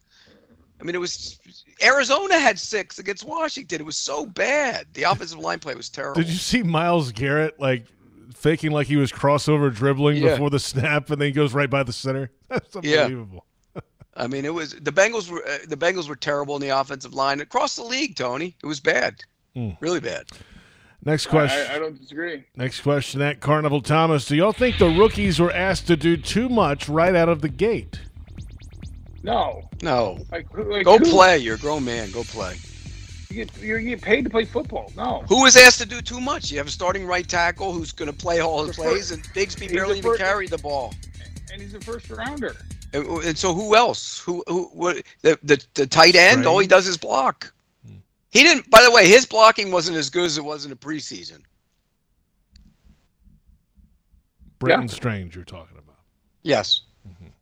I 0.81 0.85
mean, 0.85 0.95
it 0.95 0.99
was 0.99 1.39
Arizona 1.83 2.39
had 2.39 2.59
six 2.59 2.99
against 2.99 3.25
Washington. 3.25 3.81
It 3.81 3.85
was 3.87 3.97
so 3.97 4.27
bad. 4.27 4.87
The 4.93 5.05
offensive 5.05 5.39
line 5.39 5.59
play 5.59 5.75
was 5.75 5.89
terrible. 5.89 6.21
Did 6.21 6.31
you 6.31 6.37
see 6.39 6.63
Myles 6.63 7.13
Garrett 7.13 7.59
like 7.59 7.87
faking 8.35 8.73
like 8.73 8.87
he 8.87 8.97
was 8.97 9.11
crossover 9.11 9.75
dribbling 9.75 10.19
Yeah. 10.23 10.33
before 10.33 10.51
the 10.51 10.59
snap, 10.59 11.11
and 11.11 11.21
then 11.21 11.27
he 11.27 11.33
goes 11.33 11.55
right 11.55 11.71
by 11.71 11.83
the 11.83 11.93
center? 11.93 12.31
That's 12.49 12.77
Yeah. 12.83 13.03
unbelievable. 13.05 13.47
I 14.19 14.27
mean, 14.27 14.45
it 14.47 14.53
was 14.55 14.73
the 14.73 14.93
Bengals 14.93 15.31
were 15.31 15.47
uh, 15.47 15.59
the 15.69 15.77
Bengals 15.77 16.09
were 16.09 16.17
terrible 16.17 16.55
in 16.57 16.63
the 16.63 16.69
offensive 16.71 17.13
line 17.15 17.41
across 17.41 17.77
the 17.77 17.85
league. 17.85 18.17
Tony, 18.17 18.57
it 18.63 18.67
was 18.67 18.81
bad, 18.81 19.17
Hmm. 19.55 19.71
really 19.81 20.01
bad. 20.01 20.25
Next 21.05 21.27
question. 21.27 21.67
I, 21.71 21.77
I 21.77 21.79
don't 21.79 21.99
disagree. 22.01 22.45
Next 22.57 22.81
question 22.81 23.21
at 23.23 23.41
Carnival 23.41 23.81
Thomas. 23.81 24.25
Do 24.27 24.35
y'all 24.35 24.53
think 24.53 24.79
the 24.79 24.89
rookies 24.89 25.39
were 25.39 25.53
asked 25.53 25.87
to 25.87 25.97
do 25.97 26.17
too 26.17 26.49
much 26.49 26.89
right 26.89 27.15
out 27.15 27.29
of 27.29 27.43
the 27.43 27.49
gate? 27.49 28.01
No. 29.27 29.69
No, 29.83 30.19
Like, 30.31 30.47
like 30.57 30.85
go 30.85 30.99
who- 30.99 31.11
play. 31.11 31.39
You're 31.39 31.57
a 31.57 31.59
grown 31.59 31.85
man. 31.85 32.11
Go 32.13 32.23
play. 32.23 32.57
You 33.29 33.45
get, 33.45 33.61
you 33.61 33.79
get 33.81 34.01
paid 34.01 34.23
to 34.23 34.31
play 34.31 34.45
football. 34.45 34.93
No. 34.97 35.25
Who 35.29 35.43
was 35.43 35.57
asked 35.57 35.81
to 35.81 35.87
do 35.87 36.01
too 36.01 36.21
much? 36.21 36.51
You 36.53 36.59
have 36.59 36.69
a 36.69 36.71
starting 36.71 37.05
right 37.05 37.29
tackle 37.29 37.73
who's 37.73 37.91
going 37.91 38.11
to 38.11 38.17
play 38.17 38.41
all 38.41 38.61
the 38.63 38.69
The 38.69 38.75
fir- 38.75 38.83
plays, 38.85 39.11
and 39.11 39.23
Bigsby 39.35 39.73
barely 39.73 39.95
the 39.95 39.99
even 39.99 40.11
first- 40.13 40.21
carried 40.21 40.51
the 40.51 40.59
ball. 40.59 40.95
And 41.53 41.61
he's 41.61 41.75
a 41.75 41.81
first 41.81 42.09
rounder. 42.09 42.55
And, 42.93 43.05
and 43.25 43.37
so 43.37 43.53
who 43.53 43.75
else? 43.75 44.21
Who 44.21 44.45
who 44.47 44.65
what 44.73 45.03
the 45.23 45.37
the, 45.43 45.63
the 45.75 45.87
tight 45.89 46.15
end? 46.15 46.47
All 46.47 46.59
he 46.61 46.69
does 46.69 46.87
is 46.87 46.97
block. 46.97 47.53
Hmm. 47.85 47.97
He 48.31 48.45
didn't. 48.45 48.71
By 48.71 48.83
the 48.85 48.91
way, 48.93 49.09
his 49.09 49.27
blocking 49.27 49.73
wasn't 49.73 49.97
as 49.97 50.09
good 50.09 50.25
as 50.25 50.39
it 50.39 50.45
was 50.45 50.65
in 50.65 50.71
the 50.71 50.77
preseason. 50.77 51.41
Brenton 54.61 54.89
Strange, 54.89 55.35
you're 55.35 55.45
talking 55.45 55.77
about. 55.79 55.97
Yes. 56.43 56.83
Okay. 57.21 57.33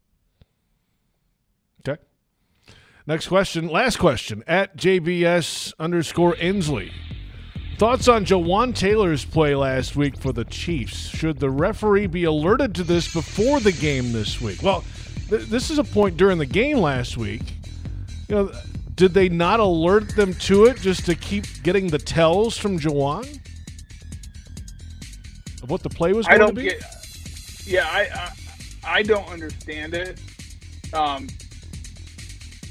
Next 3.06 3.28
question. 3.28 3.68
Last 3.68 3.98
question 3.98 4.42
at 4.46 4.76
JBS 4.76 5.74
underscore 5.78 6.34
Inslee. 6.36 6.90
Thoughts 7.76 8.08
on 8.08 8.24
Jawaan 8.24 8.74
Taylor's 8.74 9.24
play 9.24 9.54
last 9.54 9.96
week 9.96 10.16
for 10.16 10.32
the 10.32 10.44
Chiefs? 10.44 11.08
Should 11.08 11.38
the 11.38 11.50
referee 11.50 12.06
be 12.06 12.24
alerted 12.24 12.74
to 12.76 12.84
this 12.84 13.12
before 13.12 13.60
the 13.60 13.72
game 13.72 14.12
this 14.12 14.40
week? 14.40 14.62
Well, 14.62 14.84
th- 15.28 15.46
this 15.48 15.70
is 15.70 15.78
a 15.78 15.84
point 15.84 16.16
during 16.16 16.38
the 16.38 16.46
game 16.46 16.78
last 16.78 17.16
week. 17.16 17.42
You 18.28 18.36
know, 18.36 18.52
did 18.94 19.12
they 19.12 19.28
not 19.28 19.60
alert 19.60 20.14
them 20.16 20.32
to 20.34 20.66
it 20.66 20.76
just 20.78 21.04
to 21.06 21.14
keep 21.14 21.44
getting 21.62 21.88
the 21.88 21.98
tells 21.98 22.56
from 22.56 22.78
Jawaan 22.78 23.40
of 25.62 25.68
what 25.68 25.82
the 25.82 25.90
play 25.90 26.12
was 26.12 26.26
I 26.26 26.38
going 26.38 26.54
don't 26.54 26.54
to 26.54 26.60
be? 26.62 26.68
get. 26.68 26.82
Yeah, 27.66 27.86
I, 27.90 28.08
I 28.14 28.32
I 28.98 29.02
don't 29.02 29.26
understand 29.28 29.94
it. 29.94 30.20
Um, 30.92 31.26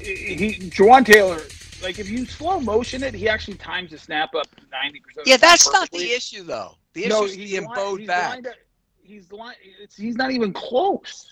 he 0.04 0.54
Jawaan 0.70 1.04
Taylor, 1.04 1.40
like 1.82 1.98
if 1.98 2.08
you 2.08 2.24
slow 2.26 2.60
motion 2.60 3.02
it, 3.02 3.14
he 3.14 3.28
actually 3.28 3.56
times 3.56 3.90
the 3.90 3.98
snap 3.98 4.34
up 4.34 4.46
ninety 4.70 5.00
percent. 5.00 5.26
Yeah, 5.26 5.36
that's 5.36 5.70
not 5.72 5.90
the 5.90 6.12
issue 6.12 6.42
though. 6.42 6.76
The 6.92 7.04
issue 7.06 7.08
No, 7.10 7.24
is 7.24 7.34
he's 7.34 7.50
being 7.50 7.62
li- 7.62 7.72
bowed 7.74 8.00
he's 8.00 8.06
back. 8.08 8.30
lined 8.30 8.46
up- 8.46 8.54
He's 9.02 9.30
li- 9.32 9.52
it's, 9.82 9.96
he's 9.96 10.16
not 10.16 10.30
even 10.30 10.52
close. 10.52 11.28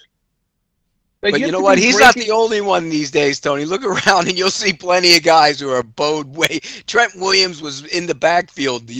Like, 1.22 1.32
But 1.32 1.40
you 1.40 1.52
know 1.52 1.60
what? 1.60 1.76
be 1.76 1.82
He's 1.82 1.98
not 1.98 2.14
the 2.14 2.30
only 2.32 2.60
one 2.60 2.88
these 2.90 3.10
days, 3.10 3.40
Tony. 3.40 3.64
Look 3.64 3.84
around 3.84 4.28
and 4.28 4.36
you'll 4.36 4.50
see 4.50 4.72
plenty 4.72 5.16
of 5.16 5.22
guys 5.22 5.60
who 5.60 5.70
are 5.70 5.82
bowed 5.82 6.36
way. 6.36 6.58
Trent 6.86 7.12
Williams 7.16 7.62
was 7.62 7.84
in 7.86 8.06
the 8.06 8.14
backfield 8.14 8.90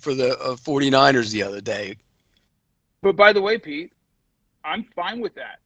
for 0.00 0.14
the 0.14 0.38
uh, 0.40 0.54
49ers 0.54 1.30
the 1.32 1.42
other 1.42 1.60
day. 1.60 1.96
But 3.02 3.16
by 3.16 3.32
the 3.32 3.42
way, 3.42 3.58
Pete, 3.58 3.92
I'm 4.64 4.84
fine 4.94 5.20
with 5.20 5.34
that. 5.34 5.58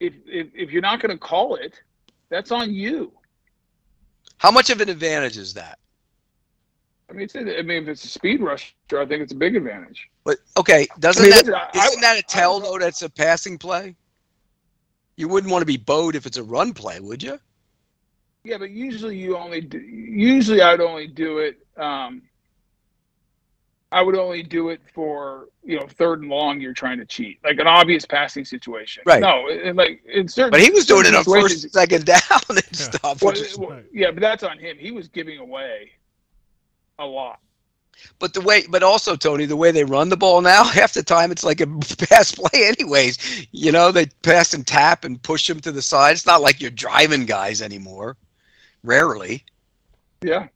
If 0.00 0.14
if, 0.26 0.46
if 0.54 0.70
you're 0.70 0.80
not 0.80 1.00
going 1.00 1.10
to 1.10 1.18
call 1.18 1.56
it, 1.56 1.82
that's 2.32 2.50
on 2.50 2.72
you. 2.72 3.12
How 4.38 4.50
much 4.50 4.70
of 4.70 4.80
an 4.80 4.88
advantage 4.88 5.36
is 5.36 5.54
that? 5.54 5.78
I 7.08 7.12
mean, 7.12 7.24
it's, 7.24 7.36
I 7.36 7.40
mean, 7.40 7.82
if 7.82 7.88
it's 7.88 8.04
a 8.04 8.08
speed 8.08 8.40
rusher, 8.40 8.72
I 8.92 9.04
think 9.04 9.22
it's 9.22 9.32
a 9.32 9.36
big 9.36 9.54
advantage. 9.54 10.08
But 10.24 10.38
okay, 10.56 10.88
doesn't 10.98 11.22
I 11.22 11.36
mean, 11.36 11.46
that 11.46 11.70
I- 11.76 11.86
isn't 11.86 12.00
that 12.00 12.18
a 12.18 12.22
tell 12.22 12.58
though 12.58 12.78
that's 12.78 13.02
a 13.02 13.10
passing 13.10 13.58
play? 13.58 13.94
You 15.16 15.28
wouldn't 15.28 15.52
want 15.52 15.60
to 15.60 15.66
be 15.66 15.76
bowed 15.76 16.16
if 16.16 16.24
it's 16.24 16.38
a 16.38 16.42
run 16.42 16.72
play, 16.72 16.98
would 16.98 17.22
you? 17.22 17.38
Yeah, 18.44 18.56
but 18.56 18.70
usually 18.70 19.16
you 19.16 19.36
only 19.36 19.60
do, 19.60 19.78
usually 19.78 20.62
I'd 20.62 20.80
only 20.80 21.06
do 21.06 21.38
it. 21.38 21.58
Um, 21.76 22.22
I 23.92 24.00
would 24.00 24.16
only 24.16 24.42
do 24.42 24.70
it 24.70 24.80
for 24.94 25.48
you 25.62 25.78
know 25.78 25.86
third 25.86 26.20
and 26.20 26.30
long. 26.30 26.60
You're 26.60 26.72
trying 26.72 26.98
to 26.98 27.04
cheat, 27.04 27.38
like 27.44 27.58
an 27.58 27.66
obvious 27.66 28.06
passing 28.06 28.44
situation. 28.44 29.02
Right. 29.06 29.20
No, 29.20 29.46
it, 29.48 29.66
it, 29.66 29.76
like 29.76 30.02
in 30.06 30.26
certain. 30.28 30.50
But 30.50 30.60
he 30.60 30.70
was 30.70 30.86
doing 30.86 31.06
it 31.06 31.14
on 31.14 31.24
situations- 31.24 31.64
first, 31.64 31.74
second 31.74 32.06
down 32.06 32.20
and 32.48 32.76
stuff. 32.76 33.22
Well, 33.22 33.34
is, 33.34 33.58
well, 33.58 33.80
yeah, 33.92 34.10
but 34.10 34.20
that's 34.20 34.42
on 34.42 34.58
him. 34.58 34.78
He 34.78 34.90
was 34.90 35.08
giving 35.08 35.38
away 35.38 35.92
a 36.98 37.04
lot. 37.04 37.38
but 38.18 38.32
the 38.32 38.40
way, 38.40 38.64
but 38.68 38.82
also 38.82 39.14
Tony, 39.14 39.44
the 39.44 39.56
way 39.56 39.70
they 39.70 39.84
run 39.84 40.08
the 40.08 40.16
ball 40.16 40.40
now, 40.40 40.64
half 40.80 40.94
the 40.94 41.02
time 41.02 41.30
it's 41.30 41.44
like 41.44 41.60
a 41.60 41.66
pass 42.08 42.32
play, 42.32 42.64
anyways. 42.64 43.46
You 43.52 43.72
know, 43.72 43.92
they 43.92 44.06
pass 44.22 44.54
and 44.54 44.66
tap 44.66 45.04
and 45.04 45.22
push 45.22 45.46
them 45.46 45.60
to 45.60 45.70
the 45.70 45.82
side. 45.82 46.12
It's 46.12 46.26
not 46.26 46.40
like 46.40 46.62
you're 46.62 46.70
driving 46.70 47.26
guys 47.26 47.60
anymore. 47.60 48.16
Rarely. 48.82 49.44
Yeah. 50.22 50.48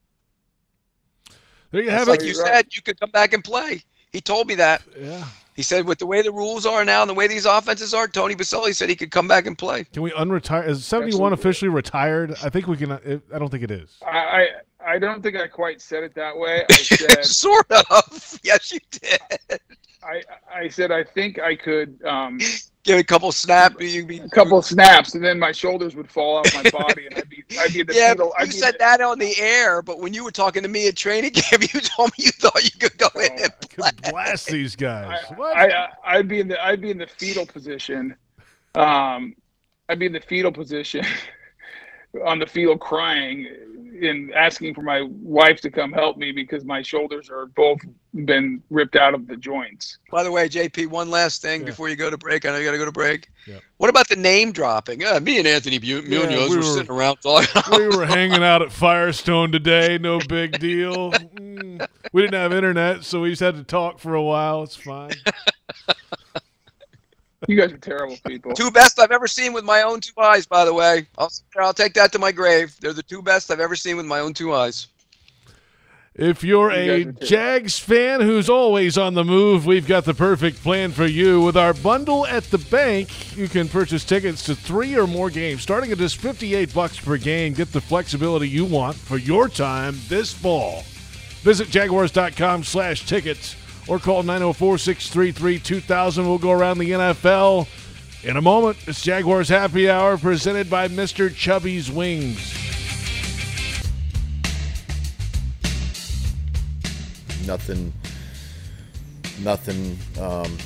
There 1.70 1.82
you 1.82 1.90
have 1.90 2.08
like 2.08 2.20
it. 2.20 2.26
you 2.26 2.32
You're 2.34 2.44
right. 2.44 2.54
said, 2.54 2.66
you 2.74 2.82
could 2.82 2.98
come 3.00 3.10
back 3.10 3.32
and 3.32 3.42
play. 3.44 3.82
He 4.12 4.20
told 4.20 4.46
me 4.46 4.54
that. 4.56 4.82
Yeah. 4.98 5.24
He 5.54 5.62
said 5.62 5.86
with 5.86 5.98
the 5.98 6.06
way 6.06 6.20
the 6.20 6.30
rules 6.32 6.66
are 6.66 6.84
now 6.84 7.00
and 7.00 7.08
the 7.08 7.14
way 7.14 7.26
these 7.26 7.46
offenses 7.46 7.94
are, 7.94 8.06
Tony 8.06 8.34
Boselli 8.34 8.74
said 8.74 8.90
he 8.90 8.96
could 8.96 9.10
come 9.10 9.26
back 9.26 9.46
and 9.46 9.56
play. 9.56 9.84
Can 9.84 10.02
we 10.02 10.10
unretire? 10.10 10.68
Is 10.68 10.84
71 10.84 11.32
Absolutely. 11.32 11.32
officially 11.40 11.68
retired? 11.70 12.34
I 12.42 12.50
think 12.50 12.66
we 12.66 12.76
can. 12.76 12.92
uh, 12.92 12.98
I 13.34 13.38
don't 13.38 13.48
think 13.50 13.62
it 13.64 13.70
is. 13.70 13.96
I, 14.06 14.18
I 14.18 14.48
I 14.88 14.98
don't 14.98 15.22
think 15.22 15.34
I 15.36 15.46
quite 15.48 15.80
said 15.80 16.04
it 16.04 16.14
that 16.14 16.36
way. 16.36 16.64
I 16.70 16.74
said 16.76 17.24
sort 17.24 17.70
of. 17.72 18.38
Yes, 18.44 18.70
you 18.72 18.78
did. 18.90 19.18
I 20.02 20.22
I 20.54 20.68
said 20.68 20.92
I 20.92 21.02
think 21.02 21.38
I 21.40 21.56
could 21.56 21.98
um, 22.04 22.38
Give 22.86 22.98
a 23.00 23.04
couple 23.04 23.32
snap. 23.32 23.80
You 23.80 24.06
be 24.06 24.18
a 24.20 24.28
couple 24.28 24.62
snaps 24.62 25.14
and 25.14 25.24
then 25.24 25.38
my 25.40 25.50
shoulders 25.50 25.96
would 25.96 26.08
fall 26.10 26.36
off 26.36 26.54
my 26.54 26.70
body 26.70 27.06
and 27.06 27.18
I'd 27.18 27.28
be 27.28 27.44
I'd 27.58 27.72
be 27.72 27.80
in 27.80 27.86
the 27.88 27.94
Yeah, 27.94 28.10
fetal. 28.10 28.32
I'd 28.38 28.46
you 28.46 28.52
be 28.52 28.58
said 28.58 28.74
in 28.74 28.78
that 28.78 29.00
on 29.00 29.18
the 29.18 29.36
air, 29.40 29.82
but 29.82 29.98
when 29.98 30.14
you 30.14 30.22
were 30.22 30.30
talking 30.30 30.62
to 30.62 30.68
me 30.68 30.86
at 30.86 30.96
training 30.96 31.30
camp, 31.34 31.62
you 31.74 31.80
told 31.80 32.10
me 32.16 32.24
you 32.26 32.30
thought 32.30 32.62
you 32.62 32.70
could 32.78 32.96
go 32.96 33.08
in 33.20 33.30
Oh, 33.32 33.42
and 33.42 33.52
I 33.60 33.66
play. 33.66 33.90
could 33.90 34.02
blast 34.12 34.46
these 34.46 34.76
guys. 34.76 35.18
I, 35.30 35.34
what? 35.34 35.56
I, 35.56 35.68
I 35.68 35.88
I'd 36.04 36.28
be 36.28 36.38
in 36.40 36.48
the 36.48 36.64
I'd 36.64 36.80
be 36.80 36.90
in 36.92 36.98
the 36.98 37.08
fetal 37.08 37.44
position. 37.44 38.14
Um, 38.76 39.34
I'd 39.88 39.98
be 39.98 40.06
in 40.06 40.12
the 40.12 40.20
fetal 40.20 40.52
position 40.52 41.04
on 42.24 42.38
the 42.38 42.46
field 42.46 42.80
crying 42.80 43.48
and 44.02 44.32
asking 44.34 44.74
for 44.74 44.82
my 44.82 45.02
wife 45.10 45.60
to 45.62 45.70
come 45.70 45.92
help 45.92 46.16
me 46.16 46.32
because 46.32 46.64
my 46.64 46.82
shoulders 46.82 47.30
are 47.30 47.46
both 47.46 47.78
been 48.24 48.62
ripped 48.70 48.96
out 48.96 49.14
of 49.14 49.26
the 49.26 49.36
joints. 49.36 49.98
By 50.10 50.22
the 50.22 50.30
way, 50.32 50.48
JP, 50.48 50.88
one 50.88 51.10
last 51.10 51.42
thing 51.42 51.60
Yeah. 51.60 51.66
before 51.66 51.88
you 51.88 51.96
go 51.96 52.08
to 52.10 52.16
break. 52.18 52.44
I 52.46 52.50
know 52.50 52.56
you 52.58 52.64
got 52.64 52.72
to 52.72 52.78
go 52.78 52.84
to 52.86 52.92
break. 52.92 53.28
Yep. 53.46 53.60
What 53.76 53.90
about 53.90 54.08
the 54.08 54.16
name 54.16 54.52
dropping? 54.52 55.04
Uh, 55.04 55.20
me 55.20 55.38
and 55.38 55.46
Anthony 55.46 55.78
Bu- 55.78 56.02
Yeah, 56.06 56.20
Munoz 56.26 56.48
we 56.50 56.56
were, 56.56 56.62
were- 56.62 56.62
sitting 56.62 56.90
around 56.90 57.16
talking. 57.18 57.62
we 57.78 57.88
were 57.96 58.06
hanging 58.06 58.42
out 58.42 58.62
at 58.62 58.72
Firestone 58.72 59.52
today. 59.52 59.98
No 59.98 60.18
big 60.28 60.58
deal. 60.58 61.12
Mm, 61.46 61.86
We 62.12 62.22
didn't 62.22 62.34
have 62.34 62.52
internet, 62.52 63.04
so 63.04 63.20
we 63.22 63.30
just 63.30 63.40
had 63.40 63.56
to 63.56 63.64
talk 63.64 63.98
for 63.98 64.14
a 64.14 64.22
while. 64.22 64.62
It's 64.62 64.76
fine. 64.76 65.12
You 67.48 67.56
guys 67.56 67.72
are 67.72 67.78
terrible 67.78 68.16
people. 68.26 68.54
two 68.54 68.70
best 68.70 68.98
I've 68.98 69.10
ever 69.12 69.26
seen 69.26 69.52
with 69.52 69.64
my 69.64 69.82
own 69.82 70.00
two 70.00 70.18
eyes. 70.20 70.46
By 70.46 70.64
the 70.64 70.72
way, 70.74 71.06
I'll 71.18 71.30
I'll 71.56 71.74
take 71.74 71.94
that 71.94 72.12
to 72.12 72.18
my 72.18 72.32
grave. 72.32 72.74
They're 72.80 72.92
the 72.92 73.02
two 73.02 73.22
best 73.22 73.50
I've 73.50 73.60
ever 73.60 73.76
seen 73.76 73.96
with 73.96 74.06
my 74.06 74.20
own 74.20 74.32
two 74.34 74.54
eyes. 74.54 74.88
If 76.14 76.42
you're 76.42 76.72
You 76.72 76.78
a 76.78 77.04
guys 77.04 77.06
are 77.06 77.12
too. 77.12 77.26
Jags 77.26 77.78
fan 77.78 78.22
who's 78.22 78.48
always 78.48 78.96
on 78.96 79.12
the 79.12 79.22
move, 79.22 79.66
we've 79.66 79.86
got 79.86 80.06
the 80.06 80.14
perfect 80.14 80.62
plan 80.62 80.92
for 80.92 81.04
you. 81.04 81.42
With 81.42 81.58
our 81.58 81.74
bundle 81.74 82.26
at 82.26 82.44
the 82.44 82.56
bank, 82.56 83.36
you 83.36 83.48
can 83.48 83.68
purchase 83.68 84.02
tickets 84.02 84.42
to 84.46 84.54
three 84.54 84.96
or 84.96 85.06
more 85.06 85.28
games, 85.28 85.60
starting 85.60 85.92
at 85.92 85.98
just 85.98 86.16
58 86.16 86.72
bucks 86.72 86.98
per 86.98 87.18
game. 87.18 87.52
Get 87.52 87.70
the 87.70 87.82
flexibility 87.82 88.48
you 88.48 88.64
want 88.64 88.96
for 88.96 89.18
your 89.18 89.50
time 89.50 89.94
this 90.08 90.32
fall. 90.32 90.84
Visit 91.42 91.68
jaguars.com 91.68 92.64
slash 92.64 93.04
tickets 93.06 93.54
or 93.88 93.98
call 93.98 94.22
904-633-2000. 94.24 96.26
We'll 96.26 96.38
go 96.38 96.52
around 96.52 96.78
the 96.78 96.90
NFL 96.90 97.66
in 98.24 98.36
a 98.36 98.42
moment. 98.42 98.76
It's 98.86 99.02
Jaguars 99.02 99.48
Happy 99.48 99.90
Hour 99.90 100.18
presented 100.18 100.70
by 100.70 100.86
Mr. 100.88 101.34
Chubby's 101.34 101.90
Wings. 101.90 102.66
nothing, 107.46 107.92
nothing, 109.40 109.98
um, 110.20 110.56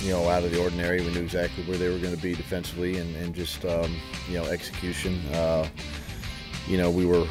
you 0.00 0.10
know, 0.10 0.28
out 0.28 0.44
of 0.44 0.50
the 0.50 0.60
ordinary. 0.60 1.00
We 1.00 1.12
knew 1.12 1.22
exactly 1.22 1.64
where 1.64 1.78
they 1.78 1.88
were 1.88 1.98
going 1.98 2.14
to 2.14 2.20
be 2.20 2.34
defensively, 2.34 2.98
and, 2.98 3.14
and 3.16 3.34
just 3.34 3.64
um, 3.64 3.96
you 4.28 4.34
know 4.34 4.44
execution. 4.44 5.20
Uh, 5.32 5.68
you 6.66 6.76
know, 6.76 6.90
we 6.90 7.06
were 7.06 7.26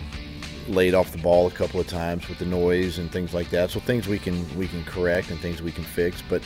laid 0.68 0.94
off 0.94 1.12
the 1.12 1.18
ball 1.18 1.48
a 1.48 1.52
couple 1.52 1.80
of 1.80 1.88
times 1.88 2.28
with 2.30 2.40
the 2.40 2.46
noise 2.46 2.98
and 3.00 3.12
things 3.12 3.34
like 3.34 3.50
that. 3.50 3.70
So 3.70 3.80
things 3.80 4.08
we 4.08 4.20
can 4.20 4.46
we 4.58 4.68
can 4.68 4.84
correct 4.86 5.30
and 5.32 5.40
things 5.40 5.62
we 5.62 5.72
can 5.72 5.84
fix. 5.84 6.22
But 6.22 6.42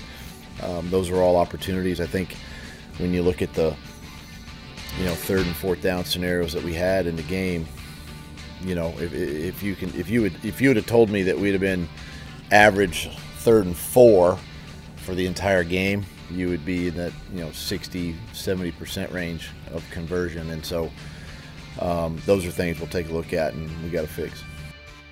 um, 0.64 0.90
those 0.90 1.10
are 1.10 1.18
all 1.18 1.36
opportunities. 1.36 2.00
I 2.02 2.08
think 2.08 2.36
when 2.98 3.14
you 3.14 3.22
look 3.22 3.42
at 3.42 3.54
the 3.54 3.76
you 4.98 5.06
know 5.06 5.14
third 5.14 5.46
and 5.46 5.56
fourth 5.56 5.82
down 5.82 6.06
scenarios 6.06 6.54
that 6.54 6.64
we 6.64 6.74
had 6.74 7.08
in 7.08 7.16
the 7.16 7.24
game, 7.24 7.66
you 8.62 8.76
know, 8.76 8.94
if, 8.98 9.14
if 9.14 9.64
you 9.64 9.76
can 9.76 9.90
if 9.96 10.10
you 10.10 10.22
would 10.22 10.34
if 10.44 10.62
you 10.62 10.70
would 10.70 10.78
have 10.78 10.88
told 10.88 11.10
me 11.10 11.24
that 11.24 11.38
we'd 11.38 11.52
have 11.52 11.62
been 11.62 11.88
average 12.52 13.10
third 13.38 13.66
and 13.66 13.78
four 13.78 14.38
for 14.98 15.14
the 15.16 15.26
entire 15.26 15.64
game, 15.64 16.06
you 16.32 16.50
would 16.50 16.66
be 16.66 16.88
in 16.88 16.96
that 16.96 17.14
you 17.34 17.42
know 17.42 17.52
60, 17.52 18.16
70 18.34 18.72
percent 18.72 19.12
range 19.12 19.52
of 19.72 19.88
conversion, 19.92 20.50
and 20.50 20.66
so 20.66 20.92
um, 21.80 22.22
those 22.26 22.46
are 22.46 22.52
things 22.52 22.80
we'll 22.80 22.90
take 22.90 23.10
a 23.10 23.14
look 23.14 23.34
at 23.34 23.54
and 23.54 23.84
we 23.84 23.90
got 23.90 24.02
to 24.02 24.08
fix. 24.08 24.44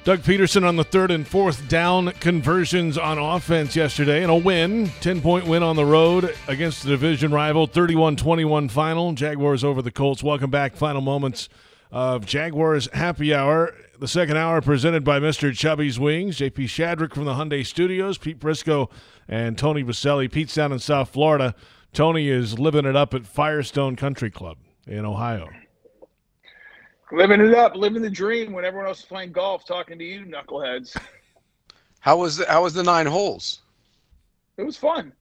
Doug 0.06 0.20
Pederson 0.20 0.68
on 0.68 0.76
the 0.76 0.84
third 0.84 1.10
and 1.10 1.28
fourth 1.28 1.68
down 1.68 2.12
conversions 2.20 2.96
on 2.96 3.18
offense 3.18 3.76
yesterday 3.76 4.22
and 4.22 4.32
a 4.32 4.36
win, 4.36 4.92
10 5.02 5.20
point 5.20 5.48
win 5.48 5.64
on 5.64 5.76
the 5.76 5.84
road 5.84 6.36
against 6.48 6.84
the 6.84 6.90
division 6.90 7.32
rival, 7.32 7.66
31 7.66 8.16
21 8.16 8.70
final. 8.70 9.14
Jaguars 9.14 9.64
over 9.64 9.82
the 9.82 9.90
Colts. 9.90 10.22
Welcome 10.22 10.52
back. 10.52 10.76
Final 10.76 11.02
moments 11.02 11.50
of 11.92 12.24
Jaguars 12.24 12.88
Happy 12.94 13.34
Hour. 13.34 13.74
The 13.98 14.08
second 14.08 14.38
hour 14.38 14.62
presented 14.62 15.04
by 15.04 15.20
Mr. 15.20 15.52
Chubby's 15.58 15.98
Wings. 16.00 16.38
JP 16.38 16.66
Shadrick 16.66 17.16
from 17.16 17.26
the 17.26 17.34
Hyundai 17.34 17.66
Studios, 17.66 18.20
Pete 18.20 18.40
Prisco 18.40 18.92
and 19.28 19.58
Tony 19.58 19.84
Boselli. 19.84 20.32
Pete's 20.32 20.54
down 20.54 20.72
in 20.72 20.78
South 20.78 21.10
Florida. 21.10 21.56
Tony 21.94 22.30
is 22.30 22.60
living 22.60 22.86
it 22.86 22.96
up 22.96 23.16
at 23.16 23.26
Firestone 23.26 23.96
Country 23.96 24.30
Club 24.30 24.58
in 24.86 25.04
Ohio. 25.04 25.50
Living 27.12 27.42
it 27.42 27.54
up, 27.54 27.76
living 27.76 28.02
the 28.02 28.10
dream 28.10 28.52
when 28.52 28.66
everyone 28.66 28.88
else 28.88 29.00
is 29.00 29.06
playing 29.06 29.32
golf, 29.32 29.66
talking 29.66 29.98
to 30.00 30.04
you 30.04 30.26
knuckleheads. 30.26 30.98
How 32.00 32.18
was 32.18 32.38
the, 32.38 32.46
how 32.46 32.64
was 32.64 32.74
the 32.74 32.84
nine 32.84 33.06
holes? 33.06 33.62
It 34.58 34.64
was 34.64 34.78
fun. 34.78 35.12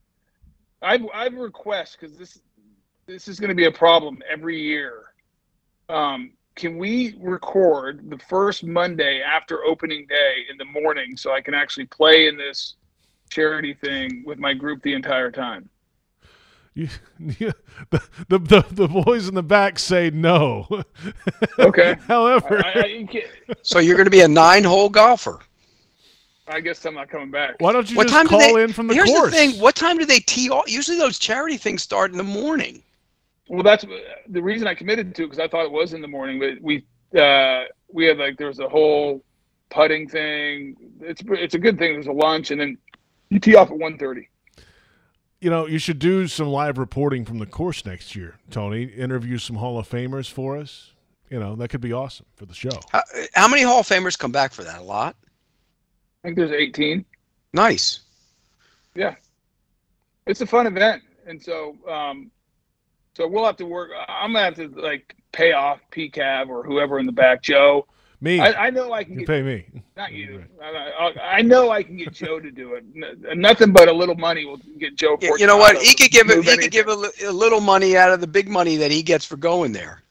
I've 0.83 1.03
I've 1.15 1.35
a 1.35 1.41
request 1.41 1.97
because 1.99 2.17
this 2.17 2.41
this 3.07 3.29
is 3.29 3.41
going 3.41 3.49
to 3.49 3.55
be 3.55 3.67
a 3.67 3.73
problem 3.73 4.23
every 4.31 4.61
year. 4.61 5.05
Um, 5.89 6.33
can 6.57 6.79
we 6.79 7.17
record 7.21 8.11
the 8.11 8.19
first 8.29 8.65
Monday 8.65 9.23
after 9.23 9.65
opening 9.65 10.07
day 10.07 10.45
in 10.51 10.57
the 10.57 10.65
morning 10.65 11.17
so 11.17 11.33
I 11.33 11.41
can 11.41 11.55
actually 11.55 11.87
play 11.87 12.29
in 12.29 12.37
this 12.37 12.77
charity 13.29 13.75
thing 13.75 14.23
with 14.25 14.39
my 14.39 14.55
group 14.55 14.83
the 14.83 14.95
entire 14.95 15.31
time? 15.31 15.69
You, 16.75 16.89
you, 17.21 17.53
the, 17.91 18.03
the, 18.29 18.39
the, 18.39 18.67
the 18.71 18.89
boys 18.89 19.29
in 19.29 19.35
the 19.35 19.43
back 19.43 19.79
say 19.79 20.11
no. 20.11 20.67
Okay. 21.59 21.97
However, 22.09 22.65
I, 22.65 22.81
I, 22.81 22.87
you 22.87 23.23
So 23.63 23.79
you're 23.79 23.97
going 23.97 24.07
to 24.07 24.11
be 24.11 24.23
a 24.23 24.29
nine 24.29 24.65
hole 24.65 24.89
golfer. 24.89 25.39
I 26.49 26.61
guess 26.61 26.85
I'm 26.85 26.95
not 26.95 27.09
coming 27.09 27.31
back. 27.31 27.57
why 27.61 27.73
don't 27.73 27.89
you 27.91 27.97
what 27.97 28.09
just 28.09 28.15
time 28.15 28.27
call 28.27 28.41
do 28.41 28.55
they, 28.55 28.63
in 28.65 28.73
from 28.73 28.89
the 28.89 28.95
Here's 28.95 29.09
course? 29.09 29.31
the 29.31 29.37
thing. 29.37 29.61
What 29.61 29.75
time 29.77 29.99
do 29.99 30.05
they 30.05 30.19
tee 30.19 30.51
off? 30.51 30.71
Usually 30.71 30.99
those 30.99 31.19
charity 31.19 31.57
things 31.57 31.83
start 31.83 32.11
in 32.11 32.19
the 32.19 32.25
morning. 32.25 32.83
Well, 33.49 33.63
that's 33.63 33.85
the 34.29 34.43
reason 34.43 34.67
I 34.67 34.75
committed 34.75 35.15
to 35.15 35.23
because 35.23 35.39
I 35.39 35.49
thought 35.49 35.65
it 35.65 35.73
was 35.73 35.95
in 35.95 36.03
the 36.03 36.09
morning. 36.09 36.39
But 36.39 36.61
we 36.61 36.85
uh, 37.19 37.65
we 37.93 38.05
had 38.07 38.19
like 38.19 38.37
there 38.37 38.49
was 38.49 38.59
a 38.59 38.69
whole 38.69 39.23
putting 39.71 40.09
thing. 40.09 40.77
It's 41.01 41.23
it's 41.29 41.55
a 41.55 41.59
good 41.59 41.79
thing. 41.79 41.95
There's 41.95 42.09
a 42.09 42.13
lunch 42.13 42.51
and 42.51 42.61
then 42.61 42.79
you 43.31 43.39
tee 43.39 43.55
off 43.57 43.71
at 43.71 43.77
1.30. 43.77 44.27
You 45.45 45.51
know, 45.51 45.67
you 45.67 45.79
should 45.79 45.99
do 45.99 46.27
some 46.27 46.47
live 46.49 46.79
reporting 46.79 47.27
from 47.27 47.39
the 47.39 47.45
course 47.45 47.85
next 47.85 48.17
year, 48.17 48.37
Tony. 48.51 48.85
Interview 48.85 49.37
some 49.37 49.57
Hall 49.57 49.79
of 49.79 49.87
Famers 49.87 50.31
for 50.31 50.57
us. 50.57 50.93
You 51.29 51.39
know, 51.39 51.55
that 51.57 51.69
could 51.69 51.83
be 51.83 51.93
awesome 51.93 52.25
for 52.35 52.47
the 52.47 52.55
show. 52.55 52.81
How, 52.91 53.03
how 53.35 53.47
many 53.47 53.61
Hall 53.61 53.81
of 53.81 53.87
Famers 53.87 54.19
come 54.19 54.33
back 54.33 54.55
for 54.55 54.65
that? 54.65 54.79
A 54.79 54.83
lot. 54.83 55.17
I 56.23 56.29
think 56.29 56.39
there's 56.39 56.51
18. 56.51 57.05
Nice. 57.53 58.01
Yeah. 58.95 59.17
It's 60.27 60.41
a 60.41 60.47
fun 60.47 60.67
event, 60.67 61.03
and 61.27 61.43
so 61.43 61.77
um, 61.87 62.31
so 63.13 63.29
we'll 63.29 63.45
have 63.45 63.59
to 63.59 63.67
work. 63.67 63.91
I'm 64.09 64.33
gonna 64.33 64.47
have 64.47 64.55
to 64.55 64.69
like 64.69 65.15
pay 65.33 65.53
off 65.53 65.79
PCAV 65.93 66.49
or 66.49 66.63
whoever 66.63 66.99
in 66.99 67.05
the 67.05 67.13
back, 67.13 67.43
Joe. 67.43 67.87
Me, 68.25 68.41
I, 68.41 68.67
I 68.67 68.71
know 68.71 68.91
I 68.93 69.05
can 69.05 69.13
you 69.13 69.19
get 69.21 69.27
pay 69.29 69.43
me. 69.43 69.67
not 69.99 70.11
you. 70.13 70.43
I, 70.63 70.67
I, 70.67 71.13
I 71.39 71.43
know 71.43 71.71
I 71.71 71.83
can 71.83 71.99
get 71.99 72.11
Joe 72.15 72.41
to 72.41 72.51
do 72.51 72.73
it. 72.73 72.83
N- 72.97 73.39
nothing 73.39 73.71
but 73.71 73.87
a 73.87 73.93
little 73.93 74.15
money 74.15 74.47
will 74.47 74.57
get 74.79 74.97
Joe. 74.97 75.19
Yeah, 75.21 75.33
You 75.37 75.47
know 75.47 75.59
what? 75.59 75.77
He 75.77 75.95
to 75.95 76.03
could 76.05 76.11
give 76.11 76.31
it. 76.31 76.37
move 76.37 76.47
He 76.47 76.57
could 76.57 76.71
give 76.71 76.89
a, 76.89 76.97
a 77.27 77.31
little 77.31 77.61
money 77.61 77.99
out 77.99 78.13
of 78.13 78.23
the 78.23 78.27
big 78.27 78.49
money 78.49 78.77
that 78.77 78.91
he 78.91 79.03
gets 79.03 79.27
for 79.27 79.37
going 79.37 79.73
there. 79.73 80.03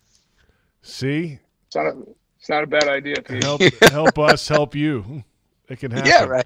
See, 0.84 1.40
It's 1.66 1.76
not 1.76 1.88
a, 1.88 1.96
it's 2.40 2.50
not 2.50 2.64
a 2.64 2.68
bad 2.68 2.88
idea, 2.88 3.16
Pete. 3.24 3.44
help 3.44 3.62
help 3.90 4.20
us 4.20 4.48
help 4.48 4.76
you. 4.76 5.24
It 5.68 5.80
can 5.80 5.90
happen. 5.90 6.08
Yeah, 6.08 6.26
right. 6.26 6.46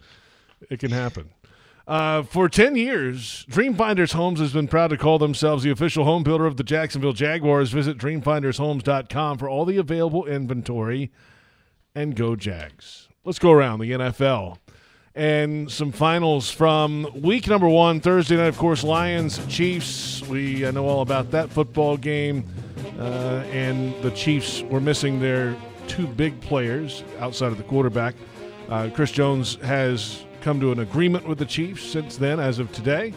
It 0.69 0.79
can 0.79 0.91
happen. 0.91 1.31
Uh, 1.85 2.23
for 2.23 2.47
10 2.47 2.75
years, 2.77 3.45
Dreamfinders 3.49 4.13
Homes 4.13 4.39
has 4.39 4.53
been 4.53 4.67
proud 4.69 4.89
to 4.89 4.97
call 4.97 5.19
themselves 5.19 5.63
the 5.63 5.71
official 5.71 6.05
home 6.05 6.23
builder 6.23 6.45
of 6.45 6.55
the 6.57 6.63
Jacksonville 6.63 7.13
Jaguars. 7.13 7.71
Visit 7.71 7.97
dreamfindershomes.com 7.97 9.37
for 9.37 9.49
all 9.49 9.65
the 9.65 9.77
available 9.77 10.25
inventory 10.25 11.11
and 11.97 12.15
go 12.15 12.35
Jags. 12.35 13.09
Let's 13.25 13.39
go 13.39 13.51
around 13.51 13.79
the 13.79 13.91
NFL 13.91 14.57
and 15.15 15.69
some 15.71 15.91
finals 15.91 16.51
from 16.51 17.07
week 17.23 17.47
number 17.47 17.67
one, 17.67 17.99
Thursday 17.99 18.37
night, 18.37 18.49
of 18.49 18.57
course, 18.59 18.83
Lions, 18.83 19.43
Chiefs. 19.47 20.21
We 20.27 20.63
uh, 20.63 20.69
know 20.69 20.87
all 20.87 21.01
about 21.01 21.31
that 21.31 21.49
football 21.49 21.97
game. 21.97 22.45
Uh, 22.99 23.43
and 23.51 23.99
the 24.03 24.11
Chiefs 24.11 24.61
were 24.61 24.79
missing 24.79 25.19
their 25.19 25.57
two 25.87 26.05
big 26.05 26.39
players 26.39 27.03
outside 27.19 27.51
of 27.51 27.57
the 27.57 27.63
quarterback. 27.63 28.13
Uh, 28.69 28.91
Chris 28.93 29.11
Jones 29.11 29.55
has 29.63 30.23
come 30.41 30.59
to 30.59 30.71
an 30.71 30.79
agreement 30.79 31.27
with 31.27 31.39
the 31.39 31.45
Chiefs 31.45 31.81
since 31.81 32.15
then, 32.15 32.39
as 32.39 32.59
of 32.59 32.71
today. 32.71 33.11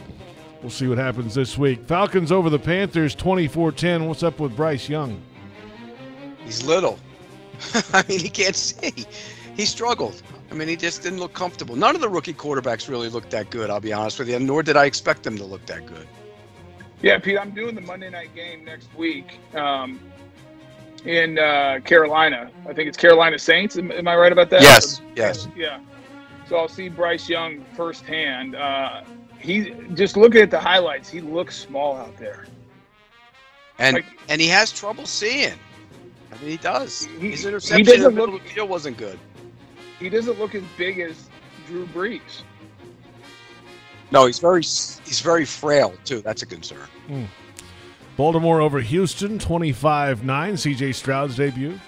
we'll 0.63 0.71
see 0.71 0.87
what 0.87 0.97
happens 0.97 1.35
this 1.35 1.59
week. 1.59 1.85
Falcons 1.85 2.33
over 2.33 2.49
the 2.49 2.59
Panthers 2.59 3.15
24 3.15 3.73
10. 3.73 4.07
What's 4.09 4.23
up 4.23 4.41
with 4.41 4.57
Bryce 4.57 4.89
Young? 4.89 5.21
He's 6.47 6.65
little. 6.65 6.99
I 7.93 8.05
mean, 8.09 8.21
he 8.21 8.29
can't 8.29 8.57
see. 8.57 9.07
He 9.57 9.65
struggled. 9.65 10.23
I 10.51 10.55
mean, 10.55 10.69
he 10.69 10.77
just 10.77 11.03
didn't 11.03 11.21
look 11.21 11.33
comfortable. 11.33 11.77
None 11.77 11.95
of 11.95 12.01
the 12.01 12.09
rookie 12.09 12.35
quarterbacks 12.35 12.89
really 12.89 13.09
looked 13.09 13.31
that 13.31 13.51
good, 13.51 13.71
I'll 13.71 13.81
be 13.81 13.93
honest 13.93 14.19
with 14.19 14.29
you, 14.29 14.39
nor 14.41 14.63
did 14.63 14.77
I 14.77 14.87
expect 14.87 15.23
them 15.23 15.37
to 15.39 15.45
look 15.45 15.65
that 15.67 15.87
good. 15.87 16.07
Yeah, 17.03 17.19
Pete, 17.19 17.39
I'm 17.39 17.53
doing 17.53 17.75
the 17.75 17.81
Monday 17.81 18.11
night 18.11 18.35
game 18.35 18.65
next 18.65 18.89
week 18.97 19.39
um, 19.55 20.01
in 21.05 21.39
uh, 21.39 21.81
Carolina. 21.85 22.51
I 22.69 22.73
think 22.75 22.89
it's 22.89 22.99
Carolina 22.99 23.39
Saints. 23.39 23.77
Am, 23.79 23.91
am 23.93 24.09
I 24.09 24.17
right 24.17 24.33
about 24.33 24.51
that? 24.51 24.63
Yes, 24.63 25.01
yes. 25.17 25.49
Yeah. 25.57 25.81
So 26.49 26.57
I'll 26.57 26.69
see 26.69 26.89
Bryce 26.89 27.29
Young 27.29 27.65
firsthand. 27.77 28.55
Uh, 28.57 29.03
he 29.39 29.71
just 29.95 30.17
looking 30.17 30.43
at 30.43 30.51
the 30.51 30.61
highlights, 30.61 31.09
he 31.09 31.21
looks 31.21 31.57
small 31.57 31.97
out 31.97 32.17
there. 32.19 32.47
And 33.79 33.95
Like- 33.95 34.07
and 34.29 34.41
he 34.41 34.49
has 34.49 34.73
trouble 34.73 35.07
seeing. 35.07 35.55
I 36.33 36.37
mean, 36.41 36.51
he 36.51 36.57
does. 36.57 37.05
He- 37.21 37.31
His 37.33 37.43
he 37.43 37.49
in 37.49 37.55
doesn't 37.85 38.03
the 38.03 38.11
middle 38.11 38.27
look- 38.35 38.41
of 38.43 38.47
the 38.49 38.55
field 38.55 38.69
wasn't 38.71 38.97
good. 38.97 39.19
He 39.99 40.09
doesn't 40.09 40.39
look 40.39 40.55
as 40.55 40.63
big 40.79 40.99
as 41.01 41.29
Drew 41.67 41.87
Brees. 41.89 42.43
No, 44.11 44.27
he's 44.27 44.39
very 44.39 44.63
he's 44.63 45.21
very 45.21 45.45
frail 45.45 45.95
too. 46.05 46.21
That's 46.21 46.43
a 46.43 46.47
concern. 46.47 46.89
Baltimore 48.17 48.61
over 48.61 48.81
Houston 48.81 49.39
25 49.39 50.25
9. 50.25 50.55
CJ 50.55 50.95
Stroud's 50.95 51.37
debut. 51.37 51.79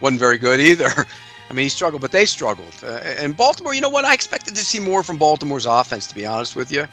wasn't 0.00 0.20
very 0.20 0.38
good 0.38 0.60
either. 0.60 0.88
I 1.50 1.52
mean, 1.52 1.64
he 1.64 1.68
struggled, 1.68 2.00
but 2.00 2.12
they 2.12 2.24
struggled. 2.26 2.72
Uh, 2.82 3.00
and 3.18 3.36
Baltimore, 3.36 3.74
you 3.74 3.80
know 3.80 3.88
what? 3.88 4.04
I 4.04 4.14
expected 4.14 4.54
to 4.54 4.64
see 4.64 4.78
more 4.78 5.02
from 5.02 5.18
Baltimore's 5.18 5.66
offense, 5.66 6.06
to 6.06 6.14
be 6.14 6.24
honest 6.24 6.54
with 6.54 6.70
you. 6.70 6.86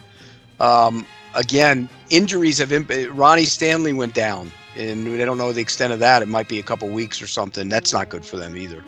Um, 0.59 1.05
again, 1.35 1.87
injuries 2.09 2.57
have. 2.57 2.71
Imp- 2.73 2.91
Ronnie 3.11 3.45
Stanley 3.45 3.93
went 3.93 4.15
down, 4.15 4.51
and 4.75 5.05
they 5.07 5.25
don't 5.25 5.37
know 5.37 5.51
the 5.53 5.61
extent 5.61 5.93
of 5.93 5.99
that. 5.99 6.21
It 6.21 6.27
might 6.27 6.47
be 6.49 6.59
a 6.59 6.63
couple 6.63 6.87
weeks 6.89 7.21
or 7.21 7.27
something. 7.27 7.69
That's 7.69 7.93
not 7.93 8.09
good 8.09 8.25
for 8.25 8.37
them 8.37 8.55
either. 8.57 8.83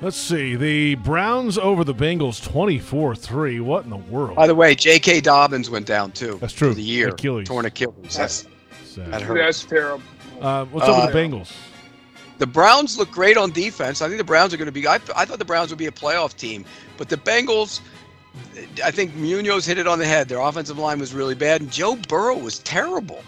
Let's 0.00 0.16
see. 0.16 0.56
The 0.56 0.96
Browns 0.96 1.58
over 1.58 1.84
the 1.84 1.94
Bengals 1.94 2.42
24 2.42 3.14
3. 3.14 3.60
What 3.60 3.84
in 3.84 3.90
the 3.90 3.96
world? 3.96 4.34
By 4.34 4.48
the 4.48 4.54
way, 4.54 4.74
J.K. 4.74 5.20
Dobbins 5.20 5.70
went 5.70 5.86
down 5.86 6.10
too. 6.10 6.38
That's 6.40 6.52
true. 6.52 6.70
For 6.70 6.74
the 6.74 6.82
year, 6.82 7.08
Achilles. 7.10 7.46
torn 7.46 7.66
Achilles. 7.66 8.16
That's, 8.16 8.46
Sad. 8.84 9.12
that 9.12 9.22
hurts. 9.22 9.62
That's 9.62 9.64
terrible. 9.64 10.02
Uh, 10.40 10.64
what's 10.66 10.88
up 10.88 11.06
with 11.06 11.14
Uh, 11.14 11.18
the 11.18 11.18
Bengals? 11.36 11.52
The 12.38 12.46
Browns 12.48 12.98
look 12.98 13.12
great 13.12 13.36
on 13.36 13.52
defense. 13.52 14.02
I 14.02 14.06
think 14.08 14.18
the 14.18 14.24
Browns 14.24 14.52
are 14.52 14.56
going 14.56 14.66
to 14.66 14.72
be. 14.72 14.88
I, 14.88 14.94
I 15.14 15.24
thought 15.24 15.38
the 15.38 15.44
Browns 15.44 15.70
would 15.70 15.78
be 15.78 15.86
a 15.86 15.92
playoff 15.92 16.36
team, 16.36 16.64
but 16.96 17.08
the 17.08 17.16
Bengals. 17.16 17.80
I 18.82 18.90
think 18.90 19.14
Munoz 19.14 19.64
hit 19.66 19.78
it 19.78 19.86
on 19.86 19.98
the 20.00 20.06
head. 20.06 20.28
Their 20.28 20.40
offensive 20.40 20.78
line 20.78 20.98
was 20.98 21.14
really 21.14 21.34
bad, 21.36 21.60
and 21.60 21.70
Joe 21.70 21.94
Burrow 22.08 22.36
was 22.36 22.58
terrible. 22.60 23.22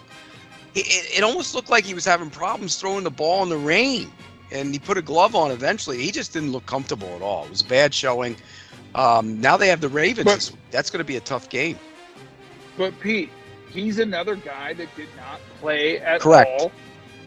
It, 0.74 1.18
it, 1.18 1.22
almost 1.22 1.55
looked 1.55 1.70
like 1.70 1.84
he 1.84 1.94
was 1.94 2.05
having 2.05 2.30
problems 2.30 2.76
throwing 2.76 3.05
the 3.05 3.10
ball 3.10 3.42
in 3.44 3.48
the 3.48 3.56
rain, 3.56 4.10
and 4.51 4.72
he 4.72 4.78
put 4.78 4.98
a 4.98 5.02
glove 5.02 5.34
on 5.36 5.51
eventually. 5.52 6.02
He 6.02 6.10
just 6.10 6.32
didn't 6.32 6.51
look 6.52 6.66
comfortable 6.66 7.09
at 7.14 7.22
all. 7.22 7.44
It 7.44 7.51
was 7.51 7.60
a 7.60 7.66
bad 7.66 7.94
showing. 7.94 8.36
Um, 8.94 9.40
now 9.40 9.56
they 9.56 9.68
have 9.68 9.80
the 9.80 9.88
Ravens. 9.88 10.51
But- 10.51 10.59
That's 10.70 10.90
going 10.90 10.98
to 10.98 11.05
be 11.05 11.16
a 11.16 11.20
tough 11.20 11.48
game. 11.48 11.78
But 12.76 12.98
Pete, 12.98 13.30
he's 13.70 14.01
another 14.01 14.34
guy 14.34 14.72
that 14.74 14.88
did 14.96 15.09
not 15.16 15.40
play 15.60 16.01
at 16.01 16.20
Correct. 16.20 16.60
all 16.60 16.72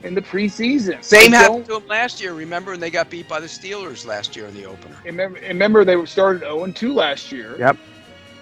in 0.03 0.13
the 0.13 0.21
preseason. 0.21 1.03
Same 1.03 1.33
I 1.33 1.37
happened 1.37 1.65
to 1.67 1.77
him 1.77 1.87
last 1.87 2.21
year. 2.21 2.33
Remember, 2.33 2.73
and 2.73 2.81
they 2.81 2.89
got 2.89 3.09
beat 3.09 3.27
by 3.27 3.39
the 3.39 3.47
Steelers 3.47 4.05
last 4.05 4.35
year 4.35 4.45
in 4.47 4.53
the 4.53 4.65
opener. 4.65 4.97
Remember, 5.05 5.39
remember 5.39 5.85
they 5.85 6.05
started 6.05 6.41
0 6.41 6.67
2 6.67 6.93
last 6.93 7.31
year. 7.31 7.55
Yep. 7.57 7.77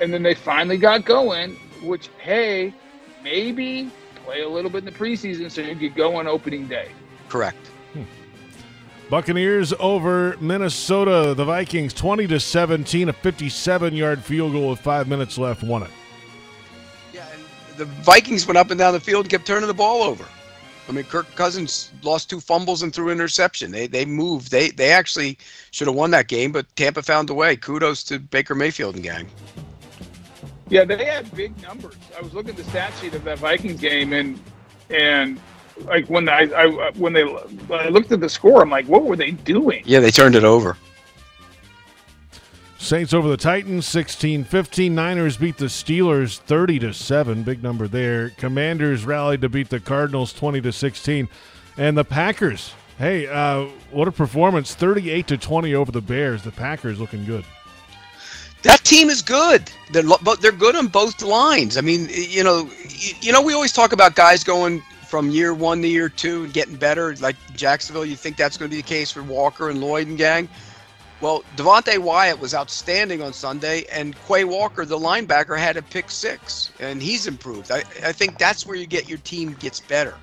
And 0.02 0.14
then 0.14 0.24
they 0.24 0.34
finally 0.34 0.78
got 0.78 1.06
going, 1.06 1.56
which, 1.84 2.10
hey, 2.18 2.74
maybe 3.24 3.92
play 4.26 4.42
a 4.42 4.50
little 4.50 4.72
bit 4.72 4.80
in 4.80 4.86
the 4.86 4.92
preseason 4.92 5.50
so 5.52 5.62
you 5.62 5.76
could 5.76 5.96
go 5.96 6.16
on 6.16 6.28
opening 6.28 6.68
day. 6.68 6.90
Correct. 7.30 7.68
Hmm. 7.94 8.04
Buccaneers 9.10 9.72
over 9.80 10.36
Minnesota. 10.42 11.34
The 11.36 11.46
Vikings 11.46 11.94
20 11.94 12.28
to 12.28 12.40
17. 12.40 13.10
A 13.10 13.14
57 13.14 13.94
yard 13.94 14.24
field 14.24 14.54
goal 14.54 14.72
with 14.72 14.80
five 14.80 15.08
minutes 15.08 15.38
left. 15.38 15.64
Won 15.64 15.84
it. 15.84 15.92
Yeah, 17.14 17.28
and 17.34 17.78
the 17.78 17.86
Vikings 17.86 18.48
went 18.48 18.58
up 18.58 18.72
and 18.72 18.80
down 18.80 18.94
the 18.94 19.00
field 19.00 19.26
and 19.26 19.30
kept 19.30 19.46
turning 19.46 19.68
the 19.68 19.74
ball 19.74 20.02
over. 20.02 20.26
I 20.88 20.92
mean, 20.92 21.06
Kirk 21.06 21.34
Cousins 21.36 21.92
lost 22.04 22.30
two 22.30 22.40
fumbles 22.40 22.84
and 22.84 22.94
threw 22.94 23.08
an 23.08 23.14
interception. 23.14 23.72
They 23.72 23.88
they 23.88 24.06
moved. 24.06 24.52
They 24.52 24.70
they 24.70 24.92
actually 24.92 25.38
should 25.72 25.88
have 25.88 25.96
won 25.96 26.12
that 26.12 26.28
game, 26.28 26.52
but 26.52 26.74
Tampa 26.76 27.02
found 27.02 27.30
a 27.30 27.34
way. 27.34 27.56
Kudos 27.56 28.04
to 28.06 28.20
Baker 28.20 28.54
Mayfield 28.54 28.96
and 28.96 29.04
gang. 29.04 29.28
Yeah, 30.70 30.84
they 30.84 31.06
had 31.06 31.34
big 31.36 31.60
numbers. 31.62 31.96
I 32.18 32.22
was 32.22 32.34
looking 32.34 32.52
at 32.52 32.58
the 32.58 32.64
stat 32.66 32.94
sheet 33.00 33.14
of 33.14 33.24
that 33.26 33.40
Vikings 33.40 33.80
game, 33.80 34.14
and 34.14 34.40
and 34.90 35.40
like 35.86 36.08
when 36.10 36.28
I, 36.28 36.50
I 36.56 36.92
when 36.92 37.14
they 37.14 37.24
when 37.24 37.80
I 37.80 37.90
looked 37.90 38.12
at 38.12 38.20
the 38.20 38.30
score, 38.30 38.62
I'm 38.62 38.70
like, 38.70 38.88
what 38.88 39.04
were 39.04 39.16
they 39.16 39.32
doing? 39.32 39.84
Yeah, 39.86 40.00
they 40.00 40.12
turned 40.12 40.36
it 40.36 40.44
over. 40.44 40.78
Saints 42.78 43.14
over 43.14 43.28
the 43.28 43.38
Titans 43.38 43.88
16 43.88 44.44
15. 44.44 44.94
Niners 44.94 45.38
beat 45.38 45.58
the 45.58 45.66
Steelers 45.66 46.38
30 46.38 46.80
to 46.80 46.94
7. 46.94 47.42
Big 47.42 47.64
number 47.64 47.88
there. 47.88 48.30
Commanders 48.32 49.06
rallied 49.06 49.42
to 49.42 49.50
beat 49.50 49.70
the 49.70 49.80
Cardinals 49.80 50.34
20 50.34 50.62
to 50.62 50.72
16. 50.72 51.28
And 51.78 51.98
the 51.98 52.06
Packers. 52.06 52.74
Hey, 53.00 53.28
uh, 53.28 53.66
what 53.92 54.08
a 54.08 54.12
performance. 54.12 54.76
38 54.76 55.28
to 55.28 55.38
20 55.38 55.74
over 55.74 55.92
the 55.92 56.02
Bears. 56.02 56.44
The 56.44 56.52
Packers 56.52 57.00
looking 57.00 57.26
good. 57.26 57.44
That 58.66 58.84
team 58.84 59.10
is 59.12 59.22
good. 59.22 59.72
They're 59.92 60.04
they're 60.42 60.52
good 60.52 60.76
on 60.76 60.88
both 60.88 61.22
lines. 61.22 61.78
I 61.78 61.82
mean, 61.82 62.08
you 62.12 62.44
know, 62.44 62.68
you, 62.90 63.14
you 63.22 63.32
know, 63.32 63.42
we 63.42 63.54
always 63.54 63.72
talk 63.72 63.94
about 63.94 64.16
guys 64.16 64.44
going 64.44 64.82
from 65.06 65.30
year 65.30 65.54
one 65.54 65.84
to 65.84 65.88
year 65.88 66.10
two 66.10 66.46
and 66.46 66.54
getting 66.54 66.76
better. 66.76 67.16
Like 67.18 67.36
Jacksonville, 67.56 68.06
you 68.06 68.16
think 68.16 68.38
that's 68.38 68.58
going 68.58 68.70
to 68.70 68.76
be 68.76 68.82
the 68.82 68.88
case 68.88 69.12
for 69.12 69.22
Walker 69.22 69.70
and 69.70 69.80
Lloyd 69.80 70.08
and 70.08 70.18
gang. 70.18 70.50
Well, 71.22 71.44
Devonte 71.56 72.00
Wyatt 72.00 72.40
was 72.40 72.56
outstanding 72.56 73.22
on 73.22 73.34
Sunday, 73.34 73.86
and 73.92 74.16
Quay 74.28 74.44
Walker, 74.46 74.84
the 74.84 74.98
linebacker, 74.98 75.58
had 75.58 75.78
a 75.78 75.82
pick 75.84 76.10
six, 76.10 76.72
and 76.80 77.02
he's 77.02 77.28
improved. 77.28 77.72
I, 77.72 77.84
I 78.04 78.12
think 78.12 78.38
that's 78.40 78.66
where 78.66 78.76
you 78.76 78.88
get 78.88 79.08
your 79.08 79.20
team 79.20 79.54
gets 79.60 79.80
better. 79.80 80.16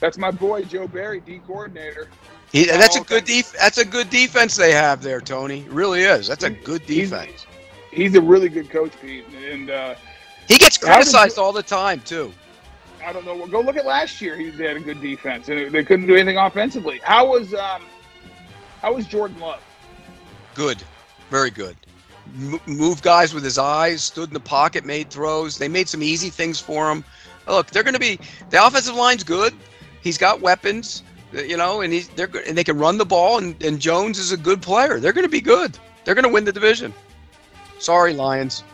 That's 0.00 0.16
my 0.16 0.30
boy 0.30 0.64
Joe 0.64 0.88
Barry, 0.88 1.20
D 1.20 1.40
coordinator. 1.46 2.08
He, 2.50 2.64
that's 2.64 2.96
a 2.96 3.00
Oh, 3.00 3.04
good 3.04 3.24
def- 3.26 3.52
That's 3.52 3.78
a 3.78 3.84
good 3.84 4.08
defense 4.08 4.56
they 4.56 4.72
have 4.72 5.02
there, 5.02 5.20
Tony. 5.20 5.60
It 5.60 5.70
really 5.70 6.02
is. 6.02 6.26
That's 6.26 6.44
a 6.44 6.50
good 6.50 6.86
defense. 6.86 7.46
He's 7.90 8.14
a 8.14 8.20
really 8.20 8.48
good 8.48 8.70
coach, 8.70 8.92
Pete, 9.00 9.24
and 9.50 9.70
uh, 9.70 9.94
He 10.46 10.58
gets 10.58 10.78
did 10.78 10.86
criticized 10.86 11.38
all 11.38 11.52
the 11.52 11.62
time 11.62 12.00
too. 12.00 12.32
I 13.04 13.12
don't 13.12 13.24
know. 13.24 13.46
Go 13.46 13.60
look 13.60 13.76
at 13.76 13.86
last 13.86 14.20
year. 14.20 14.36
He 14.36 14.50
had 14.50 14.76
a 14.76 14.80
good 14.80 15.00
defense, 15.00 15.48
and 15.48 15.72
they 15.72 15.84
couldn't 15.84 16.06
do 16.06 16.14
anything 16.14 16.36
offensively. 16.36 17.00
How 17.02 17.28
was 17.28 17.54
um, 17.54 17.82
how 18.82 18.94
was 18.94 19.06
Jordan 19.06 19.38
Love? 19.40 19.62
Good, 20.54 20.82
very 21.30 21.50
good. 21.50 21.76
M- 22.36 22.60
moved 22.66 23.02
guys 23.02 23.32
with 23.32 23.44
his 23.44 23.58
eyes, 23.58 24.02
stood 24.02 24.28
in 24.28 24.34
the 24.34 24.40
pocket, 24.40 24.84
made 24.84 25.10
throws. 25.10 25.56
They 25.56 25.68
made 25.68 25.88
some 25.88 26.02
easy 26.02 26.28
things 26.28 26.60
for 26.60 26.90
him. 26.90 27.04
Look, 27.46 27.70
they're 27.70 27.82
going 27.82 27.94
to 27.94 28.00
be 28.00 28.18
the 28.50 28.64
offensive 28.64 28.94
line's 28.94 29.24
good. 29.24 29.54
He's 30.02 30.18
got 30.18 30.40
weapons, 30.40 31.02
uh, 31.34 31.40
you 31.42 31.56
know, 31.56 31.80
and 31.80 31.92
he's 31.92 32.08
they're 32.08 32.26
good, 32.26 32.46
and 32.46 32.58
they 32.58 32.64
can 32.64 32.78
run 32.78 32.98
the 32.98 33.06
ball. 33.06 33.38
And, 33.38 33.60
and 33.62 33.80
Jones 33.80 34.18
is 34.18 34.32
a 34.32 34.36
good 34.36 34.60
player. 34.60 35.00
They're 35.00 35.12
going 35.12 35.26
to 35.26 35.30
be 35.30 35.40
good. 35.40 35.78
They're 36.04 36.14
going 36.14 36.24
to 36.24 36.32
win 36.32 36.44
the 36.44 36.52
division. 36.52 36.92
Sorry, 37.78 38.12
Lions. 38.12 38.64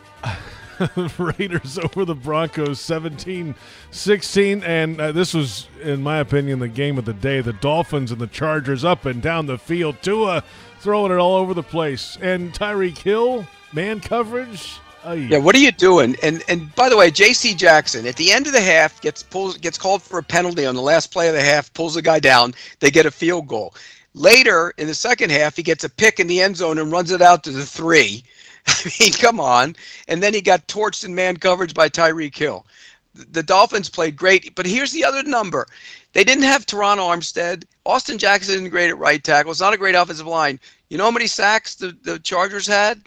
Raiders 1.17 1.79
over 1.79 2.05
the 2.05 2.15
Broncos 2.15 2.79
17 2.81 3.55
16. 3.91 4.63
And 4.63 4.99
uh, 4.99 5.11
this 5.11 5.33
was, 5.33 5.67
in 5.81 6.01
my 6.01 6.17
opinion, 6.17 6.59
the 6.59 6.67
game 6.67 6.97
of 6.97 7.05
the 7.05 7.13
day. 7.13 7.41
The 7.41 7.53
Dolphins 7.53 8.11
and 8.11 8.19
the 8.19 8.27
Chargers 8.27 8.83
up 8.83 9.05
and 9.05 9.21
down 9.21 9.45
the 9.45 9.57
field. 9.57 9.97
Tua 10.01 10.43
throwing 10.79 11.11
it 11.11 11.17
all 11.17 11.35
over 11.35 11.53
the 11.53 11.63
place. 11.63 12.17
And 12.21 12.53
Tyreek 12.53 12.97
Hill, 12.97 13.45
man 13.73 13.99
coverage. 13.99 14.79
Ay. 15.03 15.13
Yeah, 15.15 15.37
what 15.37 15.55
are 15.55 15.59
you 15.59 15.71
doing? 15.71 16.15
And 16.23 16.43
and 16.47 16.73
by 16.75 16.89
the 16.89 16.97
way, 16.97 17.11
J.C. 17.11 17.53
Jackson 17.53 18.07
at 18.07 18.15
the 18.15 18.31
end 18.31 18.47
of 18.47 18.53
the 18.53 18.61
half 18.61 18.99
gets 19.01 19.21
pulls 19.21 19.57
gets 19.57 19.77
called 19.77 20.01
for 20.01 20.17
a 20.17 20.23
penalty 20.23 20.65
on 20.65 20.73
the 20.73 20.81
last 20.81 21.11
play 21.11 21.27
of 21.27 21.35
the 21.35 21.41
half, 21.41 21.71
pulls 21.73 21.93
the 21.93 22.01
guy 22.01 22.19
down. 22.19 22.53
They 22.79 22.89
get 22.89 23.05
a 23.05 23.11
field 23.11 23.47
goal. 23.47 23.75
Later 24.15 24.73
in 24.77 24.87
the 24.87 24.95
second 24.95 25.31
half, 25.31 25.57
he 25.57 25.63
gets 25.63 25.83
a 25.83 25.89
pick 25.89 26.19
in 26.19 26.27
the 26.27 26.41
end 26.41 26.57
zone 26.57 26.79
and 26.79 26.91
runs 26.91 27.11
it 27.11 27.21
out 27.21 27.43
to 27.43 27.51
the 27.51 27.65
three. 27.65 28.23
I 28.67 28.91
mean, 28.99 29.13
come 29.13 29.39
on. 29.39 29.75
And 30.07 30.21
then 30.21 30.33
he 30.33 30.41
got 30.41 30.67
torched 30.67 31.05
in 31.05 31.15
man 31.15 31.37
coverage 31.37 31.73
by 31.73 31.89
Tyreek 31.89 32.35
Hill. 32.35 32.65
The 33.13 33.43
Dolphins 33.43 33.89
played 33.89 34.17
great, 34.17 34.55
but 34.55 34.65
here's 34.65 34.91
the 34.91 35.05
other 35.05 35.23
number. 35.23 35.65
They 36.13 36.23
didn't 36.23 36.43
have 36.43 36.65
Terron 36.65 36.97
Armstead. 36.97 37.63
Austin 37.85 38.17
Jackson 38.17 38.55
isn't 38.55 38.69
great 38.69 38.89
at 38.89 38.97
right 38.97 39.23
tackle. 39.23 39.51
It's 39.51 39.61
not 39.61 39.73
a 39.73 39.77
great 39.77 39.95
offensive 39.95 40.27
line. 40.27 40.59
You 40.89 40.97
know 40.97 41.05
how 41.05 41.11
many 41.11 41.27
sacks 41.27 41.75
the, 41.75 41.95
the 42.03 42.19
Chargers 42.19 42.67
had? 42.67 43.01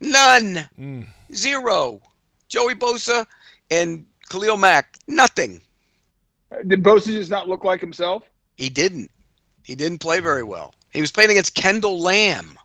None. 0.00 0.68
Mm. 0.78 1.06
Zero. 1.34 2.00
Joey 2.48 2.74
Bosa 2.74 3.26
and 3.70 4.04
Khalil 4.28 4.56
Mack, 4.56 4.96
nothing. 5.06 5.60
Did 6.66 6.82
Bosa 6.82 7.06
just 7.06 7.30
not 7.30 7.48
look 7.48 7.64
like 7.64 7.80
himself? 7.80 8.24
He 8.56 8.68
didn't. 8.68 9.10
He 9.62 9.74
didn't 9.74 9.98
play 9.98 10.20
very 10.20 10.42
well. 10.42 10.74
He 10.92 11.00
was 11.00 11.12
playing 11.12 11.30
against 11.30 11.54
Kendall 11.54 12.00
Lamm. 12.00 12.56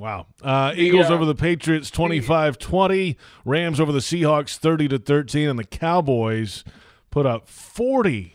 Wow. 0.00 0.26
Uh, 0.42 0.72
Eagles 0.74 1.10
uh, 1.10 1.14
over 1.14 1.24
the 1.24 1.34
Patriots 1.34 1.90
25-20, 1.90 3.16
Rams 3.44 3.78
over 3.78 3.92
the 3.92 3.98
Seahawks 3.98 4.56
30 4.56 4.88
to 4.88 4.98
13 4.98 5.48
and 5.48 5.58
the 5.58 5.64
Cowboys 5.64 6.64
put 7.10 7.26
up 7.26 7.48
40 7.48 8.34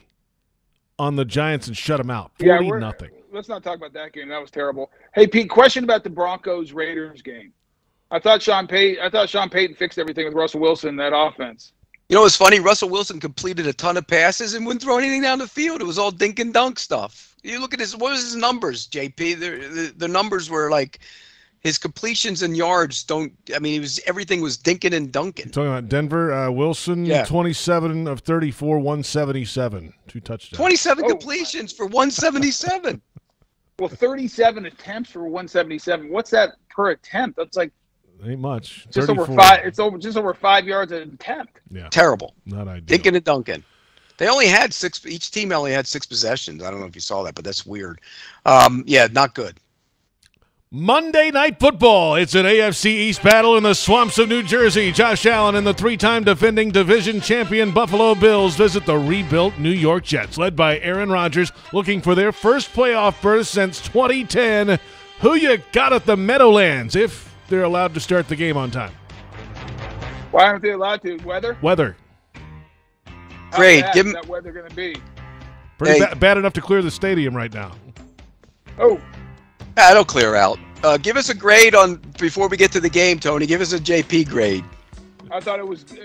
on 1.00 1.16
the 1.16 1.26
Giants 1.26 1.68
and 1.68 1.76
shut 1.76 1.98
them 1.98 2.10
out. 2.10 2.32
40 2.40 2.66
we're- 2.66 2.80
nothing. 2.80 3.12
Let's 3.32 3.50
not 3.50 3.64
talk 3.64 3.76
about 3.76 3.92
that 3.94 4.14
game. 4.14 4.30
That 4.30 4.40
was 4.40 4.50
terrible. 4.50 4.92
Hey, 5.14 5.28
Pete, 5.28 5.50
question 5.50 5.84
about 5.84 6.06
the 6.06 6.10
Broncos 6.10 6.72
Raiders 6.72 7.22
game. 7.22 7.52
I 8.10 8.18
thought 8.18 8.42
Sean 8.42 8.66
Payton. 8.66 9.04
I 9.04 9.10
thought 9.10 9.30
Sean 9.30 9.50
Payton 9.50 9.76
fixed 9.76 10.00
everything 10.00 10.24
with 10.24 10.36
Russell 10.36 10.62
Wilson 10.62 10.90
in 10.90 10.96
that 10.98 11.14
offense. 11.14 11.74
You 12.08 12.16
know 12.16 12.22
what's 12.22 12.38
funny? 12.38 12.60
Russell 12.62 12.88
Wilson 12.88 13.20
completed 13.20 13.68
a 13.68 13.74
ton 13.74 13.98
of 13.98 14.08
passes 14.08 14.54
and 14.54 14.66
wouldn't 14.66 14.84
throw 14.84 14.98
anything 14.98 15.22
down 15.22 15.40
the 15.40 15.48
field. 15.48 15.82
It 15.82 15.86
was 15.86 15.98
all 15.98 16.12
dink 16.12 16.40
and 16.40 16.54
dunk 16.54 16.80
stuff. 16.80 17.36
You 17.44 17.60
look 17.60 17.74
at 17.74 17.80
his 17.80 17.98
what 17.98 18.12
was 18.12 18.22
his 18.22 18.36
numbers, 18.36 18.88
JP? 18.88 19.18
The 19.18 19.34
the, 19.36 19.94
the 19.98 20.08
numbers 20.08 20.50
were 20.50 20.70
like 20.70 21.00
his 21.66 21.80
completions 21.80 22.44
and 22.44 22.56
yards 22.56 23.04
don't. 23.04 23.34
I 23.56 23.60
mean, 23.60 23.74
it 23.76 23.80
was 23.80 24.00
everything 24.06 24.40
was 24.40 24.56
dinking 24.58 24.94
and 24.96 25.12
dunking. 25.12 25.50
Talking 25.50 25.72
about 25.72 25.90
Denver, 25.90 26.32
uh, 26.32 26.52
Wilson 26.52 27.06
Yeah. 27.06 27.26
27 27.26 28.08
of 28.08 28.20
34, 28.22 28.78
177, 28.80 29.92
two 30.08 30.20
touchdowns. 30.20 30.58
Twenty-seven 30.58 31.06
Oh. 31.06 31.10
completions 31.10 31.74
for 31.74 31.88
one 31.88 32.12
seventy-seven. 32.12 33.02
Well, 33.78 33.90
37 33.90 34.68
attempts 34.68 35.12
for 35.12 35.24
177. 35.28 36.10
What's 36.10 36.30
that 36.32 36.52
per 36.70 36.92
attempt? 36.92 37.36
That's 37.36 37.58
like 37.58 37.74
Ain't 38.26 38.40
much. 38.40 38.88
just 38.90 39.10
over 39.10 39.26
five. 39.26 39.66
It's 39.66 39.80
over 39.80 39.98
just 39.98 40.16
over 40.18 40.34
five 40.34 40.66
yards 40.66 40.94
an 40.94 41.12
attempt. 41.20 41.60
Yeah, 41.70 41.90
Terrible. 41.90 42.36
not 42.46 42.70
ideal. 42.70 42.98
Dinking 42.98 43.16
and 43.18 43.26
dunking. 43.26 43.64
They 44.18 44.30
only 44.30 44.48
had 44.48 44.74
six. 44.74 45.06
Each 45.06 45.30
team 45.30 45.52
only 45.52 45.74
had 45.74 45.86
six 45.88 46.06
possessions. 46.06 46.64
I 46.64 46.72
don't 46.72 46.80
know 46.80 46.86
if 46.86 46.96
you 46.96 47.02
saw 47.02 47.22
that, 47.24 47.36
but 47.36 47.44
that's 47.44 47.66
weird. 47.66 48.00
Um, 48.46 48.82
yeah, 48.88 49.10
not 49.12 49.36
good. 49.36 49.60
Monday 50.77 51.31
Night 51.31 51.57
Football. 51.57 52.15
It's 52.15 52.35
an 52.35 52.45
AFC 52.45 52.88
East 52.88 53.23
battle 53.23 53.56
in 53.56 53.64
the 53.64 53.73
swamps 53.73 54.18
of 54.18 54.27
New 54.27 54.43
Jersey. 54.43 54.91
Josh 54.91 55.26
Allen 55.26 55.56
and 55.56 55.65
the 55.65 55.73
three 55.73 55.95
time 55.95 56.26
defending 56.26 56.69
division 56.69 57.22
champion 57.22 57.72
Buffalo 57.72 58.14
Bills 58.14 58.57
visit 58.57 58.85
the 58.85 58.97
rebuilt 58.97 59.57
New 59.57 59.69
York 59.72 60.03
Jets, 60.03 60.38
led 60.38 60.53
by 60.53 60.77
Aaron 60.80 61.10
Rodgers, 61.10 61.53
looking 61.72 62.02
for 62.02 62.14
their 62.14 62.34
first 62.34 62.73
playoff 62.73 63.22
berth 63.22 63.47
since 63.47 63.80
2010. 63.80 64.77
Who 65.22 65.35
you 65.35 65.60
got 65.72 65.93
at 65.93 66.06
the 66.06 66.18
Meadowlands 66.18 66.97
if 66.97 67.34
they're 67.47 67.64
allowed 67.64 67.93
to 67.93 68.02
start 68.02 68.27
the 68.27 68.35
game 68.35 68.57
on 68.57 68.69
time? 68.69 68.91
Why 70.31 70.43
aren't 70.43 70.61
they 70.61 70.72
allowed 70.72 71.02
to? 71.03 71.15
Weather? 71.23 71.57
Weather. 71.61 71.95
How 73.52 73.57
Great. 73.57 73.80
bad 73.84 73.93
Give 73.93 74.07
is 74.07 74.14
'em- 74.14 74.22
that 74.22 74.27
weather 74.27 74.52
going 74.52 74.68
to 74.69 74.76
be? 74.76 74.97
Pretty 75.77 75.99
Hey. 75.99 76.10
ba- 76.10 76.15
bad 76.18 76.38
enough 76.38 76.52
to 76.52 76.61
clear 76.61 76.81
the 76.81 76.91
stadium 76.91 77.34
right 77.34 77.53
now. 77.53 77.72
Oh, 78.77 78.99
Ah, 79.77 79.91
It'll 79.91 80.06
clear 80.06 80.35
out. 80.35 80.57
Uh, 80.84 80.97
give 80.97 81.18
us 81.18 81.30
a 81.30 81.34
grade 81.35 81.73
on 81.76 81.95
before 82.19 82.47
we 82.47 82.57
get 82.57 82.72
to 82.73 82.80
the 82.80 82.89
game, 82.89 83.19
Tony. 83.19 83.45
Give 83.45 83.61
us 83.61 83.73
a 83.73 83.80
JP 83.80 84.30
grade. 84.30 84.64
I 85.31 85.39
thought 85.39 85.57
it 85.60 85.68
was 85.68 85.85
uh, 85.91 85.95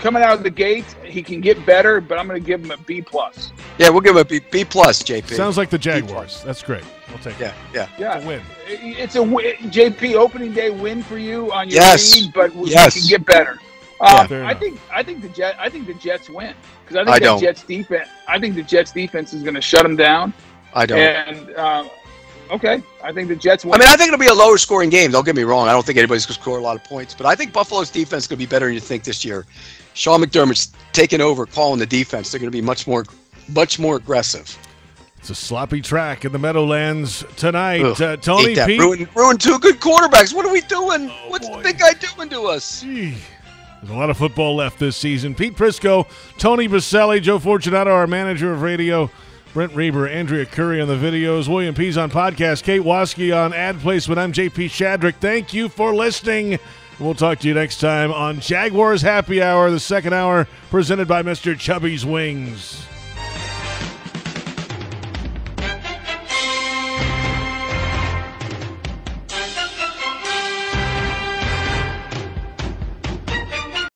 coming 0.00 0.22
out 0.22 0.34
of 0.36 0.42
the 0.42 0.50
gate. 0.50 0.84
He 1.02 1.22
can 1.22 1.40
get 1.40 1.64
better, 1.64 2.00
but 2.00 2.18
I'm 2.18 2.28
going 2.28 2.40
to 2.40 2.46
give 2.46 2.62
him 2.62 2.70
a 2.70 2.76
B 2.76 3.00
plus. 3.00 3.52
Yeah, 3.78 3.88
we'll 3.88 4.02
give 4.02 4.14
him 4.16 4.20
a 4.20 4.24
B, 4.24 4.40
B 4.50 4.64
plus, 4.64 5.02
JP. 5.02 5.28
Sounds 5.34 5.56
like 5.56 5.70
the 5.70 5.78
Jaguars. 5.78 6.42
That's 6.44 6.62
great. 6.62 6.84
We'll 7.08 7.18
take 7.18 7.38
yeah, 7.40 7.48
it. 7.48 7.54
yeah. 7.72 7.88
Yeah, 7.98 8.16
It's 8.18 8.24
a 8.24 8.28
win. 8.28 8.42
It's 8.68 9.16
a 9.16 9.22
win- 9.22 9.56
JP 9.70 10.14
opening 10.16 10.52
day 10.52 10.70
win 10.70 11.02
for 11.02 11.16
you 11.18 11.50
on 11.52 11.68
your 11.70 11.80
Yes. 11.80 12.14
lead, 12.14 12.32
but 12.34 12.54
we 12.54 12.70
Yes. 12.70 12.98
can 12.98 13.08
get 13.08 13.24
better. 13.26 13.58
Yeah, 14.02 14.06
Uh, 14.08 14.26
fair 14.28 14.44
I 14.44 14.52
think 14.52 14.78
I 14.92 15.02
think 15.02 15.22
the 15.22 15.30
Jet 15.30 15.56
I 15.58 15.70
think 15.70 15.86
the 15.86 15.94
Jets 15.94 16.28
win 16.28 16.54
because 16.84 16.98
I 16.98 17.04
think 17.04 17.16
I 17.16 17.18
the 17.18 17.24
don't. 17.24 17.40
Jets 17.40 17.62
defense 17.62 18.08
I 18.28 18.38
think 18.38 18.54
the 18.54 18.62
Jets 18.62 18.92
defense 18.92 19.32
is 19.32 19.42
going 19.42 19.54
to 19.54 19.60
shut 19.62 19.84
them 19.84 19.96
down. 19.96 20.34
I 20.74 20.84
don't. 20.84 20.98
And 20.98 21.50
uh, 21.56 21.84
okay, 22.50 22.82
I 23.02 23.12
think 23.12 23.28
the 23.28 23.36
Jets 23.36 23.64
win. 23.64 23.74
I 23.74 23.78
mean, 23.78 23.88
I 23.88 23.96
think 23.96 24.08
it'll 24.08 24.20
be 24.20 24.26
a 24.28 24.34
lower 24.34 24.58
scoring 24.58 24.90
game. 24.90 25.10
Don't 25.10 25.24
get 25.24 25.36
me 25.36 25.42
wrong. 25.42 25.68
I 25.68 25.72
don't 25.72 25.84
think 25.84 25.98
anybody's 25.98 26.26
going 26.26 26.36
to 26.36 26.40
score 26.42 26.58
a 26.58 26.62
lot 26.62 26.76
of 26.76 26.84
points, 26.84 27.14
but 27.14 27.26
I 27.26 27.34
think 27.34 27.52
Buffalo's 27.52 27.90
defense 27.90 28.24
is 28.24 28.28
going 28.28 28.38
to 28.38 28.46
be 28.46 28.48
better 28.48 28.66
than 28.66 28.74
you 28.74 28.80
think 28.80 29.04
this 29.04 29.24
year. 29.24 29.46
Sean 29.94 30.22
McDermott's 30.22 30.72
taking 30.92 31.20
over, 31.20 31.46
calling 31.46 31.78
the 31.78 31.86
defense. 31.86 32.30
They're 32.30 32.38
going 32.40 32.50
to 32.50 32.56
be 32.56 32.62
much 32.62 32.86
more, 32.86 33.04
much 33.48 33.78
more 33.78 33.96
aggressive. 33.96 34.56
It's 35.18 35.30
a 35.30 35.34
sloppy 35.34 35.80
track 35.80 36.24
in 36.24 36.32
the 36.32 36.38
Meadowlands 36.38 37.24
tonight. 37.36 37.82
Ugh, 37.82 38.00
Uh, 38.00 38.16
Tony 38.18 38.54
Hate. 38.54 38.66
Pete. 38.66 38.80
Ruined, 38.80 39.08
ruined 39.16 39.40
two 39.40 39.58
good 39.58 39.80
quarterbacks. 39.80 40.32
What 40.34 40.46
are 40.46 40.52
we 40.52 40.60
doing? 40.62 41.08
What's 41.28 41.48
boy. 41.48 41.56
the 41.56 41.62
big 41.62 41.78
guy 41.78 41.94
doing 41.94 42.28
to 42.28 42.42
us? 42.42 42.82
Gee, 42.82 43.16
There's 43.80 43.90
a 43.90 43.96
lot 43.96 44.08
of 44.10 44.16
football 44.18 44.54
left 44.54 44.78
this 44.78 44.96
season. 44.96 45.34
Pete 45.34 45.56
Prisco, 45.56 46.06
Tony 46.38 46.68
Boselli, 46.68 47.20
Joe 47.20 47.38
Fortunato, 47.40 47.90
our 47.90 48.06
manager 48.06 48.52
of 48.52 48.62
radio, 48.62 49.10
Brent 49.56 49.74
Reber, 49.74 50.06
Andrea 50.06 50.44
Curry 50.44 50.82
on 50.82 50.88
the 50.88 50.96
videos, 50.96 51.48
William 51.48 51.74
Pease 51.74 51.96
on 51.96 52.10
podcast, 52.10 52.62
Kate 52.62 52.82
Waskey 52.82 53.34
on 53.34 53.54
ad 53.54 53.80
placement. 53.80 54.18
I'm 54.18 54.30
JP 54.30 54.66
Shadrick. 54.66 55.14
Thank 55.14 55.54
you 55.54 55.70
for 55.70 55.94
listening. 55.94 56.58
We'll 57.00 57.14
talk 57.14 57.38
to 57.38 57.48
you 57.48 57.54
next 57.54 57.80
time 57.80 58.12
on 58.12 58.38
Jaguars 58.40 59.00
Happy 59.00 59.40
Hour, 59.40 59.70
the 59.70 59.80
second 59.80 60.12
hour 60.12 60.46
presented 60.68 61.08
by 61.08 61.22
Mr. 61.22 61.58
Chubby's 61.58 62.04
Wings. 62.04 62.86